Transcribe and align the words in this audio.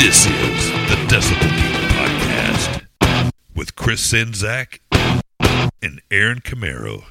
This 0.00 0.24
is 0.24 0.70
the 0.88 0.96
Decibel 1.08 1.50
Geek 1.56 1.90
Podcast 1.92 2.82
with 3.54 3.76
Chris 3.76 4.10
Czynszak 4.10 4.78
and 5.82 6.00
Aaron 6.10 6.40
Camaro. 6.40 7.04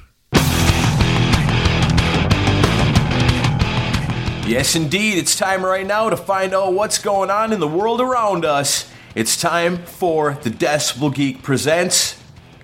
Yes, 4.44 4.74
indeed. 4.74 5.18
It's 5.18 5.36
time 5.36 5.64
right 5.64 5.86
now 5.86 6.10
to 6.10 6.16
find 6.16 6.52
out 6.52 6.74
what's 6.74 6.98
going 6.98 7.30
on 7.30 7.52
in 7.52 7.60
the 7.60 7.68
world 7.68 8.00
around 8.00 8.44
us. 8.44 8.90
It's 9.14 9.40
time 9.40 9.76
for 9.78 10.36
the 10.42 10.50
Decibel 10.50 11.14
Geek 11.14 11.44
Presents 11.44 12.19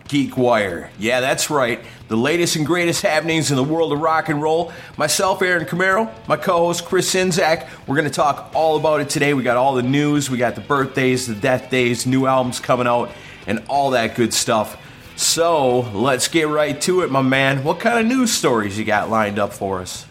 Geek 0.08 0.36
Wire. 0.36 0.90
Yeah, 0.98 1.20
that's 1.20 1.50
right. 1.50 1.84
The 2.08 2.16
latest 2.16 2.56
and 2.56 2.64
greatest 2.64 3.02
happenings 3.02 3.50
in 3.50 3.56
the 3.56 3.64
world 3.64 3.92
of 3.92 4.00
rock 4.00 4.28
and 4.28 4.40
roll. 4.40 4.72
Myself, 4.96 5.42
Aaron 5.42 5.66
Camaro, 5.66 6.12
my 6.28 6.36
co 6.36 6.58
host, 6.58 6.84
Chris 6.84 7.12
Czynszak. 7.12 7.68
We're 7.86 7.96
going 7.96 8.08
to 8.08 8.14
talk 8.14 8.50
all 8.54 8.76
about 8.76 9.00
it 9.00 9.08
today. 9.08 9.34
We 9.34 9.42
got 9.42 9.56
all 9.56 9.74
the 9.74 9.82
news, 9.82 10.30
we 10.30 10.38
got 10.38 10.54
the 10.54 10.60
birthdays, 10.60 11.26
the 11.26 11.34
death 11.34 11.70
days, 11.70 12.06
new 12.06 12.26
albums 12.26 12.60
coming 12.60 12.86
out, 12.86 13.10
and 13.46 13.62
all 13.68 13.90
that 13.90 14.14
good 14.14 14.32
stuff. 14.32 14.80
So 15.16 15.80
let's 15.92 16.28
get 16.28 16.48
right 16.48 16.80
to 16.82 17.00
it, 17.00 17.10
my 17.10 17.22
man. 17.22 17.64
What 17.64 17.80
kind 17.80 17.98
of 17.98 18.06
news 18.06 18.32
stories 18.32 18.78
you 18.78 18.84
got 18.84 19.10
lined 19.10 19.38
up 19.38 19.52
for 19.52 19.80
us? 19.80 20.06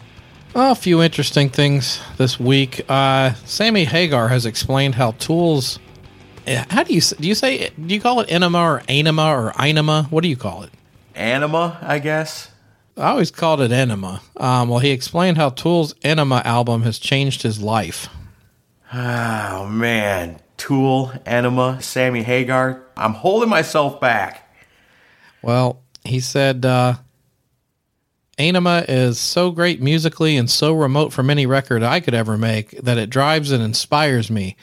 Well, 0.52 0.72
a 0.72 0.74
few 0.74 1.02
interesting 1.02 1.48
things 1.48 2.00
this 2.16 2.40
week. 2.40 2.80
Uh, 2.88 3.34
Sammy 3.44 3.84
Hagar 3.84 4.28
has 4.28 4.46
explained 4.46 4.94
how 4.94 5.12
tools. 5.12 5.78
How 6.46 6.82
do 6.84 6.94
you 6.94 7.00
do 7.00 7.26
you 7.26 7.34
say 7.34 7.70
do 7.70 7.94
you 7.94 8.00
call 8.00 8.20
it 8.20 8.30
enema 8.30 8.58
or 8.58 8.82
anima 8.88 9.26
or 9.34 9.52
inema? 9.58 10.04
What 10.10 10.22
do 10.22 10.28
you 10.28 10.36
call 10.36 10.62
it? 10.62 10.70
Anima, 11.14 11.78
I 11.82 11.98
guess. 11.98 12.50
I 12.96 13.10
always 13.10 13.30
called 13.30 13.60
it 13.60 13.72
enema. 13.72 14.22
Um, 14.36 14.68
well, 14.68 14.78
he 14.78 14.90
explained 14.90 15.36
how 15.36 15.50
Tool's 15.50 15.94
Enema 16.02 16.40
album 16.44 16.82
has 16.82 16.98
changed 16.98 17.42
his 17.42 17.60
life. 17.60 18.08
Oh 18.92 19.66
man, 19.66 20.40
Tool, 20.56 21.12
Enema, 21.26 21.82
Sammy 21.82 22.22
Hagar. 22.22 22.82
I'm 22.96 23.12
holding 23.12 23.50
myself 23.50 24.00
back. 24.00 24.50
Well, 25.42 25.82
he 26.04 26.20
said, 26.20 26.64
uh, 26.64 26.94
Anima 28.38 28.84
is 28.88 29.18
so 29.18 29.50
great 29.50 29.80
musically 29.82 30.36
and 30.36 30.50
so 30.50 30.72
remote 30.72 31.12
from 31.12 31.30
any 31.30 31.46
record 31.46 31.82
I 31.82 32.00
could 32.00 32.14
ever 32.14 32.38
make 32.38 32.70
that 32.82 32.98
it 32.98 33.10
drives 33.10 33.50
and 33.50 33.62
inspires 33.62 34.30
me. 34.30 34.56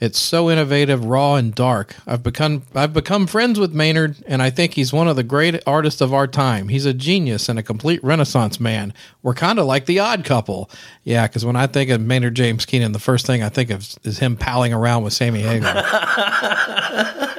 It's 0.00 0.20
so 0.20 0.48
innovative, 0.48 1.04
raw, 1.04 1.34
and 1.34 1.52
dark. 1.52 1.96
I've 2.06 2.22
become 2.22 2.62
I've 2.72 2.92
become 2.92 3.26
friends 3.26 3.58
with 3.58 3.74
Maynard, 3.74 4.16
and 4.28 4.40
I 4.40 4.48
think 4.50 4.74
he's 4.74 4.92
one 4.92 5.08
of 5.08 5.16
the 5.16 5.24
great 5.24 5.60
artists 5.66 6.00
of 6.00 6.14
our 6.14 6.28
time. 6.28 6.68
He's 6.68 6.86
a 6.86 6.94
genius 6.94 7.48
and 7.48 7.58
a 7.58 7.64
complete 7.64 8.02
Renaissance 8.04 8.60
man. 8.60 8.94
We're 9.24 9.34
kind 9.34 9.58
of 9.58 9.66
like 9.66 9.86
the 9.86 9.98
Odd 9.98 10.24
Couple, 10.24 10.70
yeah. 11.02 11.26
Because 11.26 11.44
when 11.44 11.56
I 11.56 11.66
think 11.66 11.90
of 11.90 12.00
Maynard 12.00 12.36
James 12.36 12.64
Keenan, 12.64 12.92
the 12.92 13.00
first 13.00 13.26
thing 13.26 13.42
I 13.42 13.48
think 13.48 13.70
of 13.70 13.96
is 14.04 14.18
him 14.20 14.36
palling 14.36 14.72
around 14.72 15.02
with 15.02 15.14
Sammy 15.14 15.40
Hagar. 15.42 15.74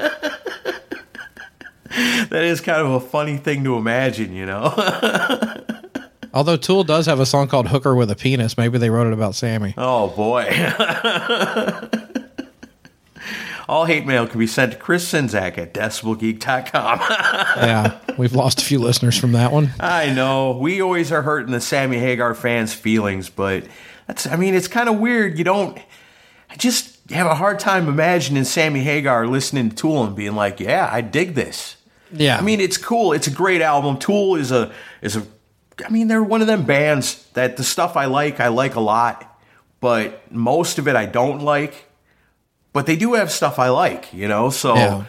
That 2.29 2.43
is 2.43 2.61
kind 2.61 2.81
of 2.81 2.91
a 2.91 2.99
funny 2.99 3.37
thing 3.37 3.63
to 3.63 3.75
imagine, 3.75 4.35
you 4.35 4.45
know? 4.45 4.71
Although 6.33 6.57
Tool 6.57 6.83
does 6.83 7.07
have 7.07 7.19
a 7.19 7.25
song 7.25 7.47
called 7.47 7.67
"Hooker 7.69 7.95
with 7.95 8.11
a 8.11 8.15
Penis," 8.15 8.55
maybe 8.57 8.77
they 8.77 8.91
wrote 8.91 9.07
it 9.07 9.13
about 9.13 9.33
Sammy. 9.33 9.73
oh 9.75 10.09
boy. 10.09 10.45
All 13.69 13.85
hate 13.85 14.07
mail 14.07 14.25
can 14.25 14.39
be 14.39 14.47
sent 14.47 14.71
to 14.71 14.79
Chris 14.79 15.11
Czynszak 15.11 15.59
at 15.59 15.75
decibelgeek.com. 15.75 16.99
yeah, 17.57 17.99
we've 18.17 18.33
lost 18.33 18.59
a 18.59 18.65
few 18.65 18.79
listeners 18.79 19.15
from 19.15 19.33
that 19.33 19.51
one. 19.51 19.69
I 19.79 20.11
know. 20.11 20.57
We 20.57 20.81
always 20.81 21.11
are 21.11 21.21
hurting 21.21 21.51
the 21.51 21.61
Sammy 21.61 21.99
Hagar 21.99 22.33
fans' 22.33 22.73
feelings, 22.73 23.29
but 23.29 23.65
that's, 24.07 24.25
I 24.25 24.37
mean, 24.37 24.55
it's 24.55 24.67
kind 24.67 24.89
of 24.89 24.97
weird. 24.97 25.37
You 25.37 25.43
don't, 25.43 25.77
I 26.49 26.55
just 26.55 27.11
have 27.11 27.27
a 27.27 27.35
hard 27.35 27.59
time 27.59 27.87
imagining 27.87 28.43
Sammy 28.43 28.79
Hagar 28.79 29.27
listening 29.27 29.69
to 29.69 29.75
Tool 29.75 30.03
and 30.03 30.15
being 30.15 30.33
like, 30.33 30.59
yeah, 30.59 30.89
I 30.91 31.01
dig 31.01 31.35
this. 31.35 31.75
Yeah, 32.11 32.39
I 32.39 32.41
mean, 32.41 32.59
it's 32.59 32.77
cool. 32.77 33.13
It's 33.13 33.27
a 33.27 33.31
great 33.31 33.61
album. 33.61 33.99
Tool 33.99 34.35
is 34.35 34.51
a 34.51 34.73
is 35.03 35.15
a. 35.15 35.23
I 35.85 35.89
mean, 35.89 36.07
they're 36.07 36.23
one 36.23 36.41
of 36.41 36.47
them 36.47 36.65
bands 36.65 37.23
that 37.33 37.55
the 37.55 37.63
stuff 37.63 37.95
I 37.95 38.05
like, 38.05 38.39
I 38.39 38.47
like 38.47 38.73
a 38.73 38.79
lot, 38.79 39.39
but 39.79 40.31
most 40.31 40.79
of 40.79 40.87
it 40.87 40.95
I 40.95 41.05
don't 41.05 41.41
like. 41.41 41.85
But 42.73 42.85
they 42.85 42.95
do 42.95 43.13
have 43.15 43.31
stuff 43.31 43.57
I 43.59 43.69
like, 43.69 44.13
you 44.13 44.27
know. 44.27 44.49
So, 44.49 44.75
Yeah. 44.75 45.03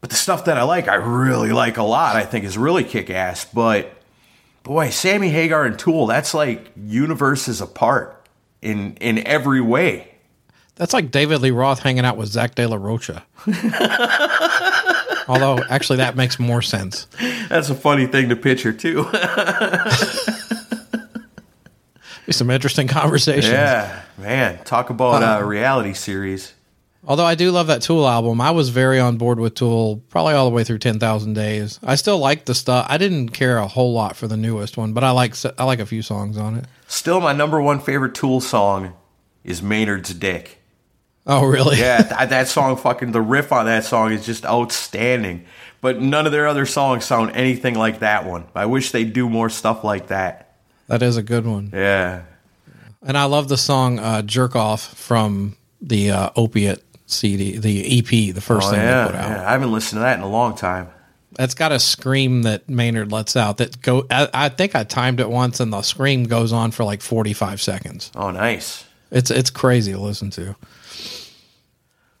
but 0.00 0.10
the 0.10 0.16
stuff 0.16 0.44
that 0.44 0.58
I 0.58 0.62
like, 0.62 0.88
I 0.88 0.94
really 0.96 1.52
like 1.52 1.76
a 1.78 1.82
lot. 1.82 2.16
I 2.16 2.24
think 2.24 2.44
is 2.44 2.58
really 2.58 2.84
kick 2.84 3.08
ass. 3.10 3.44
But 3.46 3.92
boy, 4.62 4.90
Sammy 4.90 5.30
Hagar 5.30 5.64
and 5.64 5.78
Tool, 5.78 6.06
that's 6.06 6.34
like 6.34 6.70
universes 6.76 7.60
apart 7.60 8.26
in 8.60 8.94
in 9.00 9.26
every 9.26 9.60
way. 9.60 10.08
that's 10.76 10.92
like 10.92 11.10
David 11.10 11.40
Lee 11.40 11.50
Roth 11.50 11.80
hanging 11.80 12.04
out 12.04 12.16
with 12.16 12.28
Zack 12.28 12.54
De 12.56 12.66
La 12.66 12.76
Rocha. 12.76 13.24
Although, 15.28 15.58
actually, 15.70 15.98
that 15.98 16.16
makes 16.16 16.38
more 16.40 16.60
sense. 16.62 17.06
That's 17.48 17.70
a 17.70 17.74
funny 17.76 18.06
thing 18.06 18.28
to 18.30 18.36
picture 18.36 18.72
too. 18.72 19.04
Be 22.26 22.32
some 22.32 22.50
interesting 22.50 22.86
conversations. 22.86 23.48
yeah, 23.52 24.02
man, 24.16 24.62
talk 24.64 24.90
about 24.90 25.42
a 25.42 25.44
reality 25.44 25.92
series. 25.92 26.52
Although 27.04 27.24
I 27.24 27.34
do 27.34 27.50
love 27.50 27.66
that 27.66 27.82
Tool 27.82 28.06
album, 28.08 28.40
I 28.40 28.52
was 28.52 28.68
very 28.68 29.00
on 29.00 29.16
board 29.16 29.40
with 29.40 29.54
Tool 29.54 30.02
probably 30.08 30.34
all 30.34 30.48
the 30.48 30.54
way 30.54 30.62
through 30.62 30.78
Ten 30.78 31.00
Thousand 31.00 31.32
Days. 31.34 31.80
I 31.82 31.96
still 31.96 32.18
like 32.18 32.44
the 32.44 32.54
stuff. 32.54 32.86
I 32.88 32.96
didn't 32.96 33.30
care 33.30 33.58
a 33.58 33.66
whole 33.66 33.92
lot 33.92 34.14
for 34.16 34.28
the 34.28 34.36
newest 34.36 34.76
one, 34.76 34.92
but 34.92 35.02
I 35.02 35.10
like 35.10 35.34
I 35.58 35.64
like 35.64 35.80
a 35.80 35.86
few 35.86 36.02
songs 36.02 36.36
on 36.38 36.56
it. 36.56 36.66
Still, 36.86 37.20
my 37.20 37.32
number 37.32 37.60
one 37.60 37.80
favorite 37.80 38.14
Tool 38.14 38.40
song 38.40 38.94
is 39.42 39.62
Maynard's 39.62 40.14
Dick. 40.14 40.58
Oh, 41.26 41.44
really? 41.44 41.78
Yeah, 41.78 42.02
th- 42.18 42.30
that 42.30 42.48
song, 42.48 42.76
fucking, 42.76 43.12
the 43.12 43.20
riff 43.20 43.52
on 43.52 43.66
that 43.66 43.84
song 43.84 44.12
is 44.12 44.26
just 44.26 44.44
outstanding. 44.44 45.44
But 45.80 46.00
none 46.00 46.26
of 46.26 46.32
their 46.32 46.46
other 46.46 46.66
songs 46.66 47.04
sound 47.04 47.34
anything 47.34 47.74
like 47.74 48.00
that 48.00 48.24
one. 48.26 48.44
I 48.54 48.66
wish 48.66 48.92
they'd 48.92 49.12
do 49.12 49.28
more 49.28 49.48
stuff 49.50 49.82
like 49.84 50.08
that. 50.08 50.56
that 50.86 51.02
is 51.02 51.16
a 51.16 51.22
good 51.22 51.46
one. 51.46 51.70
Yeah. 51.72 52.22
And 53.02 53.18
I 53.18 53.24
love 53.24 53.48
the 53.48 53.56
song 53.56 53.98
uh, 53.98 54.22
"Jerk 54.22 54.54
Off" 54.54 54.94
from 54.94 55.56
the 55.80 56.12
uh, 56.12 56.30
Opiate 56.36 56.82
CD, 57.12 57.58
the 57.58 57.98
EP, 57.98 58.34
the 58.34 58.40
first 58.40 58.68
Oh, 58.68 58.70
thing 58.70 58.80
yeah, 58.80 59.04
they 59.04 59.10
put 59.12 59.20
out. 59.20 59.30
yeah. 59.30 59.48
I 59.48 59.52
haven't 59.52 59.72
listened 59.72 59.98
to 59.98 60.00
that 60.02 60.16
in 60.18 60.22
a 60.24 60.28
long 60.28 60.54
time. 60.56 60.88
That's 61.34 61.54
got 61.54 61.72
a 61.72 61.78
scream 61.78 62.42
that 62.42 62.68
Maynard 62.68 63.10
lets 63.10 63.36
out. 63.36 63.56
That 63.58 63.80
go. 63.80 64.06
I, 64.10 64.28
I 64.34 64.48
think 64.50 64.74
I 64.74 64.84
timed 64.84 65.18
it 65.20 65.30
once, 65.30 65.60
and 65.60 65.72
the 65.72 65.80
scream 65.82 66.24
goes 66.24 66.52
on 66.52 66.72
for 66.72 66.84
like 66.84 67.00
forty 67.00 67.32
five 67.32 67.60
seconds. 67.62 68.10
Oh, 68.14 68.30
nice. 68.30 68.84
It's 69.10 69.30
it's 69.30 69.48
crazy 69.50 69.92
to 69.92 69.98
listen 70.00 70.30
to. 70.30 70.56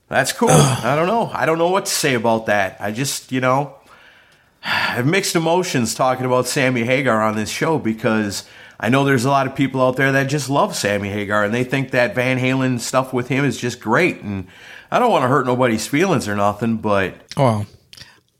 That's 0.08 0.32
cool. 0.32 0.50
I 0.50 0.94
don't 0.96 1.06
know. 1.06 1.30
I 1.32 1.46
don't 1.46 1.58
know 1.58 1.70
what 1.70 1.86
to 1.86 1.90
say 1.90 2.14
about 2.14 2.46
that. 2.46 2.76
I 2.80 2.90
just, 2.92 3.32
you 3.32 3.40
know, 3.40 3.74
I 4.64 4.68
have 4.68 5.06
mixed 5.06 5.34
emotions 5.36 5.94
talking 5.94 6.26
about 6.26 6.46
Sammy 6.46 6.84
Hagar 6.84 7.22
on 7.22 7.34
this 7.34 7.48
show 7.48 7.78
because 7.78 8.44
I 8.78 8.88
know 8.90 9.04
there's 9.04 9.24
a 9.24 9.30
lot 9.30 9.46
of 9.46 9.54
people 9.56 9.80
out 9.80 9.96
there 9.96 10.12
that 10.12 10.24
just 10.24 10.50
love 10.50 10.76
Sammy 10.76 11.08
Hagar 11.08 11.44
and 11.44 11.54
they 11.54 11.64
think 11.64 11.92
that 11.92 12.14
Van 12.14 12.38
Halen 12.38 12.78
stuff 12.80 13.12
with 13.12 13.28
him 13.28 13.44
is 13.44 13.56
just 13.58 13.80
great. 13.80 14.20
And 14.20 14.48
I 14.92 14.98
don't 14.98 15.10
want 15.10 15.22
to 15.22 15.28
hurt 15.28 15.46
nobody's 15.46 15.86
feelings 15.86 16.28
or 16.28 16.36
nothing, 16.36 16.76
but 16.76 17.14
Well, 17.34 17.64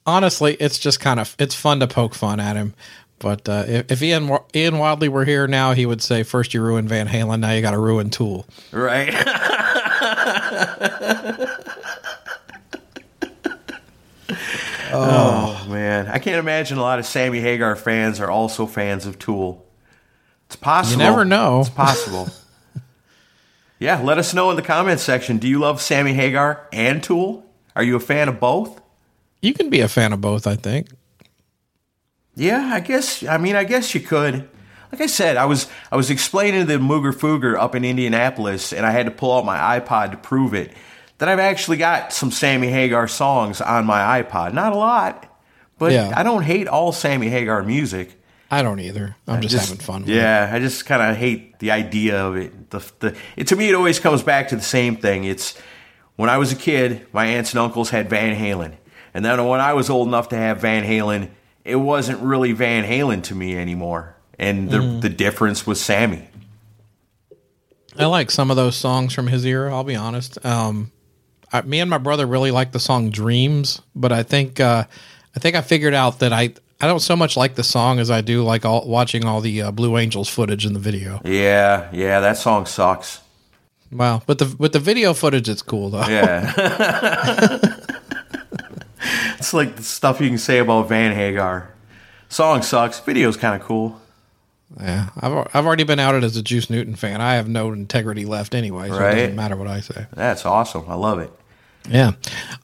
honestly, 0.05 0.55
it's 0.61 0.79
just 0.79 1.01
kind 1.01 1.19
of 1.19 1.35
it's 1.39 1.55
fun 1.55 1.81
to 1.81 1.87
poke 1.87 2.15
fun 2.15 2.41
at 2.41 2.57
him. 2.57 2.75
But 3.19 3.49
uh, 3.49 3.65
if, 3.67 3.91
if 3.91 4.03
Ian 4.03 4.37
Ian 4.55 4.77
Wadley 4.77 5.09
were 5.09 5.25
here 5.25 5.47
now, 5.47 5.73
he 5.73 5.87
would 5.87 6.03
say, 6.03 6.23
first 6.25 6.53
you 6.53 6.61
ruined 6.61 6.91
Van 6.91 7.09
Halen, 7.09 7.41
now 7.41 7.53
you 7.53 7.63
got 7.63 7.71
to 7.71 7.79
ruin 7.79 8.11
Tool." 8.11 8.47
right. 8.71 9.09
oh 14.93 15.67
man, 15.71 16.07
I 16.09 16.19
can't 16.19 16.39
imagine 16.39 16.77
a 16.77 16.83
lot 16.83 16.99
of 16.99 17.07
Sammy 17.07 17.41
Hagar 17.41 17.77
fans 17.77 18.21
are 18.21 18.31
also 18.31 18.67
fans 18.67 19.07
of 19.07 19.19
Tool. 19.19 19.65
It's 20.49 20.57
possible. 20.57 21.03
You 21.03 21.09
never 21.09 21.25
know. 21.25 21.61
It's 21.61 21.71
possible. 21.71 22.29
yeah, 23.83 24.01
let 24.01 24.19
us 24.19 24.33
know 24.33 24.51
in 24.51 24.57
the 24.57 24.63
comments 24.63 25.03
section. 25.03 25.39
Do 25.39 25.49
you 25.49 25.59
love 25.59 25.83
Sammy 25.83 26.15
Hagar 26.15 26.69
and 26.73 27.03
Tool? 27.03 27.45
Are 27.75 27.83
you 27.83 27.97
a 27.97 28.01
fan 28.01 28.29
of 28.29 28.39
both? 28.39 28.81
You 29.41 29.53
can 29.53 29.71
be 29.71 29.81
a 29.81 29.89
fan 29.89 30.13
of 30.13 30.21
both, 30.21 30.47
I 30.47 30.55
think. 30.55 30.89
Yeah, 32.35 32.71
I 32.73 32.81
guess. 32.81 33.25
I 33.25 33.39
mean, 33.39 33.57
I 33.57 33.65
guess 33.65 33.95
you 33.95 34.01
could. 34.01 34.49
Like 34.91 35.01
I 35.01 35.07
said, 35.07 35.37
I 35.37 35.47
was 35.47 35.67
I 35.91 35.97
was 35.97 36.11
explaining 36.11 36.61
to 36.61 36.67
the 36.67 36.79
Mooger 36.79 37.13
Fooger 37.13 37.59
up 37.59 37.75
in 37.75 37.85
Indianapolis, 37.85 38.73
and 38.73 38.87
I 38.87 38.91
had 38.91 39.07
to 39.07 39.13
pull 39.13 39.37
out 39.37 39.45
my 39.45 39.81
iPod 39.81 40.13
to 40.13 40.17
prove 40.17 40.55
it. 40.55 40.73
That 41.19 41.29
I've 41.29 41.39
actually 41.39 41.77
got 41.77 42.13
some 42.13 42.31
Sammy 42.31 42.69
Hagar 42.69 43.09
songs 43.09 43.61
on 43.61 43.87
my 43.87 44.23
iPod. 44.23 44.53
Not 44.55 44.73
a 44.73 44.77
lot, 44.77 45.27
but 45.79 45.93
Yeah. 45.93 46.13
I 46.15 46.23
don't 46.23 46.43
hate 46.43 46.69
all 46.69 46.93
Sammy 46.93 47.29
Hagar 47.29 47.63
music. 47.63 48.22
I 48.53 48.63
don't 48.63 48.79
either. 48.81 49.17
I'm 49.27 49.41
just, 49.41 49.53
just- 49.55 49.69
having 49.71 49.83
fun. 49.83 50.03
With 50.03 50.11
it. 50.11 50.17
Yeah, 50.17 50.49
I 50.53 50.59
just 50.61 50.85
kind 50.87 51.01
of 51.03 51.17
hate 51.17 51.59
the 51.59 51.71
idea 51.71 52.23
of 52.25 52.37
it. 52.37 52.71
The, 52.71 52.93
the 53.01 53.17
it, 53.37 53.47
to 53.49 53.57
me, 53.57 53.69
it 53.71 53.75
always 53.75 53.99
comes 53.99 54.23
back 54.23 54.49
to 54.49 54.57
the 54.57 54.63
same 54.63 54.97
thing. 54.97 55.25
It's 55.25 55.59
when 56.17 56.29
I 56.29 56.37
was 56.39 56.53
a 56.53 56.57
kid, 56.57 57.07
my 57.13 57.25
aunts 57.27 57.53
and 57.53 57.61
uncles 57.61 57.91
had 57.91 58.11
Van 58.11 58.37
Halen, 58.37 58.75
and 59.15 59.25
then 59.25 59.45
when 59.49 59.61
I 59.61 59.73
was 59.73 59.89
old 59.91 60.07
enough 60.07 60.29
to 60.29 60.37
have 60.37 60.61
Van 60.61 60.85
Halen, 60.85 61.31
it 61.65 61.77
wasn't 61.77 62.21
really 62.21 62.53
Van 62.53 62.85
Halen 62.85 63.23
to 63.25 63.35
me 63.35 63.57
anymore. 63.57 64.17
And 64.39 64.71
the 64.71 64.79
Mm-hmm. 64.79 65.01
the 65.01 65.09
difference 65.09 65.67
was 65.67 65.81
Sammy. 65.81 66.29
I 67.99 68.07
like 68.07 68.31
some 68.31 68.51
of 68.51 68.57
those 68.57 68.77
songs 68.77 69.13
from 69.15 69.27
his 69.29 69.45
era. 69.45 69.73
I'll 69.75 69.85
be 69.85 69.97
honest. 69.97 70.43
Um, 70.45 70.91
I, 71.53 71.61
me 71.63 71.81
and 71.81 71.91
my 71.91 71.99
brother 71.99 72.27
really 72.27 72.51
like 72.51 72.73
the 72.73 72.81
song 72.81 73.11
"Dreams," 73.11 73.83
but 73.95 74.13
I 74.13 74.23
think 74.23 74.61
uh, 74.61 74.85
I 75.37 75.39
think 75.41 75.57
I 75.57 75.61
figured 75.61 75.95
out 75.95 76.19
that 76.21 76.33
I 76.33 76.55
I 76.83 76.89
don't 76.89 76.99
so 77.01 77.15
much 77.15 77.37
like 77.37 77.55
the 77.55 77.63
song 77.63 78.01
as 78.01 78.11
I 78.11 78.23
do 78.23 78.43
like 78.43 78.65
all, 78.65 78.87
watching 78.89 79.25
all 79.25 79.41
the 79.41 79.63
uh, 79.63 79.71
Blue 79.71 79.97
Angels 79.97 80.29
footage 80.29 80.67
in 80.67 80.73
the 80.73 80.81
video. 80.81 81.21
Yeah, 81.25 81.89
yeah, 81.93 82.19
that 82.21 82.37
song 82.37 82.67
sucks. 82.67 83.21
Wow, 83.93 84.23
but 84.27 84.39
the 84.39 84.55
with 84.59 84.73
the 84.73 84.81
video 84.81 85.15
footage, 85.15 85.49
it's 85.49 85.63
cool 85.63 85.91
though. 85.91 86.07
Yeah. 86.07 86.53
it's 89.39 89.55
like 89.55 89.77
the 89.77 89.83
stuff 89.83 90.21
you 90.21 90.29
can 90.29 90.39
say 90.39 90.59
about 90.59 90.89
Van 90.89 91.15
Hagar. 91.15 91.73
Song 92.29 92.63
sucks. 92.63 93.01
Video's 93.01 93.37
kind 93.37 93.61
of 93.61 93.67
cool. 93.67 94.01
Yeah, 94.81 95.11
I've 95.21 95.49
I've 95.55 95.67
already 95.67 95.85
been 95.85 96.01
outed 96.01 96.25
as 96.25 96.37
a 96.37 96.43
Juice 96.43 96.71
Newton 96.71 96.95
fan. 96.97 97.21
I 97.21 97.35
have 97.35 97.49
no 97.49 97.73
integrity 97.73 98.25
left 98.25 98.55
anyway, 98.55 98.89
so 98.89 98.99
Right. 98.99 99.19
it 99.19 99.21
doesn't 99.21 99.37
matter 99.37 99.57
what 99.57 99.69
I 99.69 99.81
say. 99.81 100.07
That's 100.15 100.47
awesome. 100.47 100.85
I 100.89 100.95
love 100.95 101.19
it. 101.19 101.31
Yeah. 101.89 102.13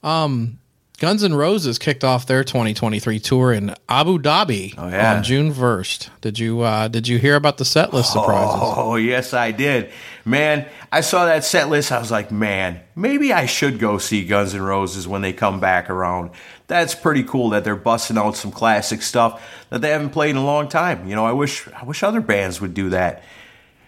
Um, 0.02 0.58
Guns 0.98 1.22
N' 1.22 1.32
Roses 1.34 1.78
kicked 1.78 2.02
off 2.02 2.26
their 2.26 2.42
2023 2.42 3.20
tour 3.20 3.52
in 3.52 3.72
Abu 3.88 4.18
Dhabi 4.18 4.74
Oh, 4.76 4.88
yeah. 4.88 5.14
on 5.14 5.22
June 5.22 5.54
1st. 5.54 6.08
Did 6.20 6.40
you 6.40 6.62
uh, 6.62 6.88
did 6.88 7.06
you 7.06 7.18
hear 7.18 7.36
about 7.36 7.56
the 7.58 7.64
set 7.64 7.94
list 7.94 8.12
surprises? 8.12 8.56
Oh, 8.60 8.96
yes, 8.96 9.32
I 9.32 9.52
did. 9.52 9.92
Man, 10.24 10.66
I 10.90 11.00
saw 11.02 11.26
that 11.26 11.44
set 11.44 11.68
list. 11.68 11.92
I 11.92 12.00
was 12.00 12.10
like, 12.10 12.32
man, 12.32 12.80
maybe 12.96 13.32
I 13.32 13.46
should 13.46 13.78
go 13.78 13.98
see 13.98 14.24
Guns 14.24 14.56
N' 14.56 14.62
Roses 14.62 15.06
when 15.06 15.22
they 15.22 15.32
come 15.32 15.60
back 15.60 15.88
around. 15.88 16.30
That's 16.66 16.96
pretty 16.96 17.22
cool 17.22 17.50
that 17.50 17.62
they're 17.62 17.76
busting 17.76 18.18
out 18.18 18.34
some 18.34 18.50
classic 18.50 19.00
stuff 19.02 19.40
that 19.70 19.80
they 19.80 19.90
haven't 19.90 20.10
played 20.10 20.30
in 20.30 20.36
a 20.36 20.44
long 20.44 20.68
time. 20.68 21.08
You 21.08 21.14
know, 21.14 21.24
I 21.24 21.32
wish 21.32 21.68
I 21.68 21.84
wish 21.84 22.02
other 22.02 22.20
bands 22.20 22.60
would 22.60 22.74
do 22.74 22.90
that. 22.90 23.22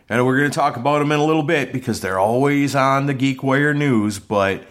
And 0.08 0.24
we're 0.24 0.38
going 0.38 0.50
to 0.50 0.54
talk 0.54 0.76
about 0.76 1.00
them 1.00 1.10
in 1.10 1.18
a 1.18 1.24
little 1.24 1.42
bit 1.42 1.72
because 1.72 2.00
they're 2.02 2.18
always 2.20 2.76
on 2.76 3.06
the 3.06 3.14
Geek 3.14 3.42
Wire 3.42 3.74
news. 3.74 4.20
But 4.20 4.62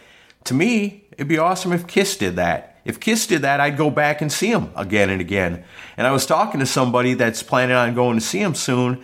to 0.45 0.53
me, 0.53 0.98
it'd 1.19 1.27
be 1.27 1.37
awesome 1.37 1.73
if 1.73 1.85
Kiss 1.85 2.15
did 2.15 2.37
that. 2.37 2.77
If 2.85 3.01
Kiss 3.01 3.27
did 3.27 3.41
that, 3.41 3.59
I'd 3.59 3.75
go 3.75 3.89
back 3.89 4.21
and 4.21 4.31
see 4.31 4.53
them 4.53 4.71
again 4.73 5.09
and 5.09 5.19
again. 5.19 5.65
And 5.97 6.07
I 6.07 6.11
was 6.11 6.25
talking 6.25 6.61
to 6.61 6.65
somebody 6.65 7.13
that's 7.13 7.43
planning 7.43 7.75
on 7.75 7.93
going 7.93 8.17
to 8.17 8.25
see 8.25 8.39
them 8.39 8.55
soon. 8.55 9.03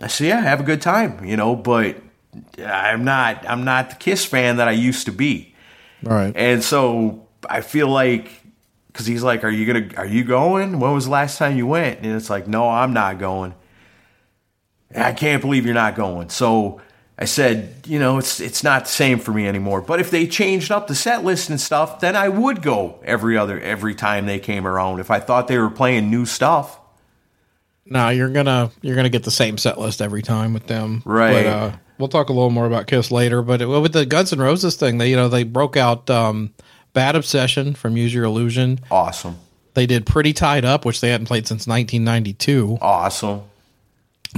I 0.00 0.08
said, 0.08 0.26
"Yeah, 0.26 0.40
have 0.40 0.58
a 0.58 0.64
good 0.64 0.82
time," 0.82 1.24
you 1.24 1.36
know. 1.36 1.54
But 1.54 1.98
I'm 2.58 3.04
not. 3.04 3.48
I'm 3.48 3.64
not 3.64 3.90
the 3.90 3.96
Kiss 3.96 4.24
fan 4.24 4.56
that 4.56 4.66
I 4.66 4.72
used 4.72 5.06
to 5.06 5.12
be. 5.12 5.54
Right. 6.02 6.32
And 6.34 6.64
so 6.64 7.28
I 7.48 7.60
feel 7.60 7.88
like 7.88 8.42
because 8.88 9.06
he's 9.06 9.22
like, 9.22 9.44
"Are 9.44 9.50
you 9.50 9.72
gonna? 9.72 9.88
Are 9.96 10.06
you 10.06 10.24
going? 10.24 10.80
When 10.80 10.92
was 10.92 11.04
the 11.04 11.12
last 11.12 11.38
time 11.38 11.56
you 11.56 11.68
went?" 11.68 12.00
And 12.00 12.12
it's 12.16 12.28
like, 12.28 12.48
"No, 12.48 12.68
I'm 12.68 12.92
not 12.92 13.20
going." 13.20 13.54
I 14.94 15.12
can't 15.12 15.40
believe 15.40 15.64
you're 15.64 15.74
not 15.74 15.94
going. 15.94 16.28
So 16.28 16.80
I 17.18 17.24
said, 17.24 17.74
you 17.86 17.98
know, 17.98 18.18
it's 18.18 18.40
it's 18.40 18.62
not 18.62 18.84
the 18.84 18.90
same 18.90 19.18
for 19.18 19.32
me 19.32 19.48
anymore. 19.48 19.80
But 19.80 20.00
if 20.00 20.10
they 20.10 20.26
changed 20.26 20.70
up 20.70 20.86
the 20.86 20.94
set 20.94 21.24
list 21.24 21.48
and 21.48 21.58
stuff, 21.60 22.00
then 22.00 22.14
I 22.14 22.28
would 22.28 22.60
go 22.60 22.98
every 23.04 23.38
other 23.38 23.58
every 23.60 23.94
time 23.94 24.26
they 24.26 24.38
came 24.38 24.66
around. 24.66 25.00
If 25.00 25.10
I 25.10 25.18
thought 25.20 25.48
they 25.48 25.58
were 25.58 25.70
playing 25.70 26.10
new 26.10 26.26
stuff, 26.26 26.78
No, 27.86 28.10
you're 28.10 28.28
gonna 28.28 28.70
you're 28.82 28.96
gonna 28.96 29.08
get 29.08 29.22
the 29.22 29.30
same 29.30 29.56
set 29.56 29.78
list 29.80 30.02
every 30.02 30.20
time 30.22 30.52
with 30.52 30.66
them, 30.66 31.02
Right. 31.06 31.44
But, 31.44 31.46
uh, 31.46 31.72
we'll 31.98 32.08
talk 32.08 32.28
a 32.28 32.32
little 32.34 32.50
more 32.50 32.66
about 32.66 32.86
Kiss 32.86 33.10
later. 33.10 33.40
But 33.40 33.62
it, 33.62 33.66
with 33.66 33.94
the 33.94 34.04
Guns 34.04 34.32
N' 34.34 34.38
Roses 34.40 34.76
thing, 34.76 34.98
they 34.98 35.08
you 35.08 35.16
know 35.16 35.28
they 35.30 35.44
broke 35.44 35.78
out 35.78 36.10
um, 36.10 36.52
"Bad 36.92 37.16
Obsession" 37.16 37.72
from 37.74 37.96
Use 37.96 38.12
Your 38.12 38.24
Illusion. 38.24 38.80
awesome, 38.90 39.36
They 39.72 39.86
did 39.86 40.04
"Pretty 40.04 40.34
Tied 40.34 40.66
Up," 40.66 40.84
which 40.84 41.00
they 41.00 41.08
hadn't 41.08 41.28
played 41.28 41.46
since 41.46 41.66
1992. 41.66 42.76
awesome. 42.82 43.40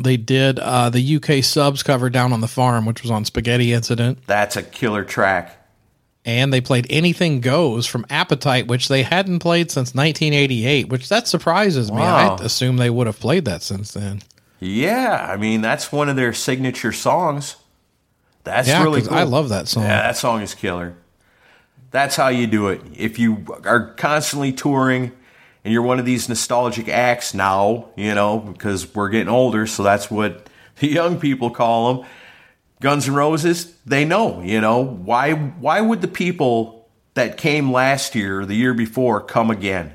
They 0.02 0.16
did 0.16 0.58
uh, 0.58 0.90
the 0.90 1.16
UK 1.16 1.42
subs 1.44 1.82
cover 1.82 2.10
"Down 2.10 2.32
on 2.32 2.40
the 2.40 2.48
Farm," 2.48 2.84
which 2.86 3.02
was 3.02 3.10
on 3.10 3.24
Spaghetti 3.24 3.72
Incident, 3.72 4.18
That's 4.26 4.56
a 4.56 4.62
killer 4.62 5.04
track. 5.04 5.54
and 6.24 6.52
they 6.52 6.60
played 6.60 6.86
"Anything 6.90 7.40
Goes" 7.40 7.86
from 7.86 8.04
Appetite, 8.10 8.66
which 8.66 8.88
they 8.88 9.02
hadn't 9.02 9.38
played 9.40 9.70
since 9.70 9.94
1988. 9.94 10.88
Which 10.88 11.08
that 11.08 11.26
surprises 11.28 11.90
me. 11.90 11.98
Wow. 11.98 12.36
I 12.40 12.44
assume 12.44 12.76
they 12.76 12.90
would 12.90 13.06
have 13.06 13.20
played 13.20 13.44
that 13.46 13.62
since 13.62 13.92
then. 13.92 14.22
Yeah, 14.60 15.26
I 15.30 15.36
mean 15.36 15.60
that's 15.60 15.92
one 15.92 16.08
of 16.08 16.16
their 16.16 16.32
signature 16.32 16.92
songs. 16.92 17.56
That's 18.44 18.66
Yeah, 18.68 18.82
really 18.82 19.02
cool. 19.02 19.14
I 19.14 19.24
love 19.24 19.48
that 19.50 19.68
song. 19.68 19.84
Yeah, 19.84 20.02
that 20.02 20.16
song 20.16 20.42
is 20.42 20.54
killer. 20.54 20.94
That's 21.90 22.16
how 22.16 22.28
you 22.28 22.46
do 22.46 22.68
it. 22.68 22.80
If 22.96 23.18
you 23.18 23.44
are 23.64 23.92
constantly 23.94 24.52
touring 24.52 25.12
and 25.64 25.72
you're 25.72 25.82
one 25.82 25.98
of 25.98 26.06
these 26.06 26.28
nostalgic 26.28 26.88
acts 26.88 27.34
now, 27.34 27.88
you 27.96 28.14
know, 28.14 28.38
because 28.38 28.94
we're 28.94 29.08
getting 29.08 29.28
older, 29.28 29.66
so 29.66 29.82
that's 29.82 30.10
what 30.10 30.48
the 30.80 30.88
young 30.88 31.18
people 31.20 31.50
call 31.50 31.94
them. 31.94 32.06
Guns 32.80 33.08
N' 33.08 33.14
Roses, 33.14 33.74
they 33.84 34.04
know, 34.04 34.40
you 34.40 34.60
know, 34.60 34.82
why 34.82 35.32
why 35.32 35.80
would 35.80 36.00
the 36.00 36.08
people 36.08 36.88
that 37.14 37.36
came 37.36 37.72
last 37.72 38.14
year 38.14 38.40
or 38.40 38.46
the 38.46 38.54
year 38.54 38.72
before 38.74 39.20
come 39.20 39.50
again? 39.50 39.94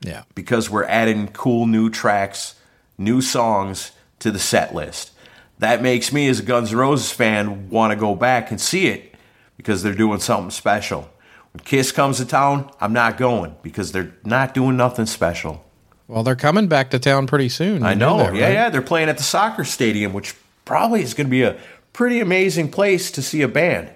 Yeah. 0.00 0.22
because 0.34 0.70
we're 0.70 0.84
adding 0.84 1.28
cool 1.28 1.66
new 1.66 1.90
tracks, 1.90 2.54
new 2.98 3.20
songs 3.20 3.92
to 4.20 4.30
the 4.30 4.38
set 4.38 4.74
list. 4.74 5.10
That 5.58 5.82
makes 5.82 6.12
me, 6.12 6.28
as 6.28 6.40
a 6.40 6.42
Guns 6.42 6.70
N' 6.70 6.78
Roses 6.78 7.10
fan, 7.10 7.70
want 7.70 7.92
to 7.92 7.96
go 7.96 8.14
back 8.14 8.50
and 8.50 8.60
see 8.60 8.86
it 8.88 9.14
because 9.56 9.82
they're 9.82 9.94
doing 9.94 10.20
something 10.20 10.50
special. 10.50 11.08
When 11.56 11.64
Kiss 11.64 11.90
comes 11.90 12.18
to 12.18 12.26
town, 12.26 12.70
I'm 12.82 12.92
not 12.92 13.16
going 13.16 13.56
because 13.62 13.90
they're 13.90 14.12
not 14.26 14.52
doing 14.52 14.76
nothing 14.76 15.06
special. 15.06 15.64
Well, 16.06 16.22
they're 16.22 16.36
coming 16.36 16.68
back 16.68 16.90
to 16.90 16.98
town 16.98 17.26
pretty 17.26 17.48
soon. 17.48 17.82
I 17.82 17.92
You 17.92 17.98
know, 17.98 18.18
that, 18.18 18.34
yeah, 18.34 18.44
right? 18.44 18.52
yeah. 18.52 18.68
They're 18.68 18.82
playing 18.82 19.08
at 19.08 19.16
the 19.16 19.22
soccer 19.22 19.64
stadium, 19.64 20.12
which 20.12 20.34
probably 20.66 21.00
is 21.00 21.14
going 21.14 21.28
to 21.28 21.30
be 21.30 21.44
a 21.44 21.56
pretty 21.94 22.20
amazing 22.20 22.70
place 22.70 23.10
to 23.12 23.22
see 23.22 23.40
a 23.40 23.48
band. 23.48 23.88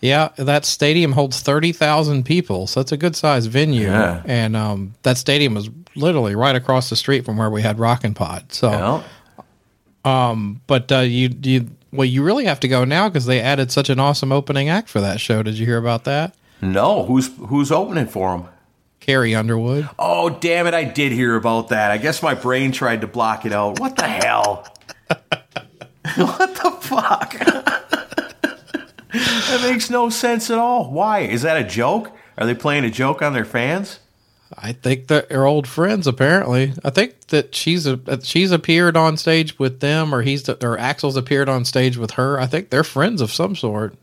Yeah, 0.00 0.28
that 0.36 0.64
stadium 0.64 1.10
holds 1.10 1.40
30,000 1.40 2.22
people, 2.24 2.68
so 2.68 2.80
it's 2.82 2.92
a 2.92 2.96
good 2.96 3.16
sized 3.16 3.50
venue. 3.50 3.88
Yeah. 3.88 4.22
And 4.24 4.54
um, 4.54 4.94
that 5.02 5.18
stadium 5.18 5.56
is 5.56 5.68
literally 5.96 6.36
right 6.36 6.54
across 6.54 6.88
the 6.88 6.94
street 6.94 7.24
from 7.24 7.36
where 7.36 7.50
we 7.50 7.62
had 7.62 7.80
Rockin' 7.80 8.14
Pod. 8.14 8.52
So, 8.52 8.70
You 8.70 8.78
know? 10.04 10.54
but 10.68 10.92
uh, 10.92 11.00
you, 11.00 11.30
you, 11.42 11.68
well, 11.90 12.04
you 12.04 12.22
really 12.22 12.44
have 12.44 12.60
to 12.60 12.68
go 12.68 12.84
now 12.84 13.08
because 13.08 13.26
they 13.26 13.40
added 13.40 13.72
such 13.72 13.90
an 13.90 13.98
awesome 13.98 14.30
opening 14.30 14.68
act 14.68 14.88
for 14.88 15.00
that 15.00 15.20
show. 15.20 15.42
Did 15.42 15.58
you 15.58 15.66
hear 15.66 15.78
about 15.78 16.04
that? 16.04 16.36
No, 16.60 17.04
who's 17.04 17.30
who's 17.36 17.70
opening 17.70 18.06
for 18.06 18.34
him? 18.34 18.44
Carrie 19.00 19.34
Underwood. 19.34 19.88
Oh, 19.98 20.30
damn 20.30 20.66
it, 20.66 20.74
I 20.74 20.82
did 20.84 21.12
hear 21.12 21.36
about 21.36 21.68
that. 21.68 21.92
I 21.92 21.98
guess 21.98 22.22
my 22.22 22.34
brain 22.34 22.72
tried 22.72 23.02
to 23.02 23.06
block 23.06 23.46
it 23.46 23.52
out. 23.52 23.78
What 23.78 23.94
the 23.96 24.08
hell? 24.08 24.66
what 26.16 26.54
the 26.56 26.76
fuck? 26.80 27.32
that 29.12 29.60
makes 29.62 29.90
no 29.90 30.10
sense 30.10 30.50
at 30.50 30.58
all. 30.58 30.90
Why? 30.90 31.20
Is 31.20 31.42
that 31.42 31.56
a 31.56 31.64
joke? 31.64 32.10
Are 32.36 32.46
they 32.46 32.54
playing 32.54 32.84
a 32.84 32.90
joke 32.90 33.22
on 33.22 33.32
their 33.32 33.44
fans? 33.44 34.00
I 34.56 34.72
think 34.72 35.08
that 35.08 35.28
they're 35.28 35.46
old 35.46 35.66
friends. 35.66 36.06
Apparently, 36.06 36.72
I 36.84 36.90
think 36.90 37.28
that 37.28 37.54
she's 37.54 37.86
a 37.86 38.00
uh, 38.06 38.18
she's 38.22 38.52
appeared 38.52 38.96
on 38.96 39.16
stage 39.16 39.58
with 39.58 39.80
them, 39.80 40.14
or 40.14 40.22
he's 40.22 40.48
or 40.48 40.76
Axl's 40.76 41.16
appeared 41.16 41.48
on 41.48 41.64
stage 41.64 41.96
with 41.96 42.12
her. 42.12 42.38
I 42.40 42.46
think 42.46 42.70
they're 42.70 42.84
friends 42.84 43.20
of 43.20 43.32
some 43.32 43.56
sort. 43.56 43.96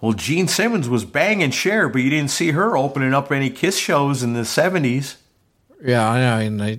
Well, 0.00 0.12
Gene 0.12 0.48
Simmons 0.48 0.88
was 0.88 1.04
banging 1.04 1.50
Cher, 1.50 1.88
but 1.88 2.02
you 2.02 2.10
didn't 2.10 2.30
see 2.30 2.52
her 2.52 2.76
opening 2.76 3.12
up 3.12 3.30
any 3.30 3.50
Kiss 3.50 3.78
shows 3.78 4.22
in 4.22 4.32
the 4.32 4.40
70s. 4.40 5.16
Yeah, 5.82 6.08
I 6.08 6.20
know. 6.20 6.46
And 6.46 6.60
they 6.60 6.76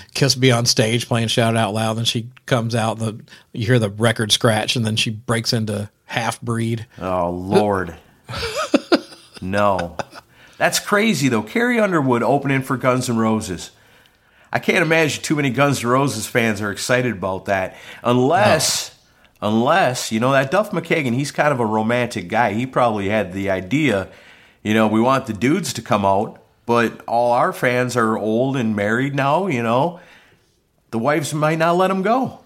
Kiss 0.14 0.34
be 0.34 0.52
on 0.52 0.66
stage 0.66 1.08
playing 1.08 1.28
"Shout 1.28 1.56
Out 1.56 1.72
Loud," 1.72 1.96
and 1.96 2.06
she 2.06 2.28
comes 2.46 2.74
out. 2.74 2.98
The 2.98 3.20
you 3.52 3.66
hear 3.66 3.78
the 3.78 3.88
record 3.88 4.32
scratch, 4.32 4.76
and 4.76 4.84
then 4.84 4.96
she 4.96 5.10
breaks 5.10 5.52
into 5.52 5.88
half 6.06 6.40
breed. 6.40 6.86
Oh, 6.98 7.30
Lord. 7.30 7.94
no. 9.42 9.96
That's 10.58 10.78
crazy, 10.78 11.28
though. 11.28 11.42
Carrie 11.42 11.80
Underwood 11.80 12.22
opening 12.22 12.62
for 12.62 12.76
Guns 12.76 13.08
N' 13.10 13.16
Roses. 13.16 13.70
I 14.52 14.60
can't 14.60 14.82
imagine 14.82 15.22
too 15.22 15.34
many 15.34 15.50
Guns 15.50 15.82
N' 15.82 15.90
Roses 15.90 16.26
fans 16.26 16.60
are 16.60 16.70
excited 16.70 17.12
about 17.12 17.46
that, 17.46 17.76
unless, 18.04 18.93
unless 19.44 20.10
you 20.10 20.18
know 20.18 20.32
that 20.32 20.50
Duff 20.50 20.70
McKagan. 20.70 21.14
He's 21.14 21.30
kind 21.30 21.52
of 21.52 21.60
a 21.60 21.66
romantic 21.66 22.28
guy. 22.28 22.54
He 22.54 22.66
probably 22.66 23.10
had 23.10 23.32
the 23.32 23.50
idea, 23.50 24.08
you 24.62 24.72
know, 24.72 24.88
we 24.88 25.00
want 25.00 25.26
the 25.26 25.34
dudes 25.34 25.74
to 25.74 25.82
come 25.82 26.04
out, 26.04 26.42
but 26.66 27.02
all 27.06 27.32
our 27.32 27.52
fans 27.52 27.94
are 27.94 28.16
old 28.16 28.56
and 28.56 28.74
married 28.74 29.14
now. 29.14 29.46
You 29.46 29.62
know, 29.62 30.00
the 30.90 30.98
wives 30.98 31.34
might 31.34 31.58
not 31.58 31.76
let 31.76 31.88
them 31.88 32.02
go. 32.02 32.40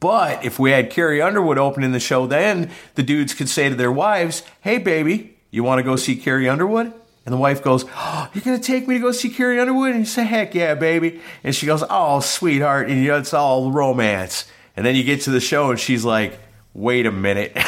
But 0.00 0.44
if 0.44 0.58
we 0.58 0.70
had 0.70 0.90
Carrie 0.90 1.22
Underwood 1.22 1.58
opening 1.58 1.92
the 1.92 1.98
show, 1.98 2.26
then 2.26 2.70
the 2.94 3.02
dudes 3.02 3.32
could 3.32 3.48
say 3.48 3.70
to 3.70 3.74
their 3.74 3.90
wives, 3.90 4.42
"Hey, 4.60 4.76
baby, 4.76 5.38
you 5.50 5.64
want 5.64 5.78
to 5.78 5.82
go 5.82 5.96
see 5.96 6.14
Carrie 6.14 6.48
Underwood?" 6.48 6.92
And 7.24 7.32
the 7.32 7.38
wife 7.38 7.64
goes, 7.64 7.84
oh, 7.96 8.28
"You're 8.32 8.44
gonna 8.44 8.58
take 8.58 8.86
me 8.86 8.96
to 8.96 9.00
go 9.00 9.12
see 9.12 9.30
Carrie 9.30 9.58
Underwood?" 9.58 9.90
And 9.90 10.00
you 10.00 10.04
say, 10.06 10.24
"Heck 10.24 10.54
yeah, 10.54 10.74
baby!" 10.74 11.20
And 11.42 11.54
she 11.54 11.66
goes, 11.66 11.82
"Oh, 11.88 12.20
sweetheart," 12.20 12.88
and 12.88 13.02
you 13.02 13.08
know 13.08 13.18
it's 13.18 13.34
all 13.34 13.72
romance. 13.72 14.44
And 14.78 14.86
then 14.86 14.94
you 14.94 15.02
get 15.02 15.22
to 15.22 15.30
the 15.30 15.40
show, 15.40 15.70
and 15.70 15.80
she's 15.80 16.04
like, 16.04 16.38
"Wait 16.72 17.04
a 17.04 17.10
minute." 17.10 17.52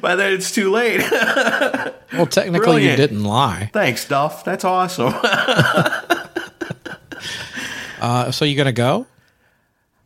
By 0.00 0.14
then 0.14 0.32
it's 0.34 0.52
too 0.52 0.70
late. 0.70 1.02
Well, 2.12 2.24
technically, 2.26 2.60
Brilliant. 2.66 2.98
you 2.98 3.06
didn't 3.08 3.24
lie. 3.24 3.68
Thanks, 3.74 4.06
Duff. 4.08 4.42
That's 4.44 4.64
awesome. 4.64 5.12
Uh, 8.00 8.30
so 8.30 8.44
you 8.44 8.54
gonna 8.56 8.72
go? 8.72 9.06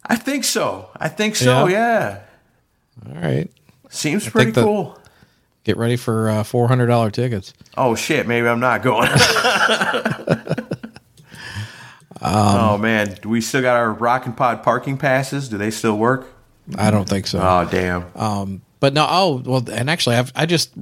I 0.07 0.15
think 0.17 0.45
so. 0.45 0.89
I 0.97 1.09
think 1.09 1.37
so. 1.37 1.67
Yeah. 1.67 2.21
Yeah. 3.05 3.15
All 3.15 3.21
right. 3.21 3.51
Seems 3.91 4.27
pretty 4.29 4.53
the- 4.53 4.63
cool. 4.63 4.99
Get 5.65 5.77
ready 5.77 5.97
for 5.97 6.31
uh, 6.31 6.43
four 6.45 6.67
hundred 6.69 6.87
dollar 6.87 7.11
tickets. 7.11 7.53
Oh 7.77 7.95
shit, 7.97 8.27
maybe 8.27 8.47
I'm 8.49 8.61
not 8.61 8.83
going. 8.83 9.09
Um, 12.21 12.35
oh 12.35 12.79
man, 12.79 13.17
do 13.23 13.29
we 13.29 13.41
still 13.41 13.63
got 13.63 13.77
our 13.77 13.93
Rockin' 13.93 14.35
Pod 14.35 14.63
parking 14.63 14.99
passes? 14.99 15.49
Do 15.49 15.57
they 15.59 15.71
still 15.71 15.97
work? 15.97 16.27
I 16.77 16.91
don't 16.91 17.09
think 17.09 17.27
so. 17.27 17.41
Oh 17.41 17.69
damn. 17.71 18.07
Um, 18.15 18.63
but 18.79 18.93
no, 18.93 19.07
oh 19.09 19.43
well, 19.45 19.65
and 19.71 19.89
actually, 19.89 20.17
I've 20.17 20.33
I 20.35 20.47
just 20.47 20.73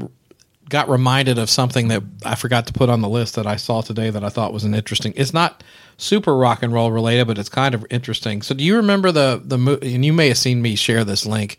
got 0.69 0.89
reminded 0.89 1.39
of 1.39 1.49
something 1.49 1.89
that 1.89 2.03
I 2.25 2.35
forgot 2.35 2.67
to 2.67 2.73
put 2.73 2.91
on 2.91 3.01
the 3.01 3.09
list 3.09 3.37
that 3.37 3.47
I 3.47 3.57
saw 3.57 3.81
today 3.81 4.11
that 4.11 4.23
I 4.23 4.29
thought 4.29 4.53
was 4.53 4.65
an 4.65 4.75
interesting. 4.75 5.13
It's 5.17 5.33
not 5.33 5.63
super 5.97 6.37
rock 6.37 6.63
and 6.63 6.73
roll 6.73 6.93
related, 6.93 7.27
but 7.27 7.39
it's 7.39 7.49
kind 7.49 7.75
of 7.75 7.87
interesting. 7.91 8.43
So, 8.43 8.55
do 8.55 8.65
you 8.65 8.77
remember 8.77 9.13
the 9.13 9.41
the 9.45 9.59
mo- 9.59 9.79
and 9.81 10.05
you 10.05 10.13
may 10.13 10.29
have 10.29 10.39
seen 10.39 10.61
me 10.61 10.75
share 10.77 11.05
this 11.05 11.25
link? 11.25 11.59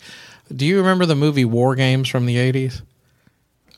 Do 0.54 0.66
you 0.66 0.78
remember 0.78 1.06
the 1.06 1.16
movie 1.16 1.46
War 1.46 1.76
Games 1.76 2.10
from 2.10 2.26
the 2.26 2.38
eighties? 2.38 2.82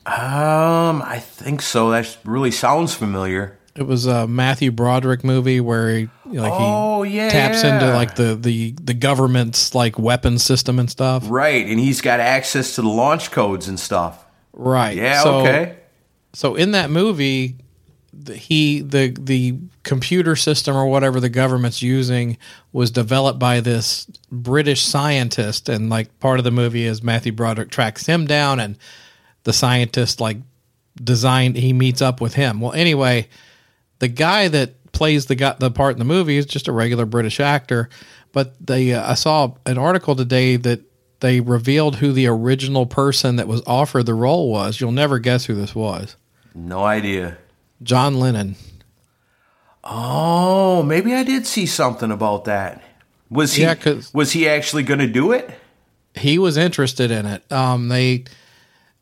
Um, 0.04 1.00
I 1.02 1.20
think 1.20 1.62
so. 1.62 1.90
That 1.90 2.18
really 2.24 2.50
sounds 2.50 2.92
familiar. 2.94 3.56
It 3.74 3.86
was 3.86 4.04
a 4.06 4.26
Matthew 4.26 4.70
Broderick 4.70 5.24
movie 5.24 5.60
where 5.60 5.96
he 5.96 6.08
like 6.26 6.52
Oh, 6.54 7.02
he 7.04 7.16
yeah. 7.16 7.30
taps 7.30 7.64
into 7.64 7.86
like 7.94 8.16
the 8.16 8.34
the 8.34 8.72
the 8.82 8.92
government's 8.94 9.74
like 9.74 9.98
weapon 9.98 10.38
system 10.38 10.78
and 10.78 10.90
stuff. 10.90 11.24
Right, 11.26 11.66
and 11.66 11.80
he's 11.80 12.00
got 12.02 12.20
access 12.20 12.74
to 12.74 12.82
the 12.82 12.88
launch 12.88 13.30
codes 13.30 13.68
and 13.68 13.80
stuff. 13.80 14.24
Right. 14.52 14.96
Yeah, 14.96 15.22
So- 15.22 15.40
okay. 15.40 15.76
So 16.34 16.54
in 16.54 16.70
that 16.72 16.90
movie, 16.90 17.56
the, 18.12 18.34
he 18.36 18.80
the 18.82 19.14
the 19.18 19.58
computer 19.84 20.36
system 20.36 20.76
or 20.76 20.86
whatever 20.86 21.18
the 21.20 21.28
government's 21.30 21.80
using 21.82 22.36
was 22.72 22.90
developed 22.90 23.38
by 23.38 23.60
this 23.60 24.06
British 24.30 24.82
scientist, 24.82 25.68
and 25.70 25.88
like 25.90 26.18
part 26.20 26.38
of 26.38 26.44
the 26.44 26.50
movie 26.50 26.84
is 26.84 27.02
Matthew 27.02 27.32
Broderick 27.32 27.70
tracks 27.70 28.04
him 28.06 28.26
down, 28.26 28.60
and 28.60 28.76
the 29.44 29.52
scientist 29.54 30.20
like 30.20 30.38
designed 31.02 31.56
he 31.56 31.72
meets 31.72 32.02
up 32.02 32.20
with 32.20 32.34
him. 32.34 32.60
Well, 32.60 32.72
anyway, 32.72 33.28
the 34.02 34.08
guy 34.08 34.48
that 34.48 34.90
plays 34.90 35.26
the 35.26 35.36
guy, 35.36 35.54
the 35.60 35.70
part 35.70 35.94
in 35.94 36.00
the 36.00 36.04
movie 36.04 36.36
is 36.36 36.44
just 36.44 36.66
a 36.66 36.72
regular 36.72 37.06
British 37.06 37.38
actor, 37.38 37.88
but 38.32 38.54
they 38.58 38.92
uh, 38.92 39.12
I 39.12 39.14
saw 39.14 39.54
an 39.64 39.78
article 39.78 40.16
today 40.16 40.56
that 40.56 40.80
they 41.20 41.40
revealed 41.40 41.96
who 41.96 42.12
the 42.12 42.26
original 42.26 42.84
person 42.84 43.36
that 43.36 43.46
was 43.46 43.62
offered 43.64 44.06
the 44.06 44.14
role 44.14 44.50
was. 44.50 44.80
You'll 44.80 44.90
never 44.90 45.20
guess 45.20 45.44
who 45.44 45.54
this 45.54 45.72
was. 45.72 46.16
No 46.52 46.82
idea. 46.82 47.38
John 47.80 48.18
Lennon. 48.18 48.56
Oh, 49.84 50.82
maybe 50.82 51.14
I 51.14 51.22
did 51.22 51.46
see 51.46 51.66
something 51.66 52.10
about 52.10 52.44
that. 52.46 52.82
Was 53.30 53.54
he? 53.54 53.62
Yeah, 53.62 54.00
was 54.12 54.32
he 54.32 54.48
actually 54.48 54.82
going 54.82 54.98
to 54.98 55.06
do 55.06 55.30
it? 55.30 55.48
He 56.16 56.40
was 56.40 56.56
interested 56.56 57.12
in 57.12 57.24
it. 57.24 57.50
Um, 57.52 57.86
they, 57.86 58.24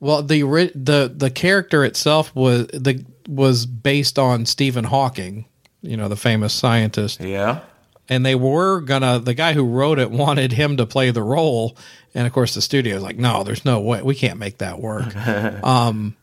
well, 0.00 0.22
the 0.22 0.42
the 0.74 1.12
the 1.14 1.30
character 1.30 1.84
itself 1.84 2.34
was 2.34 2.66
the 2.68 3.04
was 3.28 3.66
based 3.66 4.18
on 4.18 4.46
Stephen 4.46 4.84
Hawking, 4.84 5.44
you 5.82 5.96
know, 5.96 6.08
the 6.08 6.16
famous 6.16 6.52
scientist. 6.52 7.20
Yeah. 7.20 7.60
and 8.08 8.26
they 8.26 8.34
were 8.34 8.80
gonna 8.80 9.18
the 9.20 9.34
guy 9.34 9.52
who 9.52 9.64
wrote 9.64 9.98
it 9.98 10.10
wanted 10.24 10.52
him 10.52 10.76
to 10.78 10.86
play 10.86 11.10
the 11.12 11.22
role 11.22 11.76
and 12.14 12.26
of 12.26 12.32
course 12.32 12.54
the 12.54 12.60
studio 12.62 12.94
was 12.94 13.04
like 13.04 13.16
no 13.18 13.44
there's 13.44 13.64
no 13.64 13.78
way 13.80 14.02
we 14.02 14.16
can't 14.16 14.38
make 14.38 14.58
that 14.58 14.80
work 14.80 15.14
um 15.64 16.16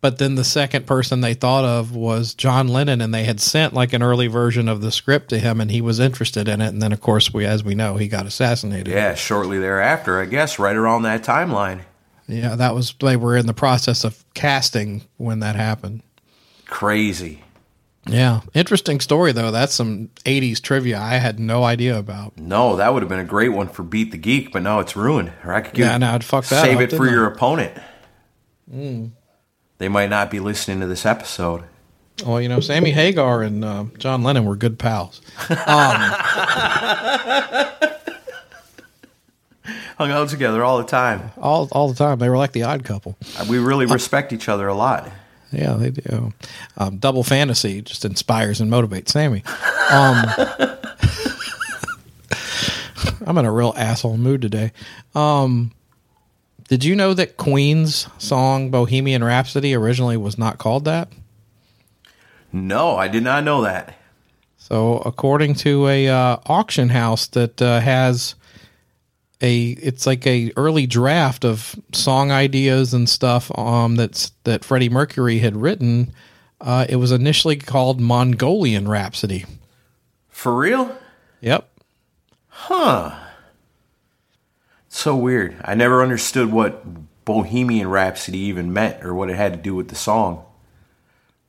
but 0.00 0.18
then 0.18 0.34
the 0.34 0.42
second 0.44 0.84
person 0.86 1.20
they 1.20 1.34
thought 1.34 1.64
of 1.64 1.94
was 1.94 2.34
john 2.34 2.66
lennon 2.66 3.00
and 3.00 3.14
they 3.14 3.22
had 3.22 3.38
sent 3.40 3.72
like 3.72 3.92
an 3.92 4.02
early 4.02 4.26
version 4.26 4.68
of 4.68 4.80
the 4.80 4.90
script 4.90 5.28
to 5.28 5.38
him 5.38 5.60
and 5.60 5.70
he 5.70 5.80
was 5.80 6.00
interested 6.00 6.48
in 6.48 6.60
it 6.60 6.68
and 6.68 6.82
then 6.82 6.92
of 6.92 7.00
course 7.00 7.32
we 7.32 7.44
as 7.44 7.62
we 7.62 7.74
know 7.76 7.96
he 7.96 8.08
got 8.08 8.26
assassinated 8.26 8.88
Yeah, 8.88 9.14
shortly 9.14 9.60
thereafter, 9.60 10.20
I 10.20 10.24
guess, 10.24 10.58
right 10.58 10.74
around 10.76 11.02
that 11.02 11.22
timeline. 11.22 11.82
Yeah 12.28 12.54
that 12.54 12.74
was 12.74 12.94
they 13.00 13.16
were 13.16 13.36
in 13.36 13.46
the 13.46 13.54
process 13.54 14.04
of 14.04 14.24
casting 14.34 15.02
when 15.16 15.40
that 15.40 15.56
happened 15.56 16.02
Crazy. 16.66 17.42
yeah 18.06 18.40
interesting 18.54 19.00
story 19.00 19.32
though 19.32 19.50
that's 19.50 19.74
some 19.74 20.10
80s 20.24 20.60
trivia 20.60 21.00
i 21.00 21.14
had 21.14 21.40
no 21.40 21.64
idea 21.64 21.98
about 21.98 22.36
No, 22.38 22.76
that 22.76 22.92
would 22.92 23.02
have 23.02 23.08
been 23.08 23.18
a 23.18 23.24
great 23.24 23.48
one 23.50 23.68
for 23.68 23.82
Beat 23.82 24.12
the 24.12 24.18
Geek, 24.18 24.52
but 24.52 24.62
now 24.62 24.80
it's 24.80 24.94
ruined. 24.96 25.32
Or 25.44 25.52
I 25.54 25.60
could 25.62 25.74
give, 25.74 25.86
Yeah, 25.86 25.96
no, 25.98 26.10
I'd 26.12 26.24
fuck 26.24 26.44
that 26.46 26.62
save 26.64 26.76
up, 26.76 26.82
it 26.82 26.90
for 26.90 26.98
didn't 27.04 27.12
your 27.12 27.26
opponent. 27.26 27.76
Mm. 28.72 29.10
They 29.78 29.88
might 29.88 30.10
not 30.10 30.30
be 30.30 30.40
listening 30.40 30.80
to 30.80 30.86
this 30.86 31.06
episode. 31.06 31.64
Well, 32.26 32.40
you 32.40 32.48
know, 32.48 32.58
Sammy 32.60 32.90
Hagar 32.90 33.42
and 33.42 33.64
uh, 33.64 33.84
John 33.96 34.22
Lennon 34.24 34.44
were 34.44 34.56
good 34.56 34.76
pals. 34.78 35.20
Um, 35.48 35.56
Hung 39.98 40.10
out 40.12 40.28
together 40.28 40.62
all 40.64 40.78
the 40.78 40.84
time. 40.84 41.32
all 41.38 41.68
all 41.72 41.88
the 41.88 41.94
time. 41.94 42.20
They 42.20 42.28
were 42.28 42.36
like 42.38 42.52
the 42.52 42.62
odd 42.62 42.84
couple. 42.84 43.16
We 43.48 43.58
really 43.58 43.84
respect 43.84 44.32
each 44.32 44.48
other 44.48 44.68
a 44.68 44.74
lot. 44.74 45.10
Yeah, 45.50 45.74
they 45.74 45.90
do. 45.90 46.32
Um, 46.76 46.98
double 46.98 47.24
fantasy 47.24 47.82
just 47.82 48.04
inspires 48.04 48.60
and 48.60 48.70
motivates 48.70 49.08
Sammy. 49.08 49.42
Um, 49.90 50.24
I'm 53.26 53.36
in 53.38 53.44
a 53.44 53.52
real 53.52 53.74
asshole 53.76 54.18
mood 54.18 54.40
today. 54.40 54.72
Um, 55.14 55.72
did 56.68 56.84
you 56.84 56.94
know 56.94 57.12
that 57.14 57.36
Queen's 57.36 58.06
song 58.18 58.70
Bohemian 58.70 59.24
Rhapsody 59.24 59.74
originally 59.74 60.16
was 60.16 60.38
not 60.38 60.58
called 60.58 60.84
that? 60.84 61.08
No, 62.52 62.96
I 62.96 63.08
did 63.08 63.22
not 63.24 63.42
know 63.42 63.62
that. 63.62 63.98
So, 64.58 64.98
according 64.98 65.54
to 65.56 65.88
a 65.88 66.08
uh, 66.08 66.36
auction 66.46 66.90
house 66.90 67.26
that 67.28 67.60
uh, 67.60 67.80
has 67.80 68.34
a, 69.40 69.68
it's 69.70 70.06
like 70.06 70.26
a 70.26 70.52
early 70.56 70.86
draft 70.86 71.44
of 71.44 71.76
song 71.92 72.30
ideas 72.30 72.92
and 72.94 73.08
stuff 73.08 73.56
um, 73.56 73.96
that's 73.96 74.32
that 74.44 74.64
Freddie 74.64 74.88
Mercury 74.88 75.38
had 75.38 75.56
written. 75.56 76.12
Uh, 76.60 76.86
it 76.88 76.96
was 76.96 77.12
initially 77.12 77.56
called 77.56 78.00
Mongolian 78.00 78.88
Rhapsody. 78.88 79.44
For 80.28 80.56
real? 80.56 80.96
Yep. 81.40 81.68
Huh. 82.48 83.16
So 84.88 85.14
weird. 85.14 85.56
I 85.64 85.74
never 85.74 86.02
understood 86.02 86.50
what 86.50 86.84
Bohemian 87.24 87.88
Rhapsody 87.88 88.38
even 88.38 88.72
meant 88.72 89.04
or 89.04 89.14
what 89.14 89.30
it 89.30 89.36
had 89.36 89.52
to 89.52 89.58
do 89.58 89.74
with 89.74 89.88
the 89.88 89.94
song. 89.94 90.44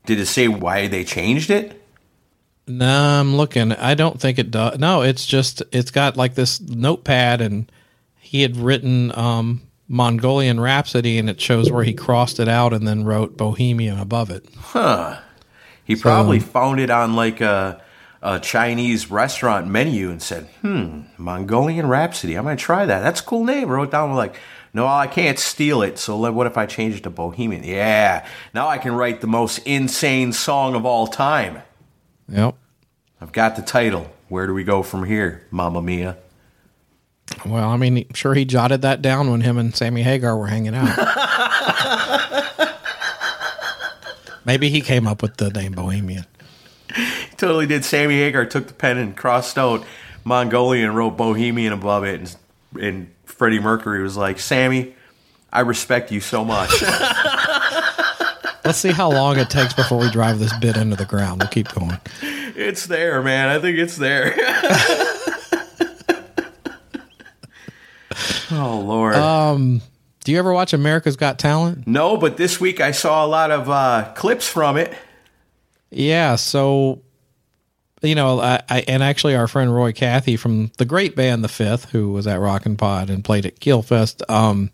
Did 0.06 0.20
it 0.20 0.28
say 0.28 0.48
why 0.48 0.88
they 0.88 1.04
changed 1.04 1.50
it? 1.50 1.82
No, 2.68 3.20
I'm 3.20 3.36
looking. 3.36 3.72
I 3.72 3.96
don't 3.96 4.20
think 4.20 4.38
it 4.38 4.52
does. 4.52 4.78
No, 4.78 5.02
it's 5.02 5.26
just 5.26 5.64
it's 5.72 5.90
got 5.90 6.18
like 6.18 6.36
this 6.36 6.62
notepad, 6.62 7.42
and 7.42 7.72
he 8.30 8.44
had 8.44 8.58
written 8.58 9.12
um, 9.18 9.60
Mongolian 9.88 10.60
Rhapsody, 10.60 11.18
and 11.18 11.28
it 11.32 11.42
shows 11.42 11.72
where 11.72 11.84
he 11.84 11.94
crossed 11.94 12.40
it 12.40 12.48
out 12.48 12.74
and 12.74 12.88
then 12.88 13.04
wrote 13.04 13.36
Bohemian 13.36 13.98
above 13.98 14.30
it. 14.30 14.46
Huh. 14.56 15.20
He 15.84 15.96
probably 15.96 16.40
found 16.40 16.80
it 16.80 16.92
on 16.92 17.16
like 17.16 17.42
a, 17.42 17.82
a 18.22 18.40
Chinese 18.40 19.10
restaurant 19.10 19.66
menu 19.66 20.12
and 20.12 20.22
said, 20.22 20.44
hmm, 20.62 21.02
Mongolian 21.18 21.88
Rhapsody. 21.88 22.36
I'm 22.36 22.44
going 22.44 22.56
to 22.56 22.64
try 22.64 22.86
that. 22.86 23.00
That's 23.00 23.20
a 23.20 23.24
cool 23.24 23.44
name. 23.46 23.68
Wrote 23.68 23.90
down 23.90 24.14
like, 24.14 24.36
no, 24.76 24.86
I 24.86 25.08
can't 25.08 25.40
steal 25.40 25.82
it. 25.82 25.98
So 25.98 26.16
what 26.32 26.46
if 26.46 26.56
I 26.56 26.68
change 26.68 26.98
it 26.98 27.02
to 27.06 27.10
Bohemian? 27.10 27.64
Yeah. 27.64 28.28
Now 28.54 28.68
I 28.68 28.78
can 28.78 28.94
write 28.94 29.22
the 29.22 29.28
most 29.28 29.58
insane 29.66 30.34
song 30.34 30.76
of 30.76 30.86
all 30.86 31.08
time. 31.08 31.64
Yep. 32.28 32.54
I've 33.20 33.32
got 33.32 33.56
the 33.56 33.64
title. 33.64 34.12
Where 34.28 34.46
do 34.46 34.54
we 34.54 34.64
go 34.64 34.84
from 34.84 35.06
here, 35.06 35.48
Mamma 35.50 35.82
Mia? 35.82 36.18
Well, 37.46 37.70
I 37.70 37.78
mean, 37.78 38.06
sure 38.14 38.34
he 38.34 38.46
jotted 38.46 38.82
that 38.82 39.02
down 39.02 39.32
when 39.32 39.42
him 39.42 39.58
and 39.58 39.76
Sammy 39.76 40.04
Hagar 40.04 40.38
were 40.38 40.48
hanging 40.48 40.76
out. 40.76 40.98
Maybe 44.46 44.70
he 44.70 44.82
came 44.82 45.08
up 45.08 45.22
with 45.22 45.38
the 45.38 45.50
name 45.50 45.74
Bohemian. 45.74 46.26
He 46.96 47.36
totally 47.38 47.68
did. 47.68 47.86
Sammy 47.86 48.16
Hagar 48.16 48.46
took 48.46 48.68
the 48.68 48.74
pen 48.74 48.98
and 48.98 49.16
crossed 49.16 49.58
out 49.58 49.86
Mongolian 50.24 50.88
and 50.88 50.96
wrote 50.98 51.18
Bohemian 51.18 51.72
above 51.74 52.04
it, 52.04 52.20
and, 52.20 52.36
and 52.82 53.14
Freddie 53.26 53.60
Mercury 53.60 54.02
was 54.02 54.18
like, 54.18 54.40
"Sammy, 54.40 54.96
I 55.54 55.62
respect 55.62 56.12
you 56.12 56.20
so 56.20 56.44
much." 56.44 56.72
Let's 58.66 58.80
see 58.80 58.92
how 58.92 59.12
long 59.12 59.38
it 59.38 59.50
takes 59.50 59.74
before 59.74 60.00
we 60.00 60.12
drive 60.12 60.40
this 60.40 60.56
bit 60.58 60.78
into 60.78 60.96
the 60.96 61.06
ground. 61.06 61.42
We'll 61.42 61.50
keep 61.50 61.70
going. 61.70 61.98
it's 62.22 62.88
there, 62.88 63.22
man. 63.22 63.50
I 63.50 63.60
think 63.60 63.78
it's 63.78 63.98
there. 63.98 64.36
oh 68.52 68.80
Lord. 68.80 69.16
Do 70.26 70.34
you 70.34 70.40
ever 70.40 70.54
watch 70.54 70.74
America's 70.74 71.16
Got 71.16 71.40
Talent? 71.40 71.88
no, 71.88 72.18
but 72.18 72.38
this 72.38 72.60
week 72.60 72.82
I 72.82 72.92
saw 72.92 73.26
a 73.26 73.28
lot 73.28 73.52
of 73.52 73.70
uh, 73.70 74.12
clips 74.16 74.48
from 74.48 74.78
it. 74.78 74.94
Yeah, 75.92 76.36
so 76.36 77.02
you 78.02 78.16
know, 78.16 78.40
I, 78.40 78.62
I 78.70 78.84
and 78.88 79.02
actually 79.04 79.36
our 79.36 79.48
friend 79.48 79.74
Roy 79.74 79.92
Cathy 79.92 80.38
from 80.38 80.72
the 80.78 80.86
great 80.86 81.16
band 81.16 81.44
The 81.44 81.48
Fifth, 81.50 81.86
who 81.92 82.12
was 82.12 82.28
at 82.28 82.40
Rockin' 82.40 82.78
Pod 82.78 83.10
and 83.10 83.24
played 83.24 83.46
at 83.46 83.60
Keelfest, 83.60 84.22
um, 84.30 84.72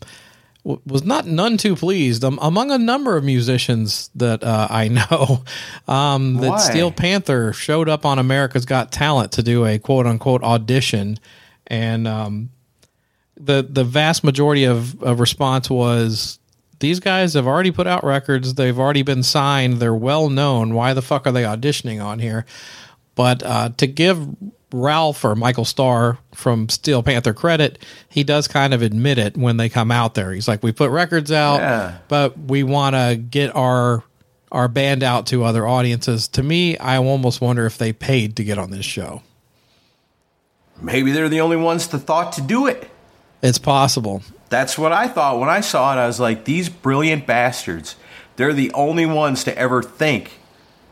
w- 0.63 0.81
was 0.85 1.03
not 1.03 1.25
none 1.25 1.57
too 1.57 1.75
pleased. 1.75 2.23
Um, 2.23 2.37
among 2.41 2.71
a 2.71 2.77
number 2.77 3.15
of 3.17 3.23
musicians 3.23 4.09
that 4.15 4.43
uh, 4.43 4.67
I 4.69 4.87
know, 5.09 5.43
um, 5.87 6.35
that 6.35 6.49
Why? 6.49 6.57
Steel 6.57 6.91
Panther 6.91 7.53
showed 7.53 7.87
up 7.87 8.05
on 8.05 8.19
America's 8.19 8.65
Got 8.65 8.91
Talent 8.91 9.31
to 9.33 9.43
do 9.43 9.65
a 9.65 9.79
quote 9.79 10.05
unquote 10.05 10.43
audition, 10.43 11.17
and 11.67 12.07
um, 12.07 12.49
the 13.37 13.65
the 13.69 13.83
vast 13.83 14.23
majority 14.23 14.63
of, 14.65 15.01
of 15.03 15.19
response 15.19 15.69
was 15.69 16.39
these 16.79 16.99
guys 16.99 17.33
have 17.33 17.47
already 17.47 17.71
put 17.71 17.87
out 17.87 18.03
records. 18.03 18.53
They've 18.55 18.77
already 18.77 19.01
been 19.01 19.23
signed. 19.23 19.79
They're 19.79 19.93
well 19.95 20.29
known. 20.29 20.73
Why 20.73 20.93
the 20.93 21.01
fuck 21.01 21.25
are 21.27 21.31
they 21.31 21.43
auditioning 21.43 22.03
on 22.03 22.19
here? 22.19 22.45
But 23.15 23.43
uh, 23.43 23.69
to 23.77 23.87
give 23.87 24.27
ralph 24.73 25.23
or 25.23 25.35
michael 25.35 25.63
starr 25.63 26.17
from 26.33 26.67
steel 26.67 27.01
panther 27.01 27.33
credit 27.33 27.79
he 28.09 28.25
does 28.25 28.45
kind 28.45 28.73
of 28.73 28.81
admit 28.81 29.17
it 29.17 29.37
when 29.37 29.55
they 29.55 29.69
come 29.69 29.89
out 29.89 30.15
there. 30.15 30.33
He's 30.33 30.49
like 30.49 30.63
we 30.63 30.73
put 30.73 30.89
records 30.91 31.31
out 31.31 31.57
Yeah. 31.61 31.97
but 32.09 32.37
we 32.37 32.63
want 32.63 32.93
to 32.95 33.15
get 33.15 33.55
our 33.55 34.03
our 34.51 34.67
band 34.67 35.01
out 35.01 35.27
to 35.27 35.43
other 35.45 35.65
audiences. 35.65 36.27
To 36.29 36.43
me 36.43 36.77
i 36.79 36.97
almost 36.97 37.39
wonder 37.39 37.65
if 37.65 37.77
they 37.77 37.93
paid 37.93 38.35
to 38.37 38.43
get 38.43 38.57
on 38.57 38.71
this 38.71 38.85
show. 38.85 39.21
Maybe 40.81 41.11
they're 41.11 41.29
the 41.29 41.41
only 41.41 41.57
ones 41.57 41.87
that 41.89 41.99
thought 41.99 42.33
to 42.33 42.41
do 42.41 42.67
it. 42.67 42.89
It's 43.45 43.59
possible 43.59 44.23
That's 44.49 44.77
what 44.77 44.91
I 44.91 45.07
thought 45.07 45.39
when 45.39 45.49
I 45.49 45.61
saw 45.61 45.93
it. 45.93 45.97
I 45.99 46.07
was 46.07 46.19
like, 46.19 46.45
these 46.45 46.69
brilliant 46.69 47.25
bastards, 47.25 47.95
they're 48.35 48.53
the 48.53 48.71
only 48.73 49.05
ones 49.05 49.43
to 49.45 49.57
ever 49.57 49.81
think 49.81 50.31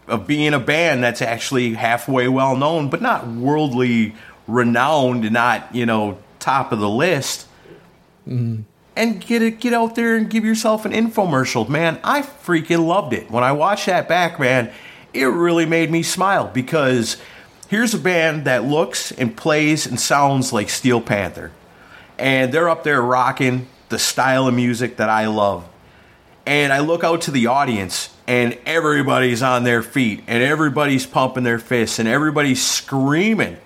of 0.07 0.27
being 0.27 0.53
a 0.53 0.60
band 0.60 1.03
that's 1.03 1.22
actually 1.22 1.74
halfway 1.75 2.27
well 2.27 2.57
known, 2.57 2.89
but 2.89 3.01
not 3.01 3.27
worldly 3.27 4.15
renowned, 4.48 5.31
not, 5.31 5.74
you 5.74 5.86
know, 5.86 6.17
top 6.39 6.72
of 6.72 6.79
the 6.79 6.89
list. 6.89 7.48
Mm-hmm. 8.27 8.63
And 8.95 9.25
get 9.25 9.41
it, 9.41 9.60
get 9.60 9.74
out 9.74 9.95
there 9.95 10.15
and 10.15 10.29
give 10.29 10.45
yourself 10.45 10.86
an 10.86 10.91
infomercial. 10.91 11.67
Man, 11.67 12.00
I 12.03 12.22
freaking 12.22 12.86
loved 12.86 13.13
it. 13.13 13.31
When 13.31 13.43
I 13.43 13.51
watched 13.51 13.88
that 13.88 14.07
back, 14.07 14.39
man, 14.39 14.72
it 15.13 15.25
really 15.25 15.65
made 15.65 15.89
me 15.89 16.03
smile 16.03 16.48
because 16.48 17.17
here's 17.69 17.93
a 17.93 18.00
band 18.00 18.45
that 18.45 18.65
looks 18.65 19.12
and 19.12 19.36
plays 19.36 19.88
and 19.88 20.00
sounds 20.00 20.53
like 20.53 20.69
Steel 20.69 21.01
Panther 21.01 21.51
and 22.24 22.53
they're 22.53 22.70
up 22.70 22.86
there 22.86 23.01
rocking 23.01 23.68
the 23.89 24.00
style 24.00 24.48
of 24.48 24.53
music 24.53 24.96
that 24.96 25.10
I 25.10 25.27
love. 25.27 25.68
And 26.46 26.72
I 26.72 26.80
look 26.80 27.03
out 27.03 27.24
to 27.24 27.32
the 27.32 27.48
audience, 27.48 28.15
and 28.27 28.58
everybody's 28.65 29.44
on 29.44 29.65
their 29.65 29.84
feet, 29.84 30.24
and 30.25 30.42
everybody's 30.42 31.06
pumping 31.06 31.44
their 31.44 31.60
fists, 31.60 32.00
and 32.00 32.08
everybody's 32.08 32.65
screaming. 32.65 33.58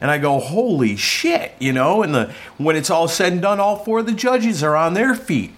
And 0.00 0.12
I 0.12 0.18
go, 0.18 0.38
holy 0.38 0.94
shit, 0.94 1.52
you 1.58 1.72
know? 1.72 2.04
And 2.04 2.14
the 2.14 2.32
when 2.56 2.76
it's 2.76 2.88
all 2.88 3.08
said 3.08 3.32
and 3.32 3.42
done, 3.42 3.58
all 3.58 3.74
four 3.74 3.98
of 3.98 4.06
the 4.06 4.12
judges 4.12 4.62
are 4.62 4.76
on 4.76 4.94
their 4.94 5.16
feet, 5.16 5.52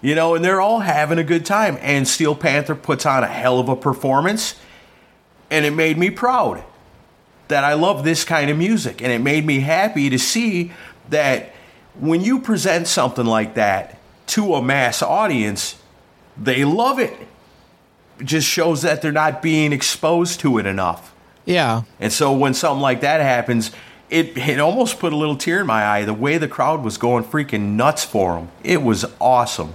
you 0.00 0.14
know, 0.14 0.34
and 0.34 0.42
they're 0.42 0.62
all 0.62 0.80
having 0.80 1.18
a 1.18 1.24
good 1.24 1.44
time. 1.44 1.76
And 1.82 2.08
Steel 2.08 2.34
Panther 2.34 2.74
puts 2.74 3.04
on 3.04 3.22
a 3.22 3.26
hell 3.26 3.60
of 3.60 3.68
a 3.68 3.76
performance, 3.76 4.58
and 5.50 5.66
it 5.66 5.72
made 5.72 5.98
me 5.98 6.08
proud 6.08 6.64
that 7.48 7.64
I 7.64 7.74
love 7.74 8.02
this 8.02 8.24
kind 8.24 8.48
of 8.48 8.56
music. 8.56 9.02
And 9.02 9.12
it 9.12 9.20
made 9.20 9.44
me 9.44 9.60
happy 9.60 10.08
to 10.08 10.18
see 10.18 10.72
that 11.10 11.52
when 11.98 12.20
you 12.22 12.40
present 12.40 12.86
something 12.86 13.26
like 13.26 13.54
that 13.54 13.98
to 14.28 14.54
a 14.54 14.62
mass 14.62 15.02
audience, 15.02 15.80
they 16.36 16.64
love 16.64 16.98
it. 16.98 17.14
It 18.18 18.26
just 18.26 18.48
shows 18.48 18.82
that 18.82 19.02
they're 19.02 19.12
not 19.12 19.42
being 19.42 19.72
exposed 19.72 20.40
to 20.40 20.58
it 20.58 20.66
enough. 20.66 21.14
yeah 21.44 21.82
And 22.00 22.12
so 22.12 22.32
when 22.32 22.54
something 22.54 22.80
like 22.82 23.00
that 23.00 23.20
happens, 23.20 23.70
it, 24.08 24.36
it 24.36 24.60
almost 24.60 24.98
put 24.98 25.12
a 25.12 25.16
little 25.16 25.36
tear 25.36 25.60
in 25.60 25.66
my 25.66 25.84
eye. 25.84 26.04
The 26.04 26.14
way 26.14 26.38
the 26.38 26.48
crowd 26.48 26.84
was 26.84 26.98
going 26.98 27.24
freaking 27.24 27.76
nuts 27.76 28.04
for 28.04 28.34
them. 28.34 28.50
It 28.62 28.82
was 28.82 29.04
awesome. 29.20 29.72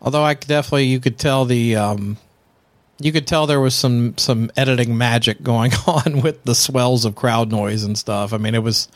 Although 0.00 0.24
I 0.24 0.34
definitely, 0.34 0.86
you 0.86 0.98
could 0.98 1.18
tell 1.18 1.44
the, 1.44 1.76
um, 1.76 2.16
you 2.98 3.12
could 3.12 3.26
tell 3.26 3.46
there 3.46 3.60
was 3.60 3.74
some 3.74 4.16
some 4.16 4.50
editing 4.56 4.96
magic 4.96 5.42
going 5.52 5.72
on 5.86 6.22
with 6.22 6.44
the 6.44 6.54
swells 6.54 7.04
of 7.04 7.14
crowd 7.14 7.50
noise 7.50 7.84
and 7.84 7.98
stuff. 7.98 8.32
I 8.32 8.38
mean, 8.38 8.54
it 8.54 8.62
was 8.62 8.88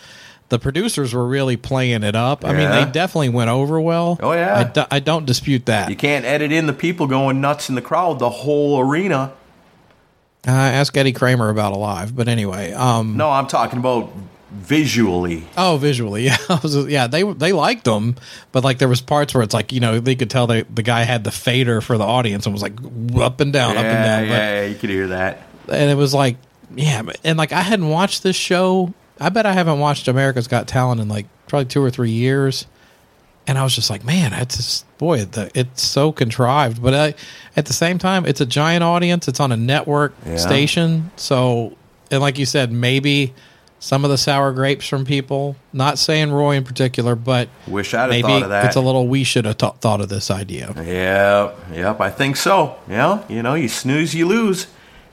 the 0.48 0.58
producers 0.58 1.12
were 1.12 1.26
really 1.26 1.56
playing 1.56 2.02
it 2.02 2.14
up. 2.14 2.44
I 2.44 2.52
mean, 2.52 2.70
they 2.70 2.84
definitely 2.84 3.30
went 3.30 3.50
over 3.50 3.80
well. 3.80 4.18
Oh, 4.22 4.32
yeah. 4.32 4.56
I, 4.58 4.64
do- 4.64 4.84
I 4.90 5.00
don't 5.00 5.26
dispute 5.26 5.66
that. 5.66 5.90
You 5.90 5.96
can't 5.96 6.24
edit 6.24 6.52
in 6.52 6.66
the 6.66 6.72
people 6.72 7.06
going 7.06 7.40
nuts 7.40 7.68
in 7.68 7.74
the 7.74 7.82
crowd, 7.82 8.18
the 8.20 8.30
whole 8.30 8.78
arena. 8.80 9.32
Uh, 10.46 10.50
ask 10.52 10.96
Eddie 10.96 11.12
Kramer 11.12 11.48
about 11.48 11.72
Alive, 11.72 12.14
but 12.14 12.28
anyway, 12.28 12.72
um, 12.72 13.16
No, 13.16 13.28
I'm 13.30 13.48
talking 13.48 13.80
about 13.80 14.12
visually. 14.52 15.42
oh, 15.56 15.76
visually, 15.76 16.24
yeah, 16.26 16.36
was- 16.62 16.86
yeah, 16.86 17.08
they 17.08 17.24
they 17.24 17.52
liked 17.52 17.82
them, 17.84 18.14
but 18.52 18.62
like 18.62 18.78
there 18.78 18.88
was 18.88 19.00
parts 19.00 19.34
where 19.34 19.42
it's 19.42 19.52
like 19.54 19.72
you 19.72 19.80
know 19.80 19.98
they 19.98 20.14
could 20.14 20.30
tell 20.30 20.46
they, 20.46 20.62
the 20.62 20.82
guy 20.84 21.02
had 21.02 21.24
the 21.24 21.32
fader 21.32 21.80
for 21.80 21.98
the 21.98 22.04
audience 22.04 22.46
and 22.46 22.52
was 22.52 22.62
like 22.62 22.74
up 23.20 23.40
and 23.40 23.52
down, 23.52 23.72
up 23.72 23.78
and 23.78 23.86
yeah, 23.86 24.04
down. 24.20 24.28
But- 24.28 24.34
yeah, 24.34 24.64
you 24.66 24.74
could 24.76 24.90
hear 24.90 25.08
that. 25.08 25.42
and 25.68 25.90
it 25.90 25.96
was 25.96 26.14
like, 26.14 26.36
yeah, 26.76 27.02
and 27.24 27.36
like 27.36 27.50
I 27.52 27.62
hadn't 27.62 27.88
watched 27.88 28.22
this 28.22 28.36
show. 28.36 28.94
I 29.20 29.28
bet 29.30 29.46
I 29.46 29.52
haven't 29.52 29.78
watched 29.78 30.08
America's 30.08 30.48
Got 30.48 30.68
Talent 30.68 31.00
in 31.00 31.08
like 31.08 31.26
probably 31.48 31.66
two 31.66 31.82
or 31.82 31.90
three 31.90 32.10
years. 32.10 32.66
And 33.48 33.56
I 33.58 33.62
was 33.62 33.74
just 33.76 33.90
like, 33.90 34.02
man, 34.04 34.32
it's 34.32 34.56
just, 34.56 34.98
boy, 34.98 35.24
the, 35.24 35.50
it's 35.54 35.80
so 35.80 36.10
contrived. 36.10 36.82
But 36.82 36.94
I, 36.94 37.14
at 37.56 37.66
the 37.66 37.72
same 37.72 37.96
time, 37.96 38.26
it's 38.26 38.40
a 38.40 38.46
giant 38.46 38.82
audience. 38.82 39.28
It's 39.28 39.38
on 39.38 39.52
a 39.52 39.56
network 39.56 40.14
Yeah. 40.26 40.36
station. 40.36 41.12
So, 41.14 41.76
and 42.10 42.20
like 42.20 42.38
you 42.40 42.44
said, 42.44 42.72
maybe 42.72 43.32
some 43.78 44.04
of 44.04 44.10
the 44.10 44.18
sour 44.18 44.50
grapes 44.52 44.88
from 44.88 45.04
people. 45.04 45.54
Not 45.72 45.96
saying 46.00 46.32
Roy 46.32 46.56
in 46.56 46.64
particular, 46.64 47.14
but 47.14 47.48
Wish 47.68 47.94
I'd 47.94 48.00
have 48.00 48.10
maybe 48.10 48.22
thought 48.22 48.42
of 48.42 48.48
that. 48.50 48.64
it's 48.66 48.74
a 48.76 48.80
little. 48.80 49.06
We 49.06 49.22
should 49.22 49.44
have 49.44 49.58
th- 49.58 49.74
thought 49.80 50.00
of 50.00 50.08
this 50.08 50.28
idea. 50.28 50.72
Yep, 50.76 51.58
yep, 51.72 52.00
I 52.00 52.10
think 52.10 52.36
so. 52.36 52.74
Yeah, 52.88 53.22
you 53.28 53.44
know, 53.44 53.54
you 53.54 53.68
snooze, 53.68 54.12
you 54.12 54.26
lose. 54.26 54.66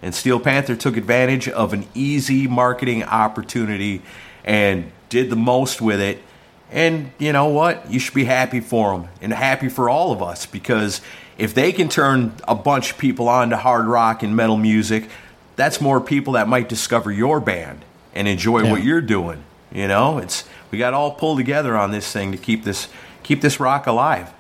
And 0.04 0.14
Steel 0.14 0.40
Panther 0.40 0.76
took 0.76 0.98
advantage 0.98 1.48
of 1.48 1.72
an 1.74 1.88
easy 1.96 2.46
marketing 2.46 3.04
opportunity 3.06 4.02
and 4.44 4.92
did 5.10 5.30
the 5.30 5.36
most 5.38 5.82
with 5.82 6.02
it. 6.02 6.22
And 6.70 7.12
you 7.18 7.32
know 7.32 7.48
what? 7.48 7.90
You 7.90 8.00
should 8.00 8.14
be 8.14 8.26
happy 8.26 8.60
for 8.60 8.98
them 8.98 9.08
and 9.22 9.32
happy 9.32 9.70
for 9.70 9.90
all 9.90 10.12
of 10.12 10.22
us 10.22 10.46
because 10.46 11.00
if 11.38 11.54
they 11.54 11.72
can 11.72 11.88
turn 11.88 12.34
a 12.48 12.54
bunch 12.54 12.92
of 12.92 12.98
people 12.98 13.30
on 13.30 13.50
to 13.52 13.58
hard 13.58 13.86
rock 13.88 14.24
and 14.24 14.36
metal 14.36 14.58
music, 14.58 15.08
that's 15.56 15.80
more 15.80 16.02
people 16.02 16.34
that 16.34 16.48
might 16.50 16.68
discover 16.68 17.12
your 17.12 17.40
band 17.40 17.86
and 18.14 18.28
enjoy 18.28 18.64
Yeah. 18.64 18.72
what 18.72 18.84
you're 18.84 19.02
doing. 19.02 19.44
You 19.72 19.88
know, 19.88 20.18
it's 20.18 20.44
we 20.70 20.78
got 20.78 20.92
to 20.92 20.98
all 20.98 21.12
pull 21.12 21.38
together 21.38 21.78
on 21.78 21.92
this 21.92 22.12
thing 22.12 22.32
to 22.34 22.38
keep 22.38 22.66
this 22.66 22.88
keep 23.24 23.40
this 23.42 23.60
rock 23.60 23.88
alive. 23.88 24.32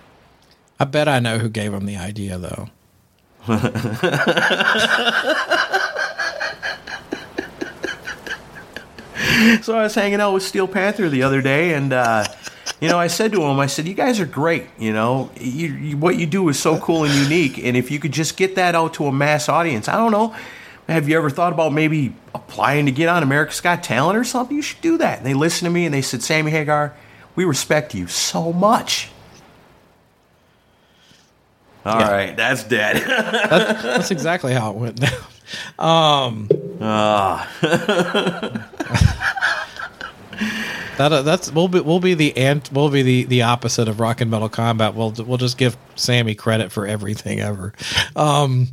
I 0.80 0.86
bet 0.86 1.08
I 1.08 1.20
know 1.20 1.38
who 1.38 1.48
gave 1.50 1.74
him 1.74 1.86
the 1.86 1.96
idea, 1.98 2.38
though. 2.38 2.68
So 9.62 9.78
I 9.78 9.84
was 9.84 9.96
hanging 9.96 10.22
out 10.22 10.34
with 10.34 10.44
Steel 10.44 10.68
Panther 10.68 11.10
the 11.10 11.24
other 11.24 11.42
day, 11.42 11.74
and 11.74 11.92
uh, 11.92 12.26
you 12.80 12.88
know, 12.88 12.98
I 12.98 13.08
said 13.08 13.32
to 13.34 13.42
him, 13.42 13.60
I 13.60 13.68
said, 13.68 13.88
"You 13.88 13.94
guys 13.94 14.20
are 14.20 14.26
great. 14.26 14.68
You 14.78 14.94
know, 14.94 15.32
you, 15.40 15.68
you, 15.68 15.98
what 15.98 16.18
you 16.18 16.26
do 16.26 16.48
is 16.50 16.60
so 16.60 16.78
cool 16.80 17.04
and 17.04 17.14
unique. 17.14 17.58
And 17.58 17.76
if 17.76 17.92
you 17.92 18.00
could 18.00 18.14
just 18.14 18.38
get 18.38 18.56
that 18.56 18.76
out 18.76 18.94
to 18.96 19.06
a 19.06 19.12
mass 19.12 19.50
audience, 19.50 19.88
I 19.88 19.98
don't 19.98 20.12
know. 20.12 20.36
Have 20.88 21.10
you 21.10 21.18
ever 21.18 21.30
thought 21.30 21.54
about 21.54 21.74
maybe 21.74 22.14
applying 22.36 22.86
to 22.86 22.92
get 22.92 23.10
on 23.10 23.24
America's 23.24 23.62
Got 23.62 23.84
Talent 23.84 24.18
or 24.18 24.24
something? 24.24 24.56
You 24.56 24.62
should 24.62 24.82
do 24.82 24.98
that." 24.98 25.18
And 25.18 25.28
they 25.28 25.34
listened 25.34 25.68
to 25.68 25.74
me, 25.74 25.86
and 25.86 25.94
they 25.94 26.02
said, 26.02 26.24
"Sammy 26.24 26.52
Hagar, 26.52 26.94
we 27.36 27.46
respect 27.46 27.94
you 27.94 28.08
so 28.08 28.54
much." 28.54 29.10
All 31.86 32.00
Yeah. 32.00 32.12
right, 32.12 32.38
that's 32.38 32.64
dead. 32.64 32.98
That's 33.08 34.12
exactly 34.12 34.54
how 34.54 34.72
it 34.72 34.78
went 34.78 35.00
down. 35.00 35.12
Um, 35.78 36.48
that 40.98 41.12
uh, 41.12 41.22
that's 41.24 41.52
we'll 41.52 41.68
be 41.68 41.80
we'll 41.80 42.00
be 42.00 42.14
the 42.14 42.36
ant 42.38 42.72
we'll 42.72 42.90
be 42.90 43.02
the 43.02 43.24
the 43.26 43.42
opposite 43.44 43.88
of 43.88 44.00
rock 44.00 44.22
and 44.22 44.30
metal 44.32 44.50
combat. 44.50 44.96
We'll 44.96 45.12
we'll 45.26 45.38
just 45.38 45.58
give 45.58 45.76
Sammy 45.96 46.36
credit 46.36 46.72
for 46.72 46.88
everything 46.88 47.40
ever. 47.40 47.74
Um, 48.16 48.70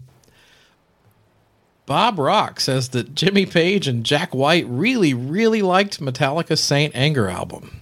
Bob 1.86 2.18
Rock 2.18 2.60
says 2.60 2.90
that 2.90 3.14
Jimmy 3.14 3.46
Page 3.46 3.88
and 3.88 4.04
Jack 4.04 4.32
White 4.34 4.64
really, 4.68 5.12
really 5.12 5.60
liked 5.62 6.00
Metallica's 6.00 6.60
Saint 6.60 6.94
Anger 6.94 7.28
album. 7.28 7.80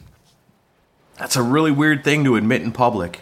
That's 1.18 1.36
a 1.36 1.42
really 1.42 1.72
weird 1.72 2.04
thing 2.04 2.24
to 2.24 2.36
admit 2.36 2.62
in 2.62 2.72
public. 2.72 3.20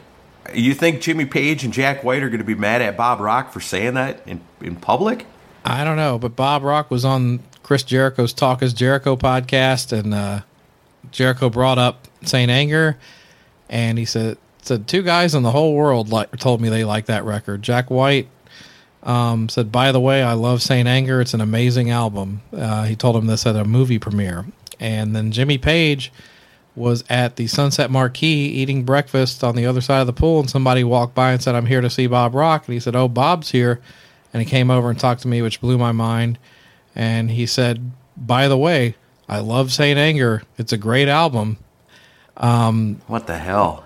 You 0.54 0.74
think 0.74 1.00
Jimmy 1.00 1.26
Page 1.26 1.64
and 1.64 1.72
Jack 1.72 2.04
White 2.04 2.22
are 2.22 2.28
going 2.28 2.40
to 2.40 2.44
be 2.44 2.54
mad 2.54 2.82
at 2.82 2.96
Bob 2.96 3.20
Rock 3.20 3.52
for 3.52 3.60
saying 3.60 3.94
that 3.94 4.20
in, 4.26 4.40
in 4.60 4.76
public? 4.76 5.26
I 5.64 5.84
don't 5.84 5.96
know, 5.96 6.18
but 6.18 6.36
Bob 6.36 6.62
Rock 6.62 6.90
was 6.90 7.04
on 7.04 7.40
Chris 7.62 7.82
Jericho's 7.82 8.32
Talk 8.32 8.62
is 8.62 8.72
Jericho 8.72 9.16
podcast, 9.16 9.92
and 9.92 10.14
uh, 10.14 10.40
Jericho 11.10 11.50
brought 11.50 11.78
up 11.78 12.06
Saint 12.22 12.50
Anger, 12.50 12.96
and 13.68 13.98
he 13.98 14.04
said 14.04 14.38
said 14.62 14.86
two 14.86 15.02
guys 15.02 15.34
in 15.34 15.42
the 15.42 15.50
whole 15.50 15.74
world 15.74 16.08
like 16.10 16.36
told 16.38 16.60
me 16.60 16.68
they 16.68 16.84
like 16.84 17.06
that 17.06 17.24
record. 17.24 17.62
Jack 17.62 17.90
White 17.90 18.28
um, 19.02 19.48
said, 19.48 19.72
"By 19.72 19.90
the 19.90 20.00
way, 20.00 20.22
I 20.22 20.34
love 20.34 20.62
Saint 20.62 20.86
Anger. 20.86 21.20
It's 21.20 21.34
an 21.34 21.40
amazing 21.40 21.90
album." 21.90 22.42
Uh, 22.52 22.84
he 22.84 22.94
told 22.94 23.16
him 23.16 23.26
this 23.26 23.44
at 23.46 23.56
a 23.56 23.64
movie 23.64 23.98
premiere, 23.98 24.46
and 24.78 25.16
then 25.16 25.32
Jimmy 25.32 25.58
Page 25.58 26.12
was 26.76 27.02
at 27.08 27.36
the 27.36 27.46
Sunset 27.46 27.90
Marquis 27.90 28.26
eating 28.26 28.84
breakfast 28.84 29.42
on 29.42 29.56
the 29.56 29.66
other 29.66 29.80
side 29.80 30.00
of 30.00 30.06
the 30.06 30.12
pool, 30.12 30.40
and 30.40 30.50
somebody 30.50 30.84
walked 30.84 31.14
by 31.14 31.32
and 31.32 31.42
said, 31.42 31.54
"I'm 31.54 31.66
here 31.66 31.80
to 31.80 31.90
see 31.90 32.06
Bob 32.06 32.34
Rock," 32.34 32.66
and 32.66 32.74
he 32.74 32.80
said, 32.80 32.94
"Oh, 32.94 33.08
Bob's 33.08 33.50
here," 33.50 33.80
and 34.32 34.42
he 34.42 34.48
came 34.48 34.70
over 34.70 34.90
and 34.90 34.98
talked 34.98 35.22
to 35.22 35.28
me, 35.28 35.42
which 35.42 35.60
blew 35.60 35.78
my 35.78 35.92
mind, 35.92 36.38
and 36.94 37.30
he 37.30 37.46
said, 37.46 37.90
"By 38.16 38.48
the 38.48 38.58
way." 38.58 38.94
I 39.28 39.40
love 39.40 39.72
Saint 39.72 39.98
Anger. 39.98 40.42
It's 40.56 40.72
a 40.72 40.76
great 40.76 41.08
album. 41.08 41.58
What 43.06 43.26
the 43.26 43.38
hell? 43.38 43.84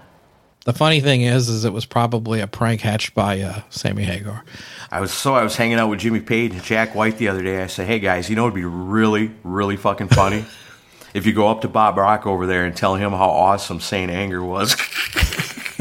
The 0.67 0.75
funny 0.75 1.01
thing 1.01 1.23
is, 1.23 1.49
is 1.49 1.65
it 1.65 1.73
was 1.73 1.87
probably 1.87 2.41
a 2.41 2.47
prank 2.47 2.83
hatched 2.83 3.15
by 3.15 3.41
uh, 3.41 3.63
Sammy 3.71 4.05
Hagar. 4.05 4.45
I 4.91 5.01
was 5.01 5.13
so 5.13 5.35
I 5.35 5.43
was 5.43 5.57
hanging 5.57 5.79
out 5.79 5.89
with 5.89 6.01
Jimmy 6.01 6.21
Page 6.21 6.53
and 6.53 6.63
Jack 6.63 6.95
White 6.95 7.17
the 7.17 7.29
other 7.29 7.43
day. 7.43 7.63
I 7.63 7.67
said, 7.67 7.87
"Hey 7.87 7.99
guys, 7.99 8.29
you 8.29 8.37
know 8.37 8.45
it'd 8.45 8.55
be 8.55 8.65
really, 8.65 9.31
really 9.43 9.77
fucking 9.77 10.09
funny 10.09 10.45
if 11.15 11.27
you 11.27 11.33
go 11.33 11.49
up 11.49 11.63
to 11.63 11.69
Bob 11.69 11.97
Rock 11.97 12.27
over 12.27 12.47
there 12.47 12.65
and 12.65 12.77
tell 12.77 12.95
him 12.95 13.13
how 13.13 13.29
awesome 13.31 13.81
Saint 13.81 14.11
Anger 14.11 14.43
was." 14.43 14.77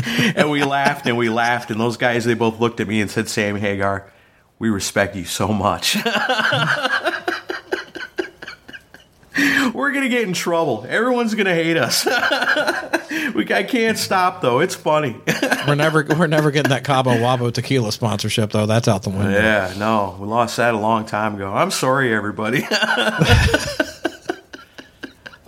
and 0.35 0.49
we 0.49 0.63
laughed 0.63 1.05
and 1.05 1.17
we 1.17 1.29
laughed, 1.29 1.71
and 1.71 1.79
those 1.79 1.97
guys 1.97 2.25
they 2.25 2.33
both 2.33 2.59
looked 2.59 2.79
at 2.79 2.87
me 2.87 3.01
and 3.01 3.09
said, 3.09 3.29
Sam 3.29 3.55
Hagar, 3.55 4.11
we 4.57 4.69
respect 4.69 5.15
you 5.15 5.25
so 5.25 5.49
much." 5.49 5.97
We're 9.73 9.91
gonna 9.91 10.09
get 10.09 10.23
in 10.23 10.33
trouble. 10.33 10.85
Everyone's 10.87 11.35
gonna 11.35 11.53
hate 11.53 11.77
us. 11.77 12.05
we, 13.35 13.51
I 13.53 13.63
can't 13.63 13.97
stop 13.97 14.41
though. 14.41 14.59
It's 14.59 14.75
funny. 14.75 15.15
We're 15.67 15.75
never 15.75 16.05
we're 16.17 16.27
never 16.27 16.51
getting 16.51 16.71
that 16.71 16.83
Cabo 16.83 17.11
Wabo 17.11 17.53
tequila 17.53 17.91
sponsorship 17.91 18.51
though. 18.51 18.65
That's 18.65 18.87
out 18.87 19.03
the 19.03 19.09
window. 19.09 19.29
Yeah, 19.29 19.73
no, 19.77 20.17
we 20.19 20.27
lost 20.27 20.57
that 20.57 20.73
a 20.73 20.77
long 20.77 21.05
time 21.05 21.35
ago. 21.35 21.53
I'm 21.53 21.71
sorry, 21.71 22.13
everybody. 22.13 22.65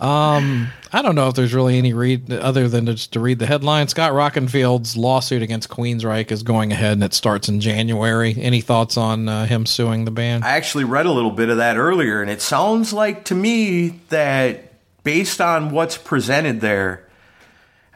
I 0.07 1.01
don't 1.01 1.15
know 1.15 1.27
if 1.27 1.35
there's 1.35 1.53
really 1.53 1.77
any 1.77 1.93
read 1.93 2.31
other 2.33 2.67
than 2.67 2.85
just 2.87 3.13
to 3.13 3.19
read 3.19 3.39
the 3.39 3.45
headline. 3.45 3.87
Scott 3.87 4.13
Rockenfield's 4.13 4.97
lawsuit 4.97 5.41
against 5.41 5.69
Queensryche 5.69 6.31
is 6.31 6.43
going 6.43 6.71
ahead 6.71 6.93
and 6.93 7.03
it 7.03 7.13
starts 7.13 7.47
in 7.47 7.59
January. 7.61 8.35
Any 8.37 8.61
thoughts 8.61 8.97
on 8.97 9.29
uh, 9.29 9.45
him 9.45 9.65
suing 9.65 10.05
the 10.05 10.11
band? 10.11 10.43
I 10.43 10.49
actually 10.57 10.83
read 10.85 11.05
a 11.05 11.11
little 11.11 11.31
bit 11.31 11.49
of 11.49 11.57
that 11.57 11.77
earlier, 11.77 12.21
and 12.21 12.29
it 12.31 12.41
sounds 12.41 12.91
like 12.93 13.25
to 13.25 13.35
me 13.35 13.99
that 14.09 14.73
based 15.03 15.39
on 15.39 15.71
what's 15.71 15.97
presented 15.97 16.61
there, 16.61 17.07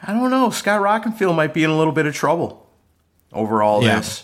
I 0.02 0.12
don't 0.12 0.30
know, 0.30 0.50
Scott 0.50 0.80
Rockenfield 0.80 1.34
might 1.34 1.54
be 1.54 1.64
in 1.64 1.70
a 1.70 1.76
little 1.76 1.92
bit 1.92 2.06
of 2.06 2.14
trouble 2.14 2.68
over 3.32 3.62
all 3.62 3.82
Yeah. 3.82 3.96
this. 3.96 4.22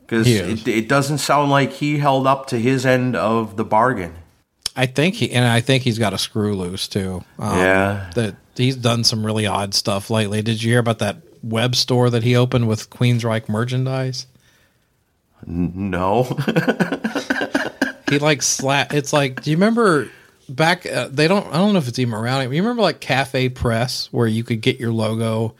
Because 0.00 0.26
it, 0.28 0.68
it 0.68 0.86
doesn't 0.88 1.18
sound 1.18 1.50
like 1.50 1.72
he 1.72 1.96
held 1.98 2.26
up 2.26 2.46
to 2.48 2.58
his 2.58 2.84
end 2.84 3.16
of 3.16 3.56
the 3.56 3.64
bargain. 3.64 4.14
I 4.76 4.86
think 4.86 5.14
he 5.14 5.30
and 5.32 5.44
I 5.46 5.60
think 5.60 5.82
he's 5.84 5.98
got 5.98 6.12
a 6.12 6.18
screw 6.18 6.54
loose 6.56 6.88
too. 6.88 7.24
Um, 7.38 7.58
Yeah. 7.58 8.10
that 8.14 8.34
he's 8.56 8.76
done 8.76 9.04
some 9.04 9.24
really 9.24 9.46
odd 9.46 9.74
stuff 9.74 10.10
lately. 10.10 10.42
Did 10.42 10.62
you 10.62 10.70
hear 10.72 10.80
about 10.80 10.98
that 10.98 11.18
web 11.42 11.76
store 11.76 12.10
that 12.10 12.22
he 12.22 12.34
opened 12.36 12.66
with 12.68 12.90
Queensryche 12.90 13.48
merchandise? 13.48 14.26
No. 15.46 16.22
he 18.10 18.18
like 18.18 18.42
slap. 18.42 18.92
It's 18.94 19.12
like, 19.12 19.42
do 19.42 19.50
you 19.50 19.56
remember 19.56 20.08
back? 20.48 20.86
Uh, 20.86 21.08
they 21.10 21.28
don't. 21.28 21.46
I 21.48 21.58
don't 21.58 21.72
know 21.72 21.78
if 21.78 21.88
it's 21.88 21.98
even 21.98 22.14
around. 22.14 22.42
You 22.42 22.62
remember 22.62 22.82
like 22.82 23.00
Cafe 23.00 23.50
Press, 23.50 24.08
where 24.10 24.26
you 24.26 24.42
could 24.44 24.60
get 24.60 24.80
your 24.80 24.92
logo, 24.92 25.54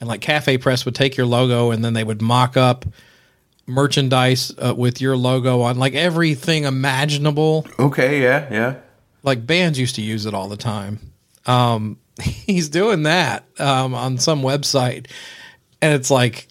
and 0.00 0.08
like 0.08 0.20
Cafe 0.20 0.58
Press 0.58 0.84
would 0.84 0.94
take 0.94 1.16
your 1.16 1.26
logo, 1.26 1.70
and 1.70 1.84
then 1.84 1.94
they 1.94 2.04
would 2.04 2.22
mock 2.22 2.56
up 2.56 2.84
merchandise 3.66 4.52
uh, 4.58 4.74
with 4.76 5.00
your 5.00 5.16
logo 5.16 5.62
on, 5.62 5.78
like 5.78 5.94
everything 5.94 6.64
imaginable. 6.64 7.66
okay, 7.78 8.22
yeah, 8.22 8.48
yeah. 8.50 8.74
Like 9.22 9.46
bands 9.46 9.78
used 9.78 9.94
to 9.96 10.02
use 10.02 10.26
it 10.26 10.34
all 10.34 10.48
the 10.48 10.56
time. 10.56 11.12
Um, 11.46 11.98
he's 12.22 12.68
doing 12.68 13.04
that 13.04 13.44
um, 13.58 13.94
on 13.94 14.18
some 14.18 14.42
website, 14.42 15.06
and 15.82 15.94
it's 15.94 16.10
like 16.10 16.48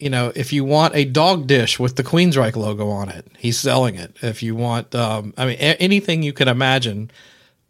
you 0.00 0.10
know, 0.10 0.32
if 0.34 0.52
you 0.52 0.64
want 0.64 0.94
a 0.96 1.04
dog 1.04 1.46
dish 1.46 1.78
with 1.78 1.94
the 1.96 2.02
Queensryche 2.02 2.56
logo 2.56 2.88
on 2.90 3.08
it, 3.08 3.26
he's 3.38 3.58
selling 3.58 3.94
it. 3.94 4.16
If 4.22 4.42
you 4.42 4.54
want, 4.54 4.92
um, 4.94 5.32
I 5.38 5.46
mean, 5.46 5.56
a- 5.60 5.80
anything 5.80 6.22
you 6.22 6.32
can 6.32 6.48
imagine 6.48 7.10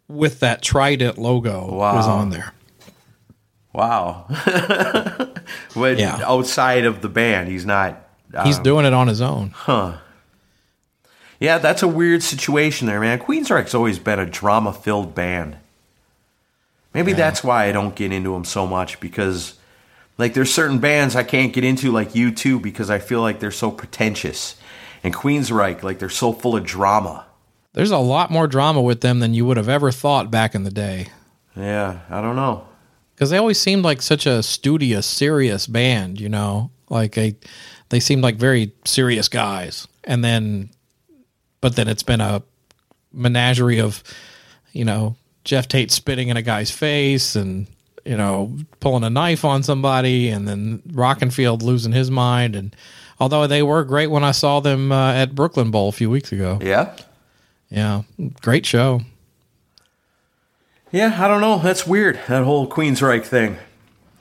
with 0.09 0.39
that 0.41 0.61
Trident 0.61 1.17
logo 1.17 1.71
was 1.71 2.07
on 2.07 2.31
there. 2.31 2.51
Wow. 3.73 4.25
but 5.75 5.97
Yeah. 5.97 6.19
outside 6.25 6.85
of 6.85 7.01
the 7.01 7.09
band, 7.09 7.47
he's 7.47 7.65
not. 7.65 8.04
He's 8.43 8.57
um, 8.57 8.63
doing 8.63 8.85
it 8.85 8.93
on 8.93 9.07
his 9.07 9.21
own. 9.21 9.51
Huh. 9.51 9.97
Yeah, 11.39 11.57
that's 11.57 11.83
a 11.83 11.87
weird 11.87 12.23
situation 12.23 12.87
there, 12.87 12.99
man. 12.99 13.19
Queensryche's 13.19 13.75
always 13.75 13.99
been 13.99 14.19
a 14.19 14.25
drama 14.25 14.73
filled 14.73 15.13
band. 15.13 15.57
Maybe 16.93 17.11
that's 17.11 17.43
why 17.43 17.65
I 17.65 17.71
don't 17.73 17.93
get 17.93 18.13
into 18.13 18.31
them 18.33 18.45
so 18.45 18.65
much 18.65 19.01
because, 19.01 19.55
like, 20.17 20.33
there's 20.33 20.53
certain 20.53 20.79
bands 20.79 21.13
I 21.13 21.23
can't 21.23 21.51
get 21.51 21.65
into, 21.65 21.91
like 21.91 22.13
U2, 22.13 22.61
because 22.61 22.89
I 22.89 22.99
feel 22.99 23.19
like 23.19 23.41
they're 23.41 23.51
so 23.51 23.69
pretentious. 23.69 24.55
And 25.03 25.13
Queensryche, 25.13 25.83
like, 25.83 25.99
they're 25.99 26.07
so 26.09 26.31
full 26.31 26.55
of 26.55 26.63
drama. 26.63 27.25
There's 27.73 27.91
a 27.91 27.97
lot 27.97 28.31
more 28.31 28.47
drama 28.47 28.81
with 28.81 29.01
them 29.01 29.19
than 29.19 29.33
you 29.33 29.45
would 29.45 29.57
have 29.57 29.67
ever 29.67 29.91
thought 29.91 30.31
back 30.31 30.55
in 30.55 30.63
the 30.63 30.71
day. 30.71 31.07
Yeah, 31.57 31.99
I 32.09 32.21
don't 32.21 32.37
know. 32.37 32.65
because 33.13 33.29
they 33.29 33.37
always 33.37 33.59
seemed 33.59 33.83
like 33.83 34.01
such 34.01 34.25
a 34.25 34.41
studious, 34.41 35.05
serious 35.05 35.67
band. 35.67 36.21
You 36.21 36.29
know, 36.29 36.71
like 36.89 37.15
they 37.15 37.35
they 37.95 38.01
seemed 38.01 38.21
like 38.23 38.35
very 38.35 38.73
serious 38.83 39.29
guys, 39.29 39.87
and 40.03 40.21
then, 40.21 40.69
but 41.61 41.77
then 41.77 41.87
it's 41.87 42.03
been 42.03 42.19
a 42.19 42.43
menagerie 43.13 43.79
of, 43.79 44.03
you 44.73 44.83
know, 44.83 45.15
Geoff 45.45 45.69
Tate 45.69 45.91
spitting 45.91 46.27
in 46.27 46.35
a 46.35 46.41
guy's 46.41 46.71
face 46.71 47.37
and 47.37 47.67
you 48.03 48.17
know 48.17 48.57
pulling 48.81 49.05
a 49.05 49.09
knife 49.09 49.45
on 49.45 49.63
somebody, 49.63 50.27
and 50.27 50.45
then 50.45 50.79
Rockenfield 50.89 51.61
losing 51.61 51.93
his 51.93 52.11
mind. 52.11 52.53
And 52.53 52.75
although 53.17 53.47
they 53.47 53.63
were 53.63 53.85
great 53.85 54.07
when 54.11 54.25
I 54.25 54.31
saw 54.31 54.59
them 54.59 54.91
uh, 54.91 55.13
at 55.13 55.33
Brooklyn 55.33 55.71
Bowl 55.71 55.87
a 55.87 55.93
few 55.93 56.09
weeks 56.09 56.33
ago, 56.33 56.59
Yeah? 56.61 56.93
yeah, 57.69 58.01
great 58.41 58.65
show. 58.65 59.03
Yeah, 60.91 61.17
I 61.23 61.29
don't 61.29 61.39
know. 61.41 61.59
That's 61.59 61.87
weird, 61.87 62.19
that 62.27 62.43
whole 62.43 62.67
Queensryche 62.67 63.25
thing. 63.25 63.57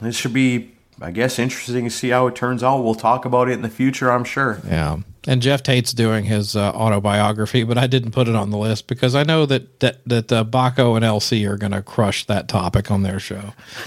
It 0.00 0.14
should 0.14 0.32
be, 0.32 0.73
I 1.00 1.10
guess, 1.10 1.38
interesting 1.38 1.84
to 1.84 1.90
see 1.90 2.10
how 2.10 2.26
it 2.26 2.36
turns 2.36 2.62
out. 2.62 2.82
We'll 2.82 2.94
talk 2.94 3.24
about 3.24 3.48
it 3.48 3.52
in 3.52 3.62
the 3.62 3.68
future, 3.68 4.10
I'm 4.10 4.24
sure. 4.24 4.60
Yeah. 4.66 4.98
And 5.26 5.40
Geoff 5.40 5.62
Tate's 5.62 5.92
doing 5.92 6.24
his 6.24 6.54
uh, 6.54 6.70
autobiography, 6.72 7.64
but 7.64 7.78
I 7.78 7.86
didn't 7.86 8.10
put 8.12 8.28
it 8.28 8.34
on 8.36 8.50
the 8.50 8.58
list 8.58 8.86
because 8.86 9.14
I 9.14 9.22
know 9.22 9.46
that 9.46 9.80
that 9.80 10.06
that 10.06 10.30
uh, 10.30 10.44
Baco 10.44 10.96
and 10.96 11.04
LC 11.04 11.48
are 11.48 11.56
going 11.56 11.72
to 11.72 11.82
crush 11.82 12.26
that 12.26 12.46
topic 12.46 12.90
on 12.90 13.02
their 13.02 13.18
show. 13.18 13.54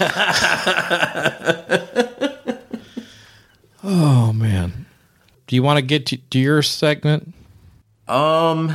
oh 3.84 4.32
man, 4.32 4.86
do 5.46 5.54
you 5.54 5.62
want 5.62 5.78
to 5.78 5.82
get 5.82 6.06
to, 6.06 6.16
to 6.16 6.38
your 6.38 6.62
segment? 6.62 7.34
Um, 8.08 8.74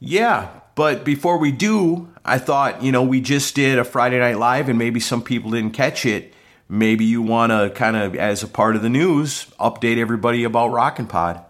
yeah, 0.00 0.48
but 0.74 1.04
before 1.04 1.38
we 1.38 1.52
do, 1.52 2.08
I 2.24 2.38
thought, 2.38 2.82
you 2.82 2.90
know, 2.90 3.02
we 3.02 3.20
just 3.20 3.54
did 3.54 3.78
a 3.78 3.84
Friday 3.84 4.18
Night 4.18 4.38
Live 4.38 4.68
and 4.68 4.78
maybe 4.78 4.98
some 4.98 5.22
people 5.22 5.52
didn't 5.52 5.72
catch 5.72 6.04
it. 6.04 6.34
Maybe 6.68 7.04
you 7.04 7.22
want 7.22 7.52
to 7.52 7.70
kind 7.74 7.96
of, 7.96 8.16
as 8.16 8.42
a 8.42 8.48
part 8.48 8.74
of 8.76 8.82
the 8.82 8.88
news, 8.88 9.46
update 9.60 9.98
everybody 9.98 10.42
about 10.44 10.68
Rockin' 10.72 11.06
Pod. 11.06 11.44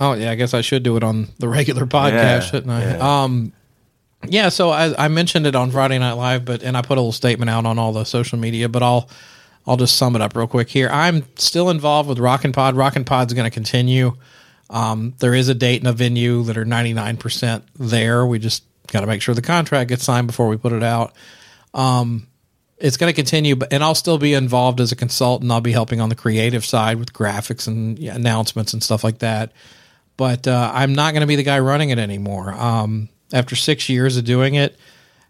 Oh 0.00 0.14
yeah, 0.14 0.30
I 0.30 0.34
guess 0.34 0.54
I 0.54 0.60
should 0.60 0.82
do 0.82 0.96
it 0.96 1.04
on 1.04 1.28
the 1.38 1.48
regular 1.48 1.86
podcast, 1.86 2.12
Yeah, 2.12 2.40
shouldn't 2.40 2.70
I? 2.72 2.80
yeah. 2.82 3.22
Um, 3.24 3.52
yeah. 4.26 4.48
So 4.48 4.70
I, 4.70 5.04
I 5.04 5.08
mentioned 5.08 5.46
it 5.46 5.54
on 5.54 5.70
Friday 5.70 5.98
Night 5.98 6.14
Live, 6.14 6.44
but 6.44 6.62
and 6.62 6.76
I 6.76 6.82
put 6.82 6.98
a 6.98 7.00
little 7.00 7.12
statement 7.12 7.50
out 7.50 7.66
on 7.66 7.78
all 7.78 7.92
the 7.92 8.04
social 8.04 8.38
media, 8.38 8.68
but 8.68 8.82
I'll 8.82 9.08
I'll 9.66 9.76
just 9.76 9.96
sum 9.96 10.16
it 10.16 10.22
up 10.22 10.34
real 10.34 10.46
quick 10.46 10.68
here. 10.68 10.88
I'm 10.90 11.24
still 11.36 11.70
involved 11.70 12.08
with 12.08 12.18
Rockin' 12.18 12.52
Pod. 12.52 12.74
Rockin' 12.76 13.04
Pod's 13.04 13.34
going 13.34 13.44
to 13.48 13.54
continue. 13.54 14.16
Um, 14.70 15.14
there 15.18 15.34
is 15.34 15.48
a 15.48 15.54
date 15.54 15.80
and 15.80 15.88
a 15.88 15.92
venue 15.92 16.42
that 16.44 16.56
are 16.56 16.64
99% 16.64 17.62
there. 17.78 18.26
We 18.26 18.38
just 18.38 18.64
got 18.88 19.00
to 19.02 19.06
make 19.06 19.22
sure 19.22 19.34
the 19.34 19.42
contract 19.42 19.88
gets 19.90 20.02
signed 20.04 20.26
before 20.26 20.48
we 20.48 20.56
put 20.56 20.72
it 20.72 20.82
out. 20.82 21.14
Um, 21.72 22.26
it's 22.84 22.96
going 22.96 23.12
to 23.12 23.16
continue, 23.16 23.56
but 23.56 23.72
and 23.72 23.82
I'll 23.82 23.94
still 23.94 24.18
be 24.18 24.34
involved 24.34 24.80
as 24.80 24.92
a 24.92 24.96
consultant. 24.96 25.50
I'll 25.50 25.60
be 25.60 25.72
helping 25.72 26.00
on 26.00 26.08
the 26.08 26.14
creative 26.14 26.64
side 26.64 26.98
with 26.98 27.12
graphics 27.12 27.66
and 27.66 27.98
yeah, 27.98 28.14
announcements 28.14 28.72
and 28.72 28.82
stuff 28.82 29.02
like 29.02 29.18
that 29.18 29.52
but 30.16 30.46
uh, 30.46 30.70
I'm 30.72 30.94
not 30.94 31.12
going 31.12 31.22
to 31.22 31.26
be 31.26 31.36
the 31.36 31.42
guy 31.42 31.58
running 31.58 31.90
it 31.90 31.98
anymore. 31.98 32.52
Um, 32.52 33.08
after 33.32 33.56
six 33.56 33.88
years 33.88 34.16
of 34.16 34.24
doing 34.24 34.54
it, 34.54 34.76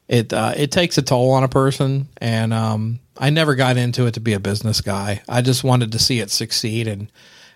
it 0.08 0.32
uh, 0.32 0.52
it 0.56 0.70
takes 0.70 0.98
a 0.98 1.02
toll 1.02 1.32
on 1.32 1.44
a 1.44 1.48
person, 1.48 2.08
and 2.18 2.52
um, 2.52 3.00
I 3.16 3.30
never 3.30 3.54
got 3.54 3.76
into 3.76 4.06
it 4.06 4.14
to 4.14 4.20
be 4.20 4.34
a 4.34 4.40
business 4.40 4.80
guy. 4.80 5.22
I 5.28 5.40
just 5.40 5.64
wanted 5.64 5.92
to 5.92 5.98
see 5.98 6.20
it 6.20 6.30
succeed 6.30 6.86
and 6.86 7.10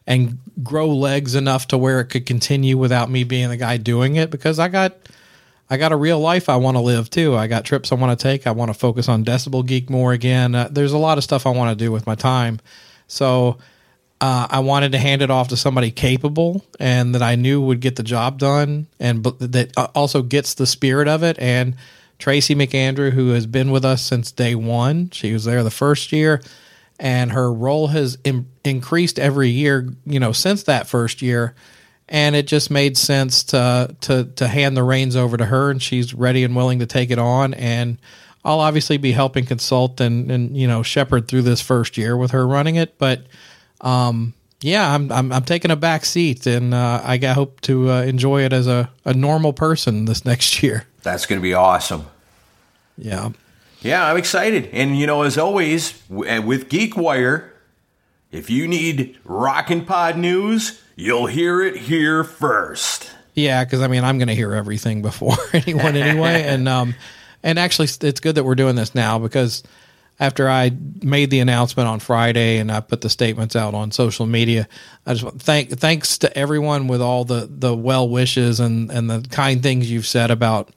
and 0.07 0.39
grow 0.63 0.89
legs 0.89 1.35
enough 1.35 1.69
to 1.69 1.77
where 1.77 2.01
it 2.01 2.07
could 2.07 2.25
continue 2.25 2.79
without 2.79 3.11
me 3.11 3.25
being 3.25 3.51
the 3.51 3.59
guy 3.59 3.77
doing 3.77 4.17
it 4.17 4.31
because 4.31 4.59
I 4.59 4.69
got 4.69 4.97
I 5.71 5.77
got 5.77 5.93
a 5.93 5.97
real 5.97 6.19
life 6.19 6.49
I 6.49 6.57
want 6.57 6.77
to 6.77 6.81
live 6.81 7.11
too. 7.11 7.37
I 7.37 7.47
got 7.47 7.65
trips 7.65 7.93
I 7.93 7.97
want 7.97 8.19
to 8.19 8.23
take. 8.23 8.47
I 8.47 8.53
want 8.53 8.71
to 8.71 8.75
focus 8.75 9.09
on 9.09 9.25
Decibel 9.25 9.67
Geek 9.67 9.91
more 9.91 10.13
again. 10.13 10.55
Uh, 10.55 10.69
there's 10.71 10.93
a 10.93 10.99
lot 10.99 11.19
of 11.19 11.25
stuff 11.25 11.47
I 11.47 11.51
want 11.51 11.79
to 11.79 11.85
do 11.85 11.93
with 11.93 12.07
my 12.07 12.15
time. 12.15 12.61
So 13.07 13.59
uh, 14.21 14.47
I 14.51 14.61
wanted 14.61 14.93
to 14.93 14.99
hand 14.99 15.23
it 15.23 15.31
off 15.31 15.49
to 15.49 15.57
somebody 15.57 15.91
capable 15.91 16.65
and 16.81 17.15
that 17.15 17.23
I 17.23 17.37
knew 17.37 17.61
would 17.61 17.81
get 17.81 17.97
the 17.97 18.03
job 18.03 18.39
done 18.39 18.87
and 18.99 19.23
b- 19.23 19.35
that 19.41 19.77
uh, 19.77 19.89
also 19.95 20.23
gets 20.23 20.55
the 20.55 20.67
spirit 20.67 21.07
of 21.07 21.23
it. 21.23 21.39
And 21.39 21.77
Tracy 22.19 22.55
McAndrew, 22.55 23.13
who 23.13 23.31
has 23.31 23.47
been 23.47 23.71
with 23.71 23.85
us 23.85 24.03
since 24.03 24.33
day 24.33 24.55
one, 24.55 25.11
she 25.11 25.33
was 25.33 25.45
there 25.45 25.63
the 25.63 25.71
first 25.71 26.11
year, 26.11 26.43
and 26.99 27.31
her 27.31 27.53
role 27.53 27.89
has 27.89 28.19
Im- 28.25 28.49
increased 28.65 29.21
every 29.21 29.51
year, 29.51 29.89
you 30.05 30.19
know, 30.19 30.33
since 30.33 30.65
that 30.65 30.89
first 30.89 31.23
year. 31.23 31.55
And 32.09 32.35
it 32.35 32.47
just 32.47 32.71
made 32.71 32.97
sense 32.97 33.43
to 33.45 33.95
to 34.03 34.25
to 34.37 34.49
hand 34.49 34.77
the 34.77 34.83
reins 34.83 35.15
over 35.15 35.37
to 35.37 35.45
her, 35.45 35.71
and 35.71 35.83
she's 35.83 36.15
ready 36.15 36.43
and 36.43 36.57
willing 36.57 36.79
to 36.79 36.87
take 36.87 37.11
it 37.11 37.19
on. 37.19 37.53
And 37.55 37.99
I'll 38.45 38.61
obviously 38.61 38.97
be 38.97 39.13
helping 39.13 39.45
consult 39.45 40.01
and 40.01 40.31
and 40.31 40.57
you 40.57 40.67
know 40.67 40.83
shepherd 40.83 41.29
through 41.29 41.43
this 41.43 41.61
first 41.61 41.99
year 41.99 42.17
with 42.17 42.31
her 42.31 42.47
running 42.47 42.77
it, 42.77 42.97
but 42.99 43.27
um, 43.81 44.35
yeah, 44.61 44.93
I'm, 44.93 45.13
I'm, 45.13 45.33
I'm 45.33 45.45
taking 45.45 45.71
a 45.71 45.77
back 45.77 46.05
seat, 46.05 46.47
and 46.47 46.75
uh, 46.75 47.01
I 47.05 47.17
hope 47.19 47.61
to 47.63 47.91
uh, 47.91 48.03
enjoy 48.03 48.43
it 48.43 48.53
as 48.53 48.67
a, 48.67 48.91
a 49.05 49.15
normal 49.15 49.53
person 49.53 50.07
this 50.07 50.25
next 50.25 50.63
year. 50.63 50.87
That's 51.03 51.27
going 51.27 51.41
to 51.41 51.43
be 51.43 51.55
awesome. 51.55 52.07
Yeah, 52.97 53.31
yeah, 53.81 54.07
I'm 54.07 54.17
excited. 54.17 54.69
And 54.73 54.99
you 54.99 55.07
know, 55.07 55.23
as 55.23 55.39
always, 55.39 56.01
w- 56.09 56.43
with 56.43 56.69
GeekWire, 56.69 57.51
if 58.33 58.51
you 58.51 58.67
need 58.67 59.17
Rockin' 59.25 59.85
Pod 59.85 60.19
news, 60.19 60.83
you'll 60.99 61.27
hear 61.27 61.63
it 61.63 61.77
here 61.77 62.25
first. 62.25 63.11
Yeah, 63.35 63.65
because 63.65 63.81
I 63.81 63.87
mean, 63.87 64.05
I'm 64.05 64.19
going 64.19 64.29
to 64.29 64.35
hear 64.35 64.53
everything 64.53 65.01
before 65.01 65.37
anyone 65.53 65.97
anyway, 65.97 66.43
and 66.43 66.69
um, 66.69 66.95
and 67.43 67.59
actually, 67.59 67.89
it's 68.03 68.21
good 68.21 68.35
that 68.35 68.45
we're 68.45 68.57
doing 68.57 68.75
this 68.75 68.95
now 68.95 69.19
because 69.19 69.63
after 70.21 70.49
I 70.49 70.73
made 71.01 71.31
the 71.31 71.39
announcement 71.39 71.89
on 71.89 72.01
Friday 72.01 72.59
and 72.59 72.73
I 72.73 72.81
put 72.81 73.01
the 73.01 73.09
statements 73.09 73.55
out 73.55 73.75
on 73.75 73.93
social 73.93 74.27
media, 74.27 74.69
I 75.07 75.15
just 75.15 75.37
thank 75.37 75.71
thanks 75.79 76.19
to 76.19 76.37
everyone 76.37 76.89
with 76.89 77.01
all 77.01 77.25
the 77.25 77.49
the 77.49 77.75
well 77.77 78.09
wishes 78.09 78.59
and 78.59 78.91
and 78.91 79.09
the 79.09 79.25
kind 79.31 79.63
things 79.63 79.91
you've 79.91 80.07
said 80.07 80.33
about 80.33 80.71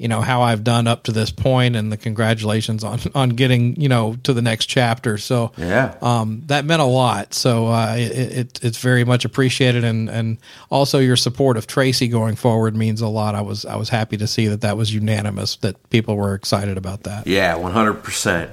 you 0.00 0.08
know 0.08 0.22
how 0.22 0.40
I've 0.40 0.64
done 0.64 0.86
up 0.86 1.02
to 1.04 1.12
this 1.12 1.30
point 1.30 1.76
and 1.76 1.92
the 1.92 1.98
congratulations 1.98 2.84
on 2.84 3.00
on 3.14 3.28
getting 3.30 3.78
you 3.78 3.90
know 3.90 4.16
to 4.22 4.32
the 4.32 4.40
next 4.40 4.66
chapter. 4.66 5.18
So 5.18 5.52
yeah, 5.58 5.94
um, 6.00 6.42
that 6.46 6.64
meant 6.64 6.80
a 6.80 6.86
lot. 6.86 7.34
So 7.34 7.66
uh, 7.66 7.96
it, 7.98 8.38
it, 8.38 8.60
it's 8.62 8.78
very 8.78 9.04
much 9.04 9.26
appreciated 9.26 9.84
and 9.84 10.08
and 10.08 10.38
also 10.70 11.00
your 11.00 11.16
support 11.16 11.58
of 11.58 11.66
Tracy 11.66 12.08
going 12.08 12.34
forward 12.34 12.74
means 12.74 13.02
a 13.02 13.08
lot. 13.08 13.34
I 13.34 13.42
was 13.42 13.66
I 13.66 13.76
was 13.76 13.90
happy 13.90 14.16
to 14.16 14.26
see 14.26 14.46
that 14.46 14.62
that 14.62 14.78
was 14.78 14.92
unanimous 14.94 15.56
that 15.56 15.90
people 15.90 16.16
were 16.16 16.34
excited 16.34 16.78
about 16.78 17.02
that. 17.02 17.26
Yeah, 17.26 17.56
one 17.56 17.72
hundred 17.72 18.02
percent. 18.02 18.50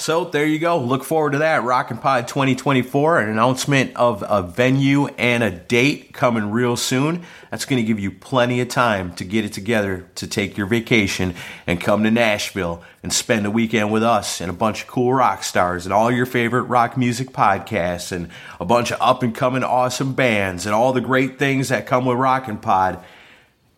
So 0.00 0.26
there 0.26 0.46
you 0.46 0.60
go. 0.60 0.78
Look 0.78 1.02
forward 1.02 1.32
to 1.32 1.38
that. 1.38 1.64
Rockin' 1.64 1.98
Pod 1.98 2.28
2024, 2.28 3.18
an 3.18 3.30
announcement 3.30 3.96
of 3.96 4.22
a 4.28 4.42
venue 4.42 5.08
and 5.18 5.42
a 5.42 5.50
date 5.50 6.12
coming 6.12 6.52
real 6.52 6.76
soon. 6.76 7.24
That's 7.50 7.64
going 7.64 7.82
to 7.82 7.86
give 7.86 7.98
you 7.98 8.12
plenty 8.12 8.60
of 8.60 8.68
time 8.68 9.12
to 9.16 9.24
get 9.24 9.44
it 9.44 9.52
together 9.52 10.08
to 10.14 10.28
take 10.28 10.56
your 10.56 10.68
vacation 10.68 11.34
and 11.66 11.80
come 11.80 12.04
to 12.04 12.12
Nashville 12.12 12.80
and 13.02 13.12
spend 13.12 13.44
a 13.44 13.50
weekend 13.50 13.90
with 13.90 14.04
us 14.04 14.40
and 14.40 14.48
a 14.48 14.54
bunch 14.54 14.82
of 14.82 14.86
cool 14.86 15.12
rock 15.12 15.42
stars 15.42 15.84
and 15.84 15.92
all 15.92 16.12
your 16.12 16.26
favorite 16.26 16.62
rock 16.62 16.96
music 16.96 17.30
podcasts 17.30 18.12
and 18.12 18.28
a 18.60 18.64
bunch 18.64 18.92
of 18.92 18.98
up 19.00 19.24
and 19.24 19.34
coming 19.34 19.64
awesome 19.64 20.14
bands 20.14 20.64
and 20.64 20.76
all 20.76 20.92
the 20.92 21.00
great 21.00 21.40
things 21.40 21.70
that 21.70 21.86
come 21.86 22.04
with 22.04 22.18
Rockin' 22.18 22.58
Pod. 22.58 23.04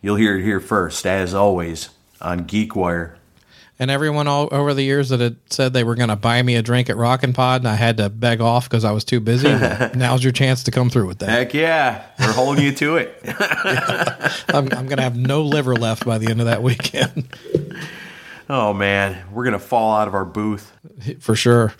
You'll 0.03 0.17
hear 0.17 0.37
it 0.37 0.43
here 0.43 0.61
first, 0.61 1.07
as 1.07 1.33
always, 1.33 1.89
on 2.21 2.45
GeekWire 2.45 3.17
and 3.81 3.91
everyone 3.91 4.29
all 4.29 4.47
over 4.53 4.75
the 4.75 4.83
years 4.83 5.09
that 5.09 5.21
had 5.21 5.37
said 5.49 5.73
they 5.73 5.83
were 5.83 5.95
going 5.95 6.11
to 6.11 6.17
buy 6.17 6.43
me 6.43 6.55
a 6.55 6.63
drink 6.63 6.91
at 6.91 6.99
Rockin' 6.99 7.33
Pod, 7.33 7.63
and 7.63 7.69
I 7.69 7.77
had 7.77 7.97
to 7.97 8.11
beg 8.11 8.43
off 8.43 8.69
because 8.69 8.85
I 8.85 8.93
was 8.93 9.05
too 9.05 9.21
busy. 9.21 9.49
now's 9.95 10.23
your 10.23 10.35
chance 10.35 10.63
to 10.65 10.71
come 10.71 10.91
through 10.91 11.07
with 11.07 11.19
that. 11.21 11.31
Heck 11.31 11.55
yeah, 11.55 12.05
we're 12.21 12.33
holding 12.33 12.63
you 12.63 12.73
to 12.73 12.99
it. 12.99 13.19
yeah. 13.25 14.33
I'm, 14.49 14.67
I'm 14.67 14.87
going 14.87 14.99
to 14.99 15.03
have 15.03 15.17
no 15.17 15.43
liver 15.43 15.75
left 15.75 16.05
by 16.05 16.19
the 16.19 16.31
end 16.31 16.41
of 16.41 16.47
that 16.47 16.63
weekend. 16.63 17.35
Oh 18.53 18.73
man, 18.73 19.17
we're 19.31 19.45
gonna 19.45 19.61
fall 19.61 19.95
out 19.95 20.09
of 20.09 20.15
our 20.15 20.25
booth 20.25 20.77
for 21.21 21.37
sure. 21.37 21.73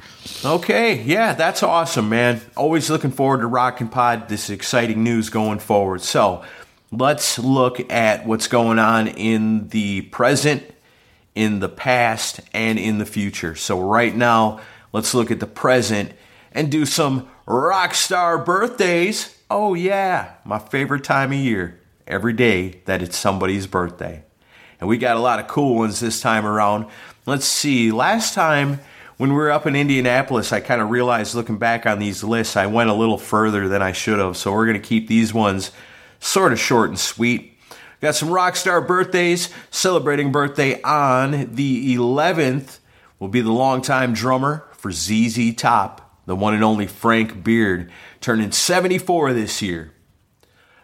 Okay, 0.45 1.03
yeah, 1.03 1.33
that's 1.33 1.65
awesome, 1.65 2.09
man. 2.09 2.41
Always 2.57 2.89
looking 2.89 3.11
forward 3.11 3.41
to 3.41 3.49
Rockin' 3.49 3.89
Pod. 3.89 4.29
This 4.29 4.51
exciting 4.51 5.03
news 5.03 5.31
going 5.31 5.59
forward. 5.59 6.01
So 6.03 6.45
let's 6.93 7.41
look 7.41 7.91
at 7.91 8.25
what's 8.25 8.47
going 8.47 8.79
on 8.79 9.09
in 9.09 9.67
the 9.71 10.03
present 10.03 10.63
in 11.35 11.61
the 11.61 11.69
past 11.69 12.41
and 12.53 12.79
in 12.79 12.99
the 12.99 13.07
future. 13.07 13.55
So, 13.55 13.81
right 13.81 14.15
now, 14.15 14.61
let's 14.93 15.15
look 15.15 15.31
at 15.31 15.41
the 15.41 15.47
present 15.47 16.13
and 16.53 16.71
do 16.71 16.85
some 16.85 17.29
rock 17.47 17.95
star 17.95 18.39
birthdays. 18.39 19.37
Oh, 19.51 19.75
yeah, 19.75 20.35
my 20.45 20.59
favorite 20.59 21.05
time 21.05 21.33
of 21.33 21.39
year. 21.39 21.81
Every 22.07 22.33
day 22.33 22.81
that 22.87 23.03
it's 23.03 23.17
somebody's 23.17 23.69
birthday. 23.69 24.25
And 24.81 24.89
we 24.89 24.99
got 24.99 25.17
a 25.17 25.21
lot 25.21 25.39
of 25.39 25.47
cool 25.47 25.77
ones 25.77 26.01
this 26.01 26.21
time 26.21 26.45
around. 26.45 26.87
Let's 27.25 27.45
see, 27.45 27.93
last 27.93 28.35
time 28.35 28.81
when 29.17 29.31
we 29.31 29.37
were 29.37 29.51
up 29.51 29.67
in 29.67 29.77
Indianapolis, 29.77 30.53
I 30.53 30.61
kind 30.61 30.81
of 30.81 30.91
realized 30.91 31.35
looking 31.35 31.59
back 31.59 31.87
on 31.87 31.99
these 31.99 32.25
lists, 32.25 32.57
I 32.57 32.67
went 32.67 32.91
a 32.91 32.95
little 32.95 33.19
further 33.19 33.69
than 33.69 33.83
I 33.83 33.93
should 33.93 34.19
have. 34.19 34.37
So, 34.37 34.53
we're 34.53 34.67
going 34.67 34.81
to 34.81 34.89
keep 34.89 35.07
these 35.07 35.33
ones 35.33 35.71
sort 36.19 36.53
of 36.53 36.59
short 36.59 36.91
and 36.91 36.99
sweet. 36.99 37.50
Got 38.01 38.15
some 38.15 38.31
rock 38.31 38.57
star 38.57 38.81
birthdays. 38.81 39.51
Celebrating 39.71 40.33
birthday 40.33 40.81
on 40.83 41.55
the 41.55 41.97
11th 41.97 42.79
will 43.19 43.29
be 43.29 43.43
the 43.43 43.53
longtime 43.53 44.15
drummer 44.15 44.67
for 44.73 44.91
ZZ 44.91 45.55
Top, 45.55 46.19
the 46.25 46.35
one 46.35 46.55
and 46.55 46.65
only 46.65 46.87
Frank 46.87 47.45
Beard, 47.45 47.91
turning 48.21 48.53
74 48.53 49.35
this 49.35 49.61
year. 49.61 49.93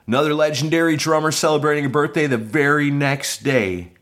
Another 0.07 0.35
legendary 0.35 0.97
drummer 0.97 1.33
celebrating 1.33 1.87
a 1.87 1.89
birthday 1.89 2.27
the 2.27 2.37
very 2.37 2.91
next 2.91 3.43
day 3.43 3.93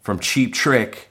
from 0.00 0.20
Cheap 0.20 0.54
Trick, 0.54 1.10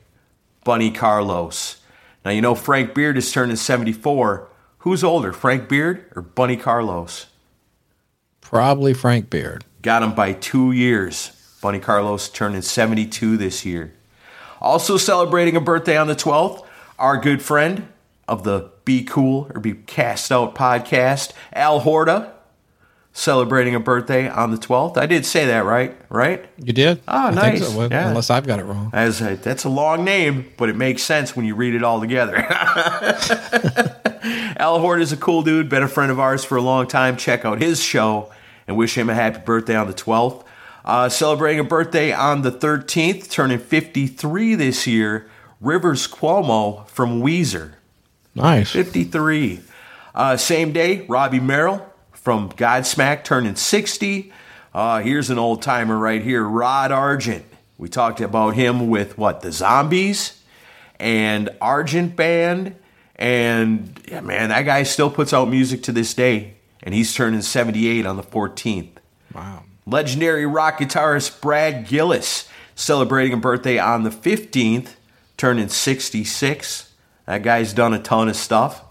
Bunny 0.63 0.89
Carlos. 0.89 1.81
Now, 2.23 2.31
you 2.31 2.41
know 2.41 2.55
Frank 2.55 2.93
Beard 2.95 3.17
is 3.17 3.31
turning 3.31 3.57
74. 3.57 4.47
Who's 4.79 5.03
older, 5.03 5.33
Frank 5.33 5.67
Beard 5.67 6.05
or 6.15 6.21
Bunny 6.21 6.55
Carlos? 6.55 7.27
Probably 8.39 8.93
Frank 8.93 9.29
Beard. 9.29 9.65
Got 9.81 10.03
him 10.03 10.15
by 10.15 10.33
two 10.33 10.71
years. 10.71 11.31
Bunny 11.61 11.79
Carlos 11.79 12.27
turning 12.27 12.63
72 12.63 13.37
this 13.37 13.63
year. 13.65 13.93
Also 14.59 14.97
celebrating 14.97 15.55
a 15.55 15.61
birthday 15.61 15.95
on 15.95 16.07
the 16.07 16.15
12th, 16.15 16.65
our 16.97 17.17
good 17.17 17.41
friend 17.41 17.87
of 18.27 18.43
the 18.43 18.71
Be 18.83 19.03
Cool 19.03 19.51
or 19.53 19.61
Be 19.61 19.73
Cast 19.73 20.31
Out 20.31 20.55
podcast, 20.55 21.33
Al 21.53 21.81
Horta, 21.81 22.33
celebrating 23.13 23.75
a 23.75 23.79
birthday 23.79 24.27
on 24.27 24.49
the 24.49 24.57
12th. 24.57 24.97
I 24.97 25.05
did 25.05 25.23
say 25.25 25.45
that 25.45 25.65
right, 25.65 25.95
right? 26.09 26.43
You 26.57 26.73
did? 26.73 26.99
Oh, 27.07 27.27
I 27.27 27.31
nice. 27.31 27.67
So. 27.67 27.87
Yeah. 27.91 28.09
Unless 28.09 28.31
I've 28.31 28.47
got 28.47 28.59
it 28.59 28.63
wrong. 28.63 28.89
As 28.93 29.21
a, 29.21 29.35
that's 29.35 29.63
a 29.63 29.69
long 29.69 30.03
name, 30.03 30.51
but 30.57 30.69
it 30.69 30.75
makes 30.75 31.03
sense 31.03 31.35
when 31.35 31.45
you 31.45 31.53
read 31.53 31.75
it 31.75 31.83
all 31.83 31.99
together. 31.99 32.37
Al 34.57 34.79
Horta 34.79 35.01
is 35.01 35.11
a 35.11 35.17
cool 35.17 35.43
dude, 35.43 35.69
been 35.69 35.83
a 35.83 35.87
friend 35.87 36.11
of 36.11 36.19
ours 36.19 36.43
for 36.43 36.57
a 36.57 36.61
long 36.61 36.87
time. 36.87 37.17
Check 37.17 37.45
out 37.45 37.61
his 37.61 37.83
show 37.83 38.31
and 38.67 38.77
wish 38.77 38.97
him 38.97 39.09
a 39.09 39.13
happy 39.13 39.39
birthday 39.45 39.75
on 39.75 39.85
the 39.87 39.93
12th. 39.93 40.45
Uh, 40.83 41.09
celebrating 41.09 41.59
a 41.59 41.63
birthday 41.63 42.11
on 42.11 42.41
the 42.41 42.51
13th, 42.51 43.29
turning 43.29 43.59
53 43.59 44.55
this 44.55 44.87
year, 44.87 45.29
Rivers 45.59 46.07
Cuomo 46.07 46.87
from 46.87 47.21
Weezer. 47.21 47.73
Nice. 48.33 48.71
53. 48.71 49.61
Uh, 50.15 50.37
same 50.37 50.71
day, 50.71 51.05
Robbie 51.07 51.39
Merrill 51.39 51.85
from 52.11 52.49
Godsmack 52.51 53.23
turning 53.23 53.55
60. 53.55 54.31
Uh, 54.73 55.01
here's 55.01 55.29
an 55.29 55.37
old 55.37 55.61
timer 55.61 55.97
right 55.97 56.21
here, 56.21 56.43
Rod 56.43 56.91
Argent. 56.91 57.45
We 57.77 57.89
talked 57.89 58.21
about 58.21 58.55
him 58.55 58.89
with 58.89 59.17
what, 59.17 59.41
the 59.41 59.51
Zombies 59.51 60.41
and 60.99 61.49
Argent 61.59 62.15
Band. 62.15 62.75
And 63.15 63.99
yeah, 64.07 64.21
man, 64.21 64.49
that 64.49 64.63
guy 64.63 64.83
still 64.83 65.09
puts 65.09 65.33
out 65.33 65.49
music 65.49 65.83
to 65.83 65.91
this 65.91 66.13
day. 66.13 66.55
And 66.83 66.95
he's 66.95 67.13
turning 67.13 67.41
78 67.41 68.05
on 68.05 68.17
the 68.17 68.23
14th. 68.23 68.89
Wow. 69.33 69.63
Legendary 69.91 70.45
rock 70.45 70.79
guitarist 70.79 71.41
Brad 71.41 71.85
Gillis 71.85 72.47
celebrating 72.75 73.33
a 73.33 73.37
birthday 73.37 73.77
on 73.77 74.03
the 74.03 74.09
15th, 74.09 74.91
turning 75.35 75.67
66. 75.67 76.93
That 77.25 77.43
guy's 77.43 77.73
done 77.73 77.93
a 77.93 77.99
ton 77.99 78.29
of 78.29 78.37
stuff. 78.37 78.85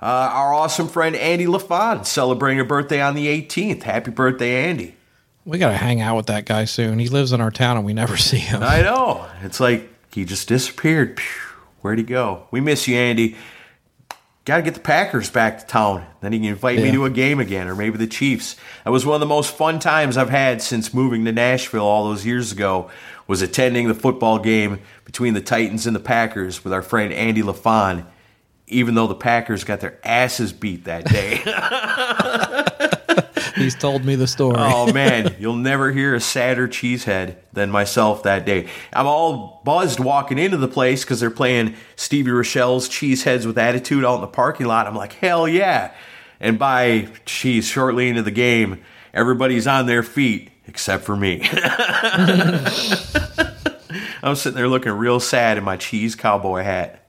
Uh, 0.00 0.06
our 0.32 0.54
awesome 0.54 0.88
friend 0.88 1.14
Andy 1.14 1.44
LaFon 1.44 2.06
celebrating 2.06 2.60
a 2.60 2.64
birthday 2.64 3.02
on 3.02 3.14
the 3.14 3.26
18th. 3.26 3.82
Happy 3.82 4.10
birthday, 4.10 4.64
Andy. 4.64 4.96
We 5.44 5.58
got 5.58 5.70
to 5.70 5.76
hang 5.76 6.00
out 6.00 6.16
with 6.16 6.26
that 6.26 6.46
guy 6.46 6.64
soon. 6.64 6.98
He 6.98 7.08
lives 7.08 7.32
in 7.32 7.42
our 7.42 7.50
town 7.50 7.76
and 7.76 7.84
we 7.84 7.92
never 7.92 8.16
see 8.16 8.38
him. 8.38 8.62
I 8.62 8.80
know. 8.80 9.26
It's 9.42 9.60
like 9.60 9.90
he 10.14 10.24
just 10.24 10.48
disappeared. 10.48 11.20
Where'd 11.82 11.98
he 11.98 12.04
go? 12.04 12.46
We 12.50 12.60
miss 12.60 12.88
you, 12.88 12.96
Andy. 12.96 13.36
Got 14.46 14.56
to 14.56 14.62
get 14.62 14.74
the 14.74 14.80
Packers 14.80 15.28
back 15.30 15.58
to 15.60 15.66
town. 15.66 16.06
Then 16.22 16.32
he 16.32 16.38
can 16.38 16.48
invite 16.48 16.78
me 16.78 16.90
to 16.92 17.04
a 17.04 17.10
game 17.10 17.40
again, 17.40 17.68
or 17.68 17.76
maybe 17.76 17.98
the 17.98 18.06
Chiefs. 18.06 18.56
That 18.84 18.90
was 18.90 19.04
one 19.04 19.14
of 19.14 19.20
the 19.20 19.26
most 19.26 19.54
fun 19.54 19.78
times 19.78 20.16
I've 20.16 20.30
had 20.30 20.62
since 20.62 20.94
moving 20.94 21.24
to 21.26 21.32
Nashville 21.32 21.84
all 21.84 22.08
those 22.08 22.24
years 22.24 22.50
ago. 22.50 22.90
Was 23.26 23.42
attending 23.42 23.86
the 23.86 23.94
football 23.94 24.38
game 24.38 24.80
between 25.04 25.34
the 25.34 25.40
Titans 25.40 25.86
and 25.86 25.94
the 25.94 26.00
Packers 26.00 26.64
with 26.64 26.72
our 26.72 26.82
friend 26.82 27.12
Andy 27.12 27.42
LaFon. 27.42 28.06
Even 28.66 28.94
though 28.94 29.06
the 29.06 29.14
Packers 29.14 29.62
got 29.62 29.80
their 29.80 29.98
asses 30.04 30.52
beat 30.52 30.84
that 30.84 31.04
day. 31.04 32.86
He's 33.56 33.74
told 33.74 34.04
me 34.04 34.14
the 34.14 34.26
story. 34.26 34.56
Oh 34.58 34.92
man, 34.94 35.36
you'll 35.38 35.56
never 35.56 35.92
hear 35.92 36.14
a 36.14 36.20
sadder 36.20 36.68
cheesehead 36.68 37.36
than 37.52 37.70
myself 37.70 38.22
that 38.24 38.44
day. 38.44 38.68
I'm 38.92 39.06
all 39.06 39.60
buzzed 39.64 40.00
walking 40.00 40.38
into 40.38 40.56
the 40.56 40.68
place 40.68 41.04
because 41.04 41.20
they're 41.20 41.30
playing 41.30 41.74
Stevie 41.96 42.30
Rachelle's 42.30 42.88
Cheeseheads 42.88 43.46
with 43.46 43.58
Attitude 43.58 44.04
out 44.04 44.16
in 44.16 44.20
the 44.20 44.26
parking 44.26 44.66
lot. 44.66 44.86
I'm 44.86 44.94
like, 44.94 45.14
hell 45.14 45.48
yeah! 45.48 45.92
And 46.40 46.58
by 46.58 47.08
cheese, 47.26 47.66
shortly 47.66 48.08
into 48.08 48.22
the 48.22 48.30
game, 48.30 48.82
everybody's 49.12 49.66
on 49.66 49.86
their 49.86 50.02
feet 50.02 50.50
except 50.66 51.04
for 51.04 51.16
me. 51.16 51.42
I'm 54.22 54.36
sitting 54.36 54.56
there 54.56 54.68
looking 54.68 54.92
real 54.92 55.20
sad 55.20 55.58
in 55.58 55.64
my 55.64 55.76
cheese 55.76 56.14
cowboy 56.14 56.62
hat. 56.62 57.04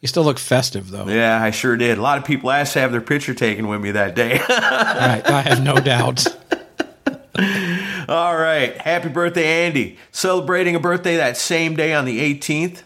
You 0.00 0.08
still 0.08 0.24
look 0.24 0.38
festive, 0.38 0.90
though. 0.90 1.06
Yeah, 1.08 1.42
I 1.42 1.50
sure 1.50 1.76
did. 1.76 1.98
A 1.98 2.02
lot 2.02 2.16
of 2.16 2.24
people 2.24 2.50
asked 2.50 2.72
to 2.72 2.80
have 2.80 2.90
their 2.90 3.02
picture 3.02 3.34
taken 3.34 3.68
with 3.68 3.80
me 3.80 3.90
that 3.92 4.14
day. 4.14 4.40
Right. 4.50 5.26
I 5.26 5.42
have 5.42 5.62
no 5.62 5.76
doubt. 5.76 6.26
All 8.08 8.36
right. 8.36 8.76
Happy 8.78 9.08
birthday, 9.08 9.66
Andy. 9.66 9.98
Celebrating 10.12 10.74
a 10.74 10.80
birthday 10.80 11.16
that 11.16 11.36
same 11.36 11.74
day 11.74 11.94
on 11.94 12.04
the 12.04 12.20
18th. 12.20 12.82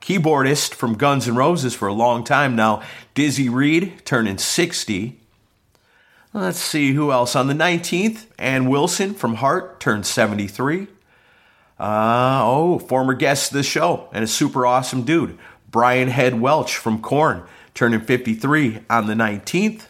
Keyboardist 0.00 0.74
from 0.74 0.94
Guns 0.94 1.28
N' 1.28 1.36
Roses 1.36 1.74
for 1.74 1.88
a 1.88 1.92
long 1.92 2.24
time 2.24 2.56
now, 2.56 2.82
Dizzy 3.14 3.48
Reed, 3.48 4.04
turning 4.04 4.38
60. 4.38 5.18
Let's 6.32 6.58
see 6.58 6.92
who 6.92 7.12
else. 7.12 7.34
On 7.36 7.46
the 7.46 7.54
19th, 7.54 8.26
Ann 8.38 8.68
Wilson 8.68 9.14
from 9.14 9.34
Heart 9.34 9.80
turned 9.80 10.06
73. 10.06 10.86
Uh, 11.78 12.40
oh, 12.42 12.78
former 12.78 13.14
guest 13.14 13.50
of 13.50 13.56
the 13.56 13.62
show 13.62 14.08
and 14.12 14.24
a 14.24 14.28
super 14.28 14.66
awesome 14.66 15.02
dude, 15.02 15.38
Brian 15.70 16.08
Head 16.08 16.40
Welch 16.40 16.76
from 16.76 17.00
Korn, 17.00 17.42
turning 17.74 18.00
53 18.00 18.80
on 18.88 19.06
the 19.06 19.14
19th. 19.14 19.82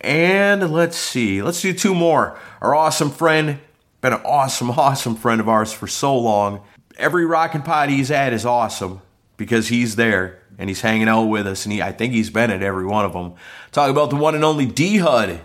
And 0.00 0.72
let's 0.72 0.96
see, 0.96 1.42
let's 1.42 1.60
do 1.60 1.72
two 1.72 1.94
more. 1.94 2.38
Our 2.60 2.74
awesome 2.74 3.10
friend, 3.10 3.58
been 4.00 4.14
an 4.14 4.20
awesome, 4.24 4.70
awesome 4.78 5.16
friend 5.16 5.40
of 5.40 5.48
ours 5.48 5.72
for 5.72 5.86
so 5.86 6.16
long. 6.16 6.62
Every 6.96 7.24
rockin' 7.24 7.62
pod 7.62 7.90
he's 7.90 8.10
at 8.10 8.32
is 8.32 8.46
awesome 8.46 9.02
because 9.36 9.68
he's 9.68 9.96
there 9.96 10.42
and 10.58 10.68
he's 10.68 10.82
hanging 10.82 11.08
out 11.08 11.24
with 11.24 11.46
us, 11.46 11.64
and 11.64 11.72
he, 11.72 11.80
I 11.80 11.90
think 11.90 12.12
he's 12.12 12.28
been 12.28 12.50
at 12.50 12.62
every 12.62 12.84
one 12.84 13.06
of 13.06 13.14
them. 13.14 13.32
Talk 13.72 13.88
about 13.88 14.10
the 14.10 14.16
one 14.16 14.34
and 14.34 14.44
only 14.44 14.66
D 14.66 14.98
Hud, 14.98 15.40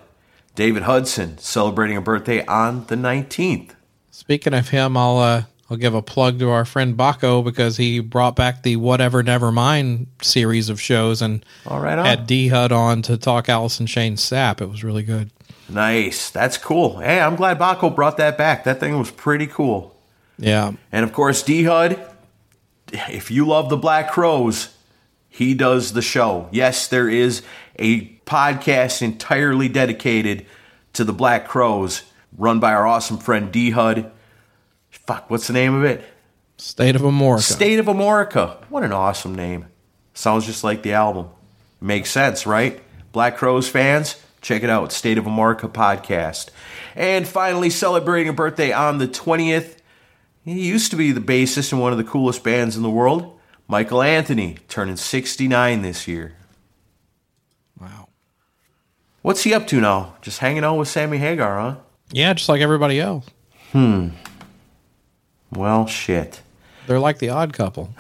David 0.56 0.84
Hudson, 0.84 1.38
celebrating 1.38 1.96
a 1.96 2.02
birthday 2.02 2.46
on 2.46 2.86
the 2.88 2.96
19th. 2.96 3.72
Speaking 4.12 4.54
of 4.54 4.70
him, 4.70 4.98
I'll 4.98 5.18
uh, 5.18 5.44
I'll 5.70 5.78
give 5.78 5.96
a 5.96 6.02
plug 6.02 6.38
to 6.40 6.50
our 6.52 6.64
friend 6.64 6.96
Baco 6.96 7.44
because 7.44 7.78
he 7.78 8.00
brought 8.00 8.36
back 8.36 8.62
the 8.62 8.76
Whatever 8.76 9.24
Never 9.24 9.52
Mind 9.52 10.08
series 10.22 10.70
of 10.70 10.80
shows 10.80 11.22
and 11.24 11.44
All 11.66 11.80
right, 11.80 11.98
on. 11.98 12.06
had 12.06 12.28
D 12.28 12.50
Hud 12.50 12.72
on 12.72 13.02
to 13.04 13.18
talk 13.18 13.50
Alice 13.50 13.80
in 13.80 13.88
Chains 13.88 14.22
Sap. 14.22 14.62
It 14.62 14.70
was 14.70 14.84
really 14.84 15.02
good. 15.04 15.32
Nice, 15.68 16.30
that's 16.30 16.60
cool. 16.60 17.00
Hey, 17.00 17.20
I'm 17.20 17.36
glad 17.36 17.58
Baco 17.58 17.94
brought 17.94 18.18
that 18.18 18.38
back. 18.38 18.66
That 18.66 18.80
thing 18.80 18.98
was 18.98 19.10
pretty 19.10 19.48
cool. 19.48 19.96
Yeah. 20.38 20.74
And 20.92 21.04
of 21.04 21.14
course, 21.14 21.42
D 21.42 21.64
Hud, 21.64 22.00
if 22.92 23.32
you 23.32 23.48
love 23.48 23.70
the 23.70 23.78
Black 23.78 24.12
Crowes, 24.12 24.76
he 25.28 25.56
does 25.56 25.94
the 25.94 26.04
show. 26.04 26.48
Yes, 26.52 26.88
there 26.88 27.10
is 27.10 27.42
a 27.80 28.08
podcast 28.28 29.02
entirely 29.02 29.68
dedicated 29.68 30.46
to 30.94 31.04
the 31.04 31.14
Black 31.14 31.48
Crowes, 31.48 32.04
run 32.38 32.60
by 32.60 32.72
our 32.72 32.86
awesome 32.86 33.18
friend 33.18 33.52
D 33.52 33.72
Hud. 33.72 34.12
Fuck, 35.08 35.30
what's 35.30 35.48
the 35.48 35.54
name 35.54 35.76
of 35.76 35.84
it? 35.84 36.04
State 36.58 36.96
of 36.96 37.04
America. 37.04 37.44
State 37.44 37.80
of 37.80 37.88
America. 37.88 38.58
What 38.70 38.84
an 38.84 38.92
awesome 38.94 39.36
name. 39.36 39.68
Sounds 40.14 40.46
just 40.46 40.64
like 40.64 40.82
the 40.84 40.94
album. 40.94 41.30
Makes 41.82 42.10
sense, 42.12 42.46
right? 42.48 42.82
Black 43.12 43.38
Crowes 43.38 43.68
fans, 43.70 44.22
check 44.42 44.64
it 44.64 44.70
out. 44.70 44.92
State 44.92 45.18
of 45.18 45.28
America 45.28 45.68
podcast. 45.68 46.50
And 46.96 47.28
finally, 47.28 47.70
celebrating 47.70 48.30
a 48.30 48.34
birthday 48.34 48.72
on 48.72 48.98
the 48.98 49.08
20th. 49.08 49.78
He 50.44 50.68
used 50.68 50.92
to 50.92 50.98
be 50.98 51.12
the 51.12 51.20
bassist 51.22 51.72
in 51.74 51.80
one 51.80 51.92
of 51.92 51.98
the 51.98 52.04
coolest 52.04 52.44
bands 52.44 52.78
in 52.78 52.84
the 52.84 52.90
world, 52.90 53.38
Michael 53.68 54.02
Anthony, 54.02 54.58
turning 54.70 54.96
69 54.96 55.82
this 55.82 56.08
year. 56.08 56.36
wow. 57.80 58.08
What's 59.22 59.44
he 59.44 59.54
up 59.54 59.66
to 59.68 59.82
now? 59.82 60.16
Just 60.22 60.40
hanging 60.40 60.64
out 60.64 60.78
with 60.78 60.88
Sammy 60.88 61.18
Hagar, 61.18 61.60
huh? 61.60 61.76
Yeah, 62.12 62.34
just 62.34 62.48
like 62.48 62.62
everybody 62.62 63.00
else. 63.00 63.26
Hmm. 63.72 64.10
Well, 65.56 65.88
shit. 65.88 66.42
They're 66.88 67.00
like 67.00 67.20
the 67.20 67.30
odd 67.30 67.54
couple. 67.54 67.94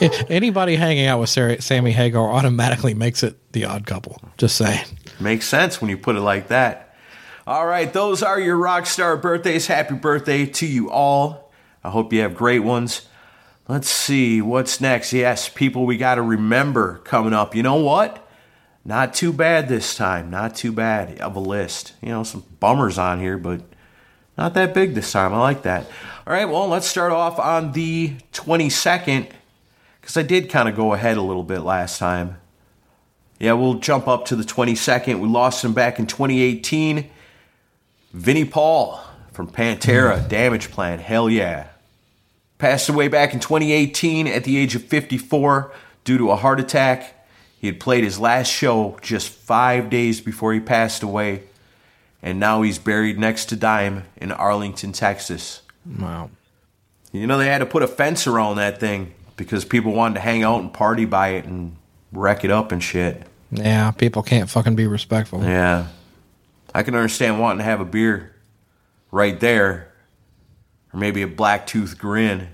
Anybody 0.28 0.76
hanging 0.76 1.06
out 1.06 1.20
with 1.20 1.28
Sarah, 1.28 1.60
Sammy 1.60 1.90
Hagar 1.92 2.30
automatically 2.30 2.94
makes 2.94 3.22
it 3.22 3.36
the 3.52 3.64
odd 3.66 3.86
couple. 3.86 4.20
Just 4.38 4.56
saying. 4.56 4.84
Makes 5.18 5.46
sense 5.46 5.80
when 5.80 5.90
you 5.90 5.98
put 5.98 6.16
it 6.16 6.20
like 6.20 6.48
that. 6.48 6.94
All 7.46 7.66
right, 7.66 7.92
those 7.92 8.22
are 8.22 8.38
your 8.38 8.56
rock 8.56 8.86
star 8.86 9.16
birthdays. 9.16 9.66
Happy 9.66 9.94
birthday 9.94 10.46
to 10.46 10.66
you 10.66 10.90
all. 10.90 11.52
I 11.82 11.90
hope 11.90 12.12
you 12.12 12.20
have 12.20 12.34
great 12.34 12.60
ones. 12.60 13.08
Let's 13.68 13.88
see 13.88 14.40
what's 14.40 14.80
next. 14.80 15.12
Yes, 15.12 15.48
people 15.48 15.86
we 15.86 15.96
got 15.96 16.16
to 16.16 16.22
remember 16.22 16.98
coming 16.98 17.32
up. 17.32 17.54
You 17.54 17.62
know 17.62 17.76
what? 17.76 18.26
Not 18.90 19.14
too 19.14 19.32
bad 19.32 19.68
this 19.68 19.94
time. 19.94 20.30
Not 20.30 20.56
too 20.56 20.72
bad 20.72 21.20
of 21.20 21.36
a 21.36 21.38
list. 21.38 21.92
You 22.02 22.08
know, 22.08 22.24
some 22.24 22.42
bummers 22.58 22.98
on 22.98 23.20
here, 23.20 23.38
but 23.38 23.60
not 24.36 24.54
that 24.54 24.74
big 24.74 24.94
this 24.94 25.12
time. 25.12 25.32
I 25.32 25.38
like 25.38 25.62
that. 25.62 25.86
All 26.26 26.32
right, 26.32 26.46
well, 26.46 26.66
let's 26.66 26.88
start 26.88 27.12
off 27.12 27.38
on 27.38 27.70
the 27.70 28.16
22nd 28.32 29.28
because 30.00 30.16
I 30.16 30.22
did 30.22 30.50
kind 30.50 30.68
of 30.68 30.74
go 30.74 30.92
ahead 30.92 31.18
a 31.18 31.22
little 31.22 31.44
bit 31.44 31.60
last 31.60 32.00
time. 32.00 32.38
Yeah, 33.38 33.52
we'll 33.52 33.74
jump 33.74 34.08
up 34.08 34.24
to 34.24 34.34
the 34.34 34.42
22nd. 34.42 35.20
We 35.20 35.28
lost 35.28 35.64
him 35.64 35.72
back 35.72 36.00
in 36.00 36.08
2018. 36.08 37.08
Vinnie 38.12 38.44
Paul 38.44 39.00
from 39.30 39.46
Pantera, 39.46 40.20
hmm. 40.20 40.28
Damageplan. 40.28 40.98
Hell 40.98 41.30
yeah. 41.30 41.68
Passed 42.58 42.88
away 42.88 43.06
back 43.06 43.34
in 43.34 43.38
2018 43.38 44.26
at 44.26 44.42
the 44.42 44.56
age 44.56 44.74
of 44.74 44.82
54 44.82 45.72
due 46.02 46.18
to 46.18 46.32
a 46.32 46.34
heart 46.34 46.58
attack. 46.58 47.19
He 47.60 47.66
had 47.66 47.78
played 47.78 48.04
his 48.04 48.18
last 48.18 48.48
show 48.48 48.98
just 49.02 49.28
five 49.28 49.90
days 49.90 50.22
before 50.22 50.54
he 50.54 50.60
passed 50.60 51.02
away, 51.02 51.42
and 52.22 52.40
now 52.40 52.62
he's 52.62 52.78
buried 52.78 53.18
next 53.18 53.50
to 53.50 53.56
Dime 53.56 54.04
in 54.16 54.32
Arlington, 54.32 54.92
Texas. 54.92 55.60
Wow. 55.98 56.30
You 57.12 57.26
know, 57.26 57.36
they 57.36 57.48
had 57.48 57.58
to 57.58 57.66
put 57.66 57.82
a 57.82 57.86
fence 57.86 58.26
around 58.26 58.56
that 58.56 58.80
thing 58.80 59.12
because 59.36 59.66
people 59.66 59.92
wanted 59.92 60.14
to 60.14 60.20
hang 60.20 60.42
out 60.42 60.62
and 60.62 60.72
party 60.72 61.04
by 61.04 61.30
it 61.34 61.44
and 61.44 61.76
wreck 62.12 62.44
it 62.44 62.50
up 62.50 62.72
and 62.72 62.82
shit. 62.82 63.26
Yeah, 63.52 63.90
people 63.90 64.22
can't 64.22 64.48
fucking 64.48 64.74
be 64.74 64.86
respectful. 64.86 65.44
Yeah. 65.44 65.88
I 66.74 66.82
can 66.82 66.94
understand 66.94 67.40
wanting 67.40 67.58
to 67.58 67.64
have 67.64 67.80
a 67.80 67.84
beer 67.84 68.34
right 69.10 69.38
there. 69.38 69.92
Or 70.94 70.98
maybe 70.98 71.20
a 71.20 71.28
black 71.28 71.66
tooth 71.66 71.98
grin. 71.98 72.48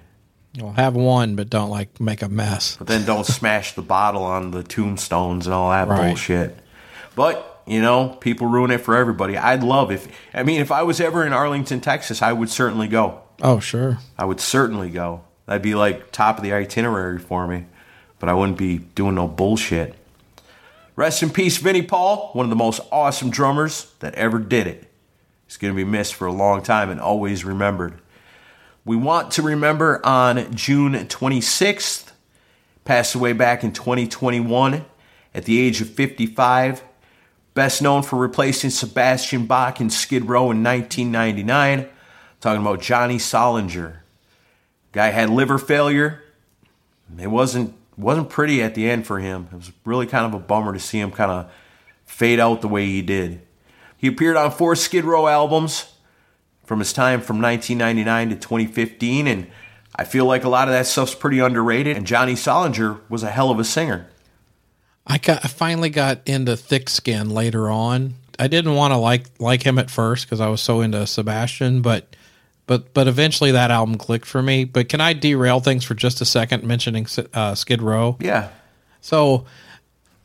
Well, 0.59 0.73
have 0.73 0.95
one, 0.95 1.37
but 1.37 1.51
don't 1.51 1.71
like 1.71 2.01
make 2.01 2.23
a 2.23 2.29
mess. 2.29 2.77
But 2.77 2.87
then 2.87 3.05
don't 3.05 3.27
smash 3.27 3.73
the 3.75 3.83
bottle 3.83 4.23
on 4.23 4.51
the 4.53 4.62
tombstones 4.62 5.47
and 5.47 5.55
all 5.55 5.70
that 5.70 5.89
Right. 5.89 6.09
bullshit. 6.09 6.59
But, 7.14 7.62
you 7.66 7.80
know, 7.83 8.11
people 8.20 8.47
ruin 8.47 8.70
it 8.70 8.78
for 8.83 8.95
everybody. 8.97 9.37
I'd 9.37 9.62
love 9.62 9.91
if 9.91 10.09
I 10.35 10.43
mean 10.43 10.61
if 10.61 10.70
I 10.72 10.83
was 10.83 11.01
ever 11.01 11.24
in 11.26 11.33
Arlington, 11.33 11.80
Texas, 11.80 12.22
I 12.22 12.33
would 12.33 12.51
certainly 12.51 12.89
go. 12.89 13.20
Oh, 13.43 13.59
sure. 13.61 13.99
I 14.18 14.24
would 14.24 14.41
certainly 14.41 14.89
go. 14.91 15.22
That'd 15.47 15.62
be 15.62 15.74
like 15.74 16.11
top 16.12 16.39
of 16.39 16.43
the 16.43 16.53
itinerary 16.53 17.18
for 17.18 17.47
me. 17.47 17.66
But 18.18 18.28
I 18.28 18.35
wouldn't 18.35 18.57
be 18.59 18.78
doing 18.78 19.14
no 19.14 19.28
bullshit. 19.28 19.95
Rest 20.97 21.22
in 21.22 21.28
peace, 21.28 21.59
Vinnie 21.59 21.83
Paul, 21.83 22.30
one 22.33 22.47
of 22.47 22.51
the 22.51 22.57
most 22.57 22.80
awesome 22.91 23.28
drummers 23.28 23.93
that 24.01 24.14
ever 24.14 24.39
did 24.39 24.66
it. 24.66 24.91
He's 25.47 25.59
going 25.59 25.72
to 25.72 25.76
be 25.76 25.85
missed 25.85 26.14
for 26.14 26.26
a 26.26 26.33
long 26.33 26.62
time 26.62 26.89
and 26.91 26.99
always 26.99 27.45
remembered. 27.45 28.01
We 28.87 28.95
want 28.95 29.32
to 29.32 29.43
remember 29.43 30.01
on 30.07 30.55
June 30.55 30.93
26th, 30.93 32.12
passed 32.84 33.16
away 33.16 33.32
back 33.32 33.64
in 33.64 33.72
2021 33.72 34.84
at 35.34 35.45
the 35.45 35.61
age 35.61 35.80
of 35.80 35.91
55. 35.91 36.84
Best 37.53 37.82
known 37.82 38.05
for 38.05 38.16
replacing 38.16 38.70
Sebastian 38.70 39.47
Bach 39.47 39.80
in 39.80 39.91
Skid 39.91 40.28
Row 40.28 40.53
in 40.53 40.62
1999. 40.62 41.89
Talking 42.41 42.61
about 42.61 42.80
Johnny 42.80 43.16
Solinger. 43.16 43.97
Guy 44.93 45.09
had 45.09 45.30
liver 45.30 45.59
failure, 45.59 46.22
It 47.18 47.26
wasn't 47.26 47.74
wasn't 47.97 48.30
pretty 48.30 48.62
at 48.62 48.76
the 48.76 48.89
end 48.89 49.05
for 49.05 49.18
him. 49.18 49.49
It 49.51 49.57
was 49.57 49.72
really 49.84 50.07
kind 50.07 50.26
of 50.26 50.34
a 50.34 50.39
bummer 50.39 50.72
to 50.72 50.78
see 50.78 51.01
him 51.01 51.11
kind 51.11 51.32
of 51.32 51.51
fade 52.05 52.39
out 52.39 52.61
the 52.61 52.68
way 52.68 52.87
he 52.87 53.03
did. 53.03 53.41
He 53.97 54.07
appeared 54.07 54.37
on 54.37 54.53
four 54.53 54.76
Skid 54.76 55.05
Row 55.05 55.26
albums 55.26 55.95
from 56.67 56.81
his 56.81 56.93
time 56.93 57.21
from 57.21 57.41
1999 57.41 58.31
to 58.31 58.35
2015, 58.37 59.27
and 59.27 59.47
I 59.95 60.05
feel 60.05 60.27
like 60.27 60.45
a 60.45 60.49
lot 60.49 60.69
of 60.69 60.75
that 60.75 60.87
stuff's 60.87 61.14
pretty 61.14 61.39
underrated. 61.39 61.97
And 61.97 62.07
Johnny 62.07 62.35
Solinger 62.35 63.01
was 63.09 63.23
a 63.23 63.31
hell 63.31 63.51
of 63.51 63.59
a 63.59 63.64
singer. 63.64 64.09
I 65.07 65.19
got 65.19 65.45
I 65.45 65.49
finally 65.49 65.89
got 65.89 66.21
into 66.27 66.57
Thick 66.57 66.89
Skin 66.89 67.31
later 67.31 67.71
on. 67.71 68.14
I 68.39 68.49
didn't 68.49 68.75
want 68.75 68.93
to 68.93 68.99
like 68.99 69.27
like 69.39 69.62
him 69.62 69.79
at 69.79 69.91
first 69.91 70.27
because 70.27 70.41
I 70.41 70.49
was 70.49 70.61
so 70.61 70.81
into 70.81 71.07
Sebastian, 71.07 71.81
but 71.81 72.14
but 72.67 72.93
but 72.93 73.07
eventually 73.07 73.53
that 73.53 73.71
album 73.71 73.97
clicked 73.97 74.27
for 74.27 74.43
me. 74.43 74.64
But 74.64 74.89
can 74.89 75.01
I 75.01 75.12
derail 75.12 75.61
things 75.61 75.85
for 75.85 75.95
just 75.95 76.21
a 76.21 76.25
second, 76.25 76.64
mentioning 76.64 77.07
uh, 77.33 77.55
Skid 77.55 77.81
Row? 77.81 78.17
Yeah. 78.21 78.51
So 79.01 79.47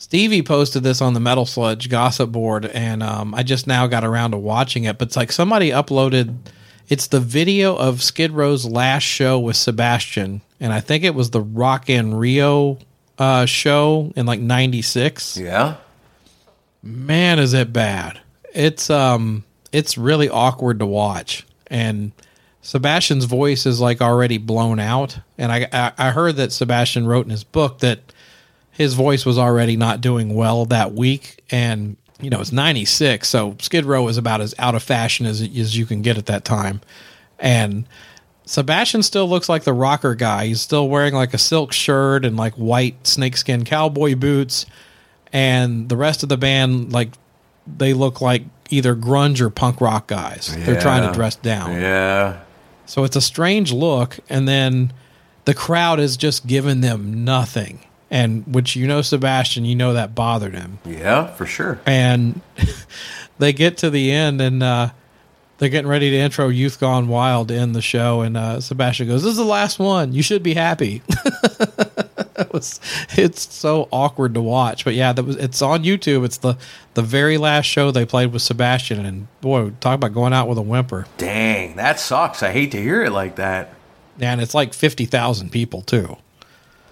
Stevie 0.02 0.42
posted 0.42 0.82
this 0.82 1.00
on 1.00 1.14
the 1.14 1.20
Metal 1.20 1.46
Sludge 1.46 1.88
gossip 1.88 2.32
board, 2.32 2.66
and 2.66 3.04
um, 3.04 3.36
I 3.36 3.44
just 3.44 3.68
now 3.68 3.86
got 3.86 4.04
around 4.04 4.32
to 4.32 4.38
watching 4.38 4.86
it. 4.86 4.98
But 4.98 5.10
it's 5.10 5.16
like 5.16 5.32
somebody 5.32 5.70
uploaded. 5.70 6.36
It's 6.90 7.06
the 7.06 7.20
video 7.20 7.76
of 7.76 8.02
Skid 8.02 8.32
Row's 8.32 8.66
last 8.66 9.04
show 9.04 9.40
with 9.40 9.56
Sebastian, 9.56 10.42
and 10.60 10.74
I 10.74 10.80
think 10.80 11.04
it 11.04 11.14
was 11.14 11.30
the 11.30 11.42
Rock 11.42 11.88
in 11.88 12.16
Rio 12.16 12.80
uh, 13.20 13.46
show 13.46 14.12
in 14.16 14.26
like 14.26 14.40
'96. 14.40 15.38
Yeah. 15.38 15.76
Man, 16.82 17.38
is 17.38 17.54
it 17.54 17.72
bad? 17.72 18.20
It's 18.56 18.90
um, 18.90 19.44
it's 19.72 20.00
really 20.00 20.30
awkward 20.30 20.80
to 20.80 20.88
watch, 20.88 21.46
and 21.68 22.12
Sebastian's 22.64 23.26
voice 23.26 23.68
is 23.68 23.80
like 23.80 24.02
already 24.02 24.40
blown 24.40 24.80
out. 24.80 25.20
And 25.38 25.52
I 25.52 25.68
I, 25.72 25.92
I 25.96 26.10
heard 26.10 26.38
that 26.38 26.52
Sebastian 26.52 27.06
wrote 27.06 27.28
in 27.28 27.32
his 27.32 27.44
book 27.44 27.80
that 27.82 28.00
his 28.72 28.94
voice 28.94 29.26
was 29.26 29.38
already 29.38 29.78
not 29.78 30.02
doing 30.02 30.34
well 30.34 30.66
that 30.66 30.94
week, 30.94 31.44
and 31.52 31.98
you 32.20 32.30
know 32.30 32.42
it's 32.42 32.52
'96, 32.52 33.28
so 33.28 33.56
Skid 33.60 33.86
Row 33.86 34.08
is 34.08 34.18
about 34.18 34.42
as 34.42 34.56
out 34.58 34.76
of 34.76 34.84
fashion 34.84 35.26
as 35.26 35.42
as 35.42 35.78
you 35.78 35.86
can 35.86 36.02
get 36.02 36.18
at 36.18 36.26
that 36.28 36.46
time, 36.46 36.82
and. 37.40 37.86
Sebastian 38.44 39.02
still 39.02 39.30
looks 39.30 39.48
like 39.48 39.64
the 39.64 39.72
rocker 39.72 40.14
guy. 40.14 40.48
He's 40.48 40.60
still 40.60 40.90
wearing 40.90 41.14
like 41.14 41.34
a 41.34 41.38
silk 41.38 41.72
shirt 41.72 42.26
and 42.26 42.36
like 42.36 42.54
white 42.56 43.08
snakeskin 43.08 43.64
cowboy 43.64 44.16
boots. 44.16 44.66
And 45.32 45.88
the 45.88 45.96
rest 45.96 46.24
of 46.24 46.28
the 46.28 46.36
band, 46.36 46.92
like, 46.92 47.12
they 47.66 47.94
look 47.94 48.20
like 48.20 48.44
either 48.70 48.94
grunge 48.96 49.40
or 49.40 49.50
punk 49.50 49.80
rock 49.80 50.08
guys. 50.08 50.54
They're 50.66 50.82
trying 50.82 51.08
to 51.08 51.14
dress 51.14 51.36
down. 51.36 51.80
Yeah. 51.80 52.42
So 52.88 53.06
it's 53.06 53.16
a 53.16 53.22
strange 53.22 53.72
look. 53.72 54.20
And 54.28 54.48
then 54.48 54.92
the 55.46 55.54
crowd 55.54 56.02
is 56.02 56.18
just 56.18 56.46
giving 56.46 56.82
them 56.82 57.24
nothing. 57.24 57.80
And 58.12 58.46
which 58.54 58.76
you 58.76 58.88
know, 58.88 59.02
Sebastian, 59.02 59.64
you 59.66 59.74
know 59.74 59.94
that 59.94 60.14
bothered 60.14 60.54
him. 60.54 60.80
Yeah, 60.86 61.28
for 61.28 61.46
sure. 61.46 61.80
And 61.86 62.42
they 63.40 63.54
get 63.54 63.78
to 63.80 63.90
the 63.90 64.12
end 64.12 64.42
and 64.42 64.62
uh, 64.62 64.90
they're 65.62 65.70
getting 65.70 65.90
ready 65.90 66.10
to 66.10 66.18
intro 66.18 66.48
Youth 66.48 66.80
Gone 66.80 67.08
Wild 67.08 67.50
to 67.50 67.56
end 67.56 67.76
the 67.76 67.84
show. 67.84 68.22
And 68.22 68.36
uh, 68.36 68.60
Sebastian 68.62 69.08
goes, 69.08 69.22
This 69.22 69.34
is 69.34 69.38
the 69.38 69.46
last 69.46 69.78
one. 69.78 70.12
You 70.12 70.24
should 70.24 70.42
be 70.42 70.56
happy. 70.56 71.04
it 71.10 72.52
was, 72.52 72.80
it's 73.12 73.54
so 73.54 73.88
awkward 73.92 74.34
to 74.34 74.42
watch. 74.42 74.84
But 74.84 74.96
yeah, 74.96 75.14
that 75.14 75.24
was, 75.24 75.36
it's 75.36 75.62
on 75.62 75.84
YouTube. 75.84 76.26
It's 76.26 76.38
the, 76.38 76.58
the 76.96 77.04
very 77.04 77.38
last 77.38 77.66
show 77.66 77.92
they 77.92 78.08
played 78.08 78.34
with 78.34 78.42
Sebastian. 78.42 79.06
And 79.06 79.28
boy, 79.42 79.70
talk 79.80 79.96
about 79.96 80.14
going 80.16 80.34
out 80.34 80.48
with 80.50 80.58
a 80.58 80.64
whimper. 80.64 81.06
Dang, 81.20 81.76
that 81.76 82.00
sucks. 82.00 82.42
I 82.42 82.52
hate 82.52 82.72
to 82.72 82.82
hear 82.82 83.04
it 83.04 83.12
like 83.12 83.36
that. 83.36 83.74
And 84.20 84.42
it's 84.42 84.56
like 84.56 84.74
50,000 84.74 85.52
people, 85.52 85.84
too. 85.84 86.18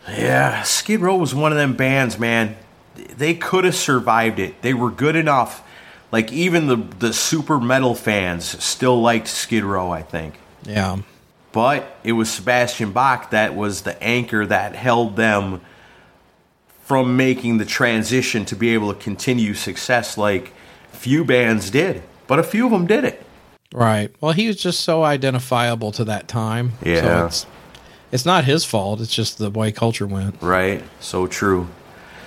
Yeah, 0.07 0.63
Skid 0.63 1.01
Row 1.01 1.15
was 1.15 1.35
one 1.35 1.51
of 1.51 1.57
them 1.57 1.75
bands, 1.75 2.17
man. 2.17 2.57
They 2.95 3.33
could 3.33 3.65
have 3.65 3.75
survived 3.75 4.39
it. 4.39 4.61
They 4.61 4.73
were 4.73 4.89
good 4.89 5.15
enough. 5.15 5.63
Like 6.11 6.31
even 6.31 6.67
the 6.67 6.75
the 6.75 7.13
super 7.13 7.59
metal 7.59 7.95
fans 7.95 8.61
still 8.63 8.99
liked 8.99 9.27
Skid 9.27 9.63
Row, 9.63 9.91
I 9.91 10.01
think. 10.01 10.35
Yeah. 10.63 10.97
But 11.51 11.97
it 12.03 12.13
was 12.13 12.29
Sebastian 12.29 12.91
Bach 12.91 13.31
that 13.31 13.55
was 13.55 13.81
the 13.81 14.01
anchor 14.01 14.45
that 14.45 14.75
held 14.75 15.15
them 15.15 15.61
from 16.83 17.15
making 17.15 17.57
the 17.59 17.65
transition 17.65 18.45
to 18.45 18.55
be 18.55 18.73
able 18.73 18.93
to 18.93 18.99
continue 18.99 19.53
success 19.53 20.17
like 20.17 20.53
few 20.91 21.23
bands 21.23 21.69
did. 21.69 22.01
But 22.27 22.39
a 22.39 22.43
few 22.43 22.65
of 22.65 22.71
them 22.71 22.87
did 22.87 23.03
it. 23.03 23.23
Right. 23.73 24.11
Well, 24.19 24.31
he 24.31 24.47
was 24.47 24.57
just 24.57 24.81
so 24.81 25.03
identifiable 25.03 25.91
to 25.93 26.03
that 26.05 26.27
time. 26.27 26.73
Yeah. 26.83 27.29
So 27.29 27.47
it's, 28.11 28.25
not 28.25 28.45
his 28.45 28.65
fault. 28.65 29.01
It's 29.01 29.13
just 29.13 29.37
the 29.37 29.49
way 29.49 29.71
culture 29.71 30.07
went. 30.07 30.41
Right. 30.41 30.83
So 30.99 31.27
true. 31.27 31.67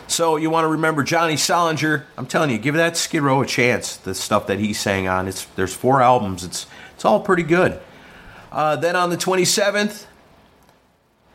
So 0.06 0.36
you 0.36 0.50
want 0.50 0.64
to 0.64 0.68
remember 0.68 1.02
Johnny 1.02 1.34
Solinger? 1.34 2.04
I'm 2.18 2.26
telling 2.26 2.50
you, 2.50 2.58
give 2.58 2.74
that 2.74 2.96
Skid 2.96 3.22
Row 3.22 3.40
a 3.42 3.46
chance. 3.46 3.96
The 3.96 4.14
stuff 4.14 4.46
that 4.46 4.58
he 4.58 4.72
sang 4.72 5.08
on. 5.08 5.28
It's 5.28 5.44
there's 5.56 5.74
four 5.74 6.02
albums. 6.02 6.44
It's 6.44 6.66
it's 6.94 7.04
all 7.04 7.20
pretty 7.20 7.44
good. 7.44 7.80
Uh, 8.50 8.76
then 8.76 8.94
on 8.96 9.08
the 9.08 9.16
27th, 9.16 10.04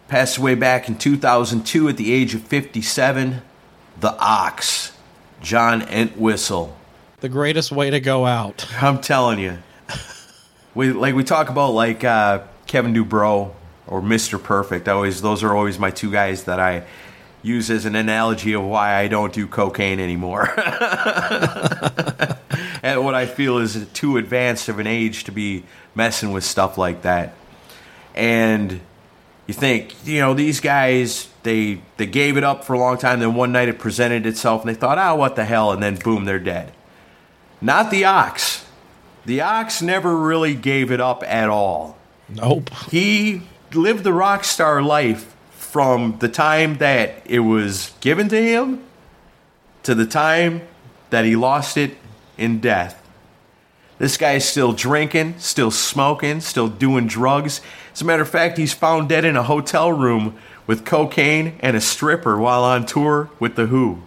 passed 0.08 0.38
away 0.38 0.54
back 0.54 0.88
in 0.88 0.98
2002 0.98 1.90
at 1.90 1.98
the 1.98 2.14
age 2.14 2.36
of 2.36 2.44
57. 2.44 3.42
The 4.00 4.16
Ox, 4.20 4.92
John 5.42 5.82
Entwistle. 5.82 6.78
The 7.20 7.30
greatest 7.30 7.72
way 7.72 7.90
to 7.90 8.00
go 8.00 8.28
out. 8.28 8.68
I'm 8.80 9.02
telling 9.02 9.40
you. 9.40 9.58
We 10.76 10.92
like 10.92 11.16
we 11.16 11.24
talk 11.24 11.50
about 11.50 11.72
like 11.72 12.04
uh, 12.04 12.44
Kevin 12.68 12.94
Dubrow 12.94 13.52
or 13.88 14.02
Mr. 14.02 14.42
Perfect. 14.42 14.88
I 14.88 14.92
always 14.92 15.22
those 15.22 15.44
are 15.44 15.56
always 15.56 15.80
my 15.80 15.92
two 15.92 16.12
guys 16.12 16.44
that 16.46 16.60
I 16.60 16.84
use 17.42 17.70
as 17.70 17.86
an 17.86 17.96
analogy 17.96 18.54
of 18.54 18.64
why 18.64 18.96
I 18.96 19.08
don't 19.08 19.34
do 19.34 19.48
cocaine 19.48 20.00
anymore. 20.00 20.50
At 22.84 23.02
what 23.04 23.16
I 23.16 23.26
feel 23.26 23.58
is 23.58 23.88
too 23.94 24.18
advanced 24.18 24.70
of 24.70 24.80
an 24.80 24.88
age 24.88 25.24
to 25.26 25.32
be 25.32 25.64
messing 25.96 26.32
with 26.32 26.44
stuff 26.44 26.78
like 26.78 27.02
that. 27.02 27.34
And 28.16 28.82
you 29.48 29.54
think, 29.54 29.96
you 30.06 30.20
know, 30.20 30.34
these 30.34 30.60
guys 30.60 31.30
they 31.44 31.82
they 31.96 32.06
gave 32.06 32.38
it 32.38 32.44
up 32.44 32.66
for 32.66 32.74
a 32.74 32.80
long 32.80 32.98
time, 32.98 33.20
then 33.20 33.34
one 33.34 33.52
night 33.52 33.70
it 33.70 33.80
presented 33.80 34.26
itself 34.26 34.62
and 34.62 34.70
they 34.70 34.80
thought, 34.80 34.98
"Ah, 34.98 35.16
what 35.16 35.36
the 35.36 35.46
hell?" 35.46 35.72
and 35.72 35.82
then 35.82 35.96
boom, 35.96 36.26
they're 36.26 36.40
dead. 36.40 36.74
Not 37.62 37.90
the 37.90 38.06
ox. 38.06 38.66
The 39.26 39.42
ox 39.42 39.82
never 39.82 40.16
really 40.16 40.54
gave 40.54 40.92
it 40.92 41.02
up 41.02 41.24
at 41.24 41.50
all. 41.50 41.98
Nope. 42.30 42.70
He 42.92 43.44
lived 43.74 44.04
the 44.04 44.14
rock 44.14 44.44
star 44.44 44.82
life 44.82 45.36
from 45.52 46.18
the 46.20 46.30
time 46.30 46.78
that 46.78 47.22
it 47.26 47.40
was 47.40 47.94
given 48.00 48.30
to 48.30 48.42
him 48.42 48.84
to 49.84 49.94
the 49.96 50.06
time 50.06 50.62
that 51.10 51.26
he 51.26 51.36
lost 51.36 51.78
it 51.78 51.98
in 52.38 52.60
death. 52.60 53.02
This 54.00 54.18
guy 54.18 54.34
is 54.34 54.46
still 54.46 54.74
drinking, 54.74 55.40
still 55.40 55.72
smoking, 55.72 56.42
still 56.42 56.68
doing 56.68 57.08
drugs. 57.08 57.62
As 57.94 58.02
a 58.02 58.06
matter 58.06 58.22
of 58.22 58.30
fact, 58.30 58.58
he's 58.58 58.74
found 58.74 59.10
dead 59.10 59.26
in 59.26 59.36
a 59.36 59.44
hotel 59.44 59.92
room 59.92 60.38
with 60.68 60.86
cocaine 60.86 61.58
and 61.62 61.76
a 61.76 61.82
stripper 61.82 62.38
while 62.38 62.64
on 62.64 62.86
tour 62.86 63.30
with 63.40 63.56
The 63.56 63.68
Who. 63.68 64.04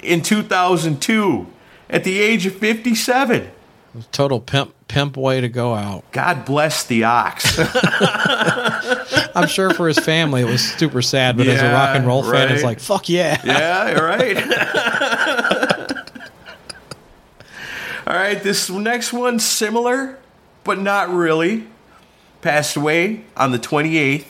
In 0.00 0.22
2002, 0.22 1.46
at 1.90 2.04
the 2.04 2.20
age 2.20 2.46
of 2.46 2.54
57. 2.54 3.50
Total 4.12 4.40
pimp 4.40 4.74
pimp 4.88 5.16
way 5.16 5.40
to 5.40 5.48
go 5.48 5.74
out. 5.74 6.04
God 6.12 6.44
bless 6.44 6.84
the 6.84 7.04
ox. 7.04 7.56
I'm 9.34 9.48
sure 9.48 9.74
for 9.74 9.88
his 9.88 9.98
family 9.98 10.42
it 10.42 10.46
was 10.46 10.62
super 10.62 11.02
sad, 11.02 11.36
but 11.36 11.46
as 11.46 11.60
a 11.60 11.72
rock 11.72 11.96
and 11.96 12.06
roll 12.06 12.22
fan, 12.22 12.52
it's 12.52 12.62
like 12.62 12.80
fuck 12.80 13.08
yeah. 13.08 13.40
yeah, 13.44 13.92
right. 13.94 14.36
All 18.06 18.14
right, 18.14 18.42
this 18.42 18.68
next 18.68 19.14
one 19.14 19.38
similar, 19.38 20.18
but 20.62 20.78
not 20.78 21.08
really. 21.08 21.66
Passed 22.42 22.76
away 22.76 23.24
on 23.34 23.52
the 23.52 23.58
28th, 23.58 24.26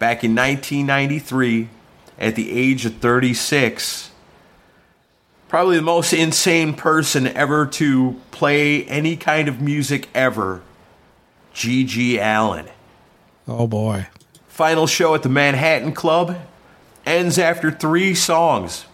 back 0.00 0.24
in 0.24 0.34
1993, 0.34 1.68
at 2.18 2.34
the 2.34 2.50
age 2.50 2.84
of 2.84 2.96
36. 2.96 4.10
Probably 5.48 5.76
the 5.76 5.82
most 5.82 6.12
insane 6.12 6.74
person 6.74 7.28
ever 7.28 7.64
to 7.66 8.20
play 8.32 8.84
any 8.86 9.16
kind 9.16 9.48
of 9.48 9.60
music 9.60 10.08
ever. 10.12 10.62
G.G. 11.54 12.18
Allin. 12.18 12.66
Oh 13.46 13.68
boy. 13.68 14.08
Final 14.56 14.86
show 14.86 15.14
at 15.14 15.22
the 15.22 15.28
Manhattan 15.28 15.92
Club 15.92 16.34
ends 17.04 17.38
after 17.38 17.70
three 17.70 18.14
songs, 18.14 18.86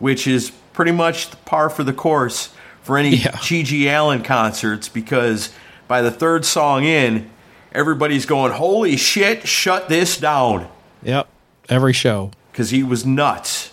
which 0.00 0.26
is 0.26 0.50
pretty 0.72 0.90
much 0.90 1.30
par 1.44 1.70
for 1.70 1.84
the 1.84 1.92
course 1.92 2.52
for 2.82 2.98
any 2.98 3.14
Yeah. 3.14 3.38
G.G. 3.40 3.86
Allin 3.88 4.24
concerts 4.24 4.88
because 4.88 5.52
by 5.86 6.02
the 6.02 6.10
third 6.10 6.44
song 6.44 6.82
in, 6.82 7.30
everybody's 7.70 8.26
going, 8.26 8.50
Holy 8.50 8.96
shit, 8.96 9.46
shut 9.46 9.88
this 9.88 10.18
down. 10.18 10.68
Yep. 11.04 11.28
Every 11.68 11.92
show. 11.92 12.32
Because 12.50 12.70
he 12.70 12.82
was 12.82 13.06
nuts. 13.06 13.72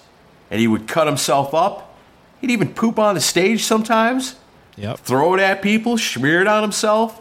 And 0.52 0.62
he 0.62 0.68
would 0.68 0.88
cut 0.88 1.08
himself 1.08 1.56
up. 1.56 1.98
He'd 2.40 2.52
even 2.52 2.72
poop 2.76 3.00
on 3.00 3.16
the 3.16 3.22
stage 3.22 3.64
sometimes, 3.64 4.36
Yep. 4.78 5.00
throw 5.00 5.34
it 5.34 5.40
at 5.40 5.64
people, 5.64 5.98
smear 5.98 6.42
it 6.42 6.48
on 6.48 6.62
himself. 6.62 7.20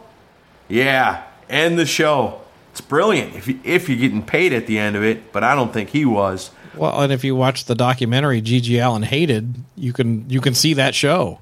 Yeah, 0.68 1.22
end 1.48 1.78
the 1.78 1.86
show. 1.86 2.39
It's 2.70 2.80
brilliant 2.80 3.34
if 3.34 3.48
you, 3.48 3.58
if 3.64 3.88
you're 3.88 3.98
getting 3.98 4.22
paid 4.22 4.52
at 4.52 4.66
the 4.66 4.78
end 4.78 4.96
of 4.96 5.02
it, 5.02 5.32
but 5.32 5.42
I 5.42 5.54
don't 5.54 5.72
think 5.72 5.90
he 5.90 6.04
was. 6.04 6.50
Well, 6.76 7.00
and 7.00 7.12
if 7.12 7.24
you 7.24 7.34
watch 7.34 7.64
the 7.64 7.74
documentary 7.74 8.40
GG 8.40 8.84
Allin 8.84 9.02
hated, 9.02 9.56
you 9.76 9.92
can 9.92 10.28
you 10.30 10.40
can 10.40 10.54
see 10.54 10.74
that 10.74 10.94
show. 10.94 11.40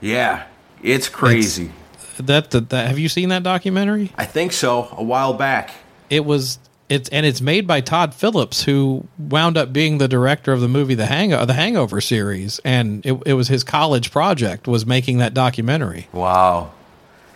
Yeah, 0.00 0.44
it's 0.82 1.08
crazy. 1.08 1.70
That, 2.18 2.50
that 2.50 2.70
that 2.70 2.88
have 2.88 2.98
you 2.98 3.08
seen 3.08 3.28
that 3.28 3.42
documentary? 3.42 4.12
I 4.16 4.24
think 4.24 4.52
so. 4.52 4.88
A 4.92 5.02
while 5.02 5.34
back. 5.34 5.72
It 6.08 6.24
was 6.24 6.58
it's 6.88 7.08
and 7.08 7.24
it's 7.24 7.40
made 7.40 7.66
by 7.66 7.80
Todd 7.80 8.14
Phillips, 8.14 8.64
who 8.64 9.06
wound 9.18 9.56
up 9.56 9.72
being 9.72 9.98
the 9.98 10.08
director 10.08 10.52
of 10.52 10.60
the 10.60 10.68
movie 10.68 10.94
The 10.94 11.06
Hang 11.06 11.30
the 11.30 11.54
Hangover 11.54 12.00
series, 12.00 12.60
and 12.64 13.04
it, 13.06 13.20
it 13.24 13.32
was 13.34 13.48
his 13.48 13.64
college 13.64 14.10
project 14.10 14.66
was 14.66 14.84
making 14.84 15.18
that 15.18 15.32
documentary. 15.34 16.08
Wow. 16.12 16.72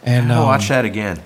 And 0.03 0.33
I'll 0.33 0.43
um, 0.43 0.47
watch 0.47 0.69
that 0.69 0.85
again. 0.85 1.23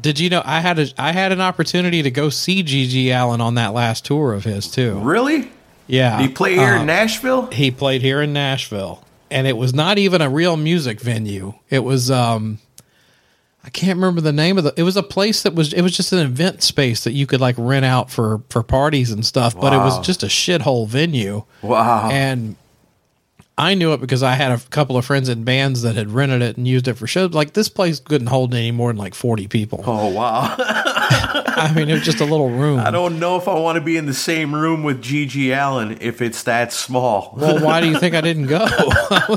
Did 0.00 0.18
you 0.18 0.30
know 0.30 0.42
I 0.44 0.60
had 0.60 0.78
a 0.78 0.86
I 0.98 1.12
had 1.12 1.32
an 1.32 1.40
opportunity 1.40 2.02
to 2.02 2.10
go 2.10 2.28
see 2.28 2.62
GG 2.62 3.08
Allin 3.14 3.40
on 3.40 3.54
that 3.56 3.72
last 3.74 4.04
tour 4.04 4.32
of 4.34 4.44
his 4.44 4.68
too? 4.68 4.98
Really? 5.00 5.50
Yeah, 5.86 6.18
Did 6.18 6.28
he 6.28 6.32
play 6.32 6.54
here 6.54 6.74
Uh, 6.74 6.80
in 6.80 6.86
Nashville? 6.86 7.46
He 7.50 7.70
played 7.70 8.02
here 8.02 8.22
in 8.22 8.32
Nashville, 8.32 9.04
and 9.30 9.46
it 9.46 9.56
was 9.56 9.74
not 9.74 9.98
even 9.98 10.22
a 10.22 10.30
real 10.30 10.56
music 10.56 11.00
venue. 11.00 11.54
It 11.68 11.80
was 11.80 12.10
um, 12.10 12.58
I 13.64 13.70
can't 13.70 13.96
remember 13.96 14.20
the 14.20 14.32
name 14.32 14.58
of 14.58 14.64
the. 14.64 14.72
It 14.76 14.84
was 14.84 14.96
a 14.96 15.02
place 15.02 15.42
that 15.42 15.54
was. 15.54 15.72
It 15.72 15.82
was 15.82 15.94
just 15.96 16.12
an 16.12 16.20
event 16.20 16.62
space 16.62 17.04
that 17.04 17.12
you 17.12 17.26
could 17.26 17.40
like 17.40 17.56
rent 17.58 17.84
out 17.84 18.10
for 18.10 18.42
for 18.48 18.62
parties 18.62 19.10
and 19.10 19.24
stuff. 19.26 19.54
But 19.60 19.72
it 19.72 19.78
was 19.78 19.98
just 20.06 20.22
a 20.22 20.26
shithole 20.26 20.88
venue. 20.88 21.44
Wow. 21.62 22.08
And 22.10 22.56
I 23.58 23.74
knew 23.74 23.92
it 23.92 24.00
because 24.00 24.22
I 24.22 24.32
had 24.34 24.50
a 24.50 24.58
couple 24.70 24.96
of 24.96 25.04
friends 25.04 25.28
in 25.28 25.44
bands 25.44 25.82
that 25.82 25.94
had 25.94 26.10
rented 26.10 26.40
it 26.42 26.56
and 26.56 26.66
used 26.66 26.88
it 26.88 26.94
for 26.94 27.06
shows. 27.06 27.32
Like 27.34 27.52
this 27.52 27.68
place 27.68 28.00
couldn't 28.00 28.28
hold 28.28 28.54
any 28.54 28.70
more 28.70 28.88
than 28.90 28.96
like 28.96 29.14
forty 29.14 29.46
people. 29.46 29.84
oh 29.86 30.08
wow. 30.08 30.54
I 31.54 31.70
mean, 31.76 31.90
it 31.90 31.92
was 31.92 32.02
just 32.02 32.20
a 32.20 32.24
little 32.24 32.48
room. 32.48 32.80
I 32.80 32.90
don't 32.90 33.20
know 33.20 33.36
if 33.36 33.46
I 33.46 33.54
want 33.58 33.76
to 33.76 33.82
be 33.82 33.96
in 33.98 34.06
the 34.06 34.14
same 34.14 34.54
room 34.54 34.82
with 34.82 35.02
GG 35.02 35.54
Allin 35.54 35.98
if 36.00 36.22
it's 36.22 36.44
that 36.44 36.72
small. 36.72 37.34
Well, 37.36 37.62
why 37.62 37.80
do 37.82 37.88
you 37.88 37.98
think 37.98 38.14
I 38.14 38.20
didn't 38.28 38.46
go? 38.46 38.66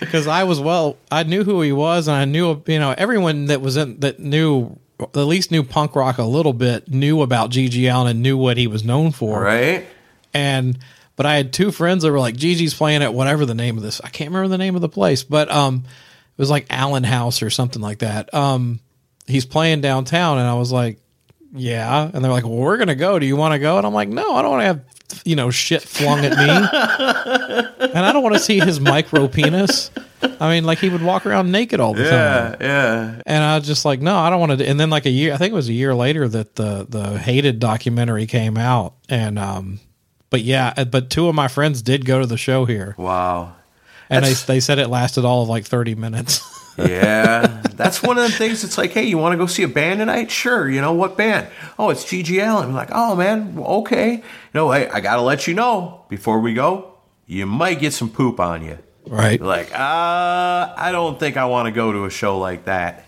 Because 0.00 0.26
I 0.26 0.42
was 0.44 0.60
well, 0.60 0.96
I 1.10 1.22
knew 1.22 1.44
who 1.44 1.62
he 1.62 1.72
was, 1.72 2.08
and 2.08 2.16
I 2.16 2.24
knew 2.24 2.60
you 2.66 2.78
know 2.78 2.94
everyone 2.98 3.46
that 3.46 3.60
was 3.60 3.76
in 3.76 4.00
that 4.00 4.18
knew 4.18 4.78
at 5.00 5.16
least 5.16 5.50
knew 5.50 5.62
punk 5.62 5.94
rock 5.96 6.18
a 6.18 6.24
little 6.24 6.52
bit 6.52 6.88
knew 6.88 7.22
about 7.22 7.50
GG 7.50 7.90
Allin 7.92 8.08
and 8.08 8.22
knew 8.22 8.36
what 8.36 8.56
he 8.56 8.66
was 8.66 8.84
known 8.84 9.12
for. 9.12 9.40
right? 9.40 9.86
And 10.32 10.78
but 11.16 11.26
I 11.26 11.36
had 11.36 11.52
two 11.52 11.70
friends 11.70 12.02
that 12.02 12.10
were 12.12 12.20
like 12.20 12.36
GG's 12.36 12.74
playing 12.74 13.02
at 13.02 13.14
whatever 13.14 13.46
the 13.46 13.54
name 13.54 13.76
of 13.76 13.82
this. 13.82 14.00
I 14.02 14.08
can't 14.08 14.30
remember 14.30 14.48
the 14.48 14.58
name 14.58 14.74
of 14.74 14.80
the 14.80 14.88
place, 14.88 15.22
but 15.22 15.50
um, 15.50 15.84
it 15.86 16.38
was 16.38 16.50
like 16.50 16.66
Allen 16.70 17.04
House 17.04 17.42
or 17.42 17.50
something 17.50 17.80
like 17.80 18.00
that. 18.00 18.32
Um, 18.34 18.80
he's 19.26 19.46
playing 19.46 19.80
downtown, 19.80 20.38
and 20.38 20.46
I 20.48 20.54
was 20.54 20.72
like, 20.72 20.98
yeah. 21.52 22.10
And 22.12 22.24
they're 22.24 22.32
like, 22.32 22.44
well, 22.44 22.56
we're 22.56 22.78
gonna 22.78 22.94
go. 22.96 23.18
Do 23.18 23.26
you 23.26 23.36
want 23.36 23.52
to 23.52 23.58
go? 23.58 23.78
And 23.78 23.86
I'm 23.86 23.94
like, 23.94 24.08
no, 24.08 24.34
I 24.34 24.42
don't 24.42 24.50
want 24.50 24.62
to 24.62 24.66
have 24.66 24.84
you 25.24 25.36
know 25.36 25.50
shit 25.50 25.82
flung 25.82 26.24
at 26.24 26.32
me, 26.32 26.48
and 27.92 27.98
I 27.98 28.12
don't 28.12 28.22
want 28.22 28.34
to 28.34 28.40
see 28.40 28.58
his 28.58 28.80
micro 28.80 29.28
penis. 29.28 29.90
I 30.40 30.50
mean, 30.50 30.64
like 30.64 30.78
he 30.78 30.88
would 30.88 31.02
walk 31.02 31.26
around 31.26 31.52
naked 31.52 31.80
all 31.80 31.94
the 31.94 32.08
time. 32.08 32.56
Yeah, 32.60 32.66
yeah. 32.66 33.22
And 33.26 33.44
I 33.44 33.58
was 33.58 33.66
just 33.66 33.84
like, 33.84 34.00
no, 34.00 34.16
I 34.16 34.30
don't 34.30 34.40
want 34.40 34.58
to. 34.58 34.66
And 34.66 34.80
then 34.80 34.90
like 34.90 35.06
a 35.06 35.10
year, 35.10 35.32
I 35.32 35.36
think 35.36 35.52
it 35.52 35.54
was 35.54 35.68
a 35.68 35.72
year 35.74 35.94
later 35.94 36.26
that 36.28 36.56
the 36.56 36.86
the 36.88 37.18
hated 37.18 37.60
documentary 37.60 38.26
came 38.26 38.56
out. 38.56 38.94
And 39.08 39.38
um, 39.38 39.80
but 40.34 40.42
yeah, 40.42 40.74
uh, 40.76 40.84
but 40.84 41.10
two 41.10 41.28
of 41.28 41.34
my 41.36 41.46
friends 41.46 41.80
did 41.80 42.04
go 42.04 42.18
to 42.18 42.26
the 42.26 42.36
show 42.36 42.64
here, 42.64 42.96
Wow. 42.98 43.54
and 44.10 44.24
they 44.24 44.30
That's- 44.30 44.44
they 44.46 44.58
said 44.58 44.80
it 44.80 44.88
lasted 44.88 45.24
all 45.24 45.42
of 45.42 45.48
like 45.48 45.64
thirty 45.64 45.94
minutes. 45.94 46.40
Yeah, 46.76 47.62
that's 47.76 48.02
one 48.02 48.18
of 48.18 48.24
the 48.24 48.36
things. 48.36 48.64
It's 48.64 48.76
like, 48.76 48.90
hey, 48.90 49.04
you 49.04 49.16
want 49.16 49.32
to 49.32 49.36
go 49.38 49.46
see 49.46 49.62
a 49.62 49.68
band 49.68 50.00
tonight? 50.00 50.28
Sure. 50.32 50.68
You 50.68 50.80
know 50.80 50.92
what 50.92 51.16
band? 51.16 51.46
Oh, 51.78 51.90
it's 51.90 52.04
GG 52.04 52.30
Allin. 52.44 52.70
I'm 52.70 52.74
like, 52.74 52.88
oh 52.90 53.14
man, 53.14 53.56
okay. 53.60 54.14
You 54.14 54.22
know, 54.54 54.72
hey, 54.72 54.88
I 54.88 54.98
gotta 54.98 55.22
let 55.22 55.46
you 55.46 55.54
know 55.54 56.00
before 56.08 56.40
we 56.40 56.52
go. 56.52 56.94
You 57.28 57.46
might 57.46 57.78
get 57.78 57.92
some 57.92 58.10
poop 58.10 58.40
on 58.40 58.64
you. 58.64 58.76
right. 59.06 59.38
You're 59.38 59.46
like, 59.46 59.70
uh, 59.72 60.74
I 60.76 60.88
don't 60.90 61.20
think 61.20 61.36
I 61.36 61.44
want 61.44 61.66
to 61.66 61.70
go 61.70 61.92
to 61.92 62.06
a 62.06 62.10
show 62.10 62.38
like 62.40 62.64
that. 62.64 63.06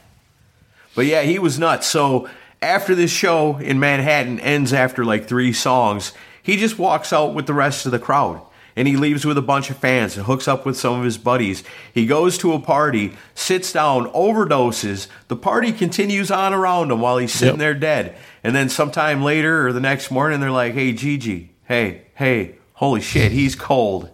But 0.94 1.06
yeah, 1.06 1.22
he 1.22 1.40
was 1.40 1.58
nuts. 1.58 1.88
So 1.88 2.28
after 2.62 2.94
this 2.94 3.10
show 3.10 3.56
in 3.56 3.80
Manhattan 3.80 4.38
ends 4.38 4.72
after 4.72 5.04
like 5.04 5.26
three 5.26 5.52
songs, 5.52 6.12
he 6.46 6.56
just 6.56 6.78
walks 6.78 7.12
out 7.12 7.34
with 7.34 7.46
the 7.46 7.52
rest 7.54 7.84
of 7.86 7.92
the 7.92 7.98
crowd. 7.98 8.40
And 8.78 8.86
he 8.86 8.96
leaves 8.96 9.24
with 9.24 9.38
a 9.38 9.42
bunch 9.42 9.70
of 9.70 9.78
fans 9.78 10.16
and 10.18 10.26
hooks 10.26 10.46
up 10.46 10.66
with 10.66 10.76
some 10.76 10.98
of 10.98 11.04
his 11.04 11.16
buddies. 11.16 11.64
He 11.94 12.04
goes 12.04 12.36
to 12.38 12.52
a 12.52 12.60
party, 12.60 13.14
sits 13.34 13.72
down, 13.72 14.04
overdoses. 14.12 15.08
The 15.28 15.36
party 15.36 15.72
continues 15.72 16.30
on 16.30 16.52
around 16.52 16.90
him 16.90 17.00
while 17.00 17.16
he's 17.16 17.32
sitting 17.32 17.54
Yep. 17.54 17.58
there 17.58 17.74
dead. 17.74 18.16
And 18.44 18.54
then 18.54 18.68
sometime 18.68 19.22
later 19.22 19.66
or 19.66 19.72
the 19.72 19.80
next 19.80 20.10
morning, 20.10 20.40
they're 20.40 20.50
like, 20.50 20.74
hey, 20.74 20.92
GG, 20.92 21.48
hey, 21.64 22.02
hey, 22.16 22.56
holy 22.74 23.00
shit, 23.00 23.32
he's 23.32 23.56
cold. 23.56 24.10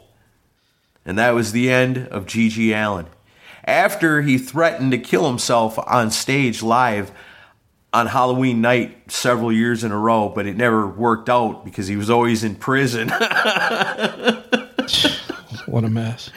And 1.05 1.19
that 1.19 1.35
was 1.35 1.51
the 1.51 1.69
end 1.69 1.99
of 2.13 2.27
GG 2.27 2.71
Allin. 2.73 3.07
After 3.65 4.23
he 4.23 4.39
threatened 4.39 4.93
to 4.93 4.99
kill 4.99 5.27
himself 5.27 5.77
on 5.89 6.13
stage 6.13 6.63
live 6.63 7.11
on 7.93 8.07
Halloween 8.07 8.61
night 8.61 9.11
several 9.11 9.53
years 9.53 9.85
in 9.85 9.93
a 9.93 9.99
row, 9.99 10.29
but 10.29 10.47
it 10.47 10.57
never 10.57 10.87
worked 10.87 11.29
out 11.29 11.65
because 11.65 11.87
he 11.89 11.97
was 11.97 12.09
always 12.11 12.43
in 12.45 12.55
prison. 12.57 13.13
What 15.67 15.85
a 15.85 15.89
mess. 15.89 16.29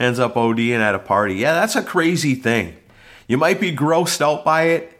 Ends 0.00 0.18
up 0.18 0.34
ODing 0.34 0.78
at 0.78 0.94
a 0.94 0.98
party. 0.98 1.34
Yeah, 1.34 1.52
that's 1.52 1.76
a 1.76 1.82
crazy 1.82 2.34
thing. 2.34 2.74
You 3.26 3.36
might 3.36 3.60
be 3.60 3.74
grossed 3.74 4.22
out 4.22 4.46
by 4.46 4.62
it, 4.68 4.98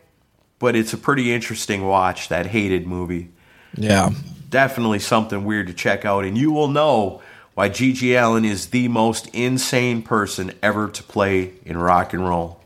but 0.59 0.77
it's 0.77 0.93
a 0.93 0.99
pretty 0.99 1.33
interesting 1.33 1.87
watch, 1.87 2.29
that 2.29 2.47
hated 2.47 2.87
movie. 2.87 3.31
Yeah. 3.75 4.11
definitely 4.51 4.99
something 4.99 5.45
weird 5.45 5.69
to 5.69 5.73
check 5.73 6.05
out, 6.05 6.25
and 6.25 6.37
you 6.37 6.51
will 6.53 6.69
know 6.69 7.23
why 7.55 7.71
GG 7.71 8.21
Allin 8.23 8.45
is 8.45 8.67
the 8.67 8.89
most 8.89 9.29
insane 9.29 10.03
person 10.03 10.53
ever 10.63 10.89
to 10.89 11.03
play 11.03 11.53
in 11.65 11.79
rock 11.79 12.13
and 12.13 12.29
roll. 12.29 12.61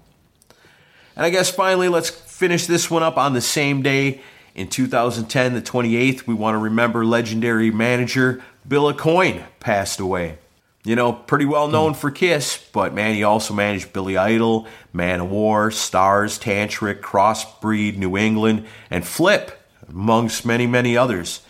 And 1.15 1.25
I 1.25 1.31
guess 1.31 1.51
finally, 1.51 1.89
let's 1.89 2.11
finish 2.43 2.67
this 2.67 2.91
one 2.91 3.05
up 3.05 3.17
on 3.17 3.35
the 3.35 3.41
same 3.41 3.83
day. 3.83 4.21
In 4.57 4.67
2010, 4.67 5.55
the 5.55 5.63
28th, 5.63 6.27
we 6.27 6.35
want 6.35 6.57
to 6.57 6.59
remember 6.59 7.07
legendary 7.07 7.71
manager 7.71 8.43
Bill 8.67 8.93
Aucoin 8.93 9.45
passed 9.61 10.01
away. 10.01 10.39
You 10.83 10.97
know, 10.97 11.13
pretty 11.13 11.45
well 11.45 11.69
known 11.69 11.95
for 11.95 12.11
Kiss, 12.11 12.61
but 12.73 12.93
man, 12.95 13.15
he 13.15 13.23
also 13.23 13.55
managed 13.55 13.93
Billy 13.93 14.17
Idol, 14.17 14.67
Man 14.93 15.21
of 15.21 15.31
War, 15.31 15.71
Starz, 15.71 16.41
Tantric, 16.41 16.99
Crossbreed, 17.01 17.97
New 17.97 18.17
England, 18.17 18.67
and 18.91 19.05
Flipp, 19.05 19.53
amongst 19.89 20.45
many, 20.45 20.67
many 20.67 20.97
others. 20.97 21.43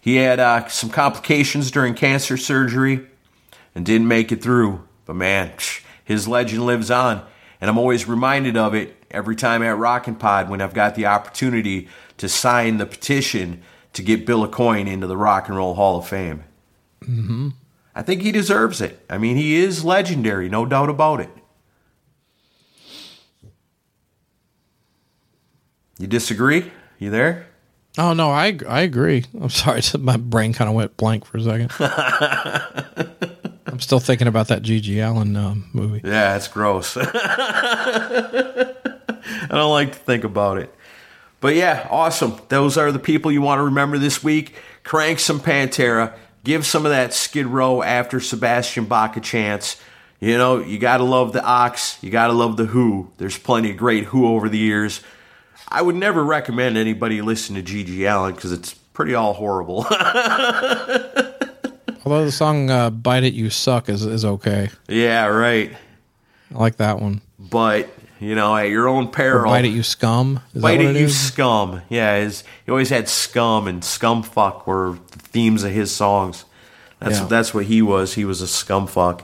He 0.00 0.14
had 0.14 0.38
uh, 0.38 0.68
some 0.68 0.90
complications 0.90 1.72
during 1.72 1.94
cancer 1.94 2.36
surgery 2.36 3.04
and 3.74 3.84
didn't 3.84 4.06
make 4.06 4.30
it 4.30 4.44
through. 4.44 4.86
But 5.06 5.16
man, 5.16 5.54
his 6.04 6.28
legend 6.28 6.64
lives 6.64 6.88
on. 6.88 7.26
And 7.60 7.68
I'm 7.68 7.78
always 7.78 8.06
reminded 8.06 8.56
of 8.56 8.76
it 8.76 8.95
every 9.10 9.36
time 9.36 9.62
at 9.62 9.76
Rockin' 9.78 10.16
Pod 10.16 10.48
when 10.48 10.60
I've 10.60 10.74
got 10.74 10.94
the 10.94 11.06
opportunity 11.06 11.88
to 12.18 12.28
sign 12.28 12.78
the 12.78 12.86
petition 12.86 13.62
to 13.92 14.02
get 14.02 14.26
Bill 14.26 14.46
Aucoin 14.46 14.86
into 14.86 15.06
the 15.06 15.16
Rock 15.16 15.48
and 15.48 15.56
Roll 15.56 15.74
Hall 15.74 15.98
of 15.98 16.06
Fame. 16.06 16.44
Mm-hmm. 17.02 17.48
I 17.94 18.02
think 18.02 18.22
he 18.22 18.32
deserves 18.32 18.80
it. 18.80 19.00
I 19.08 19.16
mean, 19.18 19.36
he 19.36 19.56
is 19.56 19.84
legendary, 19.84 20.48
no 20.48 20.66
doubt 20.66 20.90
about 20.90 21.20
it. 21.20 21.30
You 25.98 26.06
disagree? 26.06 26.70
You 26.98 27.10
there? 27.10 27.46
Oh 27.98 28.12
no, 28.12 28.30
I 28.30 28.58
I 28.68 28.82
agree. 28.82 29.24
I'm 29.40 29.48
sorry, 29.48 29.80
my 29.98 30.18
brain 30.18 30.52
kind 30.52 30.68
of 30.68 30.74
went 30.76 30.96
blank 30.98 31.24
for 31.24 31.38
a 31.38 31.42
second. 31.42 31.72
I'm 33.66 33.80
still 33.80 34.00
thinking 34.00 34.28
about 34.28 34.48
that 34.48 34.62
GG 34.62 35.06
Allin 35.06 35.36
um, 35.36 35.68
movie. 35.72 36.02
Yeah, 36.04 36.36
it's 36.36 36.48
gross. 36.48 36.96
I 39.42 39.46
don't 39.48 39.70
like 39.70 39.92
to 39.92 39.98
think 39.98 40.24
about 40.24 40.58
it. 40.58 40.72
But 41.40 41.54
yeah, 41.54 41.86
awesome. 41.90 42.40
Those 42.48 42.76
are 42.76 42.90
the 42.90 42.98
people 42.98 43.30
you 43.30 43.42
want 43.42 43.58
to 43.58 43.64
remember 43.64 43.98
this 43.98 44.22
week. 44.24 44.54
Crank 44.82 45.18
some 45.18 45.40
Pantera. 45.40 46.16
Give 46.44 46.64
some 46.64 46.86
of 46.86 46.92
that 46.92 47.12
Skid 47.12 47.46
Row 47.46 47.82
after 47.82 48.20
Sebastian 48.20 48.86
Bach 48.86 49.16
a 49.16 49.20
chance. 49.20 49.80
You 50.20 50.38
know, 50.38 50.60
you 50.60 50.78
got 50.78 50.98
to 50.98 51.04
love 51.04 51.32
the 51.32 51.44
Ox. 51.44 51.98
You 52.02 52.10
got 52.10 52.28
to 52.28 52.32
love 52.32 52.56
the 52.56 52.66
Who. 52.66 53.10
There's 53.18 53.36
plenty 53.38 53.70
of 53.70 53.76
great 53.76 54.04
Who 54.04 54.26
over 54.26 54.48
the 54.48 54.58
years. 54.58 55.02
I 55.68 55.82
would 55.82 55.96
never 55.96 56.24
recommend 56.24 56.76
anybody 56.76 57.20
listen 57.20 57.56
to 57.56 57.62
GG 57.62 58.10
Allin 58.10 58.34
because 58.34 58.52
it's 58.52 58.72
pretty 58.74 59.14
all 59.14 59.34
horrible. 59.34 59.84
Although 62.04 62.24
the 62.24 62.32
song 62.32 62.70
uh, 62.70 62.90
"Bite 62.90 63.24
It 63.24 63.34
You 63.34 63.50
Suck" 63.50 63.88
is 63.88 64.06
is 64.06 64.24
okay. 64.24 64.70
yeah, 64.88 65.26
right. 65.26 65.72
I 66.54 66.58
like 66.58 66.76
that 66.76 67.00
one. 67.00 67.20
But, 67.38 67.88
you 68.20 68.34
know, 68.34 68.56
at 68.56 68.68
your 68.70 68.88
own 68.88 69.06
Or 69.06 69.10
peril. 69.10 69.44
"Bite 69.50 69.64
It 69.64 69.68
You 69.72 69.82
Scum." 69.82 70.40
Is 70.54 70.62
Bite 70.62 70.78
that 70.78 70.84
what 70.84 70.90
it, 70.90 70.96
it 70.96 71.00
you 71.00 71.06
is? 71.06 71.18
scum. 71.18 71.82
Yeah, 71.88 72.18
his, 72.20 72.44
he 72.64 72.70
always 72.72 72.90
had 72.90 73.08
scum 73.08 73.66
and 73.68 73.82
scumfuck 73.82 74.66
were 74.66 74.98
the 75.12 75.18
themes 75.18 75.64
of 75.64 75.72
his 75.72 75.90
songs. 75.94 76.44
That's 77.00 77.18
Yeah. 77.20 77.26
that's 77.26 77.52
what 77.54 77.66
he 77.66 77.82
was. 77.82 78.14
He 78.14 78.24
was 78.24 78.40
a 78.40 78.46
scumfuck. 78.46 79.22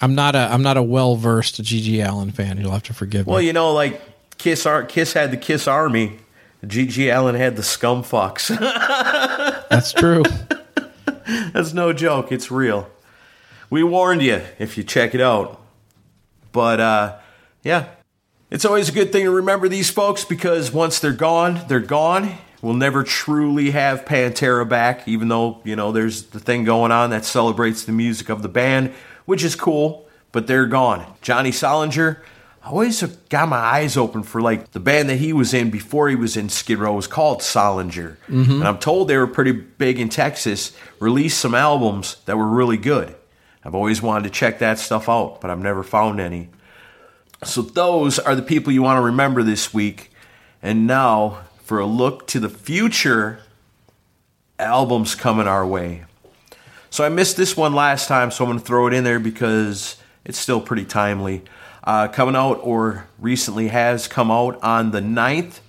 I'm 0.00 0.14
not 0.14 0.34
a 0.34 0.48
I'm 0.52 0.62
not 0.62 0.76
a 0.76 0.82
well 0.82 1.16
versed 1.16 1.62
GG 1.62 2.04
Allin 2.08 2.30
fan. 2.32 2.58
You'll 2.58 2.70
have 2.72 2.82
to 2.84 2.94
forgive 2.94 3.26
Well, 3.26 3.34
me. 3.34 3.40
Well, 3.40 3.46
you 3.46 3.52
know, 3.52 3.72
like 3.72 4.00
Kiss, 4.38 4.64
Ar- 4.66 4.84
Kiss 4.84 5.12
had 5.12 5.30
the 5.30 5.36
Kiss 5.36 5.68
Army, 5.68 6.18
GG 6.64 7.14
Allin 7.14 7.34
had 7.34 7.56
the 7.56 7.62
scum 7.62 8.02
fucks. 8.02 8.48
That's 9.68 9.92
true. 9.92 10.22
That's 11.52 11.72
no 11.72 11.92
joke. 11.92 12.32
It's 12.32 12.50
real. 12.50 12.88
We 13.70 13.82
warned 13.84 14.22
you 14.22 14.40
if 14.58 14.76
you 14.76 14.84
check 14.84 15.14
it 15.14 15.20
out. 15.20 15.60
But 16.50 16.80
uh, 16.80 17.16
yeah, 17.62 17.86
it's 18.52 18.66
always 18.66 18.90
a 18.90 18.92
good 18.92 19.12
thing 19.12 19.24
to 19.24 19.30
remember 19.30 19.66
these 19.66 19.88
folks 19.88 20.26
because 20.26 20.70
once 20.70 20.98
they're 20.98 21.12
gone, 21.12 21.62
they're 21.68 21.80
gone. 21.80 22.36
We'll 22.60 22.74
never 22.74 23.02
truly 23.02 23.70
have 23.70 24.04
Pantera 24.04 24.68
back, 24.68 25.08
even 25.08 25.28
though, 25.28 25.62
you 25.64 25.74
know, 25.74 25.90
there's 25.90 26.24
the 26.24 26.38
thing 26.38 26.64
going 26.64 26.92
on 26.92 27.08
that 27.10 27.24
celebrates 27.24 27.84
the 27.84 27.92
music 27.92 28.28
of 28.28 28.42
the 28.42 28.50
band, 28.50 28.92
which 29.24 29.42
is 29.42 29.56
cool, 29.56 30.06
but 30.32 30.46
they're 30.46 30.66
gone. 30.66 31.14
Johnny 31.22 31.50
Solinger, 31.50 32.20
I 32.62 32.68
always 32.68 33.02
got 33.30 33.48
my 33.48 33.56
eyes 33.56 33.96
open 33.96 34.22
for 34.22 34.42
like 34.42 34.72
the 34.72 34.80
band 34.80 35.08
that 35.08 35.16
he 35.16 35.32
was 35.32 35.54
in 35.54 35.70
before 35.70 36.10
he 36.10 36.14
was 36.14 36.36
in 36.36 36.50
Skid 36.50 36.78
Row 36.78 36.92
was 36.92 37.06
called 37.06 37.40
Solinger. 37.40 38.16
Mm-hmm. 38.28 38.52
And 38.52 38.68
I'm 38.68 38.78
told 38.78 39.08
they 39.08 39.16
were 39.16 39.26
pretty 39.26 39.52
big 39.52 39.98
in 39.98 40.10
Texas, 40.10 40.76
released 41.00 41.40
some 41.40 41.54
albums 41.54 42.18
that 42.26 42.36
were 42.36 42.46
really 42.46 42.76
good. 42.76 43.16
I've 43.64 43.74
always 43.74 44.02
wanted 44.02 44.24
to 44.24 44.30
check 44.30 44.58
that 44.58 44.78
stuff 44.78 45.08
out, 45.08 45.40
but 45.40 45.50
I've 45.50 45.58
never 45.58 45.82
found 45.82 46.20
any. 46.20 46.50
So 47.44 47.62
those 47.62 48.18
are 48.18 48.34
the 48.34 48.42
people 48.42 48.72
you 48.72 48.82
want 48.82 48.98
to 48.98 49.02
remember 49.02 49.42
this 49.42 49.74
week. 49.74 50.10
And 50.62 50.86
now 50.86 51.42
for 51.64 51.80
a 51.80 51.86
look 51.86 52.26
to 52.28 52.40
the 52.40 52.48
future 52.48 53.40
albums 54.58 55.14
coming 55.14 55.48
our 55.48 55.66
way. 55.66 56.04
So 56.90 57.04
I 57.04 57.08
missed 57.08 57.36
this 57.36 57.56
one 57.56 57.74
last 57.74 58.06
time, 58.06 58.30
so 58.30 58.44
I'm 58.44 58.50
going 58.50 58.60
to 58.60 58.64
throw 58.64 58.86
it 58.86 58.92
in 58.92 59.02
there 59.02 59.18
because 59.18 59.96
it's 60.24 60.38
still 60.38 60.60
pretty 60.60 60.84
timely. 60.84 61.42
Uh, 61.84 62.06
coming 62.08 62.36
out, 62.36 62.60
or 62.62 63.08
recently 63.18 63.68
has 63.68 64.06
come 64.06 64.30
out 64.30 64.62
on 64.62 64.90
the 64.92 65.00
9th, 65.00 65.60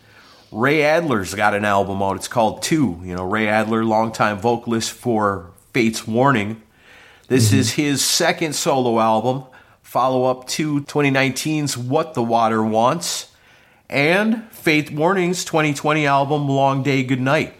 Ray 0.51 0.87
Alder's 0.87 1.33
got 1.33 1.55
an 1.55 1.65
album 1.65 2.03
out. 2.03 2.17
It's 2.17 2.27
called 2.27 2.61
Two. 2.61 3.01
You 3.03 3.15
know, 3.15 3.23
Ray 3.23 3.47
Adler, 3.47 3.83
longtime 3.83 4.37
vocalist 4.37 4.91
for 4.91 5.49
Fates 5.73 6.05
Warning. 6.05 6.61
This 7.27 7.49
mm-hmm. 7.49 7.57
is 7.57 7.71
his 7.71 8.05
second 8.05 8.53
solo 8.53 8.99
album, 8.99 9.45
follow 9.93 10.25
up 10.25 10.47
to 10.47 10.81
2019's 10.81 11.77
What 11.77 12.15
the 12.15 12.23
Water 12.23 12.63
Wants 12.63 13.31
and 13.87 14.43
Fates 14.49 14.89
Warning's 14.89 15.45
2020 15.45 16.07
album 16.07 16.49
Long 16.49 16.81
Day 16.81 17.03
Goodnight. 17.03 17.53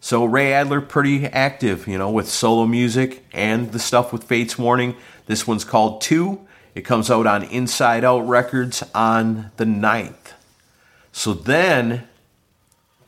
So 0.00 0.24
Ray 0.24 0.56
Alder 0.56 0.80
pretty 0.80 1.26
active, 1.26 1.86
you 1.86 1.98
know, 1.98 2.10
with 2.10 2.30
solo 2.30 2.64
music 2.64 3.26
and 3.34 3.72
the 3.72 3.78
stuff 3.78 4.10
with 4.10 4.24
Fates 4.24 4.58
Warning. 4.58 4.96
This 5.26 5.46
one's 5.46 5.66
called 5.66 6.00
2. 6.00 6.40
It 6.74 6.86
comes 6.86 7.10
out 7.10 7.26
on 7.26 7.42
Inside 7.42 8.04
Out 8.04 8.26
Records 8.26 8.82
on 8.94 9.50
the 9.58 9.66
9th. 9.66 10.32
So 11.12 11.34
then 11.34 12.08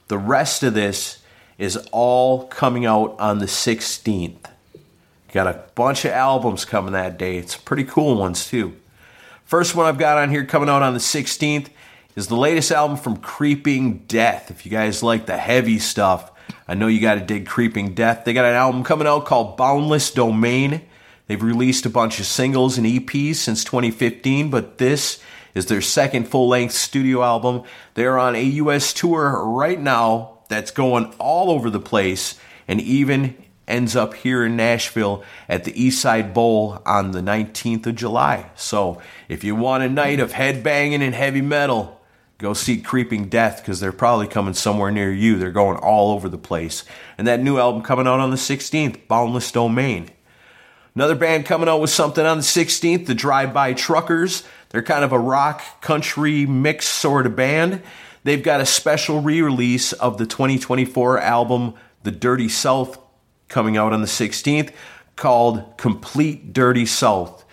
the 0.09 0.19
rest 0.19 0.62
of 0.62 0.75
this 0.75 1.23
is 1.57 1.79
all 1.91 2.47
coming 2.49 2.85
out 2.85 3.16
on 3.19 3.39
the 3.39 3.47
16th. 3.47 4.45
Got 5.33 5.47
a 5.47 5.64
bunch 5.74 6.05
of 6.07 6.12
albums 6.12 6.64
coming 6.64 6.93
that 6.93 7.18
day. 7.18 7.37
It's 7.37 7.57
pretty 7.57 7.85
cool 7.85 8.16
ones 8.16 8.49
too. 8.49 8.76
First 9.45 9.74
one 9.74 9.87
I've 9.87 9.99
got 9.99 10.18
on 10.18 10.31
here 10.31 10.45
coming 10.45 10.70
out 10.70 10.83
on 10.83 10.95
the 10.95 11.01
16th 11.01 11.68
is 12.16 12.29
the 12.29 12.37
latest 12.37 12.72
album 12.72 12.97
from 12.97 13.18
Creeping 13.18 13.99
Death. 14.07 14.51
If 14.51 14.64
you 14.64 14.72
guys 14.72 15.03
like 15.03 15.26
the 15.26 15.37
heavy 15.37 15.79
stuff, 15.79 16.33
I 16.66 16.74
know 16.74 16.87
you 16.87 17.01
got 17.01 17.14
to 17.14 17.20
dig 17.20 17.47
Creeping 17.47 17.95
Death. 17.95 18.24
They 18.24 18.33
got 18.33 18.47
an 18.47 18.55
album 18.55 18.85
coming 18.85 19.07
out 19.07 19.26
called 19.26 19.57
Boundless 19.59 20.11
Domain. 20.11 20.83
They've 21.26 21.43
released 21.43 21.85
a 21.85 21.91
bunch 21.91 22.18
of 22.20 22.26
singles 22.26 22.79
and 22.79 22.87
EPs 22.87 23.37
since 23.37 23.64
2015, 23.64 24.49
but 24.49 24.79
this 24.79 25.20
is 25.55 25.66
their 25.66 25.83
second 25.83 26.26
full 26.26 26.49
length 26.49 26.72
studio 26.72 27.22
album. 27.22 27.64
They're 27.95 28.18
on 28.18 28.35
a 28.35 28.43
US 28.43 28.95
tour 28.95 29.45
right 29.45 29.79
now 29.79 30.39
that's 30.49 30.70
going 30.70 31.12
all 31.18 31.51
over 31.51 31.68
the 31.68 31.81
place 31.81 32.39
and 32.66 32.81
even 32.81 33.37
ends 33.69 33.95
up 33.95 34.14
here 34.14 34.45
in 34.45 34.57
Nashville 34.57 35.23
at 35.49 35.64
the 35.64 35.73
Eastside 35.73 36.35
Bowl 36.35 36.83
on 36.85 37.12
the 37.12 37.21
19th 37.21 37.87
of 37.87 37.95
July. 37.95 38.51
So 38.57 39.01
if 39.29 39.45
you 39.45 39.55
want 39.55 39.85
a 39.85 39.89
night 39.89 40.19
of 40.19 40.33
headbanging 40.33 41.03
and 41.03 41.14
heavy 41.14 41.43
metal, 41.43 42.01
go 42.39 42.55
see 42.55 42.81
Creeping 42.81 43.29
Death 43.29 43.59
because 43.59 43.79
they're 43.79 43.93
probably 43.93 44.27
coming 44.27 44.55
somewhere 44.55 44.91
near 44.91 45.12
you. 45.12 45.39
They're 45.39 45.53
going 45.53 45.77
all 45.77 46.12
over 46.12 46.29
the 46.29 46.39
place. 46.39 46.85
And 47.16 47.27
that 47.27 47.41
new 47.41 47.59
album 47.59 47.83
coming 47.83 48.07
out 48.07 48.21
on 48.21 48.31
the 48.31 48.37
16th, 48.37 49.07
Boundless 49.07 49.53
Domain. 49.53 50.11
Another 50.95 51.14
band 51.14 51.47
coming 51.47 51.69
out 51.69 51.81
with 51.81 51.91
something 51.91 52.27
on 52.27 52.39
the 52.39 52.43
16th, 52.43 53.07
the 53.07 53.14
Drive 53.14 53.55
By 53.55 53.73
Truckers. 53.73 54.43
They're 54.71 54.83
kind 54.83 55.05
of 55.05 55.12
a 55.12 55.19
rock 55.19 55.81
country 55.81 56.45
mix 56.45 56.89
sort 56.89 57.27
of 57.27 57.37
band. 57.37 57.83
They've 58.25 58.43
got 58.43 58.61
a 58.61 58.66
special 58.66 59.21
re 59.21 59.41
release 59.41 59.93
of 59.93 60.19
the 60.19 60.27
2024 60.27 61.21
album, 61.21 61.75
The 62.03 62.11
Dirty 62.11 62.49
South, 62.49 62.99
coming 63.49 63.76
out 63.76 63.92
on 63.92 64.01
the 64.01 64.07
16th 64.07 64.72
called 65.16 65.76
Complete 65.76 66.53
Dirty 66.53 66.86
South. 66.86 67.44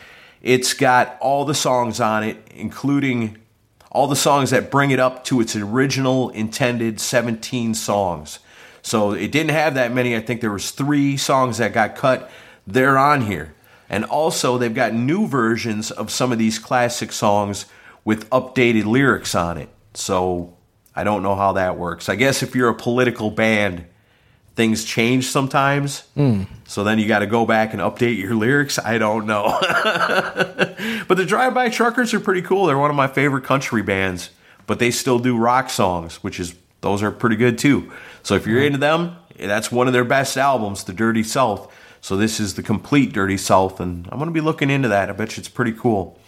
It's 0.41 0.73
got 0.73 1.17
all 1.19 1.45
the 1.45 1.55
songs 1.55 1.99
on 1.99 2.23
it, 2.23 2.37
including 2.53 3.37
all 3.91 4.07
the 4.07 4.15
songs 4.15 4.51
that 4.51 4.69
bring 4.69 4.91
it 4.91 4.99
up 4.99 5.23
to 5.23 5.39
its 5.41 5.55
original 5.55 6.29
intended 6.29 6.99
17 6.99 7.73
songs. 7.73 8.39
So 8.81 9.13
it 9.13 9.31
didn't 9.31 9.51
have 9.51 9.73
that 9.75 9.93
many. 9.93 10.15
I 10.15 10.19
think 10.19 10.41
there 10.41 10.51
was 10.51 10.69
3 10.71 11.17
songs 11.17 11.57
that 11.57 11.73
got 11.73 11.95
cut. 11.95 12.29
They're 12.67 12.97
on 12.97 13.21
here. 13.21 13.55
And 13.89 14.03
also 14.05 14.57
they've 14.57 14.73
got 14.73 14.93
new 14.93 15.27
versions 15.27 15.91
of 15.91 16.11
some 16.11 16.31
of 16.31 16.37
these 16.37 16.59
classic 16.59 17.11
songs 17.11 17.65
with 18.03 18.29
updated 18.29 18.85
lyrics 18.85 19.33
on 19.33 19.57
it. 19.57 19.69
So 19.93 20.57
I 20.95 21.03
don't 21.03 21.23
know 21.23 21.35
how 21.35 21.53
that 21.53 21.77
works. 21.77 22.09
I 22.09 22.15
guess 22.15 22.43
if 22.43 22.53
you're 22.53 22.69
a 22.69 22.75
political 22.75 23.31
band, 23.31 23.85
things 24.56 24.86
change 24.86 25.28
sometimes. 25.28 26.03
Mm. 26.16 26.47
So 26.66 26.84
then 26.84 26.97
you 26.97 27.08
got 27.08 27.20
to 27.20 27.28
go 27.28 27.45
back 27.45 27.74
and 27.74 27.82
update 27.82 28.18
your 28.18 28.36
lyrics. 28.36 28.80
I 28.80 28.97
don't 28.97 29.26
know. 29.26 29.58
but 31.08 31.16
the 31.16 31.26
Drive 31.26 31.53
By 31.53 31.70
Truckers 31.70 32.14
are 32.14 32.20
pretty 32.20 32.41
cool. 32.41 32.66
They're 32.66 32.78
one 32.78 32.89
of 32.89 32.95
my 32.95 33.08
favorite 33.08 33.43
country 33.43 33.82
bands, 33.82 34.30
but 34.66 34.80
they 34.80 34.91
still 34.91 35.20
do 35.20 35.38
rock 35.38 35.70
songs, 35.70 36.24
which 36.24 36.39
is 36.39 36.56
those 36.82 37.03
are 37.03 37.12
pretty 37.12 37.36
good 37.36 37.58
too. 37.58 37.91
So 38.24 38.36
if 38.36 38.47
you're 38.47 38.64
into 38.64 38.78
them, 38.78 39.18
that's 39.38 39.72
one 39.72 39.88
of 39.88 39.93
their 39.93 40.06
best 40.06 40.38
albums, 40.38 40.84
The 40.84 40.93
Dirty 40.93 41.24
South. 41.24 41.72
So 41.99 42.16
this 42.16 42.39
is 42.39 42.53
the 42.53 42.64
complete 42.64 43.14
Dirty 43.14 43.38
South, 43.38 43.80
and 43.80 44.08
I'm 44.12 44.20
going 44.20 44.30
to 44.30 44.34
be 44.34 44.41
looking 44.41 44.70
into 44.70 44.88
that. 44.89 45.10
I 45.10 45.14
bet 45.14 45.36
you 45.36 45.41
it's 45.41 45.49
pretty 45.49 45.74
cool. 45.74 46.20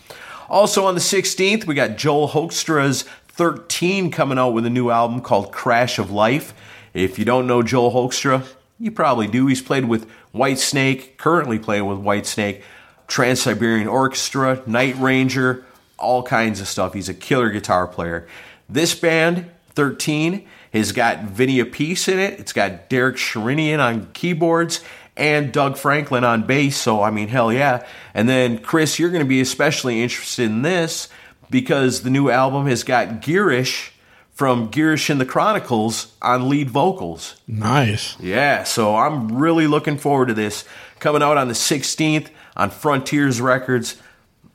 Also 0.49 0.85
on 0.85 0.95
the 0.95 1.01
16th, 1.01 1.65
we 1.65 1.75
got 1.75 1.97
Joel 1.97 2.29
Hoekstra's 2.29 3.03
13 3.27 4.09
coming 4.09 4.39
out 4.39 4.49
with 4.49 4.65
a 4.65 4.69
new 4.69 4.89
album 4.89 5.21
called 5.21 5.51
Crash 5.51 5.99
of 5.99 6.09
Life. 6.09 6.53
If 6.97 7.19
you 7.19 7.25
don't 7.25 7.45
know 7.45 7.61
Joel 7.61 7.91
Hoekstra, 7.91 8.43
you 8.79 8.89
probably 8.89 9.27
do. 9.27 9.45
He's 9.45 9.61
played 9.61 9.85
with 9.85 10.09
Whitesnake, 10.33 11.17
currently 11.17 11.59
playing 11.59 11.85
with 11.85 11.99
Whitesnake, 11.99 12.63
Trans 13.05 13.39
Siberian 13.39 13.87
Orchestra, 13.87 14.63
Night 14.65 14.95
Ranger, 14.97 15.63
all 15.99 16.23
kinds 16.23 16.59
of 16.59 16.67
stuff. 16.67 16.95
He's 16.95 17.07
a 17.07 17.13
killer 17.13 17.51
guitar 17.51 17.85
player. 17.85 18.27
This 18.67 18.95
band, 18.95 19.45
13, 19.75 20.47
has 20.73 20.91
got 20.91 21.25
Vinny 21.25 21.59
Appice 21.59 22.11
in 22.11 22.17
it. 22.17 22.39
It's 22.39 22.51
got 22.51 22.89
Derek 22.89 23.17
Sherinian 23.17 23.77
on 23.77 24.09
keyboards 24.13 24.81
and 25.15 25.51
Doug 25.51 25.77
Franklin 25.77 26.23
on 26.23 26.47
bass. 26.47 26.77
So, 26.77 27.03
I 27.03 27.11
mean, 27.11 27.27
hell 27.27 27.53
yeah. 27.53 27.85
And 28.15 28.27
then, 28.27 28.57
Chris, 28.57 28.97
you're 28.97 29.11
going 29.11 29.23
to 29.23 29.29
be 29.29 29.39
especially 29.39 30.01
interested 30.01 30.45
in 30.45 30.63
this 30.63 31.09
because 31.51 32.01
the 32.01 32.09
new 32.09 32.31
album 32.31 32.65
has 32.65 32.83
got 32.83 33.21
Girish 33.21 33.91
from 34.37 34.69
Girish 34.69 35.09
and 35.09 35.19
the 35.19 35.25
Chronicles 35.25 36.15
on 36.21 36.47
lead 36.47 36.69
vocals. 36.69 37.37
Nice. 37.47 38.15
Yeah, 38.19 38.65
so 38.65 38.95
I'm 38.95 39.35
really 39.35 39.65
looking 39.65 39.97
forward 39.97 40.27
to 40.27 40.35
this. 40.35 40.63
Coming 40.99 41.23
out 41.23 41.37
on 41.37 41.47
the 41.47 41.55
16th 41.55 42.27
on 42.55 42.69
Frontiers 42.69 43.41
Records. 43.41 43.99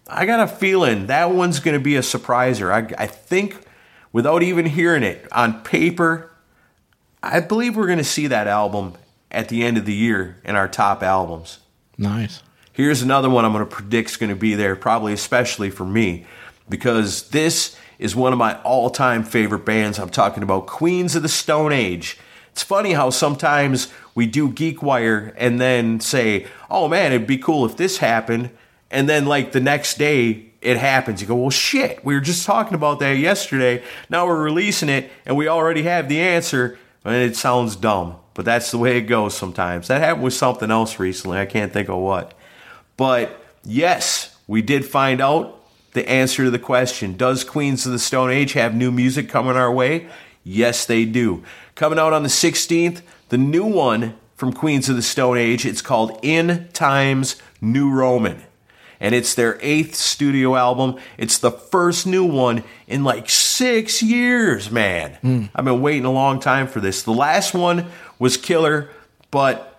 I 0.07 0.25
got 0.25 0.39
a 0.39 0.47
feeling 0.47 1.09
that 1.09 1.33
one's 1.33 1.59
going 1.59 1.77
to 1.77 1.83
be 1.83 1.97
a 1.97 2.01
surpriser. 2.01 2.73
I, 2.73 3.03
I 3.03 3.09
think, 3.09 3.57
without 4.13 4.45
even 4.45 4.67
hearing 4.67 5.03
it 5.03 5.27
on 5.33 5.65
paper, 5.65 6.31
I 7.21 7.41
believe 7.41 7.77
we're 7.77 7.87
going 7.87 7.99
to 7.99 8.05
see 8.05 8.29
that 8.29 8.47
album 8.47 8.95
at 9.33 9.49
the 9.49 9.65
end 9.65 9.79
of 9.79 9.85
the 9.85 9.95
year 9.95 10.37
in 10.45 10.55
our 10.55 10.69
top 10.69 11.03
albums. 11.03 11.59
Nice. 11.99 12.41
Here's 12.73 13.03
another 13.03 13.29
one 13.29 13.45
I'm 13.45 13.53
going 13.53 13.69
to 13.69 13.75
predict 13.75 14.11
is 14.11 14.17
going 14.17 14.31
to 14.31 14.37
be 14.37 14.55
there, 14.55 14.77
probably 14.77 15.13
especially 15.13 15.71
for 15.71 15.85
me, 15.85 16.25
because 16.69 17.31
this 17.31 17.77
is 17.99 18.17
one 18.17 18.33
of 18.33 18.39
my 18.39 18.61
all 18.63 18.91
time 18.91 19.25
favorite 19.25 19.65
bands. 19.65 19.99
I'm 19.99 20.11
talking 20.11 20.43
about 20.43 20.67
Queens 20.67 21.15
of 21.15 21.23
the 21.23 21.29
Stone 21.29 21.73
Age. 21.73 22.19
It's 22.53 22.63
funny 22.63 22.93
how 22.93 23.11
sometimes 23.11 23.93
we 24.15 24.27
do 24.27 24.51
GeekWire 24.51 25.35
and 25.37 25.61
then 25.61 26.01
say, 26.01 26.47
oh 26.71 26.89
man, 26.89 27.13
it'd 27.13 27.27
be 27.27 27.39
cool 27.39 27.65
if 27.65 27.77
this 27.77 27.99
happened. 27.99 28.51
And 28.91 29.09
then, 29.09 29.25
like, 29.25 29.53
the 29.53 29.61
next 29.61 29.97
day 29.97 30.53
it 30.61 30.77
happens. 30.77 31.21
You 31.21 31.27
go, 31.27 31.35
well, 31.35 31.51
shit, 31.51 32.05
we 32.05 32.15
were 32.15 32.21
just 32.21 32.47
talking 32.47 32.75
about 32.75 32.99
that 33.01 33.17
yesterday. 33.17 33.83
Now 34.11 34.27
we're 34.27 34.43
releasing 34.43 34.89
it 34.89 35.11
and 35.25 35.37
we 35.37 35.49
already 35.49 35.83
have 35.85 36.09
the 36.09 36.21
answer. 36.21 36.79
And 37.05 37.17
it 37.17 37.37
sounds 37.37 37.75
dumb, 37.75 38.17
but 38.35 38.45
that's 38.45 38.71
the 38.71 38.79
way 38.79 38.97
it 38.97 39.03
goes 39.03 39.37
sometimes. 39.37 39.89
That 39.89 40.01
happened 40.01 40.25
with 40.25 40.35
something 40.35 40.71
else 40.71 41.01
recently. 41.01 41.39
I 41.39 41.47
can't 41.47 41.73
think 41.73 41.89
of 41.89 41.99
what. 41.99 42.35
But 42.97 43.45
yes, 43.65 44.37
we 44.47 44.63
did 44.63 44.85
find 44.85 45.21
out 45.21 45.62
the 45.93 46.09
answer 46.09 46.45
to 46.45 46.51
the 46.51 46.59
question 46.59 47.17
Does 47.17 47.45
Queens 47.45 47.87
of 47.87 47.93
the 47.93 47.99
Stone 47.99 48.31
Age 48.31 48.53
have 48.55 48.75
new 48.75 48.91
music 48.91 49.29
coming 49.29 49.57
our 49.57 49.73
way? 49.73 50.09
Yes, 50.45 50.85
they 50.85 51.05
do. 51.05 51.45
Coming 51.75 51.99
out 51.99 52.13
on 52.13 52.23
the 52.23 52.29
16th, 52.29 53.03
the 53.29 53.39
new 53.39 53.65
one 53.65 54.17
from 54.37 54.53
Queens 54.53 54.89
of 54.89 54.97
the 54.97 55.03
Stone 55.03 55.39
Age. 55.39 55.65
It's 55.65 55.83
called 55.83 56.19
In 56.23 56.69
Times 56.73 57.37
New 57.61 57.91
Roman. 57.91 58.43
And 58.99 59.15
it's 59.15 59.35
their 59.35 59.59
eighth 59.63 59.95
studio 59.95 60.55
album. 60.55 60.97
It's 61.19 61.39
the 61.39 61.51
first 61.51 62.07
new 62.07 62.25
one 62.25 62.63
in 62.87 63.03
like 63.03 63.29
six 63.29 64.03
years, 64.03 64.71
man. 64.71 65.15
Hmm. 65.23 65.45
I've 65.55 65.65
been 65.65 65.81
waiting 65.81 66.05
a 66.05 66.13
long 66.13 66.39
time 66.41 66.69
for 66.69 66.81
this. 66.81 67.03
The 67.03 67.13
last 67.13 67.53
one 67.53 67.87
was 68.19 68.37
killer, 68.37 68.91
but 69.31 69.72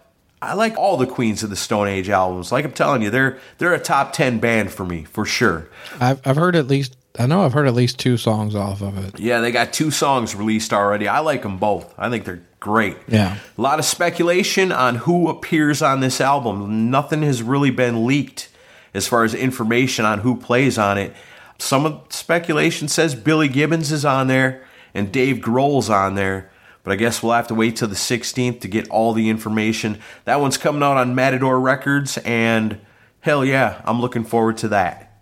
I 0.44 0.54
like 0.54 0.78
all 0.78 0.98
the 0.98 1.08
Queens 1.08 1.41
of 1.41 1.50
the 1.50 1.56
Stone 1.56 1.88
Age 1.88 2.10
albums. 2.10 2.52
Like 2.52 2.66
I'm 2.66 2.74
telling 2.74 3.02
you, 3.02 3.10
they're 3.10 3.39
they're 3.58 3.74
a 3.74 3.80
top 3.80 4.14
ten 4.14 4.39
band 4.39 4.72
for 4.72 4.86
me 4.86 5.06
for 5.06 5.26
sure. 5.26 5.70
I've 6.00 6.26
I've 6.26 6.36
heard 6.36 6.56
at 6.56 6.68
least 6.68 6.98
I 7.18 7.28
know 7.28 7.44
I've 7.44 7.54
heard 7.54 7.68
at 7.68 7.74
least 7.74 8.00
two 8.00 8.18
songs 8.18 8.56
off 8.56 8.82
of 8.82 8.98
it. 8.98 9.20
Yeah, 9.20 9.39
they 9.39 9.52
got 9.52 9.72
two 9.72 9.89
songs 9.89 10.36
released 10.36 10.74
already. 10.74 11.08
I 11.08 11.20
like 11.20 11.44
them 11.44 11.58
both. 11.58 11.94
I 11.98 12.10
think 12.10 12.26
they're 12.26 12.41
great. 12.60 12.98
Yeah. 13.08 13.38
A 13.58 13.62
lot 13.62 13.80
of 13.80 13.86
speculation 13.86 14.72
on 14.72 14.96
who 14.96 15.30
appears 15.30 15.82
on 15.82 16.00
this 16.00 16.20
album. 16.20 16.89
Nothing 16.89 17.22
has 17.22 17.44
really 17.44 17.72
been 17.72 18.06
leaked 18.06 18.50
as 18.94 19.08
far 19.08 19.24
as 19.24 19.34
information 19.34 20.06
on 20.06 20.20
who 20.20 20.36
plays 20.36 20.78
on 20.78 20.98
it. 20.98 21.14
Some 21.60 21.86
of 21.86 22.02
speculation 22.10 22.88
says 22.88 23.16
Billy 23.16 23.48
Gibbons 23.48 23.91
is 23.91 24.04
on 24.04 24.28
there 24.28 24.66
and 24.94 25.12
Dave 25.12 25.38
Grohl's 25.38 25.89
on 25.89 26.16
there. 26.16 26.50
But 26.84 26.91
I 26.91 26.95
guess 26.97 27.23
we'll 27.23 27.34
have 27.34 27.47
to 27.47 27.55
wait 27.55 27.77
till 27.77 27.88
the 27.88 27.95
16th 27.95 28.59
to 28.61 28.67
get 28.67 28.89
all 28.89 29.13
the 29.13 29.29
information. 29.29 29.99
That 30.25 30.41
one's 30.41 30.57
coming 30.57 30.84
out 30.84 30.97
on 30.97 31.15
Matador 31.15 31.59
Records, 31.59 32.17
and 32.19 32.79
hell 33.21 33.45
yeah, 33.45 33.81
I'm 33.86 34.01
looking 34.01 34.25
forward 34.25 34.57
to 34.57 34.67
that. 34.69 35.21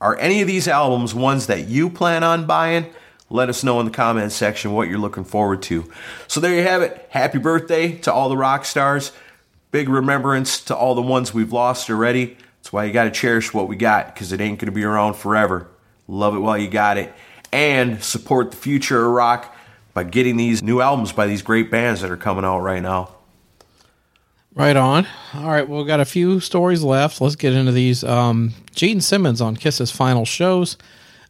Are 0.00 0.16
any 0.16 0.40
of 0.40 0.46
these 0.46 0.68
albums 0.68 1.14
ones 1.14 1.46
that 1.46 1.68
you 1.68 1.90
plan 1.90 2.22
on 2.22 2.46
buying? 2.46 2.86
Let 3.30 3.48
us 3.48 3.64
know 3.64 3.80
in 3.80 3.86
the 3.86 3.92
comments 3.92 4.34
section 4.34 4.72
what 4.72 4.88
you're 4.88 4.98
looking 4.98 5.24
forward 5.24 5.62
to. 5.62 5.90
So 6.28 6.38
there 6.38 6.54
you 6.54 6.62
have 6.62 6.82
it. 6.82 7.06
Happy 7.10 7.38
birthday 7.38 7.92
to 7.98 8.12
all 8.12 8.28
the 8.28 8.36
rock 8.36 8.64
stars. 8.64 9.10
Big 9.70 9.88
remembrance 9.88 10.60
to 10.64 10.76
all 10.76 10.94
the 10.94 11.02
ones 11.02 11.32
we've 11.32 11.52
lost 11.52 11.88
already. 11.88 12.36
That's 12.58 12.72
why 12.72 12.84
you 12.84 12.92
got 12.92 13.04
to 13.04 13.10
cherish 13.10 13.54
what 13.54 13.68
we 13.68 13.76
got 13.76 14.12
because 14.14 14.32
it 14.32 14.40
ain't 14.40 14.58
going 14.58 14.66
to 14.66 14.72
be 14.72 14.84
around 14.84 15.14
forever. 15.14 15.66
Love 16.06 16.36
it 16.36 16.40
while 16.40 16.58
you 16.58 16.68
got 16.68 16.98
it. 16.98 17.12
And 17.52 18.02
support 18.04 18.50
the 18.50 18.56
future 18.56 19.04
of 19.04 19.12
rock 19.12 19.51
by 19.94 20.04
getting 20.04 20.36
these 20.36 20.62
new 20.62 20.80
albums 20.80 21.12
by 21.12 21.26
these 21.26 21.42
great 21.42 21.70
bands 21.70 22.00
that 22.00 22.10
are 22.10 22.16
coming 22.16 22.44
out 22.44 22.60
right 22.60 22.82
now. 22.82 23.10
Right 24.54 24.76
on. 24.76 25.06
All 25.34 25.48
right, 25.48 25.66
well, 25.66 25.78
we've 25.78 25.86
got 25.86 26.00
a 26.00 26.04
few 26.04 26.38
stories 26.38 26.82
left. 26.82 27.20
Let's 27.20 27.36
get 27.36 27.54
into 27.54 27.72
these. 27.72 28.04
Um, 28.04 28.52
Gene 28.74 29.00
Simmons 29.00 29.40
on 29.40 29.56
Kiss's 29.56 29.90
final 29.90 30.26
shows. 30.26 30.76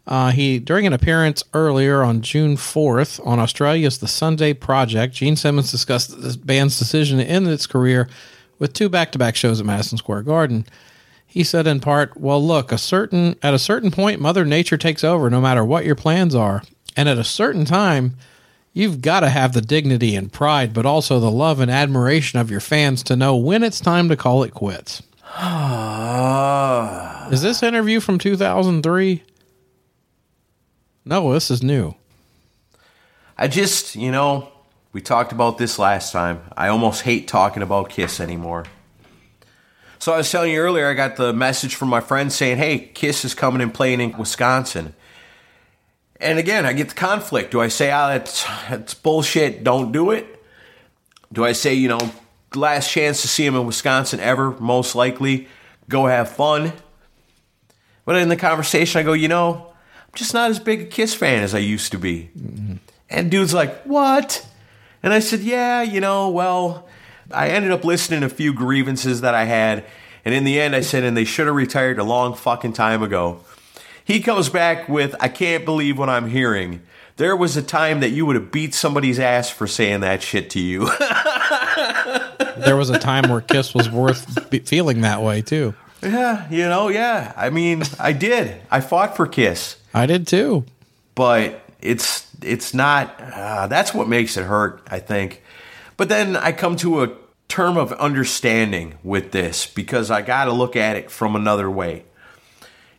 Uh, 0.04 0.32
he 0.32 0.58
during 0.58 0.86
an 0.86 0.92
appearance 0.92 1.44
earlier 1.54 2.02
on 2.02 2.22
June 2.22 2.56
4th 2.56 3.24
on 3.24 3.38
Australia's 3.38 3.98
The 3.98 4.08
Sunday 4.08 4.52
Project, 4.52 5.14
Gene 5.14 5.36
Simmons 5.36 5.70
discussed 5.70 6.20
the 6.20 6.36
band's 6.36 6.76
decision 6.76 7.18
to 7.18 7.24
end 7.24 7.46
its 7.46 7.68
career 7.68 8.08
with 8.58 8.72
two 8.72 8.88
back-to-back 8.88 9.36
shows 9.36 9.60
at 9.60 9.66
Madison 9.66 9.98
Square 9.98 10.22
Garden. 10.22 10.66
He 11.24 11.44
said 11.44 11.68
in 11.68 11.78
part, 11.78 12.20
"Well, 12.20 12.44
look, 12.44 12.72
a 12.72 12.78
certain 12.78 13.36
at 13.42 13.54
a 13.54 13.58
certain 13.60 13.92
point, 13.92 14.20
Mother 14.20 14.44
Nature 14.44 14.76
takes 14.76 15.04
over, 15.04 15.30
no 15.30 15.40
matter 15.40 15.64
what 15.64 15.84
your 15.84 15.94
plans 15.94 16.34
are, 16.34 16.64
and 16.96 17.08
at 17.08 17.18
a 17.18 17.24
certain 17.24 17.64
time." 17.64 18.16
You've 18.74 19.02
got 19.02 19.20
to 19.20 19.28
have 19.28 19.52
the 19.52 19.60
dignity 19.60 20.16
and 20.16 20.32
pride, 20.32 20.72
but 20.72 20.86
also 20.86 21.20
the 21.20 21.30
love 21.30 21.60
and 21.60 21.70
admiration 21.70 22.38
of 22.38 22.50
your 22.50 22.60
fans 22.60 23.02
to 23.04 23.16
know 23.16 23.36
when 23.36 23.62
it's 23.62 23.80
time 23.80 24.08
to 24.08 24.16
call 24.16 24.42
it 24.42 24.54
quits. 24.54 25.02
is 27.32 27.42
this 27.42 27.62
interview 27.62 28.00
from 28.00 28.18
2003? 28.18 29.22
No, 31.04 31.32
this 31.32 31.50
is 31.50 31.62
new. 31.62 31.94
I 33.36 33.48
just, 33.48 33.94
you 33.94 34.10
know, 34.10 34.48
we 34.92 35.00
talked 35.00 35.32
about 35.32 35.58
this 35.58 35.78
last 35.78 36.12
time. 36.12 36.40
I 36.56 36.68
almost 36.68 37.02
hate 37.02 37.28
talking 37.28 37.62
about 37.62 37.90
Kiss 37.90 38.20
anymore. 38.20 38.64
So 39.98 40.12
I 40.12 40.16
was 40.16 40.30
telling 40.30 40.52
you 40.52 40.60
earlier, 40.60 40.88
I 40.88 40.94
got 40.94 41.16
the 41.16 41.32
message 41.32 41.74
from 41.74 41.88
my 41.88 42.00
friend 42.00 42.32
saying, 42.32 42.58
hey, 42.58 42.78
Kiss 42.78 43.24
is 43.24 43.34
coming 43.34 43.60
and 43.60 43.72
playing 43.72 44.00
in 44.00 44.16
Wisconsin. 44.16 44.94
And 46.22 46.38
again, 46.38 46.64
I 46.64 46.72
get 46.72 46.88
the 46.88 46.94
conflict. 46.94 47.50
Do 47.50 47.60
I 47.60 47.68
say, 47.68 47.90
ah, 47.90 48.06
oh, 48.06 48.08
that's 48.10 48.46
it's 48.70 48.94
bullshit, 48.94 49.64
don't 49.64 49.90
do 49.90 50.12
it? 50.12 50.42
Do 51.32 51.44
I 51.44 51.52
say, 51.52 51.74
you 51.74 51.88
know, 51.88 51.98
last 52.54 52.90
chance 52.90 53.22
to 53.22 53.28
see 53.28 53.44
him 53.44 53.56
in 53.56 53.66
Wisconsin 53.66 54.20
ever, 54.20 54.52
most 54.52 54.94
likely, 54.94 55.48
go 55.88 56.06
have 56.06 56.30
fun? 56.30 56.72
But 58.04 58.16
in 58.16 58.28
the 58.28 58.36
conversation, 58.36 59.00
I 59.00 59.02
go, 59.02 59.14
you 59.14 59.28
know, 59.28 59.66
I'm 60.06 60.14
just 60.14 60.32
not 60.32 60.50
as 60.50 60.60
big 60.60 60.82
a 60.82 60.84
Kiss 60.84 61.12
fan 61.12 61.42
as 61.42 61.54
I 61.54 61.58
used 61.58 61.90
to 61.92 61.98
be. 61.98 62.30
Mm-hmm. 62.38 62.74
And 63.10 63.30
dude's 63.30 63.52
like, 63.52 63.82
what? 63.82 64.46
And 65.02 65.12
I 65.12 65.18
said, 65.18 65.40
yeah, 65.40 65.82
you 65.82 66.00
know, 66.00 66.30
well, 66.30 66.88
I 67.32 67.48
ended 67.48 67.72
up 67.72 67.84
listening 67.84 68.20
to 68.20 68.26
a 68.26 68.30
few 68.30 68.54
grievances 68.54 69.22
that 69.22 69.34
I 69.34 69.44
had. 69.44 69.84
And 70.24 70.34
in 70.34 70.44
the 70.44 70.60
end, 70.60 70.76
I 70.76 70.82
said, 70.82 71.02
and 71.02 71.16
they 71.16 71.24
should 71.24 71.46
have 71.46 71.56
retired 71.56 71.98
a 71.98 72.04
long 72.04 72.34
fucking 72.34 72.74
time 72.74 73.02
ago. 73.02 73.40
He 74.04 74.20
comes 74.20 74.48
back 74.48 74.88
with, 74.88 75.14
I 75.20 75.28
can't 75.28 75.64
believe 75.64 75.98
what 75.98 76.08
I'm 76.08 76.28
hearing. 76.28 76.82
There 77.16 77.36
was 77.36 77.56
a 77.56 77.62
time 77.62 78.00
that 78.00 78.10
you 78.10 78.26
would 78.26 78.36
have 78.36 78.50
beat 78.50 78.74
somebody's 78.74 79.18
ass 79.18 79.50
for 79.50 79.66
saying 79.66 80.00
that 80.00 80.22
shit 80.22 80.50
to 80.50 80.60
you. 80.60 80.86
there 82.56 82.76
was 82.76 82.90
a 82.90 82.98
time 82.98 83.30
where 83.30 83.40
Kiss 83.40 83.74
was 83.74 83.90
worth 83.90 84.48
feeling 84.66 85.02
that 85.02 85.22
way, 85.22 85.42
too. 85.42 85.74
Yeah, 86.02 86.48
you 86.50 86.68
know, 86.68 86.88
yeah. 86.88 87.32
I 87.36 87.50
mean, 87.50 87.84
I 88.00 88.12
did. 88.12 88.60
I 88.70 88.80
fought 88.80 89.16
for 89.16 89.26
Kiss. 89.26 89.76
I 89.94 90.06
did 90.06 90.26
too. 90.26 90.64
But 91.14 91.62
it's 91.80 92.26
it's 92.42 92.74
not. 92.74 93.14
Uh, 93.20 93.68
that's 93.68 93.94
what 93.94 94.08
makes 94.08 94.36
it 94.36 94.44
hurt. 94.44 94.82
I 94.90 94.98
think. 94.98 95.42
But 95.96 96.08
then 96.08 96.36
I 96.36 96.52
come 96.52 96.76
to 96.76 97.04
a 97.04 97.12
term 97.48 97.76
of 97.76 97.92
understanding 97.92 98.98
with 99.04 99.30
this 99.30 99.66
because 99.66 100.10
I 100.10 100.22
got 100.22 100.46
to 100.46 100.52
look 100.52 100.74
at 100.74 100.96
it 100.96 101.10
from 101.10 101.36
another 101.36 101.70
way. 101.70 102.04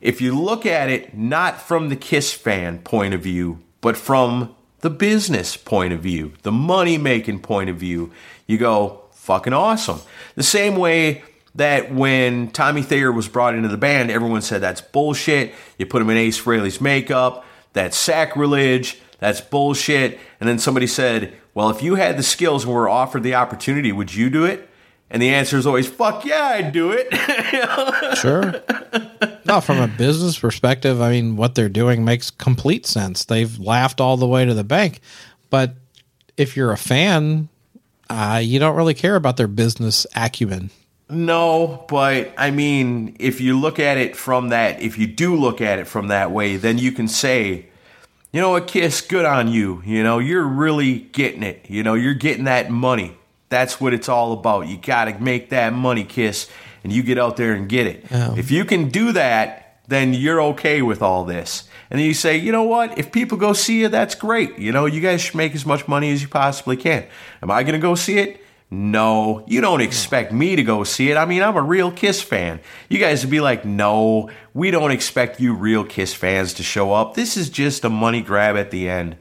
If 0.04 0.20
you 0.20 0.38
look 0.38 0.66
at 0.66 0.90
it 0.90 1.18
not 1.18 1.62
from 1.62 1.88
the 1.88 1.96
Kiss 1.96 2.34
fan 2.34 2.80
point 2.80 3.14
of 3.14 3.22
view, 3.22 3.62
but 3.80 3.96
from 3.96 4.54
the 4.82 4.90
business 4.90 5.56
point 5.56 5.94
of 5.94 6.02
view, 6.02 6.34
the 6.42 6.52
money 6.52 6.98
making 6.98 7.40
point 7.40 7.70
of 7.70 7.78
view, 7.78 8.12
you 8.46 8.58
go, 8.58 9.06
fucking 9.14 9.54
awesome. 9.54 10.02
The 10.36 10.44
same 10.44 10.76
way 10.76 11.24
that 11.56 11.94
when 11.94 12.50
Tommy 12.50 12.82
Thayer 12.82 13.14
was 13.14 13.30
brought 13.30 13.56
into 13.56 13.70
the 13.70 13.78
band, 13.78 14.12
everyone 14.12 14.42
said 14.42 14.60
that's 14.60 14.82
bullshit. 14.82 15.54
You 15.78 15.86
put 15.86 16.02
him 16.02 16.10
in 16.10 16.18
Ace 16.18 16.42
Frehley's 16.42 16.82
makeup, 16.82 17.46
that's 17.72 17.96
sacrilege, 17.96 19.00
that's 19.20 19.40
bullshit. 19.40 20.20
And 20.42 20.50
then 20.50 20.60
somebody 20.60 20.88
said, 20.88 21.34
well, 21.54 21.70
if 21.70 21.82
you 21.82 21.96
had 21.96 22.18
the 22.18 22.24
skills 22.24 22.66
and 22.66 22.74
were 22.74 22.90
offered 22.90 23.24
the 23.24 23.36
opportunity, 23.36 23.94
would 23.94 24.14
you 24.14 24.30
do 24.30 24.44
it? 24.44 24.68
And 25.10 25.22
the 25.22 25.30
answer 25.30 25.58
is 25.58 25.66
always, 25.66 25.88
fuck 25.88 26.26
yeah, 26.26 26.56
I'd 26.56 26.74
do 26.74 26.92
it. 26.92 28.18
sure. 28.18 29.30
No, 29.46 29.62
from 29.62 29.80
a 29.80 29.88
business 29.88 30.38
perspective, 30.38 31.02
I 31.02 31.10
mean, 31.10 31.36
what 31.36 31.56
they're 31.56 31.70
doing 31.70 32.06
makes 32.06 32.30
complete 32.32 32.86
sense. 32.86 33.26
They've 33.26 33.60
laughed 33.60 34.00
all 34.00 34.18
the 34.18 34.28
way 34.28 34.46
to 34.46 34.54
the 34.54 34.64
bank. 34.64 35.00
But 35.50 35.76
if 36.38 36.56
you're 36.56 36.72
a 36.72 36.78
fan, 36.78 37.50
uh, 38.10 38.42
you 38.44 38.60
don't 38.60 38.76
really 38.76 38.94
care 38.94 39.16
about 39.16 39.38
their 39.38 39.48
business 39.48 40.08
acumen. 40.16 40.70
No, 41.10 41.86
but 41.90 42.34
I 42.38 42.52
mean, 42.52 43.16
if 43.20 43.42
you 43.42 43.60
look 43.60 43.80
at 43.80 43.98
it 43.98 44.16
from 44.16 44.50
that, 44.50 44.82
if 44.82 44.98
you 44.98 45.06
do 45.08 45.36
look 45.36 45.62
at 45.62 45.80
it 45.80 45.88
from 45.88 46.08
that 46.08 46.32
way, 46.32 46.56
then 46.56 46.78
you 46.78 46.92
can 46.92 47.08
say, 47.08 47.68
you 48.32 48.42
know 48.42 48.52
what, 48.52 48.68
Kiss, 48.68 49.02
good 49.02 49.26
on 49.26 49.48
you. 49.48 49.84
You 49.86 50.02
know, 50.02 50.18
you're 50.18 50.48
really 50.48 51.00
getting 51.00 51.44
it. 51.44 51.66
You 51.70 51.84
know, 51.84 51.94
you're 51.94 52.16
getting 52.16 52.46
that 52.46 52.72
money. 52.72 53.16
That's 53.50 53.80
what 53.80 53.94
it's 53.94 54.10
all 54.10 54.34
about. 54.34 54.68
You 54.68 54.78
got 54.78 55.06
to 55.06 55.20
make 55.20 55.52
that 55.52 55.74
money, 55.74 56.04
Kiss, 56.04 56.50
and 56.84 56.92
you 56.92 57.04
get 57.04 57.18
out 57.18 57.38
there 57.38 57.54
and 57.54 57.68
get 57.70 57.88
it. 57.88 58.06
Oh. 58.12 58.36
If 58.38 58.52
you 58.52 58.66
can 58.66 58.90
do 58.90 59.12
that, 59.14 59.80
then 59.88 60.14
you're 60.14 60.42
okay 60.42 60.82
with 60.82 61.02
all 61.02 61.26
this. 61.26 61.68
And 61.90 62.00
then 62.00 62.08
you 62.08 62.14
say, 62.14 62.38
you 62.38 62.52
know 62.52 62.64
what? 62.64 62.98
If 62.98 63.12
people 63.12 63.38
go 63.38 63.54
see 63.54 63.82
you, 63.82 63.90
that's 63.90 64.16
great. 64.16 64.58
You 64.58 64.72
know, 64.72 64.86
you 64.86 65.02
guys 65.02 65.22
should 65.22 65.36
make 65.36 65.54
as 65.56 65.66
much 65.66 65.88
money 65.88 66.12
as 66.12 66.22
you 66.22 66.28
possibly 66.28 66.78
can. 66.78 67.06
Am 67.42 67.52
I 67.52 67.64
going 67.64 67.74
to 67.74 67.80
go 67.80 67.96
see 67.96 68.18
it? 68.18 68.40
No, 68.72 69.44
you 69.48 69.62
don't 69.62 69.82
expect 69.82 70.32
me 70.34 70.56
to 70.56 70.64
go 70.64 70.84
see 70.84 71.12
it. 71.12 71.18
I 71.18 71.26
mean, 71.26 71.44
I'm 71.44 71.56
a 71.56 71.62
real 71.62 71.92
Kiss 71.92 72.24
fan. 72.24 72.60
You 72.90 72.98
guys 72.98 73.24
would 73.24 73.30
be 73.30 73.40
like, 73.40 73.66
no, 73.66 74.32
we 74.56 74.72
don't 74.72 74.90
expect 74.90 75.40
you 75.40 75.54
real 75.54 75.84
Kiss 75.84 76.12
fans 76.12 76.56
to 76.56 76.64
show 76.64 76.92
up. 76.92 77.14
This 77.14 77.38
is 77.38 77.50
just 77.50 77.86
a 77.86 77.90
money 77.90 78.22
grab 78.22 78.56
at 78.56 78.72
the 78.72 78.90
end. 78.90 79.18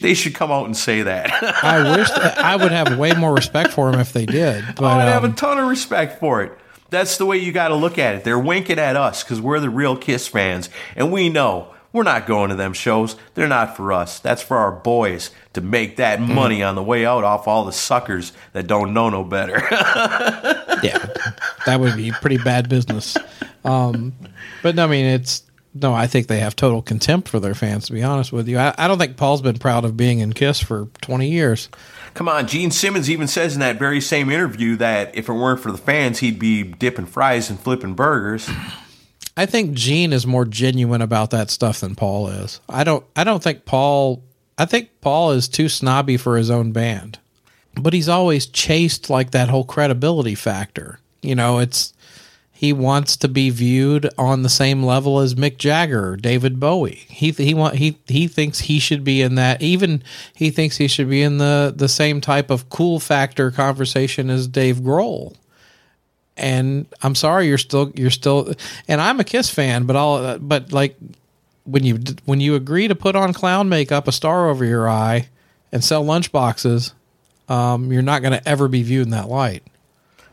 They 0.00 0.14
should 0.14 0.34
come 0.34 0.50
out 0.50 0.66
and 0.66 0.76
say 0.76 1.02
that. 1.02 1.30
I 1.62 1.96
wish 1.96 2.10
that 2.10 2.36
I 2.38 2.56
would 2.56 2.72
have 2.72 2.98
way 2.98 3.12
more 3.12 3.32
respect 3.32 3.72
for 3.72 3.90
them 3.90 4.00
if 4.00 4.12
they 4.12 4.26
did. 4.26 4.64
But, 4.76 4.84
oh, 4.84 4.88
I'd 4.88 5.08
have 5.08 5.24
um, 5.24 5.32
a 5.32 5.34
ton 5.34 5.58
of 5.58 5.68
respect 5.68 6.18
for 6.18 6.42
it. 6.42 6.58
That's 6.90 7.16
the 7.18 7.26
way 7.26 7.38
you 7.38 7.52
got 7.52 7.68
to 7.68 7.74
look 7.74 7.98
at 7.98 8.14
it. 8.14 8.24
They're 8.24 8.38
winking 8.38 8.78
at 8.78 8.96
us 8.96 9.22
because 9.24 9.40
we're 9.40 9.60
the 9.60 9.70
real 9.70 9.96
Kiss 9.96 10.28
fans, 10.28 10.68
and 10.94 11.10
we 11.12 11.28
know 11.28 11.74
we're 11.92 12.02
not 12.02 12.26
going 12.26 12.50
to 12.50 12.56
them 12.56 12.72
shows. 12.74 13.16
They're 13.34 13.48
not 13.48 13.76
for 13.76 13.92
us. 13.92 14.18
That's 14.20 14.42
for 14.42 14.56
our 14.58 14.70
boys 14.72 15.30
to 15.54 15.60
make 15.60 15.96
that 15.96 16.18
Mm-hmm. 16.18 16.34
money 16.34 16.62
on 16.62 16.74
the 16.74 16.82
way 16.82 17.06
out 17.06 17.24
off 17.24 17.48
all 17.48 17.64
the 17.64 17.72
suckers 17.72 18.32
that 18.52 18.66
don't 18.66 18.92
know 18.94 19.08
no 19.10 19.24
better. 19.24 19.54
yeah, 20.82 21.06
that 21.66 21.78
would 21.80 21.96
be 21.96 22.12
pretty 22.12 22.38
bad 22.38 22.68
business. 22.68 23.16
Um, 23.64 24.12
but 24.62 24.78
I 24.78 24.86
mean, 24.86 25.06
it's 25.06 25.42
no, 25.74 25.92
I 25.92 26.06
think 26.06 26.26
they 26.28 26.38
have 26.40 26.56
total 26.56 26.80
contempt 26.82 27.28
for 27.28 27.40
their 27.40 27.54
fans. 27.54 27.86
To 27.86 27.92
be 27.92 28.02
honest 28.02 28.32
with 28.32 28.48
you, 28.48 28.58
I, 28.58 28.74
I 28.78 28.88
don't 28.88 28.98
think 28.98 29.16
Paul's 29.16 29.42
been 29.42 29.58
proud 29.58 29.84
of 29.84 29.96
being 29.96 30.20
in 30.20 30.32
Kiss 30.32 30.60
for 30.60 30.86
twenty 31.00 31.30
years. 31.30 31.68
Come 32.16 32.30
on, 32.30 32.46
Gene 32.46 32.70
Simmons 32.70 33.10
even 33.10 33.28
says 33.28 33.52
in 33.52 33.60
that 33.60 33.78
very 33.78 34.00
same 34.00 34.30
interview 34.30 34.74
that 34.76 35.14
if 35.14 35.28
it 35.28 35.34
weren't 35.34 35.60
for 35.60 35.70
the 35.70 35.76
fans, 35.76 36.20
he'd 36.20 36.38
be 36.38 36.62
dipping 36.62 37.04
fries 37.04 37.50
and 37.50 37.60
flipping 37.60 37.92
burgers. 37.92 38.48
I 39.36 39.44
think 39.44 39.74
Gene 39.74 40.14
is 40.14 40.26
more 40.26 40.46
genuine 40.46 41.02
about 41.02 41.28
that 41.32 41.50
stuff 41.50 41.80
than 41.80 41.94
Paul 41.94 42.28
is. 42.28 42.58
I 42.70 42.84
don't. 42.84 43.04
I 43.14 43.22
don't 43.22 43.42
think 43.42 43.66
Paul. 43.66 44.22
I 44.56 44.64
think 44.64 44.88
Paul 45.02 45.32
is 45.32 45.46
too 45.46 45.68
snobby 45.68 46.16
for 46.16 46.38
his 46.38 46.50
own 46.50 46.72
band, 46.72 47.18
but 47.74 47.92
he's 47.92 48.08
always 48.08 48.46
chased 48.46 49.10
like 49.10 49.32
that 49.32 49.50
whole 49.50 49.64
credibility 49.64 50.34
factor. 50.34 50.98
You 51.20 51.34
know, 51.34 51.58
it's 51.58 51.92
he 52.56 52.72
wants 52.72 53.18
to 53.18 53.28
be 53.28 53.50
viewed 53.50 54.08
on 54.16 54.42
the 54.42 54.48
same 54.48 54.82
level 54.82 55.18
as 55.18 55.34
Mick 55.34 55.58
Jagger 55.58 56.16
David 56.16 56.58
Bowie. 56.58 57.04
He 57.06 57.30
he 57.30 57.52
want 57.52 57.74
he 57.74 57.98
he 58.06 58.26
thinks 58.28 58.60
he 58.60 58.78
should 58.78 59.04
be 59.04 59.20
in 59.20 59.34
that. 59.34 59.60
Even 59.60 60.02
he 60.34 60.48
thinks 60.48 60.78
he 60.78 60.88
should 60.88 61.10
be 61.10 61.20
in 61.20 61.36
the 61.36 61.74
the 61.76 61.86
same 61.86 62.18
type 62.22 62.48
of 62.48 62.70
cool 62.70 62.98
factor 62.98 63.50
conversation 63.50 64.30
as 64.30 64.48
Dave 64.48 64.76
Grohl. 64.76 65.36
And 66.38 66.86
I'm 67.02 67.14
sorry, 67.14 67.46
you're 67.46 67.58
still 67.58 67.92
you're 67.94 68.10
still. 68.10 68.54
And 68.88 69.02
I'm 69.02 69.20
a 69.20 69.24
Kiss 69.24 69.50
fan, 69.50 69.84
but 69.84 69.94
I'll 69.94 70.38
but 70.38 70.72
like 70.72 70.96
when 71.64 71.84
you 71.84 71.98
when 72.24 72.40
you 72.40 72.54
agree 72.54 72.88
to 72.88 72.94
put 72.94 73.14
on 73.14 73.34
clown 73.34 73.68
makeup, 73.68 74.08
a 74.08 74.12
star 74.12 74.48
over 74.48 74.64
your 74.64 74.88
eye, 74.88 75.28
and 75.72 75.84
sell 75.84 76.02
lunch 76.02 76.32
boxes, 76.32 76.94
um, 77.50 77.92
you're 77.92 78.00
not 78.00 78.22
going 78.22 78.32
to 78.32 78.48
ever 78.48 78.66
be 78.66 78.82
viewed 78.82 79.04
in 79.04 79.10
that 79.10 79.28
light. 79.28 79.62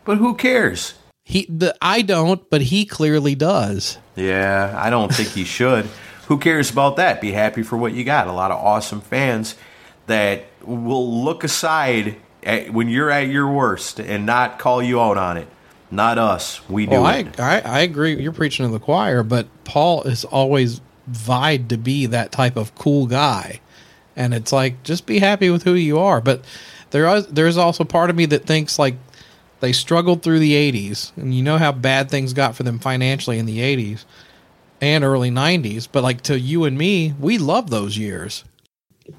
But 0.06 0.20
who 0.20 0.36
cares? 0.36 0.94
He, 1.24 1.46
the, 1.50 1.76
I 1.82 2.02
don't, 2.02 2.50
but 2.50 2.62
he 2.62 2.86
clearly 2.86 3.36
does. 3.36 3.98
Yeah, 4.16 4.74
I 4.78 4.90
don't 4.90 5.14
think 5.14 5.30
he 5.30 5.44
should. 5.44 5.86
Who 6.28 6.38
cares 6.38 6.70
about 6.70 6.98
that? 6.98 7.22
Be 7.22 7.32
happy 7.32 7.64
for 7.64 7.78
what 7.78 7.94
you 7.94 8.04
got. 8.04 8.28
A 8.28 8.32
lot 8.32 8.52
of 8.52 8.58
awesome 8.58 9.02
fans 9.02 9.56
that 10.08 10.46
will 10.62 11.24
look 11.24 11.44
aside 11.44 12.18
at, 12.44 12.72
when 12.72 12.90
you're 12.90 13.10
at 13.10 13.28
your 13.28 13.50
worst 13.50 14.00
and 14.00 14.26
not 14.26 14.60
call 14.60 14.82
you 14.84 15.02
out 15.02 15.18
on 15.18 15.38
it. 15.38 15.48
Not 15.92 16.18
us. 16.18 16.68
We 16.68 16.88
do 16.88 16.96
oh, 16.96 17.02
Well, 17.04 17.16
it. 17.16 17.40
I, 17.40 17.60
I 17.60 17.62
I 17.62 17.80
agree. 17.82 18.20
You're 18.20 18.32
preaching 18.32 18.66
to 18.66 18.72
the 18.72 18.80
choir, 18.80 19.22
but 19.22 19.46
Paul 19.64 20.02
is 20.04 20.26
always 20.26 20.82
vied 21.06 21.70
to 21.70 21.78
be 21.78 22.08
that 22.08 22.32
type 22.32 22.56
of 22.58 22.74
cool 22.74 23.06
guy, 23.06 23.60
and 24.16 24.34
it's 24.34 24.52
like 24.52 24.82
just 24.82 25.06
be 25.06 25.20
happy 25.20 25.52
with 25.52 25.64
who 25.64 25.76
you 25.76 26.00
are. 26.00 26.20
But 26.20 26.44
there 26.90 27.08
is 27.16 27.28
there's 27.28 27.58
also 27.58 27.84
part 27.84 28.10
of 28.10 28.16
me 28.16 28.26
that 28.28 28.46
thinks 28.46 28.80
like 28.80 28.96
they 29.64 29.72
struggled 29.72 30.22
through 30.22 30.40
the 30.40 30.52
'80s, 30.52 31.16
and 31.16 31.34
you 31.34 31.42
know 31.42 31.58
how 31.58 31.72
bad 31.72 32.12
things 32.12 32.34
got 32.34 32.54
for 32.54 32.64
them 32.64 32.80
financially 32.80 33.40
in 33.40 33.46
the 33.46 33.60
'80s 33.60 34.04
and 34.82 35.06
early 35.06 35.32
'90s. 35.32 35.88
But 35.90 36.04
like 36.04 36.20
to 36.24 36.38
you 36.38 36.66
and 36.66 36.78
me, 36.78 37.14
we 37.18 37.38
love 37.38 37.70
those 37.70 37.98
years. 37.98 38.44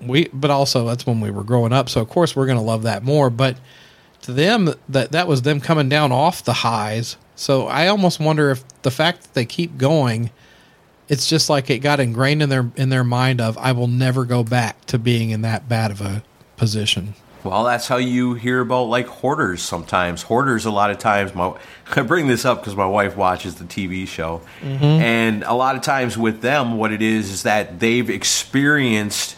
We 0.03 0.29
but 0.35 0.51
also 0.51 0.87
that's 0.87 1.07
when 1.07 1.23
we 1.23 1.31
were 1.31 1.45
growing 1.45 1.73
up, 1.73 1.89
so 1.89 2.03
of 2.03 2.11
course 2.11 2.37
we're 2.37 2.47
gonna 2.47 2.63
love 2.63 2.83
that 2.83 3.03
more. 3.03 3.31
But 3.31 3.57
to 4.23 4.33
them 4.33 4.75
that 4.91 5.13
that 5.13 5.27
was 5.27 5.41
them 5.41 5.63
coming 5.63 5.89
down 5.89 6.13
off 6.13 6.45
the 6.45 6.53
highs. 6.53 7.17
So 7.37 7.67
I 7.67 7.87
almost 7.87 8.21
wonder 8.21 8.51
if 8.51 8.63
the 8.83 8.91
fact 8.91 9.23
that 9.23 9.33
they 9.33 9.47
keep 9.47 9.79
going, 9.79 10.31
it's 11.09 11.27
just 11.27 11.49
like 11.49 11.71
it 11.71 11.79
got 11.79 12.01
ingrained 12.01 12.43
in 12.43 12.51
their 12.51 12.71
in 12.77 12.91
their 12.91 13.03
mind 13.03 13.41
of 13.41 13.57
I 13.57 13.73
will 13.73 13.89
never 13.89 14.27
go 14.27 14.45
back 14.45 14.85
to 14.87 14.99
being 14.99 15.31
in 15.31 15.41
that 15.41 15.71
bad 15.71 15.91
of 15.91 16.03
a 16.03 16.23
position. 16.59 17.15
Well, 17.45 17.65
that's 17.65 17.87
how 17.87 17.99
you 17.99 18.35
hear 18.35 18.61
about 18.61 18.85
like 18.85 19.07
hoarders 19.07 19.63
sometimes. 19.63 20.23
Hoarders, 20.23 20.65
a 20.65 20.71
lot 20.71 20.91
of 20.91 20.99
times, 20.99 21.35
my 21.35 21.55
I 21.97 22.03
bring 22.03 22.27
this 22.27 22.45
up 22.45 22.61
because 22.61 22.75
my 22.75 22.87
wife 22.87 23.17
watches 23.17 23.57
the 23.57 23.65
TV 23.65 24.09
show, 24.09 24.41
mm-hmm. 24.63 24.83
and 24.85 25.45
a 25.45 25.53
lot 25.55 25.77
of 25.77 25.83
times 25.83 26.17
with 26.17 26.41
them, 26.41 26.79
what 26.79 26.91
it 26.93 27.03
is 27.03 27.31
is 27.31 27.43
that 27.43 27.81
they've 27.81 28.09
experienced 28.09 29.37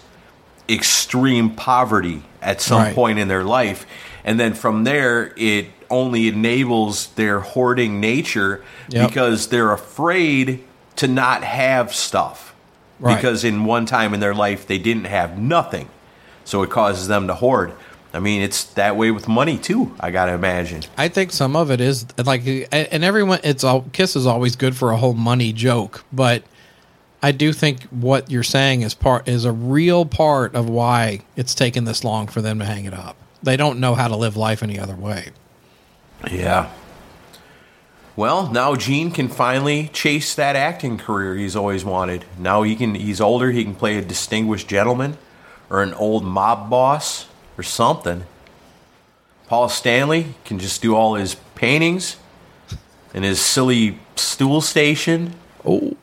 extreme 0.68 1.50
poverty 1.50 2.22
at 2.40 2.60
some 2.60 2.82
Right. 2.82 2.94
point 2.94 3.18
in 3.18 3.28
their 3.28 3.44
life, 3.44 3.86
and 4.24 4.38
then 4.38 4.54
from 4.54 4.84
there, 4.84 5.32
it 5.36 5.66
only 5.90 6.28
enables 6.28 7.08
their 7.14 7.40
hoarding 7.40 8.00
nature 8.00 8.62
Yep. 8.88 9.08
because 9.08 9.46
they're 9.48 9.72
afraid 9.72 10.64
to 10.96 11.06
not 11.06 11.44
have 11.44 11.94
stuff 11.94 12.52
Right. 12.98 13.14
because 13.16 13.44
in 13.44 13.64
one 13.64 13.86
time 13.86 14.12
in 14.14 14.18
their 14.20 14.34
life 14.34 14.66
they 14.66 14.78
didn't 14.78 15.04
have 15.04 15.38
nothing. 15.38 15.88
So 16.44 16.62
it 16.62 16.70
causes 16.70 17.06
them 17.08 17.26
to 17.28 17.34
hoard. 17.34 17.72
I 18.16 18.18
mean, 18.18 18.40
it's 18.40 18.64
that 18.74 18.96
way 18.96 19.10
with 19.10 19.28
money 19.28 19.58
too, 19.58 19.94
I 20.00 20.10
got 20.10 20.26
to 20.26 20.32
imagine. 20.32 20.82
I 20.96 21.08
think 21.08 21.32
some 21.32 21.54
of 21.54 21.70
it 21.70 21.82
is 21.82 22.06
like, 22.18 22.46
and 22.46 23.04
everyone, 23.04 23.40
it's 23.44 23.62
all 23.62 23.82
Kiss 23.92 24.16
is 24.16 24.26
always 24.26 24.56
good 24.56 24.74
for 24.74 24.90
a 24.90 24.96
whole 24.96 25.12
money 25.12 25.52
joke, 25.52 26.02
but 26.10 26.42
I 27.22 27.32
do 27.32 27.52
think 27.52 27.82
what 27.84 28.30
you're 28.30 28.42
saying 28.42 28.80
is 28.82 28.94
part 28.94 29.28
is 29.28 29.44
a 29.44 29.52
real 29.52 30.06
part 30.06 30.54
of 30.54 30.68
why 30.70 31.20
it's 31.36 31.54
taken 31.54 31.84
this 31.84 32.04
long 32.04 32.26
for 32.26 32.40
them 32.40 32.58
to 32.58 32.64
hang 32.64 32.86
it 32.86 32.94
up. 32.94 33.16
They 33.42 33.58
don't 33.58 33.80
know 33.80 33.94
how 33.94 34.08
to 34.08 34.16
live 34.16 34.34
life 34.34 34.62
any 34.62 34.78
other 34.78 34.96
way. 34.96 35.30
Yeah. 36.30 36.72
Well, 38.16 38.50
now 38.50 38.76
Gene 38.76 39.10
can 39.10 39.28
finally 39.28 39.90
chase 39.92 40.34
that 40.36 40.56
acting 40.56 40.96
career 40.96 41.36
he's 41.36 41.54
always 41.54 41.84
wanted. 41.84 42.24
Now 42.38 42.62
he 42.62 42.74
can 42.76 42.94
he's 42.94 43.20
older, 43.20 43.50
he 43.50 43.62
can 43.62 43.74
play 43.74 43.98
a 43.98 44.02
distinguished 44.02 44.68
gentleman 44.68 45.18
or 45.68 45.82
an 45.82 45.92
old 45.94 46.24
mob 46.24 46.70
boss 46.70 47.26
or 47.58 47.62
something. 47.62 48.24
Paul 49.48 49.68
Stanley 49.68 50.34
can 50.44 50.58
just 50.58 50.82
do 50.82 50.94
all 50.96 51.14
his 51.14 51.36
paintings 51.54 52.16
and 53.14 53.24
his 53.24 53.40
silly 53.40 53.98
stool 54.16 54.60
station. 54.60 55.34
Oh, 55.64 55.96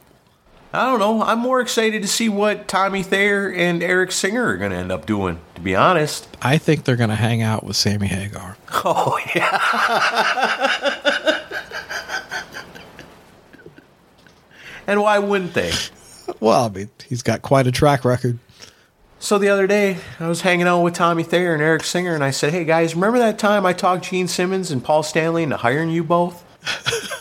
I 0.72 0.86
don't 0.86 0.99
know. 0.99 1.22
I'm 1.22 1.38
more 1.39 1.62
excited 1.62 2.01
to 2.01 2.08
see 2.08 2.30
what 2.30 2.68
Tommy 2.68 3.04
Thayer 3.04 3.51
and 3.51 3.84
Eric 3.84 4.12
Singer 4.12 4.47
are 4.47 4.58
going 4.58 4.72
to 4.72 4.78
end 4.78 4.91
up 4.91 5.06
doing, 5.06 5.39
to 5.54 5.62
be 5.62 5.76
honest. 5.76 6.28
I 6.41 6.58
think 6.58 6.86
they're 6.86 6.95
going 6.95 7.12
to 7.12 7.16
hang 7.16 7.43
out 7.43 7.64
with 7.64 7.76
Sammy 7.76 8.08
Hagar. 8.08 8.58
Oh, 8.86 9.18
yeah. 9.34 9.62
and 14.88 14.99
why 14.99 15.20
wouldn't 15.20 15.54
they? 15.54 15.72
Well, 16.39 16.66
I 16.66 16.70
mean, 16.70 16.89
he's 17.08 17.22
got 17.22 17.43
quite 17.43 17.68
a 17.68 17.72
track 17.72 18.04
record. 18.04 18.39
So 19.24 19.38
the 19.38 19.48
other 19.48 19.68
day, 19.68 20.00
I 20.20 20.28
was 20.28 20.42
hanging 20.42 20.68
out 20.68 20.82
with 20.82 20.96
Tommy 20.96 21.24
Thayer 21.24 21.54
and 21.54 21.64
Eric 21.64 21.86
Singer, 21.86 22.14
and 22.14 22.22
I 22.22 22.32
said, 22.32 22.52
Hey 22.52 22.66
guys, 22.66 22.94
remember 22.94 23.20
that 23.20 23.40
time 23.40 23.66
I 23.66 23.72
talked 23.72 24.04
Gene 24.04 24.28
Simmons 24.28 24.70
and 24.70 24.84
Paul 24.84 25.02
Stanley 25.02 25.44
into 25.44 25.56
hiring 25.56 25.90
you 25.90 26.04
both? 26.04 26.44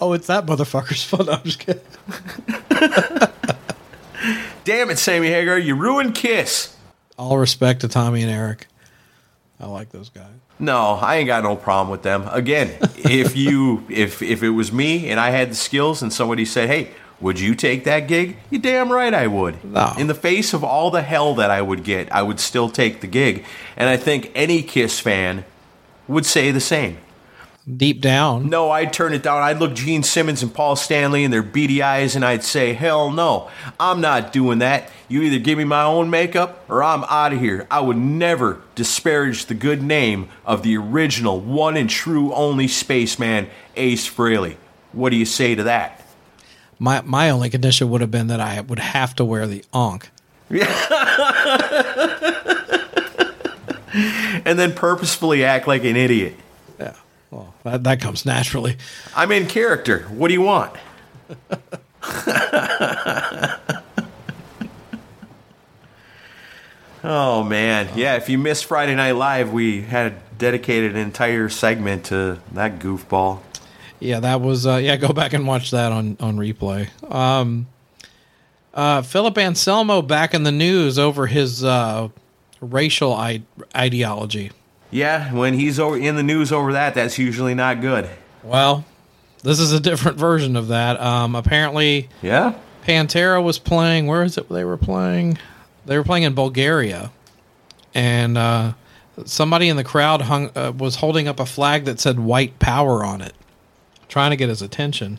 Oh, 0.00 0.12
it's 0.12 0.26
that 0.26 0.44
motherfucker's 0.44 1.04
fun. 1.04 1.28
I'm 1.28 1.40
just 1.44 1.60
kidding. 1.60 1.80
Damn 4.64 4.90
it, 4.90 4.98
Sammy 4.98 5.28
Hagar, 5.28 5.56
you 5.56 5.76
ruined 5.76 6.16
Kiss. 6.16 6.76
All 7.16 7.38
respect 7.38 7.82
to 7.82 7.88
Tommy 7.88 8.22
and 8.22 8.30
Eric. 8.30 8.66
I 9.60 9.66
like 9.66 9.90
those 9.90 10.08
guys. 10.08 10.26
No, 10.58 10.94
I 10.94 11.18
ain't 11.18 11.28
got 11.28 11.44
no 11.44 11.54
problem 11.54 11.92
with 11.92 12.02
them. 12.02 12.26
Again, 12.32 12.76
if 12.96 13.36
you 13.36 13.84
if 13.88 14.20
if 14.20 14.42
it 14.42 14.50
was 14.50 14.72
me 14.72 15.08
and 15.10 15.20
I 15.20 15.30
had 15.30 15.52
the 15.52 15.54
skills 15.54 16.02
and 16.02 16.12
somebody 16.12 16.44
said, 16.44 16.68
"Hey, 16.68 16.90
would 17.20 17.40
you 17.40 17.54
take 17.54 17.84
that 17.84 18.08
gig?" 18.08 18.36
You 18.50 18.58
damn 18.58 18.92
right 18.92 19.14
I 19.14 19.26
would. 19.26 19.64
No. 19.64 19.92
In 19.98 20.06
the 20.06 20.14
face 20.14 20.52
of 20.52 20.62
all 20.64 20.90
the 20.90 21.02
hell 21.02 21.34
that 21.36 21.50
I 21.50 21.62
would 21.62 21.84
get, 21.84 22.12
I 22.12 22.22
would 22.22 22.40
still 22.40 22.68
take 22.68 23.00
the 23.00 23.06
gig. 23.06 23.44
And 23.76 23.88
I 23.88 23.96
think 23.96 24.30
any 24.34 24.62
Kiss 24.62 25.00
fan 25.00 25.44
would 26.06 26.26
say 26.26 26.50
the 26.50 26.60
same. 26.60 26.98
Deep 27.76 28.00
down, 28.00 28.48
No, 28.48 28.70
I'd 28.70 28.94
turn 28.94 29.12
it 29.12 29.22
down. 29.22 29.42
I'd 29.42 29.58
look 29.58 29.74
Gene 29.74 30.02
Simmons 30.02 30.42
and 30.42 30.54
Paul 30.54 30.74
Stanley 30.74 31.22
in 31.22 31.30
their 31.30 31.42
beady 31.42 31.82
eyes 31.82 32.16
and 32.16 32.24
I'd 32.24 32.42
say, 32.42 32.72
hell 32.72 33.10
no, 33.10 33.50
I'm 33.78 34.00
not 34.00 34.32
doing 34.32 34.60
that. 34.60 34.90
You 35.06 35.20
either 35.22 35.38
give 35.38 35.58
me 35.58 35.64
my 35.64 35.82
own 35.82 36.08
makeup 36.08 36.64
or 36.70 36.82
I'm 36.82 37.04
out 37.04 37.34
of 37.34 37.40
here. 37.40 37.66
I 37.70 37.80
would 37.80 37.98
never 37.98 38.62
disparage 38.74 39.46
the 39.46 39.54
good 39.54 39.82
name 39.82 40.30
of 40.46 40.62
the 40.62 40.78
original 40.78 41.40
one 41.40 41.76
and 41.76 41.90
true 41.90 42.32
only 42.32 42.68
spaceman, 42.68 43.50
Ace 43.76 44.08
Frehley. 44.08 44.56
What 44.92 45.10
do 45.10 45.16
you 45.16 45.26
say 45.26 45.54
to 45.54 45.64
that? 45.64 46.07
My 46.78 47.00
my 47.02 47.30
only 47.30 47.50
condition 47.50 47.90
would 47.90 48.00
have 48.00 48.10
been 48.10 48.28
that 48.28 48.40
I 48.40 48.60
would 48.60 48.78
have 48.78 49.14
to 49.16 49.24
wear 49.24 49.46
the 49.46 49.64
ankh. 49.74 50.10
And 54.44 54.58
then 54.58 54.74
purposefully 54.74 55.44
act 55.44 55.66
like 55.66 55.84
an 55.84 55.96
idiot. 55.96 56.34
Yeah, 56.78 56.94
well, 57.30 57.54
that, 57.64 57.84
that 57.84 58.00
comes 58.00 58.24
naturally. 58.24 58.76
I'm 59.16 59.32
in 59.32 59.46
character. 59.46 60.00
What 60.04 60.28
do 60.28 60.34
you 60.34 60.42
want? 60.42 60.74
oh 67.04 67.42
man, 67.44 67.88
yeah. 67.96 68.16
If 68.16 68.28
you 68.28 68.38
missed 68.38 68.66
Friday 68.66 68.94
Night 68.94 69.12
Live, 69.12 69.52
we 69.52 69.82
had 69.82 70.14
dedicated 70.38 70.92
an 70.92 70.98
entire 70.98 71.48
segment 71.48 72.04
to 72.06 72.38
that 72.52 72.78
goofball. 72.78 73.40
Yeah, 74.00 74.20
that 74.20 74.40
was 74.40 74.66
uh, 74.66 74.76
yeah. 74.76 74.96
Go 74.96 75.12
back 75.12 75.32
and 75.32 75.46
watch 75.46 75.70
that 75.72 75.90
on 75.92 76.16
on 76.20 76.36
replay. 76.36 76.88
Um, 77.12 77.66
uh, 78.74 79.02
Philip 79.02 79.36
Anselmo 79.38 80.02
back 80.02 80.34
in 80.34 80.44
the 80.44 80.52
news 80.52 80.98
over 80.98 81.26
his 81.26 81.64
uh, 81.64 82.08
racial 82.60 83.12
I- 83.12 83.42
ideology. 83.76 84.52
Yeah, 84.90 85.32
when 85.34 85.54
he's 85.54 85.78
over 85.80 85.98
in 85.98 86.16
the 86.16 86.22
news 86.22 86.52
over 86.52 86.72
that, 86.72 86.94
that's 86.94 87.18
usually 87.18 87.54
not 87.54 87.80
good. 87.80 88.08
Well, 88.42 88.84
this 89.42 89.58
is 89.58 89.72
a 89.72 89.80
different 89.80 90.16
version 90.16 90.56
of 90.56 90.68
that. 90.68 91.00
Um, 91.00 91.34
apparently, 91.34 92.08
Yeah. 92.22 92.54
Pantera 92.86 93.42
was 93.42 93.58
playing. 93.58 94.06
Where 94.06 94.22
is 94.22 94.38
it? 94.38 94.48
They 94.48 94.64
were 94.64 94.78
playing. 94.78 95.38
They 95.84 95.98
were 95.98 96.04
playing 96.04 96.22
in 96.22 96.34
Bulgaria, 96.34 97.10
and 97.94 98.38
uh, 98.38 98.72
somebody 99.26 99.68
in 99.68 99.76
the 99.76 99.84
crowd 99.84 100.22
hung 100.22 100.50
uh, 100.56 100.72
was 100.76 100.96
holding 100.96 101.28
up 101.28 101.38
a 101.40 101.44
flag 101.46 101.84
that 101.84 102.00
said 102.00 102.18
"White 102.20 102.58
Power" 102.58 103.04
on 103.04 103.20
it, 103.20 103.34
trying 104.08 104.30
to 104.30 104.36
get 104.36 104.48
his 104.48 104.62
attention. 104.62 105.18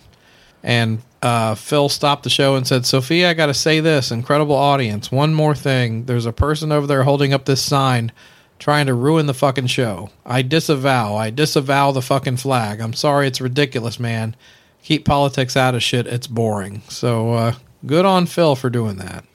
And 0.62 1.02
uh, 1.22 1.56
Phil 1.56 1.90
stopped 1.90 2.24
the 2.24 2.30
show 2.30 2.56
and 2.56 2.68
said, 2.68 2.86
"Sofia, 2.86 3.30
I 3.30 3.34
got 3.34 3.48
to 3.48 3.54
say 3.54 3.80
this, 3.80 4.12
incredible 4.12 4.56
audience. 4.56 5.12
One 5.12 5.34
more 5.34 5.56
thing. 5.56 6.06
There's 6.06 6.26
a 6.26 6.34
person 6.34 6.72
over 6.72 6.88
there 6.88 7.04
holding 7.04 7.34
up 7.34 7.46
this 7.46 7.62
sign." 7.62 8.12
Trying 8.58 8.88
to 8.88 8.94
ruin 8.94 9.26
the 9.26 9.34
fucking 9.34 9.68
show. 9.68 10.10
I 10.26 10.42
disavow. 10.42 11.16
I 11.16 11.30
disavow 11.30 11.94
the 11.94 12.02
fucking 12.02 12.36
flag. 12.36 12.82
I'm 12.82 12.92
sorry. 12.92 13.26
It's 13.26 13.40
ridiculous, 13.40 14.02
man 14.02 14.36
keep 14.84 15.06
politics 15.06 15.56
out 15.58 15.76
of 15.76 15.84
shit. 15.84 16.08
It's 16.08 16.28
boring. 16.28 16.82
So 16.90 17.34
uh, 17.34 17.54
good 17.86 18.06
on 18.06 18.26
Phil 18.26 18.56
for 18.56 18.70
doing 18.70 18.98
that. 18.98 19.26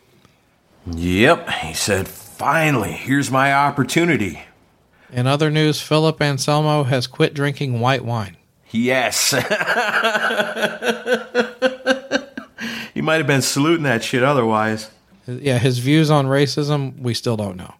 Yep, 0.87 1.49
he 1.49 1.75
said, 1.75 2.09
finally, 2.09 2.93
here's 2.93 3.31
my 3.31 3.53
opportunity. 3.53 4.43
In 5.11 5.27
other 5.27 5.51
news, 5.51 5.81
Philip 5.81 6.21
Anselmo 6.21 6.83
has 6.85 7.07
quit 7.07 7.35
drinking 7.35 7.81
white 7.81 8.05
wine. 8.05 8.37
Yes. 8.75 9.31
he 12.93 13.01
might 13.01 13.19
have 13.19 13.29
been 13.29 13.41
saluting 13.41 13.85
that 13.85 14.03
shit 14.03 14.25
otherwise. 14.25 14.91
Yeah, 15.29 15.59
his 15.59 15.79
views 15.79 16.11
on 16.11 16.27
racism, 16.27 16.99
we 16.99 17.15
still 17.15 17.37
don't 17.37 17.57
know. 17.57 17.75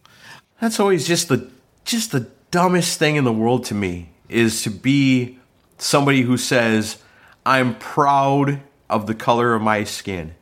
That's 0.61 0.79
always 0.79 1.07
just 1.07 1.29
the 1.29 1.51
just 1.85 2.13
the 2.13 2.29
dumbest 2.53 2.99
thing 2.99 3.17
in 3.17 3.25
the 3.25 3.33
world 3.33 3.65
to 3.65 3.75
me 3.75 4.11
is 4.29 4.63
to 4.63 4.71
be 4.71 5.39
somebody 5.79 6.23
who 6.23 6.37
says 6.37 7.03
I'm 7.45 7.75
proud 7.75 8.61
of 8.89 9.09
the 9.09 9.15
color 9.15 9.55
of 9.55 9.63
my 9.63 9.83
skin. 9.83 10.35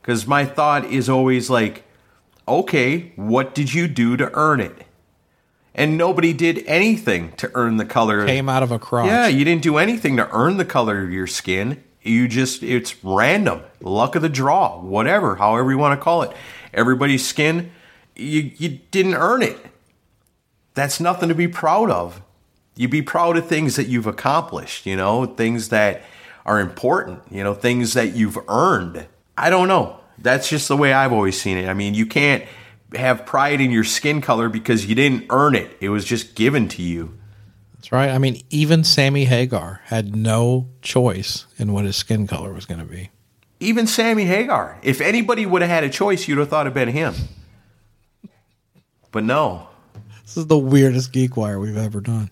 Because 0.00 0.28
my 0.28 0.44
thought 0.44 0.84
is 0.86 1.08
always 1.08 1.50
like, 1.50 1.82
okay, 2.46 3.12
what 3.16 3.54
did 3.54 3.74
you 3.74 3.88
do 3.88 4.16
to 4.16 4.30
earn 4.32 4.60
it? 4.60 4.86
And 5.78 5.96
nobody 5.96 6.32
did 6.32 6.64
anything 6.66 7.32
to 7.36 7.50
earn 7.54 7.76
the 7.76 7.84
color. 7.84 8.26
Came 8.26 8.48
out 8.48 8.64
of 8.64 8.72
a 8.72 8.78
crotch. 8.80 9.06
Yeah, 9.06 9.28
you 9.28 9.44
didn't 9.44 9.62
do 9.62 9.78
anything 9.78 10.16
to 10.16 10.28
earn 10.32 10.56
the 10.56 10.64
color 10.64 11.04
of 11.04 11.12
your 11.12 11.28
skin. 11.28 11.84
You 12.02 12.26
just, 12.26 12.62
it's 12.62 13.02
random, 13.04 13.62
luck 13.80 14.16
of 14.16 14.22
the 14.22 14.28
draw, 14.28 14.80
whatever, 14.80 15.36
however 15.36 15.70
you 15.70 15.78
want 15.78 15.98
to 15.98 16.02
call 16.02 16.22
it. 16.22 16.32
Everybody's 16.74 17.26
skin, 17.26 17.70
you, 18.16 18.50
you 18.56 18.80
didn't 18.90 19.14
earn 19.14 19.42
it. 19.42 19.56
That's 20.74 20.98
nothing 21.00 21.28
to 21.28 21.34
be 21.34 21.48
proud 21.48 21.90
of. 21.90 22.22
You 22.74 22.88
be 22.88 23.02
proud 23.02 23.36
of 23.36 23.46
things 23.46 23.76
that 23.76 23.86
you've 23.88 24.06
accomplished, 24.06 24.86
you 24.86 24.96
know, 24.96 25.26
things 25.26 25.68
that 25.68 26.02
are 26.44 26.60
important, 26.60 27.22
you 27.30 27.44
know, 27.44 27.54
things 27.54 27.94
that 27.94 28.14
you've 28.14 28.38
earned. 28.48 29.06
I 29.36 29.50
don't 29.50 29.68
know. 29.68 30.00
That's 30.18 30.48
just 30.48 30.66
the 30.68 30.76
way 30.76 30.92
I've 30.92 31.12
always 31.12 31.40
seen 31.40 31.58
it. 31.58 31.68
I 31.68 31.74
mean, 31.74 31.94
you 31.94 32.06
can't 32.06 32.44
have 32.94 33.26
pride 33.26 33.60
in 33.60 33.70
your 33.70 33.84
skin 33.84 34.20
color 34.20 34.48
because 34.48 34.86
you 34.86 34.94
didn't 34.94 35.26
earn 35.30 35.54
it, 35.54 35.76
it 35.80 35.88
was 35.90 36.04
just 36.04 36.34
given 36.34 36.68
to 36.68 36.82
you. 36.82 37.18
That's 37.74 37.92
right. 37.92 38.10
I 38.10 38.18
mean, 38.18 38.42
even 38.50 38.82
Sammy 38.82 39.24
Hagar 39.24 39.82
had 39.84 40.16
no 40.16 40.68
choice 40.82 41.46
in 41.58 41.72
what 41.72 41.84
his 41.84 41.96
skin 41.96 42.26
color 42.26 42.52
was 42.52 42.66
going 42.66 42.80
to 42.80 42.86
be. 42.86 43.10
Even 43.60 43.86
Sammy 43.86 44.24
Hagar. 44.24 44.78
If 44.82 45.00
anybody 45.00 45.46
would 45.46 45.62
have 45.62 45.70
had 45.70 45.84
a 45.84 45.88
choice, 45.88 46.26
you'd 46.26 46.38
have 46.38 46.48
thought 46.48 46.66
it'd 46.66 46.74
been 46.74 46.88
him. 46.88 47.14
But 49.10 49.24
no. 49.24 49.68
This 50.22 50.36
is 50.36 50.46
the 50.46 50.58
weirdest 50.58 51.12
geek 51.12 51.36
wire 51.36 51.58
we've 51.58 51.76
ever 51.76 52.00
done. 52.00 52.30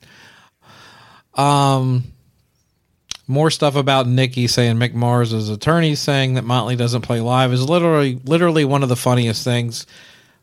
Um, 1.34 2.04
more 3.26 3.50
stuff 3.50 3.76
about 3.76 4.06
Nikki 4.06 4.46
saying 4.46 4.76
Mick 4.76 4.94
Mars' 4.94 5.48
attorney 5.48 5.94
saying 5.94 6.34
that 6.34 6.44
Motley 6.44 6.76
doesn't 6.76 7.02
play 7.02 7.20
live 7.20 7.52
is 7.52 7.68
literally 7.68 8.20
literally 8.24 8.64
one 8.64 8.82
of 8.82 8.88
the 8.88 8.96
funniest 8.96 9.44
things. 9.44 9.86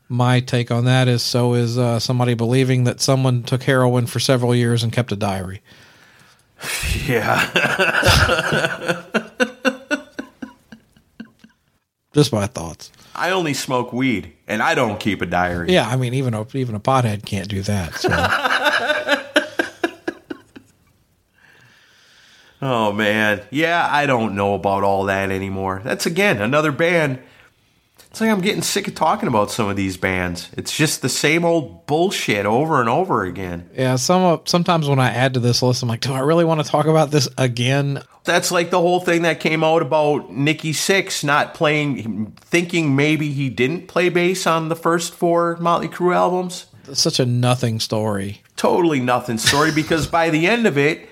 My 0.08 0.40
take 0.40 0.70
on 0.70 0.84
that 0.84 1.08
is 1.08 1.22
so 1.22 1.54
is 1.54 1.78
uh, 1.78 1.98
somebody 1.98 2.34
believing 2.34 2.84
that 2.84 3.00
someone 3.00 3.42
took 3.42 3.62
heroin 3.64 4.06
for 4.06 4.20
several 4.20 4.54
years 4.54 4.82
and 4.82 4.92
kept 4.92 5.12
a 5.12 5.16
diary. 5.16 5.62
Yeah. 7.06 7.40
Just 12.14 12.32
my 12.32 12.46
thoughts. 12.46 12.92
I 13.14 13.30
only 13.30 13.52
smoke 13.54 13.92
weed 13.92 14.32
and 14.46 14.62
I 14.62 14.74
don't 14.74 14.98
keep 15.00 15.20
a 15.20 15.26
diary. 15.26 15.72
Yeah, 15.72 15.86
I 15.88 15.96
mean 15.96 16.14
even 16.14 16.32
a 16.32 16.46
even 16.54 16.74
a 16.74 16.80
pothead 16.80 17.26
can't 17.26 17.48
do 17.48 17.60
that. 17.62 17.94
So. 17.96 18.08
Oh 22.62 22.92
man, 22.92 23.42
yeah, 23.50 23.86
I 23.90 24.06
don't 24.06 24.34
know 24.34 24.54
about 24.54 24.84
all 24.84 25.04
that 25.04 25.30
anymore. 25.30 25.82
That's 25.84 26.06
again 26.06 26.40
another 26.40 26.72
band. 26.72 27.18
It's 28.14 28.20
like 28.20 28.30
I'm 28.30 28.42
getting 28.42 28.62
sick 28.62 28.86
of 28.86 28.94
talking 28.94 29.28
about 29.28 29.50
some 29.50 29.68
of 29.68 29.74
these 29.74 29.96
bands. 29.96 30.48
It's 30.56 30.70
just 30.70 31.02
the 31.02 31.08
same 31.08 31.44
old 31.44 31.84
bullshit 31.86 32.46
over 32.46 32.78
and 32.78 32.88
over 32.88 33.24
again. 33.24 33.68
Yeah, 33.74 33.96
some 33.96 34.40
sometimes 34.44 34.88
when 34.88 35.00
I 35.00 35.10
add 35.10 35.34
to 35.34 35.40
this 35.40 35.64
list, 35.64 35.82
I'm 35.82 35.88
like, 35.88 36.02
do 36.02 36.12
I 36.12 36.20
really 36.20 36.44
want 36.44 36.64
to 36.64 36.70
talk 36.70 36.86
about 36.86 37.10
this 37.10 37.28
again? 37.36 38.04
That's 38.22 38.52
like 38.52 38.70
the 38.70 38.80
whole 38.80 39.00
thing 39.00 39.22
that 39.22 39.40
came 39.40 39.64
out 39.64 39.82
about 39.82 40.30
Nikki 40.30 40.70
Sixx 40.70 41.24
not 41.24 41.54
playing, 41.54 42.36
thinking 42.36 42.94
maybe 42.94 43.32
he 43.32 43.48
didn't 43.48 43.88
play 43.88 44.10
bass 44.10 44.46
on 44.46 44.68
the 44.68 44.76
first 44.76 45.12
four 45.12 45.56
Motley 45.56 45.88
Crue 45.88 46.14
albums. 46.14 46.66
It's 46.86 47.00
such 47.00 47.18
a 47.18 47.26
nothing 47.26 47.80
story. 47.80 48.42
Totally 48.54 49.00
nothing 49.00 49.38
story 49.38 49.72
because 49.72 50.06
by 50.06 50.30
the 50.30 50.46
end 50.46 50.68
of 50.68 50.78
it 50.78 51.08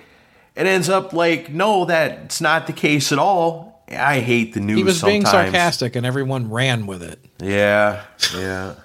it 0.55 0.67
ends 0.67 0.87
up 0.87 1.11
like, 1.11 1.49
no, 1.49 1.83
that's 1.83 2.39
not 2.39 2.65
the 2.65 2.71
case 2.71 3.11
at 3.11 3.19
all. 3.19 3.72
I 3.95 4.19
hate 4.19 4.53
the 4.53 4.59
news. 4.59 4.77
He 4.77 4.83
was 4.83 4.99
sometimes. 4.99 5.11
being 5.13 5.25
sarcastic, 5.25 5.95
and 5.95 6.05
everyone 6.05 6.49
ran 6.49 6.85
with 6.85 7.03
it. 7.03 7.19
Yeah, 7.39 8.03
yeah. 8.35 8.75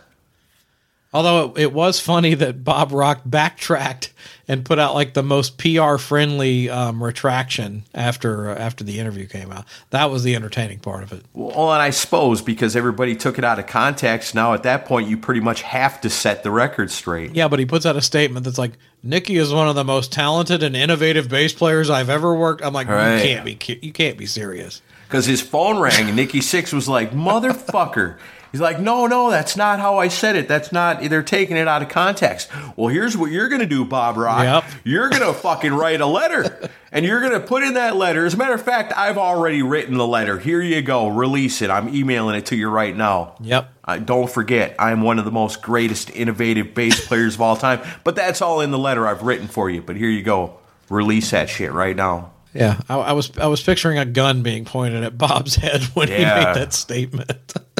Although 1.13 1.53
it, 1.53 1.63
it, 1.63 1.73
was 1.73 2.01
funny 2.01 2.35
that 2.35 2.63
Bob 2.63 2.93
Rock 2.93 3.23
backtracked 3.25 4.13
and 4.47 4.63
put 4.63 4.79
out 4.79 4.95
like 4.95 5.15
the 5.15 5.23
most 5.23 5.57
PR 5.57 5.97
friendly 5.97 6.69
um, 6.69 7.03
retraction 7.03 7.85
after 7.95 8.51
uh, 8.51 8.55
after 8.57 8.85
the 8.85 9.01
interview 9.01 9.27
came 9.27 9.51
out. 9.51 9.65
That 9.89 10.11
was 10.11 10.23
the 10.23 10.37
entertaining 10.37 10.81
part 10.81 11.03
of 11.03 11.13
it. 11.13 11.25
Well, 11.33 11.73
and 11.73 11.81
I 11.81 11.91
suppose 11.91 12.43
because 12.43 12.77
everybody 12.77 13.17
took 13.17 13.39
it 13.39 13.45
out 13.45 13.59
of 13.59 13.67
context, 13.67 14.35
now 14.35 14.53
at 14.53 14.65
that 14.65 14.85
point 14.85 15.09
you 15.09 15.17
pretty 15.17 15.41
much 15.41 15.63
have 15.63 15.99
to 16.03 16.11
set 16.11 16.43
the 16.43 16.51
record 16.51 16.91
straight. 16.91 17.35
Yeah, 17.35 17.49
but 17.49 17.59
he 17.59 17.65
puts 17.65 17.87
out 17.87 17.97
a 17.97 18.03
statement 18.03 18.45
that's 18.45 18.59
like, 18.59 18.73
"Nikki 19.03 19.39
is 19.39 19.51
one 19.51 19.67
of 19.67 19.77
the 19.77 19.85
most 19.85 20.13
talented 20.13 20.63
and 20.63 20.77
innovative 20.77 21.31
bass 21.31 21.55
players 21.55 21.89
I've 21.89 22.11
ever 22.11 22.35
worked." 22.35 22.63
I'm 22.63 22.75
like, 22.75 22.89
right. 22.89 23.17
you 23.17 23.23
can't 23.23 23.45
be 23.47 23.79
you 23.81 23.93
can't 23.93 24.19
be 24.19 24.27
serious. 24.27 24.83
Because 25.09 25.25
his 25.25 25.41
phone 25.41 25.79
rang 25.79 26.07
and 26.07 26.17
Nikki 26.17 26.41
Sixx 26.41 26.73
was 26.73 26.89
like, 26.89 27.13
"Motherfucker." 27.13 28.19
He's 28.53 28.61
like, 28.63 28.81
no, 28.81 29.07
no, 29.07 29.31
that's 29.31 29.57
not 29.57 29.79
how 29.79 29.99
I 29.99 30.09
said 30.09 30.35
it. 30.35 30.49
That's 30.49 30.73
not, 30.73 31.03
they're 31.03 31.23
taking 31.23 31.57
it 31.57 31.69
out 31.69 31.83
of 31.83 31.91
context. 31.91 32.49
Well, 32.77 32.89
here's 32.89 33.17
what 33.17 33.31
you're 33.31 33.49
going 33.49 33.61
to 33.61 33.67
do, 33.67 33.85
Bob 33.85 34.17
Rock. 34.17 34.43
Yep. 34.43 34.81
You're 34.85 35.11
going 35.11 35.23
to 35.23 35.35
fucking 35.35 35.75
write 35.75 36.01
a 36.01 36.07
letter 36.07 36.71
and 36.91 37.05
you're 37.05 37.21
going 37.21 37.39
to 37.39 37.47
put 37.47 37.63
in 37.63 37.75
that 37.75 37.97
letter. 37.97 38.25
As 38.25 38.33
a 38.33 38.37
matter 38.39 38.55
of 38.55 38.63
fact, 38.63 38.95
I've 38.97 39.19
already 39.19 39.61
written 39.63 39.99
the 39.99 40.07
letter. 40.07 40.39
Here 40.39 40.63
you 40.63 40.81
go. 40.81 41.09
Release 41.09 41.61
it. 41.61 41.69
I'm 41.69 41.95
emailing 41.95 42.37
it 42.37 42.47
to 42.47 42.57
you 42.57 42.71
right 42.71 42.97
now. 42.97 43.35
Yep. 43.43 43.71
Uh, 43.85 43.99
don't 43.99 44.31
forget, 44.31 44.75
I'm 44.79 45.03
one 45.03 45.19
of 45.19 45.27
the 45.27 45.31
most 45.31 45.61
greatest 45.61 46.09
innovative 46.11 46.75
bass 46.75 47.07
players 47.07 47.35
of 47.35 47.43
all 47.43 47.57
time. 47.57 47.83
But 48.03 48.17
that's 48.17 48.41
all 48.41 48.63
in 48.63 48.71
the 48.71 48.79
letter 48.79 49.07
I've 49.07 49.23
written 49.23 49.49
for 49.49 49.69
you. 49.69 49.83
But 49.83 49.97
here 49.97 50.11
you 50.11 50.23
go. 50.23 50.59
Release 50.89 51.33
that 51.33 51.51
shit 51.51 51.71
right 51.71 51.95
now. 51.95 52.33
Yeah, 52.59 52.81
I, 52.89 52.97
I 52.97 53.13
was 53.13 53.31
I 53.39 53.47
was 53.47 53.63
picturing 53.63 53.99
a 53.99 54.05
gun 54.05 54.43
being 54.43 54.65
pointed 54.65 55.05
at 55.05 55.17
Bob's 55.17 55.55
head 55.55 55.83
when 55.95 56.09
yeah. 56.09 56.17
he 56.17 56.25
made 56.25 56.57
that 56.57 56.73
statement. 56.73 57.55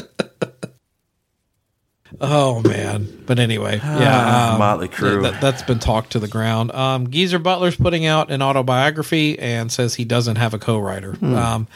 Oh 2.21 2.61
man! 2.63 3.23
But 3.25 3.39
anyway, 3.39 3.77
yeah, 3.77 4.51
um, 4.51 4.59
Motley 4.59 4.87
Crue. 4.87 5.21
That, 5.21 5.35
has 5.35 5.63
been 5.63 5.79
talked 5.79 6.13
to 6.13 6.19
the 6.19 6.27
ground. 6.27 6.71
Um, 6.71 7.09
Geezer 7.11 7.39
Butler's 7.39 7.75
putting 7.75 8.05
out 8.05 8.31
an 8.31 8.41
autobiography 8.41 9.39
and 9.39 9.71
says 9.71 9.95
he 9.95 10.05
doesn't 10.05 10.35
have 10.35 10.53
a 10.53 10.59
co-writer. 10.59 11.13
Hmm. 11.13 11.35
Um, 11.35 11.67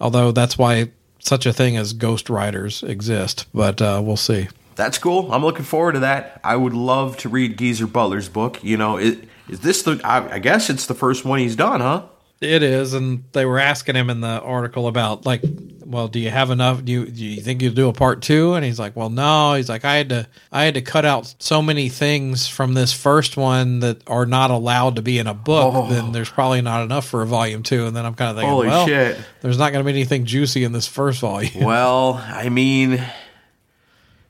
although 0.00 0.32
that's 0.32 0.56
why 0.56 0.90
such 1.18 1.46
a 1.46 1.52
thing 1.52 1.76
as 1.76 1.92
ghost 1.92 2.30
writers 2.30 2.82
exist. 2.82 3.46
But 3.52 3.82
uh, 3.82 4.00
we'll 4.04 4.16
see. 4.16 4.48
That's 4.76 4.98
cool. 4.98 5.32
I'm 5.32 5.42
looking 5.42 5.64
forward 5.64 5.92
to 5.92 6.00
that. 6.00 6.40
I 6.44 6.56
would 6.56 6.72
love 6.72 7.16
to 7.18 7.28
read 7.28 7.58
Geezer 7.58 7.86
Butler's 7.86 8.28
book. 8.28 8.62
You 8.62 8.76
know, 8.76 8.96
is 8.96 9.60
this 9.60 9.82
the? 9.82 10.00
I, 10.04 10.34
I 10.34 10.38
guess 10.38 10.70
it's 10.70 10.86
the 10.86 10.94
first 10.94 11.24
one 11.24 11.40
he's 11.40 11.56
done, 11.56 11.80
huh? 11.80 12.04
It 12.40 12.62
is, 12.62 12.94
and 12.94 13.24
they 13.32 13.44
were 13.44 13.58
asking 13.58 13.96
him 13.96 14.08
in 14.08 14.22
the 14.22 14.40
article 14.40 14.86
about 14.88 15.26
like, 15.26 15.42
well, 15.84 16.08
do 16.08 16.18
you 16.18 16.30
have 16.30 16.50
enough? 16.50 16.82
Do 16.82 16.90
you 16.90 17.04
do 17.04 17.22
you 17.22 17.42
think 17.42 17.60
you'll 17.60 17.74
do 17.74 17.88
a 17.88 17.92
part 17.92 18.22
two? 18.22 18.54
And 18.54 18.64
he's 18.64 18.78
like, 18.78 18.96
well, 18.96 19.10
no. 19.10 19.54
He's 19.54 19.68
like, 19.68 19.84
I 19.84 19.96
had 19.96 20.08
to 20.08 20.26
I 20.50 20.64
had 20.64 20.72
to 20.74 20.80
cut 20.80 21.04
out 21.04 21.34
so 21.38 21.60
many 21.60 21.90
things 21.90 22.48
from 22.48 22.72
this 22.72 22.94
first 22.94 23.36
one 23.36 23.80
that 23.80 24.08
are 24.08 24.24
not 24.24 24.50
allowed 24.50 24.96
to 24.96 25.02
be 25.02 25.18
in 25.18 25.26
a 25.26 25.34
book. 25.34 25.74
Oh. 25.74 25.90
Then 25.90 26.12
there's 26.12 26.30
probably 26.30 26.62
not 26.62 26.82
enough 26.82 27.06
for 27.06 27.20
a 27.20 27.26
volume 27.26 27.62
two. 27.62 27.86
And 27.86 27.94
then 27.94 28.06
I'm 28.06 28.14
kind 28.14 28.30
of 28.30 28.36
thinking, 28.36 28.50
holy 28.50 28.68
well, 28.68 28.86
shit, 28.86 29.18
there's 29.42 29.58
not 29.58 29.72
going 29.72 29.84
to 29.84 29.92
be 29.92 29.98
anything 29.98 30.24
juicy 30.24 30.64
in 30.64 30.72
this 30.72 30.86
first 30.86 31.20
volume. 31.20 31.52
Well, 31.62 32.14
I 32.14 32.48
mean, 32.48 33.04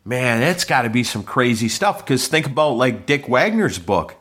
man, 0.04 0.40
that's 0.40 0.64
got 0.64 0.82
to 0.82 0.90
be 0.90 1.04
some 1.04 1.22
crazy 1.22 1.68
stuff. 1.68 2.04
Because 2.04 2.26
think 2.26 2.46
about 2.46 2.70
like 2.70 3.06
Dick 3.06 3.28
Wagner's 3.28 3.78
book. 3.78 4.16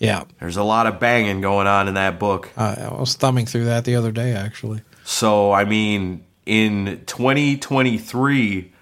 Yeah. 0.00 0.24
There's 0.40 0.56
a 0.56 0.64
lot 0.64 0.86
of 0.86 0.98
banging 0.98 1.40
going 1.42 1.66
on 1.68 1.86
in 1.86 1.94
that 1.94 2.18
book. 2.18 2.48
Uh, 2.56 2.90
I 2.90 2.98
was 2.98 3.14
thumbing 3.14 3.46
through 3.46 3.66
that 3.66 3.84
the 3.84 3.94
other 3.94 4.10
day, 4.10 4.32
actually. 4.32 4.80
So, 5.04 5.52
I 5.52 5.64
mean, 5.64 6.24
in 6.46 7.02
2023, 7.06 8.72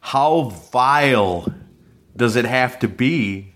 how 0.00 0.42
vile 0.72 1.52
does 2.16 2.36
it 2.36 2.44
have 2.44 2.78
to 2.80 2.88
be 2.88 3.54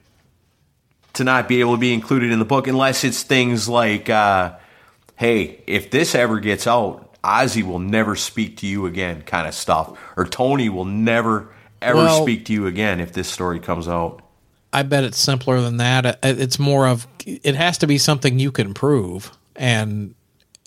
to 1.14 1.25
not 1.25 1.49
be 1.49 1.61
able 1.61 1.73
to 1.75 1.79
be 1.81 1.93
included 1.93 2.31
in 2.31 2.39
the 2.39 2.45
book 2.45 2.69
unless 2.69 3.03
it's 3.03 3.25
things 3.25 3.69
like, 3.69 4.09
uh, 4.09 4.55
hey, 5.16 5.62
if 5.66 5.91
this 5.91 6.14
ever 6.14 6.39
gets 6.39 6.66
out, 6.69 7.21
Ozzy 7.25 7.64
will 7.64 7.81
never 7.81 8.14
speak 8.14 8.59
to 8.59 8.66
you 8.66 8.87
again, 8.87 9.23
kind 9.23 9.49
of 9.49 9.55
stuff. 9.55 9.99
Or 10.16 10.25
Tony 10.25 10.69
will 10.69 10.85
never, 10.85 11.51
ever 11.83 11.99
Well- 11.99 12.23
speak 12.23 12.45
to 12.47 12.53
you 12.53 12.66
again 12.66 13.01
if 13.01 13.12
this 13.12 13.29
story 13.29 13.59
comes 13.59 13.89
out. 13.89 14.23
I 14.73 14.83
bet 14.83 15.05
it's 15.05 15.19
simpler 15.19 15.61
than 15.61 15.79
that. 15.79 16.07
Uh, 16.07 16.14
uh, 16.23 16.35
it's 16.37 16.59
more 16.59 16.87
of 16.87 17.07
it 17.27 17.55
has 17.55 17.79
to 17.79 17.87
be 17.87 17.99
something 17.99 18.39
you 18.39 18.53
can 18.53 18.75
prove, 18.75 19.37
and 19.57 20.14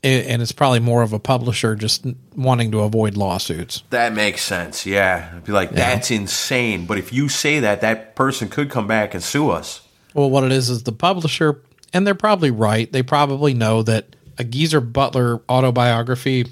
and 0.03 0.41
it's 0.41 0.51
probably 0.51 0.79
more 0.79 1.03
of 1.03 1.13
a 1.13 1.19
publisher 1.19 1.75
just 1.75 2.05
wanting 2.35 2.71
to 2.71 2.79
avoid 2.79 3.15
lawsuits. 3.15 3.83
That 3.91 4.13
makes 4.13 4.41
sense. 4.41 4.85
Yeah. 4.85 5.29
I'd 5.35 5.43
be 5.43 5.51
like, 5.51 5.71
that's 5.71 6.09
insane. 6.09 6.87
But 6.87 6.97
if 6.97 7.13
you 7.13 7.29
say 7.29 7.59
that, 7.59 7.81
that 7.81 8.15
person 8.15 8.49
could 8.49 8.71
come 8.71 8.87
back 8.87 9.13
and 9.13 9.21
sue 9.21 9.51
us. 9.51 9.87
Well, 10.15 10.29
what 10.29 10.43
it 10.43 10.51
is 10.51 10.71
is 10.71 10.83
the 10.83 10.91
publisher, 10.91 11.61
and 11.93 12.07
they're 12.07 12.15
probably 12.15 12.49
right. 12.49 12.91
They 12.91 13.03
probably 13.03 13.53
know 13.53 13.83
that 13.83 14.15
a 14.39 14.43
Geezer 14.43 14.81
Butler 14.81 15.41
autobiography, 15.47 16.47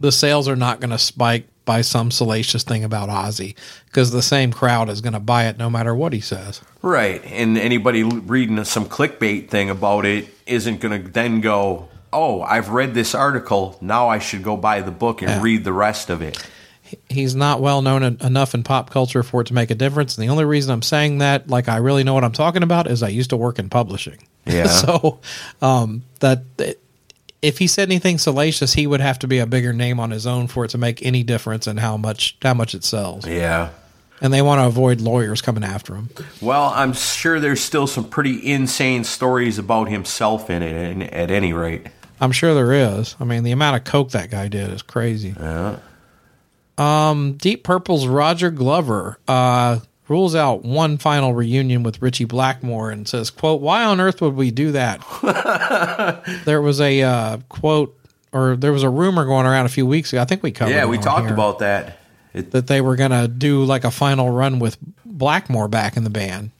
the 0.00 0.10
sales 0.10 0.48
are 0.48 0.56
not 0.56 0.80
going 0.80 0.90
to 0.92 0.98
spike 0.98 1.46
by 1.64 1.80
some 1.80 2.10
salacious 2.10 2.62
thing 2.62 2.82
about 2.84 3.08
Ozzy 3.08 3.54
because 3.86 4.10
the 4.10 4.22
same 4.22 4.52
crowd 4.52 4.88
is 4.88 5.00
going 5.00 5.12
to 5.12 5.20
buy 5.20 5.46
it 5.46 5.58
no 5.58 5.70
matter 5.70 5.94
what 5.94 6.12
he 6.12 6.20
says. 6.20 6.60
Right. 6.82 7.24
And 7.26 7.56
anybody 7.56 8.02
reading 8.02 8.62
some 8.64 8.86
clickbait 8.86 9.48
thing 9.48 9.70
about 9.70 10.04
it 10.04 10.28
isn't 10.46 10.80
going 10.80 11.04
to 11.04 11.08
then 11.10 11.40
go, 11.40 11.88
oh, 12.12 12.42
I've 12.42 12.68
read 12.70 12.94
this 12.94 13.14
article. 13.14 13.78
Now 13.80 14.08
I 14.08 14.18
should 14.18 14.42
go 14.42 14.56
buy 14.56 14.80
the 14.80 14.90
book 14.90 15.22
and 15.22 15.30
Yeah. 15.30 15.42
read 15.42 15.64
the 15.64 15.72
rest 15.72 16.10
of 16.10 16.20
it. 16.22 16.44
he's 17.08 17.34
not 17.34 17.60
well 17.62 17.80
known 17.80 18.02
en- 18.02 18.18
enough 18.20 18.52
in 18.54 18.62
pop 18.62 18.90
culture 18.90 19.22
for 19.22 19.40
it 19.40 19.46
to 19.46 19.54
make 19.54 19.70
a 19.70 19.74
difference. 19.74 20.18
And 20.18 20.26
the 20.26 20.30
only 20.30 20.44
reason 20.44 20.70
I'm 20.72 20.82
saying 20.82 21.18
that, 21.18 21.48
like 21.48 21.66
I 21.68 21.76
really 21.78 22.04
know 22.04 22.12
what 22.12 22.22
I'm 22.24 22.32
talking 22.32 22.62
about, 22.62 22.86
is 22.86 23.02
I 23.02 23.08
used 23.08 23.30
to 23.30 23.36
work 23.38 23.58
in 23.58 23.70
publishing. 23.70 24.18
Yeah. 24.44 24.66
so 24.66 25.20
um, 25.62 26.02
that 26.20 26.42
if 27.42 27.58
he 27.58 27.66
said 27.66 27.88
anything 27.88 28.18
salacious, 28.18 28.72
he 28.74 28.86
would 28.86 29.00
have 29.00 29.18
to 29.20 29.26
be 29.28 29.38
a 29.38 29.46
bigger 29.46 29.72
name 29.72 29.98
on 30.00 30.10
his 30.10 30.26
own 30.26 30.46
for 30.46 30.64
it 30.64 30.68
to 30.68 30.78
make 30.78 31.04
any 31.04 31.22
difference 31.22 31.66
in 31.66 31.76
how 31.76 31.96
much 31.96 32.36
how 32.40 32.54
much 32.54 32.74
it 32.74 32.84
sells. 32.84 33.26
Yeah. 33.26 33.70
And 34.20 34.32
they 34.32 34.40
want 34.40 34.60
to 34.60 34.66
avoid 34.66 35.00
lawyers 35.00 35.42
coming 35.42 35.64
after 35.64 35.96
him. 35.96 36.08
Well, 36.40 36.72
I'm 36.76 36.92
sure 36.92 37.40
there's 37.40 37.60
still 37.60 37.88
some 37.88 38.04
pretty 38.08 38.52
insane 38.52 39.02
stories 39.02 39.58
about 39.58 39.88
himself 39.88 40.48
in 40.48 40.62
it, 40.62 40.72
and- 40.72 41.02
at 41.02 41.30
any 41.32 41.52
rate. 41.52 41.88
I'm 42.20 42.30
sure 42.30 42.54
there 42.54 42.72
is. 42.72 43.16
I 43.18 43.24
mean, 43.24 43.42
the 43.42 43.50
amount 43.50 43.78
of 43.78 43.84
coke 43.84 44.12
that 44.12 44.30
guy 44.30 44.46
did 44.46 44.70
is 44.70 44.80
crazy. 44.82 45.34
Yeah. 45.36 45.78
Um, 46.78 47.32
Deep 47.32 47.64
Purple's 47.64 48.06
Roger 48.06 48.50
Glover 48.50 49.18
uh, 49.26 49.80
rules 50.08 50.34
out 50.34 50.64
one 50.64 50.98
final 50.98 51.34
reunion 51.34 51.82
with 51.82 52.02
Richie 52.02 52.24
Blackmore 52.24 52.90
and 52.90 53.06
says, 53.06 53.30
"quote 53.30 53.60
Why 53.60 53.84
on 53.84 54.00
earth 54.00 54.20
would 54.20 54.34
we 54.34 54.50
do 54.50 54.72
that?" 54.72 55.00
there 56.44 56.62
was 56.62 56.80
a 56.80 57.02
uh, 57.02 57.38
quote, 57.48 57.96
or 58.32 58.56
there 58.56 58.72
was 58.72 58.82
a 58.82 58.90
rumor 58.90 59.24
going 59.24 59.46
around 59.46 59.66
a 59.66 59.70
few 59.70 59.86
weeks 59.86 60.12
ago. 60.12 60.22
I 60.22 60.24
think 60.24 60.42
we 60.42 60.52
covered. 60.52 60.72
Yeah, 60.72 60.86
we 60.86 60.98
talked 60.98 61.26
here, 61.26 61.34
about 61.34 61.60
that. 61.60 61.98
It, 62.34 62.50
that 62.52 62.66
they 62.66 62.80
were 62.80 62.96
gonna 62.96 63.28
do 63.28 63.64
like 63.64 63.84
a 63.84 63.90
final 63.90 64.30
run 64.30 64.58
with 64.58 64.76
Blackmore 65.04 65.68
back 65.68 65.96
in 65.96 66.04
the 66.04 66.10
band, 66.10 66.50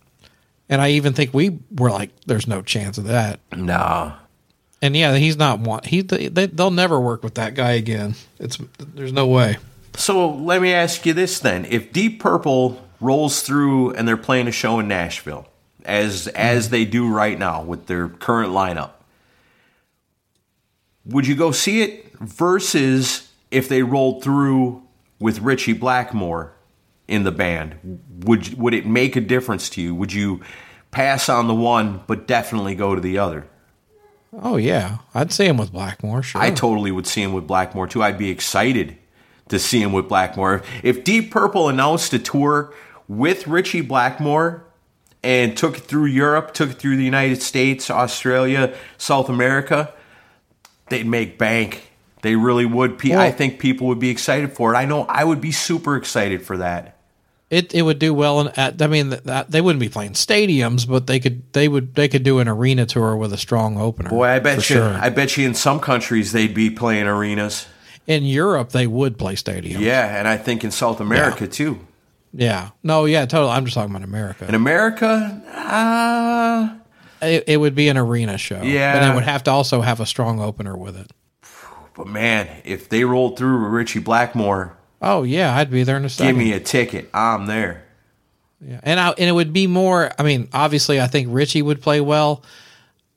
and 0.69 0.81
I 0.81 0.91
even 0.91 1.13
think 1.13 1.33
we 1.35 1.59
were 1.71 1.91
like, 1.91 2.11
"There's 2.27 2.47
no 2.47 2.63
chance 2.63 2.99
of 2.99 3.05
that." 3.05 3.41
nah. 3.57 4.15
And 4.85 4.97
yeah, 4.97 5.15
he's 5.15 5.37
not 5.37 5.61
one. 5.61 5.85
He 5.85 6.01
they, 6.01 6.47
they'll 6.47 6.73
never 6.73 7.01
work 7.01 7.23
with 7.23 7.37
that 7.37 7.55
guy 7.55 7.73
again. 7.73 8.17
It's 8.41 8.59
there's 8.79 9.13
no 9.13 9.29
way. 9.29 9.59
So 9.95 10.29
let 10.29 10.61
me 10.61 10.73
ask 10.73 11.07
you 11.07 11.13
this 11.13 11.39
then: 11.39 11.65
If 11.67 11.93
Deep 11.93 12.19
Purple 12.19 12.83
rolls 13.03 13.43
through 13.43 13.93
and 13.93 14.07
they're 14.07 14.17
playing 14.17 14.49
a 14.49 14.53
show 14.53 14.79
in 14.79 14.89
Nashville, 14.89 15.47
as 15.85 16.29
as 16.29 16.71
they 16.71 16.85
do 16.85 17.13
right 17.13 17.39
now 17.39 17.63
with 17.63 17.87
their 17.87 18.09
current 18.09 18.53
lineup, 18.53 18.93
would 21.05 21.27
you 21.27 21.35
go 21.35 21.53
see 21.53 21.83
it? 21.83 22.13
Versus 22.21 23.31
if 23.51 23.69
they 23.69 23.83
rolled 23.83 24.23
through 24.23 24.83
with 25.19 25.41
Richie 25.41 25.73
Blackmore 25.73 26.53
in 27.09 27.25
the 27.25 27.33
band, 27.33 28.01
would 28.25 28.55
would 28.57 28.75
it 28.75 28.87
make 28.87 29.17
a 29.17 29.21
difference 29.21 29.69
to 29.71 29.83
you? 29.83 29.95
Would 29.95 30.13
you 30.13 30.41
pass 30.91 31.29
on 31.29 31.49
the 31.49 31.55
one 31.55 32.03
but 32.07 32.27
definitely 32.27 32.75
go 32.75 32.95
to 32.95 33.01
the 33.01 33.19
other? 33.19 33.49
Oh 34.33 34.57
yeah, 34.57 34.99
I'd 35.15 35.33
see 35.33 35.47
him 35.47 35.59
with 35.59 35.73
Blackmore. 35.73 36.23
Sure, 36.23 36.41
I 36.41 36.51
totally 36.51 36.93
would 36.93 37.07
see 37.07 37.23
him 37.23 37.33
with 37.33 37.47
Blackmore 37.47 37.87
too. 37.87 38.03
I'd 38.03 38.19
be 38.19 38.31
excited 38.31 38.97
to 39.49 39.59
see 39.59 39.83
him 39.83 39.93
with 39.93 40.09
Blackmore. 40.09 40.63
If 40.83 41.05
Deep 41.05 41.31
Purple 41.31 41.69
announced 41.69 42.13
a 42.15 42.19
tour 42.19 42.73
with 43.19 43.47
Richie 43.47 43.81
Blackmore 43.83 44.65
and 45.23 45.57
took 45.57 45.79
it 45.79 45.85
through 45.85 46.07
Europe, 46.07 46.53
took 46.55 46.71
it 46.71 46.79
through 46.79 46.97
the 46.97 47.05
United 47.05 47.43
States, 47.43 47.91
Australia, 47.91 48.75
South 48.99 49.29
America, 49.29 49.93
they'd 50.89 51.07
make 51.07 51.39
bank. 51.39 51.91
They 52.23 52.37
really 52.37 52.67
would. 52.67 52.99
Pe- 52.99 53.15
I 53.15 53.31
think 53.31 53.59
people 53.59 53.89
would 53.89 53.99
be 53.99 54.11
excited 54.11 54.53
for 54.53 54.75
it. 54.75 54.77
I 54.77 54.85
know 54.85 55.05
I 55.05 55.25
would 55.25 55.41
be 55.41 55.53
super 55.53 55.97
excited 55.97 56.43
for 56.43 56.57
that. 56.59 56.97
It 57.51 57.75
it 57.75 57.83
would 57.83 57.99
do 57.99 58.15
well 58.15 58.41
in 58.41 58.49
at, 58.57 58.81
I 58.81 58.87
mean 58.87 59.11
that, 59.11 59.51
they 59.51 59.61
wouldn't 59.61 59.81
be 59.81 59.89
playing 59.89 60.13
stadiums, 60.13 60.89
but 60.89 61.07
they 61.07 61.21
could 61.21 61.43
they 61.53 61.69
would 61.69 61.95
they 61.95 62.09
could 62.09 62.23
do 62.23 62.39
an 62.39 62.49
arena 62.49 62.87
tour 62.87 63.15
with 63.17 63.33
a 63.33 63.37
strong 63.37 63.77
opener. 63.79 64.09
Boy, 64.09 64.29
I 64.29 64.39
bet 64.39 64.57
you. 64.57 64.77
sure. 64.77 64.95
I 64.95 65.11
bet 65.11 65.37
you 65.37 65.47
in 65.47 65.55
some 65.55 65.79
countries 65.79 66.33
they'd 66.33 66.55
be 66.55 66.71
playing 66.71 67.07
arenas. 67.07 67.67
in 68.07 68.25
Europe 68.25 68.71
they 68.71 68.87
would 68.87 69.19
play 69.19 69.35
stadiums. 69.35 69.81
Yeah, 69.81 70.17
and 70.19 70.27
I 70.27 70.37
think 70.39 70.65
in 70.65 70.71
South 70.71 71.01
America 71.01 71.47
too. 71.47 71.81
Yeah. 72.33 72.71
No, 72.83 73.05
yeah, 73.05 73.27
totally. 73.27 73.53
I'm 73.53 73.65
just 73.65 73.75
talking 73.75 73.95
about 73.95 74.05
America. 74.05 74.47
In 74.49 74.55
America, 74.55 75.43
uh, 75.55 76.77
It, 77.27 77.45
it 77.47 77.57
would 77.59 77.75
be 77.75 77.89
an 77.89 77.97
arena 77.99 78.39
show. 78.39 78.63
Yeah. 78.63 78.99
But 78.99 79.11
it 79.11 79.15
would 79.15 79.25
have 79.25 79.45
to 79.45 79.51
also 79.51 79.81
have 79.83 80.01
a 80.01 80.07
strong 80.07 80.41
opener 80.41 80.77
with 80.77 80.97
it. 80.97 81.13
But 81.95 82.07
man, 82.07 82.49
if 82.65 82.89
they 82.89 83.05
rolled 83.05 83.37
through 83.37 83.63
with 83.65 83.73
Richie 83.73 84.01
Blackmore, 84.01 84.77
Oh 85.05 85.25
yeah, 85.25 85.55
I'd 85.57 85.71
be 85.71 85.83
there 85.83 85.97
in 85.97 86.05
a 86.05 86.09
second. 86.09 86.37
give 86.37 86.45
me 86.45 86.53
a 86.53 86.61
ticket. 86.61 87.11
I'm 87.13 87.47
there. 87.47 87.85
Yeah. 88.61 88.81
And 88.85 88.99
I, 89.01 89.11
and 89.11 89.29
it 89.29 89.33
would 89.33 89.53
be 89.53 89.67
more 89.67 90.11
I 90.19 90.23
mean, 90.23 90.49
obviously 90.53 91.01
I 91.01 91.07
think 91.09 91.29
Richie 91.31 91.61
would 91.63 91.83
play 91.83 92.01
well. 92.01 92.43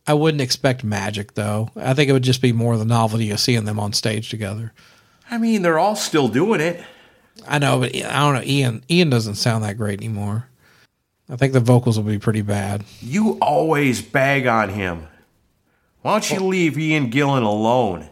I 0.07 0.13
wouldn't 0.13 0.41
expect 0.41 0.83
magic 0.83 1.35
though. 1.35 1.69
I 1.75 1.93
think 1.93 2.09
it 2.09 2.13
would 2.13 2.23
just 2.23 2.41
be 2.41 2.51
more 2.51 2.77
the 2.77 2.85
novelty 2.85 3.31
of 3.31 3.39
seeing 3.39 3.65
them 3.65 3.79
on 3.79 3.93
stage 3.93 4.29
together. 4.29 4.73
I 5.31 5.37
mean, 5.37 5.61
they're 5.61 5.79
all 5.79 5.95
still 5.95 6.27
doing 6.27 6.59
it. 6.61 6.83
I 7.47 7.59
know, 7.59 7.79
but 7.79 7.95
I 7.95 8.19
don't 8.19 8.35
know. 8.35 8.43
Ian 8.43 8.83
Ian 8.89 9.09
doesn't 9.09 9.35
sound 9.35 9.63
that 9.63 9.77
great 9.77 9.99
anymore. 9.99 10.47
I 11.29 11.35
think 11.35 11.53
the 11.53 11.59
vocals 11.59 11.97
will 11.97 12.05
be 12.05 12.19
pretty 12.19 12.41
bad. 12.41 12.83
You 13.01 13.37
always 13.41 14.01
bag 14.01 14.45
on 14.45 14.69
him. 14.69 15.07
Why 16.01 16.11
don't 16.11 16.29
you 16.31 16.45
leave 16.45 16.77
Ian 16.77 17.09
Gillan 17.11 17.43
alone? 17.43 18.07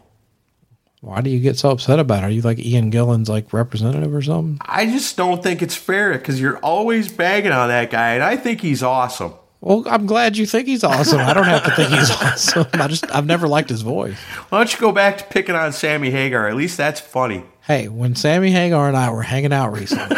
Why 1.02 1.22
do 1.22 1.30
you 1.30 1.40
get 1.40 1.58
so 1.60 1.70
upset 1.70 2.00
about 2.00 2.24
it? 2.24 2.28
Are 2.28 2.30
you 2.30 2.42
like 2.42 2.58
Ian 2.60 2.90
Gillan's 2.92 3.30
like 3.30 3.54
representative 3.54 4.14
or 4.16 4.22
something? 4.22 4.58
I 4.62 4.86
just 4.86 5.16
don't 5.18 5.44
think 5.44 5.62
it's 5.62 5.76
fair 5.76 6.14
because 6.14 6.40
you're 6.40 6.58
always 6.60 7.12
bagging 7.12 7.52
on 7.52 7.68
that 7.68 7.92
guy, 7.92 8.14
and 8.14 8.24
I 8.24 8.38
think 8.38 8.62
he's 8.62 8.82
awesome. 8.82 9.34
Well, 9.60 9.84
I'm 9.88 10.06
glad 10.06 10.38
you 10.38 10.46
think 10.46 10.68
he's 10.68 10.84
awesome. 10.84 11.20
I 11.20 11.34
don't 11.34 11.46
have 11.46 11.64
to 11.66 11.72
think 11.76 11.90
he's 11.90 12.10
awesome. 12.22 12.66
I 12.74 12.88
just 12.88 13.10
I've 13.14 13.26
never 13.26 13.48
liked 13.48 13.70
his 13.70 13.82
voice. 13.82 14.18
Why 14.50 14.60
don't 14.60 14.74
you 14.74 14.80
go 14.80 14.92
back 14.92 15.18
to 15.20 15.24
picking 15.26 15.56
on 15.56 15.72
Sammy 15.72 16.10
Hagar? 16.10 16.48
At 16.48 16.56
least 16.56 16.78
that's 16.78 17.00
funny. 17.00 17.44
Hey, 17.66 17.88
when 17.88 18.16
Sammy 18.16 18.52
Hagar 18.52 18.88
and 18.88 18.98
I 18.98 19.10
were 19.12 19.22
hanging 19.22 19.54
out 19.54 19.72
recently, 19.74 20.16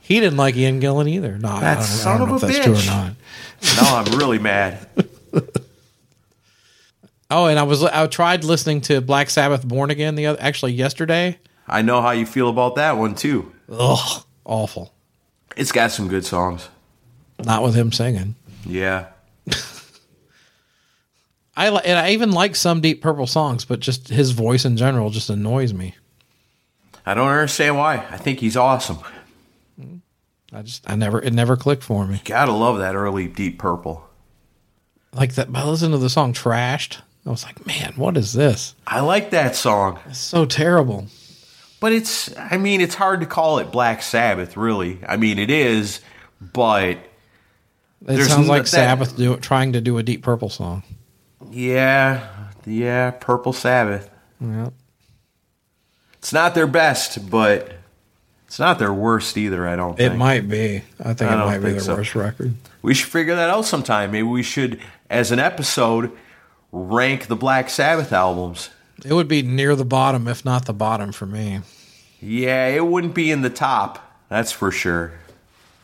he 0.00 0.18
didn't 0.20 0.38
like 0.38 0.56
Ian 0.56 0.80
Gillan 0.80 1.08
either. 1.08 1.36
No, 1.38 1.48
I 1.48 1.60
That 1.60 1.74
don't, 1.74 1.82
I 1.82 1.86
son 1.86 2.18
don't 2.20 2.28
know 2.28 2.34
of 2.36 2.42
if 2.42 2.48
a 2.50 2.52
that's 2.52 2.64
true 2.64 2.72
or 2.72 2.76
bitch. 2.76 2.86
not. 2.86 3.12
Now 3.82 3.96
I'm 3.98 4.18
really 4.18 4.38
mad. 4.38 4.86
Oh, 7.30 7.44
and 7.44 7.58
I 7.58 7.64
was 7.64 7.84
I 7.84 8.06
tried 8.06 8.42
listening 8.42 8.80
to 8.82 9.02
Black 9.02 9.28
Sabbath 9.28 9.62
Born 9.62 9.90
Again 9.90 10.14
the 10.14 10.24
other 10.24 10.38
actually 10.40 10.72
yesterday. 10.72 11.38
I 11.66 11.82
know 11.82 12.00
how 12.00 12.12
you 12.12 12.24
feel 12.24 12.48
about 12.48 12.76
that 12.76 12.96
one 12.96 13.14
too. 13.14 13.52
Ugh, 13.70 14.24
awful. 14.46 14.94
It's 15.54 15.70
got 15.70 15.90
some 15.90 16.08
good 16.08 16.24
songs. 16.24 16.70
Not 17.44 17.62
with 17.62 17.74
him 17.74 17.92
singing. 17.92 18.34
Yeah. 18.64 19.08
I 21.58 21.70
li- 21.70 21.80
and 21.84 21.98
I 21.98 22.10
even 22.10 22.30
like 22.30 22.54
some 22.54 22.80
Deep 22.80 23.02
Purple 23.02 23.26
songs, 23.26 23.64
but 23.64 23.80
just 23.80 24.08
his 24.08 24.30
voice 24.30 24.64
in 24.64 24.76
general 24.76 25.10
just 25.10 25.28
annoys 25.28 25.74
me. 25.74 25.94
I 27.04 27.14
don't 27.14 27.26
understand 27.28 27.76
why. 27.76 27.96
I 28.10 28.16
think 28.16 28.38
he's 28.38 28.56
awesome. 28.56 28.98
I 30.52 30.62
just 30.62 30.88
I 30.88 30.94
never 30.94 31.20
it 31.20 31.32
never 31.32 31.56
clicked 31.56 31.82
for 31.82 32.06
me. 32.06 32.22
Gotta 32.24 32.52
love 32.52 32.78
that 32.78 32.94
early 32.94 33.26
Deep 33.28 33.58
Purple. 33.58 34.08
Like 35.12 35.34
that. 35.34 35.48
I 35.54 35.64
listened 35.68 35.92
to 35.92 35.98
the 35.98 36.08
song 36.10 36.32
"Trashed." 36.32 37.00
I 37.26 37.30
was 37.30 37.44
like, 37.44 37.66
man, 37.66 37.92
what 37.96 38.16
is 38.16 38.32
this? 38.32 38.74
I 38.86 39.00
like 39.00 39.30
that 39.30 39.54
song. 39.56 39.98
It's 40.06 40.18
so 40.18 40.46
terrible. 40.46 41.08
But 41.80 41.92
it's, 41.92 42.34
I 42.38 42.56
mean, 42.56 42.80
it's 42.80 42.94
hard 42.94 43.20
to 43.20 43.26
call 43.26 43.58
it 43.58 43.70
Black 43.70 44.00
Sabbath, 44.02 44.56
really. 44.56 44.98
I 45.06 45.16
mean, 45.18 45.38
it 45.38 45.50
is, 45.50 46.00
but 46.40 46.96
It 48.06 48.24
sounds 48.24 48.48
like 48.48 48.62
that- 48.62 48.68
Sabbath 48.68 49.16
do, 49.16 49.36
trying 49.36 49.74
to 49.74 49.80
do 49.82 49.98
a 49.98 50.02
Deep 50.02 50.22
Purple 50.22 50.48
song. 50.48 50.82
Yeah, 51.50 52.28
yeah, 52.66 53.10
Purple 53.12 53.52
Sabbath. 53.52 54.10
Yeah. 54.40 54.70
It's 56.14 56.32
not 56.32 56.54
their 56.54 56.66
best, 56.66 57.30
but 57.30 57.72
it's 58.46 58.58
not 58.58 58.78
their 58.78 58.92
worst 58.92 59.36
either. 59.36 59.66
I 59.66 59.76
don't. 59.76 59.98
It 60.00 60.08
think. 60.08 60.16
might 60.16 60.48
be. 60.48 60.82
I 61.00 61.14
think 61.14 61.30
I 61.30 61.34
it 61.34 61.46
might 61.46 61.58
be 61.58 61.72
their 61.72 61.80
so. 61.80 61.96
worst 61.96 62.14
record. 62.14 62.54
We 62.82 62.94
should 62.94 63.08
figure 63.08 63.36
that 63.36 63.50
out 63.50 63.64
sometime. 63.64 64.10
Maybe 64.10 64.24
we 64.24 64.42
should, 64.42 64.80
as 65.10 65.30
an 65.30 65.38
episode, 65.38 66.10
rank 66.72 67.26
the 67.26 67.36
Black 67.36 67.70
Sabbath 67.70 68.12
albums. 68.12 68.70
It 69.04 69.12
would 69.12 69.28
be 69.28 69.42
near 69.42 69.76
the 69.76 69.84
bottom, 69.84 70.26
if 70.26 70.44
not 70.44 70.64
the 70.64 70.72
bottom, 70.72 71.12
for 71.12 71.26
me. 71.26 71.60
Yeah, 72.20 72.66
it 72.68 72.84
wouldn't 72.86 73.14
be 73.14 73.30
in 73.30 73.42
the 73.42 73.50
top. 73.50 74.04
That's 74.28 74.50
for 74.50 74.70
sure. 74.70 75.12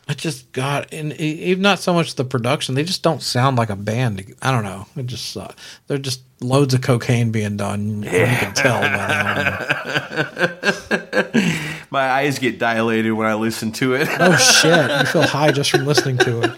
I 0.06 0.12
just 0.12 0.52
got, 0.52 0.92
and 0.92 1.14
even 1.14 1.62
not 1.62 1.78
so 1.78 1.94
much 1.94 2.16
the 2.16 2.24
production. 2.24 2.74
They 2.74 2.84
just 2.84 3.02
don't 3.02 3.22
sound 3.22 3.56
like 3.56 3.70
a 3.70 3.76
band. 3.76 4.34
I 4.42 4.50
don't 4.50 4.64
know. 4.64 4.86
It 4.96 5.06
just 5.06 5.34
uh, 5.34 5.48
they're 5.86 5.96
just 5.96 6.20
loads 6.42 6.74
of 6.74 6.82
cocaine 6.82 7.30
being 7.30 7.56
done. 7.56 8.02
You 8.02 8.10
can 8.10 8.52
tell. 8.52 8.82
My 11.90 12.10
eyes 12.10 12.38
get 12.38 12.58
dilated 12.58 13.14
when 13.14 13.26
I 13.26 13.34
listen 13.34 13.72
to 13.72 13.94
it. 13.94 14.08
oh 14.20 14.36
shit! 14.36 14.90
You 14.90 15.06
feel 15.06 15.22
high 15.22 15.52
just 15.52 15.70
from 15.70 15.86
listening 15.86 16.18
to 16.18 16.42
it. 16.42 16.52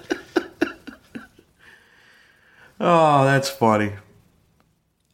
oh, 2.80 3.24
that's 3.24 3.48
funny. 3.48 3.92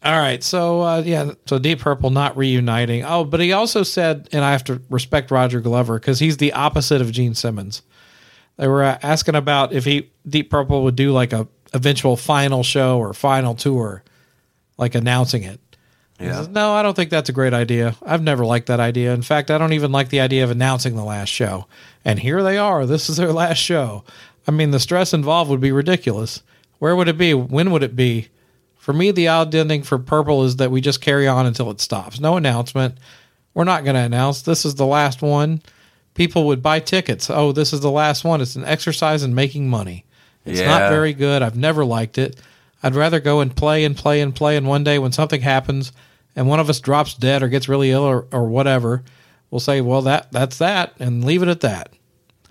All 0.05 0.19
right, 0.19 0.43
so 0.43 0.81
uh, 0.81 1.03
yeah, 1.05 1.33
so 1.47 1.59
Deep 1.59 1.81
Purple 1.81 2.11
not 2.11 2.37
reuniting. 2.37 3.05
Oh, 3.05 3.25
but 3.25 3.41
he 3.41 3.53
also 3.53 3.83
said, 3.83 4.29
and 4.33 4.43
I 4.43 4.53
have 4.53 4.65
to 4.65 4.81
respect 4.91 5.31
Roger 5.31 5.61
Glover 5.61 6.01
because 6.01 6.19
he's 6.19 6.39
the 6.39 6.55
opposite 6.55 7.01
of 7.01 7.13
Gene 7.13 7.35
Simmons. 7.35 7.83
They 8.57 8.69
were 8.69 8.85
uh, 8.85 8.99
asking 9.03 9.35
about 9.35 9.73
if 9.73 9.85
he 9.85 10.11
Deep 10.29 10.51
Purple 10.51 10.85
would 10.85 10.97
do 10.97 11.13
like 11.13 11.33
a 11.33 11.49
eventual 11.75 12.17
final 12.17 12.63
show 12.63 12.99
or 12.99 13.15
final 13.15 13.55
tour, 13.55 14.03
like 14.79 14.95
announcing 14.95 15.43
it. 15.43 15.59
He 16.19 16.27
Yeah. 16.27 16.35
says, 16.37 16.49
no, 16.49 16.73
I 16.75 16.83
don't 16.83 16.95
think 16.95 17.11
that's 17.11 17.31
a 17.31 17.33
great 17.33 17.55
idea. 17.55 17.97
I've 18.05 18.23
never 18.23 18.45
liked 18.45 18.67
that 18.67 18.79
idea. 18.79 19.15
In 19.15 19.23
fact, 19.23 19.51
I 19.51 19.59
don't 19.59 19.73
even 19.73 19.91
like 19.91 20.11
the 20.11 20.21
idea 20.21 20.45
of 20.45 20.51
announcing 20.51 20.95
the 20.97 21.05
last 21.05 21.31
show. 21.31 21.67
And 22.05 22.19
here 22.19 22.43
they 22.43 22.59
are. 22.59 22.85
This 22.87 23.09
is 23.09 23.17
their 23.17 23.33
last 23.33 23.59
show. 23.59 24.05
I 24.47 24.51
mean, 24.51 24.71
the 24.71 24.79
stress 24.81 25.15
involved 25.15 25.51
would 25.51 25.61
be 25.61 25.73
ridiculous. 25.73 26.43
Where 26.79 26.95
would 26.95 27.09
it 27.09 27.17
be? 27.19 27.33
When 27.33 27.71
would 27.71 27.83
it 27.83 27.97
be? 27.97 28.29
For 28.77 28.93
me, 28.93 29.13
the 29.13 29.29
odd 29.29 29.55
ending 29.55 29.83
for 29.85 29.99
Purple 29.99 30.45
is 30.45 30.57
that 30.57 30.71
we 30.73 30.81
just 30.81 31.01
carry 31.01 31.27
on 31.29 31.47
until 31.47 31.71
it 31.71 31.81
stops. 31.81 32.19
No 32.21 32.37
announcement. 32.37 32.99
We're 33.55 33.65
not 33.65 33.85
going 33.85 33.95
to 33.95 34.03
announce. 34.03 34.43
This 34.43 34.65
is 34.65 34.75
the 34.75 34.87
last 34.87 35.23
one. 35.23 35.63
People 36.15 36.47
would 36.47 36.63
buy 36.63 36.81
tickets. 36.81 37.31
Oh, 37.31 37.53
this 37.53 37.73
is 37.73 37.81
the 37.81 37.91
last 37.91 38.25
one. 38.25 38.41
It's 38.41 38.57
an 38.57 38.65
exercise 38.65 39.23
in 39.23 39.35
making 39.35 39.69
money. 39.69 40.05
It's 40.45 40.61
not 40.61 40.91
very 40.91 41.13
good. 41.13 41.41
I've 41.43 41.57
never 41.57 41.85
liked 41.85 42.19
it. 42.19 42.37
I'd 42.83 42.95
rather 42.95 43.21
go 43.21 43.41
and 43.41 43.55
play 43.55 43.85
and 43.85 43.97
play 43.97 44.21
and 44.21 44.35
play. 44.35 44.57
And 44.57 44.67
one 44.67 44.85
day 44.85 44.99
when 44.99 45.13
something 45.13 45.41
happens 45.41 45.93
and 46.35 46.49
one 46.49 46.61
of 46.61 46.69
us 46.69 46.81
drops 46.81 47.15
dead 47.15 47.43
or 47.43 47.49
gets 47.49 47.69
really 47.69 47.93
ill 47.93 48.03
or, 48.03 48.27
or 48.33 48.49
whatever, 48.49 49.05
we'll 49.51 49.61
say, 49.61 49.81
well, 49.81 50.03
that 50.03 50.33
that's 50.33 50.59
that 50.59 50.95
and 50.99 51.25
leave 51.25 51.43
it 51.43 51.49
at 51.49 51.61
that. 51.61 51.93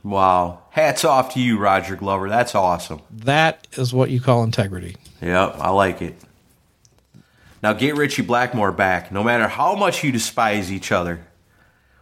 Wow. 0.03 0.63
Hats 0.71 1.03
off 1.03 1.33
to 1.33 1.39
you, 1.39 1.57
Roger 1.57 1.95
Glover. 1.95 2.29
That's 2.29 2.55
awesome. 2.55 3.01
That 3.11 3.67
is 3.73 3.93
what 3.93 4.09
you 4.09 4.21
call 4.21 4.43
integrity. 4.43 4.95
Yep, 5.21 5.57
I 5.59 5.69
like 5.69 6.01
it. 6.01 6.15
Now 7.61 7.73
get 7.73 7.95
Richie 7.95 8.23
Blackmore 8.23 8.71
back, 8.71 9.11
no 9.11 9.23
matter 9.23 9.47
how 9.47 9.75
much 9.75 10.03
you 10.03 10.11
despise 10.11 10.71
each 10.71 10.91
other. 10.91 11.27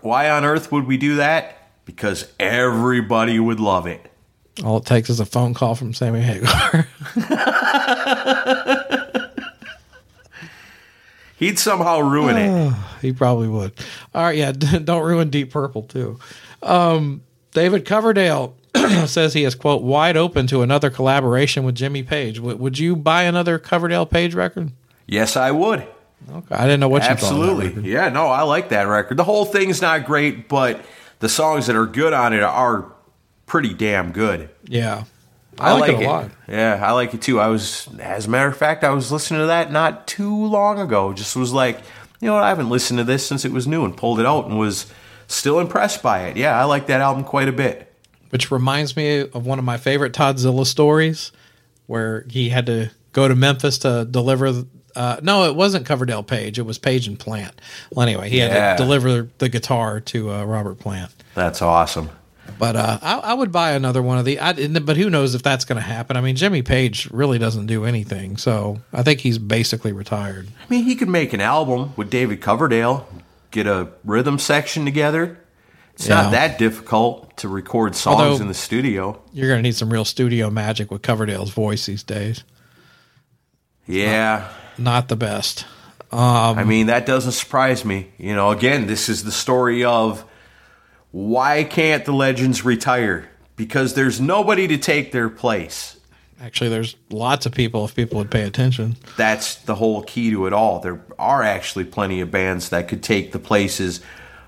Why 0.01 0.29
on 0.29 0.45
earth 0.45 0.71
would 0.71 0.87
we 0.87 0.97
do 0.97 1.15
that? 1.15 1.57
Because 1.85 2.31
everybody 2.39 3.39
would 3.39 3.59
love 3.59 3.87
it. 3.87 4.05
All 4.63 4.77
it 4.77 4.85
takes 4.85 5.09
is 5.09 5.19
a 5.19 5.25
phone 5.25 5.53
call 5.53 5.75
from 5.75 5.93
Sammy 5.93 6.21
Hagar. 6.21 6.87
He'd 11.37 11.57
somehow 11.57 12.01
ruin 12.01 12.35
it. 12.37 12.73
he 13.01 13.13
probably 13.13 13.47
would. 13.47 13.71
All 14.13 14.23
right, 14.23 14.37
yeah, 14.37 14.51
don't 14.83 15.05
ruin 15.05 15.29
Deep 15.29 15.51
Purple 15.51 15.83
too. 15.83 16.19
Um, 16.61 17.21
David 17.51 17.85
Coverdale 17.85 18.55
says 19.05 19.33
he 19.33 19.45
is 19.45 19.55
quote 19.55 19.81
wide 19.81 20.17
open 20.17 20.47
to 20.47 20.61
another 20.61 20.89
collaboration 20.89 21.63
with 21.63 21.75
Jimmy 21.75 22.03
Page. 22.03 22.35
W- 22.37 22.57
would 22.57 22.77
you 22.77 22.95
buy 22.97 23.23
another 23.23 23.57
Coverdale 23.57 24.05
Page 24.05 24.35
record? 24.35 24.71
Yes, 25.07 25.37
I 25.37 25.51
would. 25.51 25.87
Okay, 26.31 26.55
I 26.55 26.63
didn't 26.65 26.79
know 26.79 26.89
what 26.89 27.03
you 27.03 27.09
thought. 27.09 27.23
Absolutely. 27.23 27.89
Yeah, 27.91 28.09
no, 28.09 28.27
I 28.27 28.41
like 28.41 28.69
that 28.69 28.83
record. 28.83 29.17
The 29.17 29.23
whole 29.23 29.45
thing's 29.45 29.81
not 29.81 30.05
great, 30.05 30.49
but 30.49 30.83
the 31.19 31.29
songs 31.29 31.67
that 31.67 31.75
are 31.75 31.85
good 31.85 32.13
on 32.13 32.33
it 32.33 32.43
are 32.43 32.91
pretty 33.45 33.73
damn 33.73 34.11
good. 34.11 34.49
Yeah, 34.63 35.05
I, 35.57 35.79
like, 35.79 35.93
it 35.93 36.03
a 36.03 36.07
lot. 36.07 36.31
Yeah, 36.47 36.79
I 36.83 36.91
like 36.91 37.13
it 37.13 37.21
too. 37.21 37.39
I 37.39 37.47
was, 37.47 37.87
as 37.99 38.27
a 38.27 38.29
matter 38.29 38.47
of 38.47 38.57
fact, 38.57 38.83
I 38.83 38.89
was 38.91 39.11
listening 39.11 39.41
to 39.41 39.47
that 39.47 39.71
not 39.71 40.07
too 40.07 40.45
long 40.45 40.79
ago. 40.79 41.13
Just 41.13 41.35
was 41.35 41.51
like, 41.51 41.79
you 42.21 42.27
know 42.27 42.35
what? 42.35 42.43
I 42.43 42.49
haven't 42.49 42.69
listened 42.69 42.99
to 42.99 43.03
this 43.03 43.25
since 43.25 43.45
it 43.45 43.51
was 43.51 43.65
new, 43.67 43.83
and 43.85 43.97
pulled 43.97 44.19
it 44.19 44.25
out 44.25 44.45
and 44.45 44.59
was 44.59 44.85
still 45.27 45.59
impressed 45.59 46.03
by 46.03 46.27
it. 46.27 46.37
Yeah, 46.37 46.59
I 46.59 46.65
like 46.65 46.87
that 46.87 47.01
album 47.01 47.23
quite 47.23 47.47
a 47.47 47.53
bit. 47.53 47.91
which 48.29 48.51
reminds 48.51 48.95
me 48.95 49.19
of 49.19 49.45
one 49.45 49.59
of 49.59 49.65
my 49.65 49.77
favorite 49.77 50.13
Toddzilla 50.13 50.65
stories, 50.65 51.31
where 51.87 52.25
he 52.29 52.49
had 52.49 52.65
to 52.67 52.91
go 53.11 53.27
to 53.27 53.35
Memphis 53.35 53.79
to 53.79 54.05
deliver. 54.09 54.63
Uh, 54.95 55.17
no, 55.21 55.43
it 55.45 55.55
wasn't 55.55 55.85
Coverdale 55.85 56.23
Page; 56.23 56.59
it 56.59 56.63
was 56.63 56.77
Page 56.77 57.07
and 57.07 57.17
Plant. 57.19 57.59
Well, 57.91 58.07
anyway, 58.07 58.29
he 58.29 58.37
had 58.39 58.77
to 58.77 58.83
deliver 58.83 59.29
the 59.37 59.49
guitar 59.49 59.99
to 60.01 60.31
uh, 60.31 60.43
Robert 60.45 60.79
Plant. 60.79 61.11
That's 61.35 61.61
awesome. 61.61 62.09
But 62.57 62.75
uh, 62.75 62.97
I, 63.01 63.19
I 63.19 63.33
would 63.35 63.51
buy 63.51 63.71
another 63.71 64.01
one 64.01 64.17
of 64.17 64.25
the. 64.25 64.39
I, 64.39 64.53
but 64.79 64.97
who 64.97 65.09
knows 65.09 65.35
if 65.35 65.43
that's 65.43 65.65
going 65.65 65.75
to 65.77 65.81
happen? 65.87 66.17
I 66.17 66.21
mean, 66.21 66.35
Jimmy 66.35 66.61
Page 66.63 67.09
really 67.11 67.37
doesn't 67.37 67.67
do 67.67 67.85
anything, 67.85 68.37
so 68.37 68.79
I 68.91 69.03
think 69.03 69.19
he's 69.19 69.37
basically 69.37 69.91
retired. 69.91 70.47
I 70.59 70.65
mean, 70.69 70.83
he 70.83 70.95
could 70.95 71.09
make 71.09 71.31
an 71.33 71.41
album 71.41 71.93
with 71.95 72.09
David 72.09 72.41
Coverdale, 72.41 73.07
get 73.51 73.67
a 73.67 73.89
rhythm 74.03 74.39
section 74.39 74.83
together. 74.83 75.37
It's 75.93 76.07
Yeah. 76.07 76.21
not 76.23 76.31
that 76.31 76.57
difficult 76.57 77.37
to 77.37 77.47
record 77.47 77.95
songs 77.95 78.19
Although- 78.21 78.41
in 78.41 78.47
the 78.47 78.53
studio. 78.53 79.21
You're 79.33 79.47
going 79.49 79.59
to 79.59 79.63
need 79.63 79.75
some 79.75 79.91
real 79.91 80.05
studio 80.05 80.49
magic 80.49 80.89
with 80.91 81.01
Coverdale's 81.01 81.51
voice 81.51 81.85
these 81.85 82.03
days. 82.03 82.43
Yeah. 83.85 84.39
Not 84.39 84.51
the 85.07 85.15
best. 85.15 85.65
Um, 86.11 86.57
I 86.57 86.63
mean, 86.63 86.87
that 86.87 87.05
doesn't 87.05 87.33
surprise 87.33 87.85
me. 87.85 88.11
You 88.17 88.35
know, 88.35 88.49
again, 88.51 88.87
this 88.87 89.09
is 89.09 89.23
the 89.23 89.31
story 89.31 89.83
of 89.83 90.25
why 91.11 91.63
can't 91.63 92.05
the 92.05 92.11
legends 92.11 92.65
retire? 92.65 93.29
Because 93.55 93.93
there's 93.93 94.19
nobody 94.19 94.67
to 94.67 94.77
take 94.77 95.11
their 95.11 95.29
place. 95.29 95.99
Actually, 96.41 96.69
there's 96.69 96.95
lots 97.09 97.45
of 97.45 97.53
people 97.53 97.83
if 97.83 97.93
people 97.93 98.17
would 98.17 98.31
pay 98.31 98.43
attention. 98.43 98.95
That's 99.17 99.55
the 99.55 99.75
whole 99.75 100.03
key 100.03 100.31
to 100.31 100.47
it 100.47 100.53
all. 100.53 100.79
There 100.79 101.01
are 101.19 101.43
actually 101.43 101.83
plenty 101.83 102.21
of 102.21 102.31
bands 102.31 102.69
that 102.69 102.87
could 102.87 103.03
take 103.03 103.33
the 103.33 103.39
places 103.39 103.99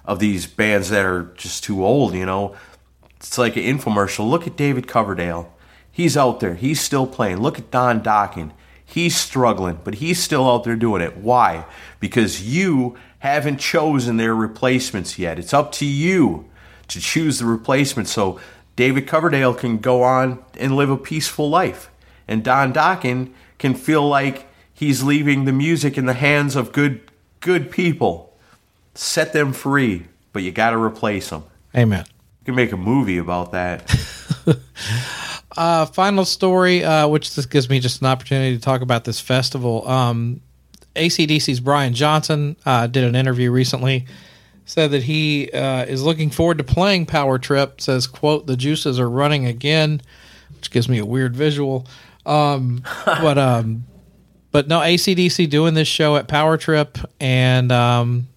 of 0.05 0.19
these 0.19 0.47
bands 0.47 0.89
that 0.89 1.05
are 1.05 1.31
just 1.35 1.63
too 1.63 1.85
old, 1.85 2.13
you 2.15 2.25
know. 2.25 2.55
It's 3.17 3.37
like 3.37 3.57
an 3.57 3.63
infomercial. 3.63 4.29
Look 4.29 4.47
at 4.47 4.55
David 4.55 4.87
Coverdale. 4.87 5.53
He's 5.91 6.15
out 6.15 6.39
there. 6.39 6.55
He's 6.55 6.79
still 6.79 7.05
playing. 7.05 7.41
Look 7.41 7.59
at 7.59 7.69
Don 7.69 8.01
Dokken. 8.01 8.51
He's 8.91 9.15
struggling, 9.15 9.79
but 9.85 9.95
he's 9.95 10.21
still 10.21 10.49
out 10.49 10.65
there 10.65 10.75
doing 10.75 11.01
it. 11.01 11.15
Why? 11.15 11.65
Because 12.01 12.43
you 12.43 12.97
haven't 13.19 13.61
chosen 13.61 14.17
their 14.17 14.35
replacements 14.35 15.17
yet. 15.17 15.39
It's 15.39 15.53
up 15.53 15.71
to 15.73 15.85
you 15.85 16.49
to 16.89 16.99
choose 16.99 17.39
the 17.39 17.45
replacement 17.45 18.09
so 18.09 18.37
David 18.75 19.07
Coverdale 19.07 19.53
can 19.53 19.77
go 19.77 20.03
on 20.03 20.43
and 20.59 20.75
live 20.75 20.89
a 20.89 20.97
peaceful 20.97 21.49
life. 21.49 21.89
And 22.27 22.43
Don 22.43 22.73
Dokken 22.73 23.31
can 23.59 23.75
feel 23.75 24.05
like 24.05 24.47
he's 24.73 25.03
leaving 25.03 25.45
the 25.45 25.53
music 25.53 25.97
in 25.97 26.05
the 26.05 26.13
hands 26.13 26.57
of 26.57 26.73
good 26.73 26.99
good 27.39 27.71
people. 27.71 28.37
Set 28.93 29.31
them 29.31 29.53
free, 29.53 30.07
but 30.33 30.43
you 30.43 30.51
got 30.51 30.71
to 30.71 30.77
replace 30.77 31.29
them. 31.29 31.45
Amen. 31.73 32.03
You 32.41 32.45
can 32.47 32.55
make 32.55 32.73
a 32.73 32.77
movie 32.77 33.19
about 33.19 33.53
that. 33.53 33.89
Uh, 35.57 35.85
final 35.85 36.25
story, 36.25 36.83
uh, 36.83 37.07
which 37.07 37.35
this 37.35 37.45
gives 37.45 37.69
me 37.69 37.79
just 37.79 38.01
an 38.01 38.07
opportunity 38.07 38.55
to 38.55 38.61
talk 38.61 38.81
about 38.81 39.03
this 39.03 39.19
festival. 39.19 39.87
Um, 39.87 40.41
ACDC's 40.95 41.59
Brian 41.59 41.93
Johnson 41.93 42.55
uh, 42.65 42.87
did 42.87 43.03
an 43.03 43.15
interview 43.15 43.51
recently, 43.51 44.05
said 44.65 44.91
that 44.91 45.03
he 45.03 45.49
uh, 45.51 45.85
is 45.85 46.03
looking 46.03 46.29
forward 46.29 46.57
to 46.57 46.63
playing 46.63 47.05
Power 47.05 47.37
Trip. 47.37 47.81
Says, 47.81 48.07
"quote 48.07 48.47
The 48.47 48.57
juices 48.57 48.99
are 48.99 49.09
running 49.09 49.45
again," 49.45 50.01
which 50.55 50.71
gives 50.71 50.87
me 50.87 50.99
a 50.99 51.05
weird 51.05 51.35
visual. 51.35 51.85
Um, 52.25 52.83
but 53.05 53.37
um, 53.37 53.85
but 54.51 54.67
no, 54.67 54.79
ACDC 54.79 55.49
doing 55.49 55.73
this 55.73 55.87
show 55.87 56.15
at 56.17 56.27
Power 56.27 56.57
Trip, 56.57 56.97
and 57.19 57.71
um, 57.71 58.27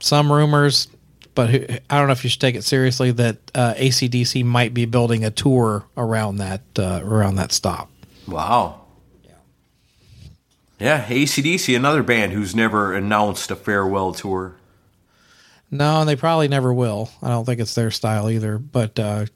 some 0.00 0.32
rumors, 0.32 0.88
but 1.34 1.50
who, 1.50 1.64
I 1.90 1.98
don't 1.98 2.06
know 2.08 2.12
if 2.12 2.24
you 2.24 2.30
should 2.30 2.40
take 2.40 2.54
it 2.54 2.64
seriously 2.64 3.10
that 3.12 3.36
uh, 3.54 3.74
ACDC 3.74 4.44
might 4.44 4.72
be 4.74 4.84
building 4.84 5.24
a 5.24 5.30
tour 5.30 5.84
around 5.96 6.36
that 6.36 6.62
uh, 6.78 7.00
around 7.04 7.36
that 7.36 7.52
stop. 7.52 7.90
wow. 8.26 8.80
Yeah, 9.24 9.32
yeah, 10.78 11.04
ACDC, 11.06 11.76
another 11.76 12.02
band 12.02 12.32
who's 12.32 12.54
never 12.54 12.94
announced 12.94 13.50
a 13.50 13.56
farewell 13.56 14.12
tour. 14.12 14.56
No, 15.70 16.00
and 16.00 16.08
they 16.08 16.16
probably 16.16 16.48
never 16.48 16.72
will. 16.72 17.10
I 17.22 17.28
don't 17.28 17.44
think 17.44 17.60
it's 17.60 17.74
their 17.74 17.90
style 17.90 18.28
either. 18.28 18.58
But 18.58 18.98
uh, 18.98 19.26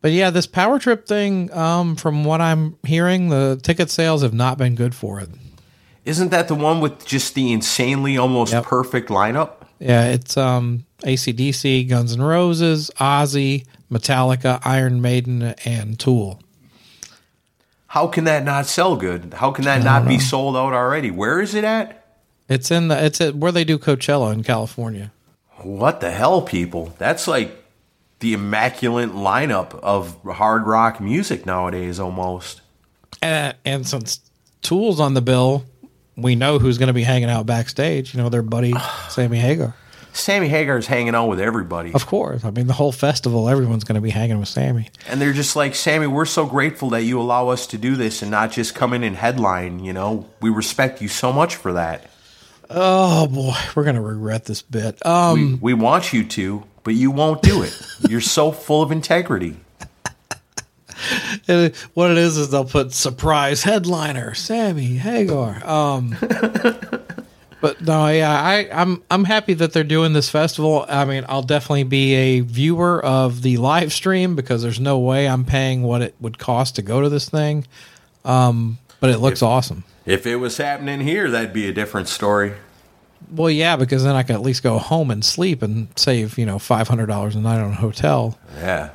but 0.00 0.12
yeah, 0.12 0.30
this 0.30 0.46
Power 0.46 0.78
Trip 0.78 1.06
thing, 1.06 1.52
um, 1.52 1.96
from 1.96 2.24
what 2.24 2.40
I'm 2.40 2.76
hearing, 2.84 3.28
the 3.28 3.58
ticket 3.62 3.88
sales 3.90 4.22
have 4.22 4.34
not 4.34 4.58
been 4.58 4.74
good 4.74 4.94
for 4.94 5.20
it. 5.20 5.28
Isn't 6.04 6.30
that 6.30 6.48
the 6.48 6.54
one 6.54 6.80
with 6.80 7.06
just 7.06 7.34
the 7.34 7.52
insanely 7.52 8.18
almost 8.18 8.52
Yep. 8.52 8.64
perfect 8.64 9.08
lineup? 9.10 9.52
Yeah, 9.78 10.06
it's 10.06 10.36
um 10.36 10.84
ACDC, 11.02 11.88
Guns 11.88 12.14
N' 12.14 12.22
Roses, 12.22 12.90
Ozzy, 12.98 13.66
Metallica, 13.90 14.60
Iron 14.64 15.00
Maiden, 15.00 15.54
and 15.64 15.98
Tool. 15.98 16.40
How 17.88 18.08
can 18.08 18.24
that 18.24 18.44
not 18.44 18.66
sell 18.66 18.96
good? 18.96 19.34
How 19.34 19.52
can 19.52 19.64
that 19.66 19.84
not 19.84 20.08
be 20.08 20.18
sold 20.18 20.56
out 20.56 20.72
already? 20.72 21.10
Where 21.10 21.40
is 21.40 21.54
it 21.54 21.62
at? 21.62 22.04
It's 22.48 22.70
in 22.70 22.88
the 22.88 23.04
it's 23.04 23.20
at 23.20 23.36
where 23.36 23.52
they 23.52 23.64
do 23.64 23.78
Coachella 23.78 24.32
in 24.32 24.42
California. 24.42 25.12
What 25.62 26.00
the 26.00 26.10
hell, 26.10 26.42
people? 26.42 26.92
That's 26.98 27.28
like 27.28 27.64
the 28.18 28.34
immaculate 28.34 29.10
lineup 29.10 29.78
of 29.80 30.20
hard 30.24 30.66
rock 30.66 31.00
music 31.00 31.46
nowadays, 31.46 32.00
almost. 32.00 32.62
And, 33.22 33.54
and 33.64 33.86
since 33.86 34.20
Tool's 34.62 34.98
on 34.98 35.14
the 35.14 35.22
bill, 35.22 35.64
we 36.16 36.34
know 36.34 36.58
who's 36.58 36.78
going 36.78 36.88
to 36.88 36.92
be 36.94 37.02
hanging 37.02 37.30
out 37.30 37.46
backstage. 37.46 38.14
You 38.14 38.22
know, 38.22 38.28
their 38.28 38.42
buddy 38.42 38.74
Sammy 39.08 39.38
Hagar. 39.38 39.74
Sammy 40.14 40.48
Hagar's 40.48 40.86
hanging 40.86 41.14
out 41.14 41.26
with 41.26 41.40
everybody. 41.40 41.92
Of 41.92 42.06
course. 42.06 42.44
I 42.44 42.50
mean, 42.50 42.66
the 42.68 42.72
whole 42.72 42.92
festival, 42.92 43.48
everyone's 43.48 43.84
going 43.84 43.96
to 43.96 44.00
be 44.00 44.10
hanging 44.10 44.38
with 44.38 44.48
Sammy. 44.48 44.88
And 45.08 45.20
they're 45.20 45.32
just 45.32 45.56
like, 45.56 45.74
Sammy, 45.74 46.06
we're 46.06 46.24
so 46.24 46.46
grateful 46.46 46.90
that 46.90 47.02
you 47.02 47.20
allow 47.20 47.48
us 47.48 47.66
to 47.68 47.78
do 47.78 47.96
this 47.96 48.22
and 48.22 48.30
not 48.30 48.52
just 48.52 48.74
come 48.74 48.92
in 48.94 49.02
and 49.02 49.16
headline. 49.16 49.80
You 49.84 49.92
know, 49.92 50.28
we 50.40 50.50
respect 50.50 51.02
you 51.02 51.08
so 51.08 51.32
much 51.32 51.56
for 51.56 51.72
that. 51.74 52.10
Oh 52.70 53.26
boy, 53.26 53.54
we're 53.76 53.84
going 53.84 53.96
to 53.96 54.00
regret 54.00 54.46
this 54.46 54.62
bit. 54.62 55.04
Um, 55.04 55.58
We 55.60 55.74
want 55.74 56.12
you 56.12 56.24
to, 56.24 56.62
but 56.82 56.94
you 56.94 57.10
won't 57.10 57.42
do 57.42 57.62
it. 57.62 57.78
You're 58.08 58.20
so 58.22 58.52
full 58.52 58.82
of 58.82 58.90
integrity. 58.92 59.56
it- 61.48 61.76
what 61.94 62.10
it 62.10 62.18
is 62.18 62.38
is 62.38 62.50
they'll 62.50 62.64
put 62.64 62.92
surprise 62.92 63.64
headliner 63.64 64.32
Sammy 64.34 64.94
Hagar. 64.96 65.60
Um, 65.68 66.16
but 67.64 67.80
no, 67.80 68.08
yeah, 68.08 68.30
I, 68.30 68.68
I'm 68.70 69.02
I'm 69.10 69.24
happy 69.24 69.54
that 69.54 69.72
they're 69.72 69.84
doing 69.84 70.12
this 70.12 70.28
festival. 70.28 70.84
I 70.86 71.06
mean, 71.06 71.24
I'll 71.30 71.40
definitely 71.40 71.84
be 71.84 72.12
a 72.12 72.40
viewer 72.40 73.02
of 73.02 73.40
the 73.40 73.56
live 73.56 73.90
stream 73.90 74.36
because 74.36 74.60
there's 74.60 74.78
no 74.78 74.98
way 74.98 75.26
I'm 75.26 75.46
paying 75.46 75.82
what 75.82 76.02
it 76.02 76.14
would 76.20 76.38
cost 76.38 76.76
to 76.76 76.82
go 76.82 77.00
to 77.00 77.08
this 77.08 77.30
thing. 77.30 77.66
Um, 78.22 78.76
but 79.00 79.08
it 79.08 79.16
looks 79.16 79.40
awesome. 79.40 79.84
If 80.04 80.26
it 80.26 80.36
was 80.36 80.58
happening 80.58 81.00
here, 81.00 81.30
that'd 81.30 81.54
be 81.54 81.66
a 81.66 81.72
different 81.72 82.08
story. 82.08 82.52
Well, 83.30 83.48
yeah, 83.48 83.76
because 83.76 84.04
then 84.04 84.14
I 84.14 84.24
could 84.24 84.34
at 84.34 84.42
least 84.42 84.62
go 84.62 84.76
home 84.78 85.10
and 85.10 85.24
sleep 85.24 85.62
and 85.62 85.88
save 85.96 86.36
you 86.36 86.44
know 86.44 86.58
five 86.58 86.86
hundred 86.86 87.06
dollars 87.06 87.34
a 87.34 87.40
night 87.40 87.62
on 87.62 87.70
a 87.70 87.76
hotel. 87.76 88.38
Yeah. 88.56 88.90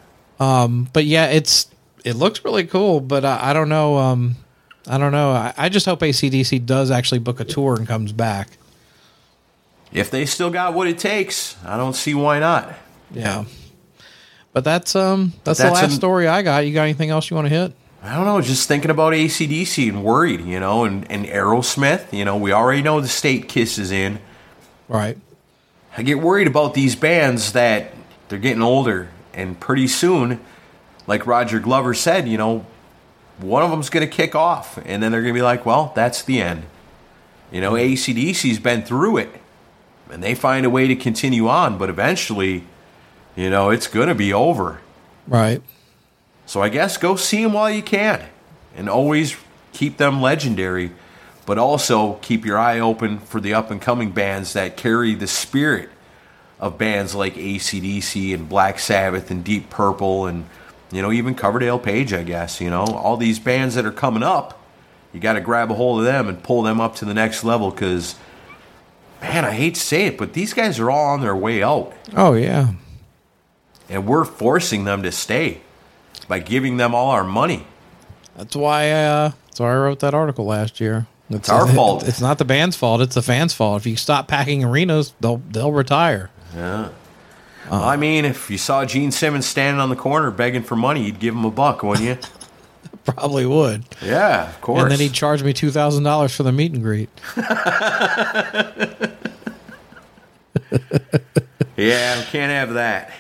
but 0.94 1.06
yeah, 1.06 1.26
it's 1.26 1.72
it 2.06 2.14
looks 2.14 2.46
really 2.46 2.68
cool, 2.68 3.00
but 3.00 3.26
I, 3.26 3.50
I 3.50 3.54
don't 3.54 3.70
know. 3.70 3.98
Um, 3.98 4.36
I 4.90 4.98
don't 4.98 5.12
know. 5.12 5.30
I, 5.32 5.54
I 5.56 5.70
just 5.70 5.86
hope 5.86 6.00
ACDC 6.00 6.66
does 6.66 6.90
actually 6.90 7.20
book 7.20 7.40
a 7.40 7.46
tour 7.46 7.76
and 7.76 7.88
comes 7.88 8.12
back. 8.12 8.50
If 9.94 10.10
they 10.12 10.26
still 10.26 10.50
got 10.50 10.74
what 10.74 10.88
it 10.88 10.98
takes, 10.98 11.56
I 11.64 11.78
don't 11.78 11.96
see 11.96 12.14
why 12.16 12.40
not. 12.40 12.74
Yeah, 13.12 13.46
but 14.52 14.64
that's 14.64 14.96
um 14.96 15.34
that's, 15.44 15.60
That's 15.60 15.70
the 15.70 15.74
last 15.74 15.92
an- 15.92 15.98
story 15.98 16.28
I 16.28 16.42
got. 16.42 16.66
You 16.66 16.74
got 16.74 16.84
anything 16.84 17.10
else 17.12 17.30
you 17.30 17.36
want 17.36 17.48
to 17.48 17.54
hit? 17.54 17.74
I 18.02 18.16
don't 18.16 18.26
know, 18.26 18.40
just 18.42 18.68
thinking 18.68 18.92
about 18.92 19.14
ACDC 19.14 19.90
and 19.90 20.04
worried, 20.04 20.42
you 20.42 20.60
know, 20.60 20.86
and, 20.86 21.10
and 21.12 21.26
Aerosmith, 21.26 22.14
you 22.14 22.24
know, 22.24 22.38
we 22.38 22.54
already 22.54 22.82
know 22.82 23.02
the 23.02 23.10
state 23.10 23.50
Kiss 23.50 23.78
is 23.78 23.92
in. 23.92 24.20
Right. 24.88 25.18
I 25.98 26.04
get 26.04 26.20
worried 26.20 26.48
about 26.48 26.74
these 26.76 26.96
bands 26.96 27.52
that 27.52 27.94
they're 28.30 28.40
getting 28.40 28.62
older, 28.62 29.10
and 29.34 29.60
pretty 29.60 29.88
soon, 29.88 30.40
like 31.08 31.28
Roger 31.28 31.60
Glover 31.60 31.94
said, 31.94 32.28
you 32.28 32.38
know, 32.38 32.66
one 33.42 33.64
of 33.64 33.72
them's 33.72 33.90
going 33.90 34.08
to 34.08 34.14
kick 34.14 34.36
off, 34.36 34.78
and 34.86 35.02
then 35.02 35.12
they're 35.12 35.22
going 35.22 35.34
to 35.34 35.38
be 35.38 35.44
like, 35.44 35.66
well, 35.66 35.92
that's 35.96 36.24
the 36.24 36.42
end. 36.42 36.64
You 37.52 37.62
know, 37.62 37.74
ACDC's 37.74 38.60
been 38.60 38.84
through 38.84 39.18
it, 39.18 39.30
and 40.12 40.24
they 40.24 40.36
find 40.36 40.66
a 40.66 40.70
way 40.70 40.88
to 40.88 40.96
continue 40.96 41.48
on, 41.48 41.78
but 41.78 41.90
eventually, 41.90 42.64
you 43.36 43.50
know, 43.50 43.70
it's 43.70 43.88
going 43.88 44.08
to 44.08 44.16
be 44.16 44.34
over. 44.34 44.82
Right. 45.28 45.62
So 46.46 46.62
I 46.62 46.70
guess 46.70 46.98
go 46.98 47.16
see 47.16 47.44
them 47.44 47.54
while 47.54 47.70
you 47.70 47.82
can, 47.82 48.26
and 48.76 48.90
always 48.90 49.36
keep 49.72 49.98
them 49.98 50.22
legendary, 50.22 50.92
but 51.46 51.58
also 51.58 52.16
keep 52.16 52.46
your 52.46 52.58
eye 52.58 52.80
open 52.80 53.20
for 53.20 53.40
the 53.40 53.54
up 53.54 53.72
and 53.72 53.82
coming 53.82 54.12
bands 54.12 54.54
that 54.54 54.76
carry 54.76 55.16
the 55.16 55.28
spirit 55.28 55.90
of 56.60 56.78
bands 56.78 57.16
like 57.16 57.36
ACDC 57.36 58.34
and 58.34 58.50
Black 58.50 58.80
Sabbath 58.80 59.32
and 59.32 59.44
Deep 59.44 59.70
Purple 59.70 60.26
and 60.26 60.46
you 60.92 61.02
know 61.02 61.12
even 61.12 61.36
Coverdale 61.36 61.80
Page. 61.80 62.14
I 62.14 62.24
guess 62.24 62.60
you 62.62 62.70
know 62.70 62.84
all 62.86 63.18
these 63.18 63.40
bands 63.40 63.76
that 63.76 63.86
are 63.86 63.92
coming 63.92 64.24
up. 64.24 64.56
You 65.14 65.20
got 65.20 65.34
to 65.34 65.42
grab 65.42 65.72
a 65.72 65.74
hold 65.74 66.00
of 66.00 66.06
them 66.06 66.28
and 66.28 66.44
pull 66.44 66.62
them 66.62 66.80
up 66.80 66.96
to 66.98 67.06
the 67.06 67.14
next 67.14 67.44
level 67.44 67.72
because. 67.72 68.16
Man, 69.22 69.44
I 69.44 69.52
hate 69.52 69.76
to 69.76 69.82
say 69.82 70.06
it, 70.06 70.18
but 70.18 70.32
these 70.32 70.54
guys 70.54 70.80
are 70.80 70.90
all 70.90 71.08
on 71.08 71.20
their 71.20 71.36
way 71.36 71.62
out 71.62 71.92
Oh 72.16 72.36
yeah. 72.36 72.70
and 73.90 74.08
we're 74.08 74.24
forcing 74.24 74.86
them 74.86 75.04
to 75.04 75.12
stay 75.12 75.60
by 76.30 76.40
giving 76.40 76.78
them 76.78 76.96
all 76.96 77.10
our 77.12 77.26
money. 77.26 77.68
That's 78.38 78.56
why. 78.56 78.90
Uh, 78.92 79.32
that's 79.48 79.60
why 79.60 79.74
I 79.74 79.76
wrote 79.76 80.00
that 80.00 80.14
article 80.14 80.46
last 80.46 80.80
year. 80.80 81.06
It's, 81.30 81.50
our 81.50 81.68
fault. 81.76 82.08
It's 82.08 82.22
not 82.22 82.38
the 82.38 82.46
band's 82.46 82.78
fault. 82.78 83.02
It's 83.02 83.16
the 83.16 83.22
fans' 83.22 83.54
fault. 83.54 83.82
If 83.82 83.88
you 83.88 83.98
stop 83.98 84.30
packing 84.30 84.64
arenas, 84.64 85.14
they'll 85.20 85.42
they'll 85.50 85.74
retire. 85.74 86.30
I 87.72 87.96
mean, 87.98 88.26
if 88.26 88.50
you 88.50 88.58
saw 88.58 88.86
Gene 88.86 89.12
Simmons 89.12 89.46
standing 89.46 89.80
on 89.80 89.90
the 89.90 89.96
corner 89.96 90.32
begging 90.32 90.64
for 90.64 90.76
money, 90.76 91.04
you'd 91.06 91.20
give 91.20 91.36
him 91.36 91.46
a 91.46 91.52
buck, 91.52 91.84
wouldn't 91.84 92.08
you? 92.08 92.18
Probably 93.06 93.46
would. 93.46 93.86
yeah, 94.04 94.50
of 94.50 94.62
course. 94.62 94.84
And 94.84 94.92
then 94.92 95.00
he'd 95.00 95.14
charge 95.14 95.44
me 95.44 95.54
two 95.54 95.72
thousand 95.72 96.04
dollars 96.04 96.36
for 96.36 96.44
the 96.44 96.52
meet 96.52 96.74
and 96.74 96.84
greet. 96.84 97.10
yeah, 101.78 102.24
can't 102.26 102.52
have 102.52 102.74
that. 102.74 103.12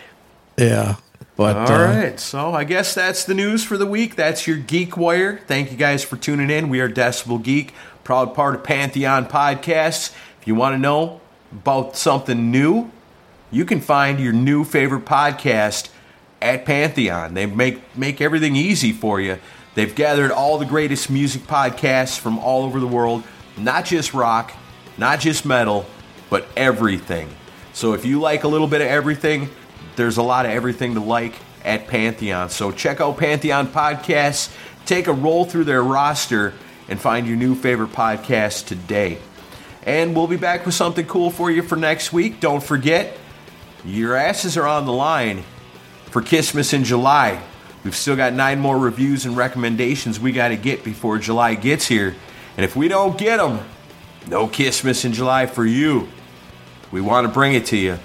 Yeah. 0.57 0.95
But 1.35 1.55
All 1.55 1.71
uh, 1.71 1.85
right, 1.85 2.19
so 2.19 2.53
I 2.53 2.65
guess 2.65 2.93
that's 2.93 3.23
the 3.23 3.33
news 3.33 3.63
for 3.63 3.77
the 3.77 3.85
week. 3.85 4.17
That's 4.17 4.45
your 4.45 4.57
Geek 4.57 4.97
Wire. 4.97 5.37
Thank 5.47 5.71
you 5.71 5.77
guys 5.77 6.03
for 6.03 6.17
tuning 6.17 6.49
in. 6.49 6.67
We 6.67 6.81
are 6.81 6.89
Decibel 6.89 7.41
Geek, 7.41 7.73
proud 8.03 8.35
part 8.35 8.55
of 8.55 8.63
Pantheon 8.65 9.25
Podcasts. 9.25 10.13
If 10.41 10.47
you 10.47 10.55
want 10.55 10.73
to 10.73 10.77
know 10.77 11.21
about 11.53 11.95
something 11.95 12.51
new, 12.51 12.91
you 13.51 13.65
can 13.65 13.81
find 13.81 14.19
your 14.19 14.33
new 14.33 14.63
favorite 14.63 15.05
podcast 15.05 15.89
at 16.41 16.65
Pantheon. 16.65 17.33
They 17.33 17.45
make 17.45 17.97
make 17.97 18.21
everything 18.21 18.55
easy 18.55 18.91
for 18.91 19.19
you. 19.19 19.39
They've 19.75 19.93
gathered 19.93 20.31
all 20.31 20.57
the 20.57 20.65
greatest 20.65 21.09
music 21.09 21.43
podcasts 21.43 22.17
from 22.19 22.39
all 22.39 22.63
over 22.63 22.79
the 22.79 22.87
world, 22.87 23.23
not 23.57 23.85
just 23.85 24.13
rock, 24.13 24.53
not 24.97 25.19
just 25.19 25.45
metal, 25.45 25.85
but 26.29 26.47
everything. 26.57 27.29
So 27.73 27.93
if 27.93 28.05
you 28.05 28.19
like 28.19 28.43
a 28.43 28.47
little 28.47 28.67
bit 28.67 28.81
of 28.81 28.87
everything, 28.87 29.49
there's 29.95 30.17
a 30.17 30.23
lot 30.23 30.45
of 30.45 30.51
everything 30.51 30.95
to 30.95 30.99
like 30.99 31.35
at 31.63 31.87
Pantheon. 31.87 32.49
So 32.49 32.71
check 32.71 32.99
out 32.99 33.17
Pantheon 33.17 33.67
Podcasts, 33.67 34.53
take 34.85 35.07
a 35.07 35.13
roll 35.13 35.45
through 35.45 35.65
their 35.65 35.83
roster, 35.83 36.53
and 36.87 36.99
find 36.99 37.27
your 37.27 37.37
new 37.37 37.55
favorite 37.55 37.91
podcast 37.91 38.65
today. 38.65 39.19
And 39.83 40.15
we'll 40.15 40.27
be 40.27 40.37
back 40.37 40.65
with 40.65 40.75
something 40.75 41.05
cool 41.05 41.31
for 41.31 41.49
you 41.51 41.61
for 41.61 41.75
next 41.75 42.11
week. 42.11 42.39
Don't 42.39 42.63
forget, 42.63 43.17
your 43.85 44.15
asses 44.15 44.57
are 44.57 44.67
on 44.67 44.85
the 44.85 44.93
line 44.93 45.43
for 46.05 46.21
Christmas 46.21 46.73
in 46.73 46.83
July. 46.83 47.41
We've 47.83 47.95
still 47.95 48.15
got 48.15 48.33
nine 48.33 48.59
more 48.59 48.77
reviews 48.77 49.25
and 49.25 49.37
recommendations 49.37 50.19
we 50.19 50.31
got 50.31 50.49
to 50.49 50.57
get 50.57 50.83
before 50.83 51.17
July 51.17 51.55
gets 51.55 51.87
here. 51.87 52.15
And 52.57 52.65
if 52.65 52.75
we 52.75 52.87
don't 52.87 53.17
get 53.17 53.37
them, 53.37 53.59
no 54.27 54.47
Christmas 54.47 55.05
in 55.05 55.13
July 55.13 55.45
for 55.45 55.65
you. 55.65 56.09
We 56.91 57.01
want 57.01 57.25
to 57.25 57.33
bring 57.33 57.53
it 57.53 57.65
to 57.67 57.77
you. 57.77 57.99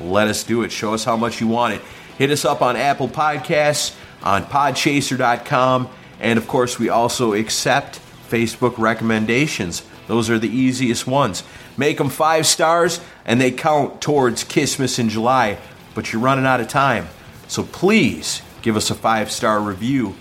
Let 0.00 0.28
us 0.28 0.42
do 0.42 0.62
it. 0.62 0.72
Show 0.72 0.94
us 0.94 1.04
how 1.04 1.16
much 1.16 1.40
you 1.40 1.46
want 1.46 1.74
it. 1.74 1.82
Hit 2.18 2.30
us 2.30 2.44
up 2.44 2.62
on 2.62 2.76
Apple 2.76 3.08
Podcasts, 3.08 3.94
on 4.22 4.44
podchaser.com, 4.44 5.88
and 6.20 6.38
of 6.38 6.48
course, 6.48 6.78
we 6.78 6.88
also 6.88 7.34
accept 7.34 8.00
Facebook 8.28 8.78
recommendations. 8.78 9.82
Those 10.06 10.28
are 10.30 10.38
the 10.38 10.48
easiest 10.48 11.06
ones. 11.06 11.42
Make 11.76 11.98
them 11.98 12.10
five 12.10 12.46
stars, 12.46 13.00
and 13.24 13.40
they 13.40 13.50
count 13.50 14.00
towards 14.00 14.44
Christmas 14.44 14.98
in 14.98 15.08
July, 15.08 15.58
but 15.94 16.12
you're 16.12 16.22
running 16.22 16.46
out 16.46 16.60
of 16.60 16.68
time. 16.68 17.08
So 17.48 17.62
please 17.62 18.42
give 18.62 18.76
us 18.76 18.90
a 18.90 18.94
five 18.94 19.30
star 19.30 19.60
review 19.60 20.14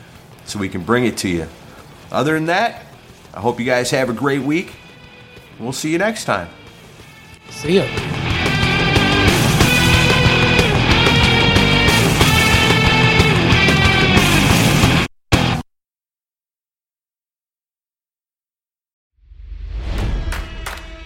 so 0.45 0.59
we 0.59 0.69
can 0.69 0.83
bring 0.83 1.05
it 1.05 1.17
to 1.17 1.29
you. 1.29 1.47
Other 2.11 2.33
than 2.33 2.45
that, 2.45 2.85
I 3.33 3.39
hope 3.39 3.59
you 3.59 3.65
guys 3.65 3.91
have 3.91 4.09
a 4.09 4.13
great 4.13 4.41
week. 4.41 4.73
We'll 5.59 5.73
see 5.73 5.91
you 5.91 5.97
next 5.97 6.25
time. 6.25 6.49
see 7.49 7.77
ya. 7.77 8.22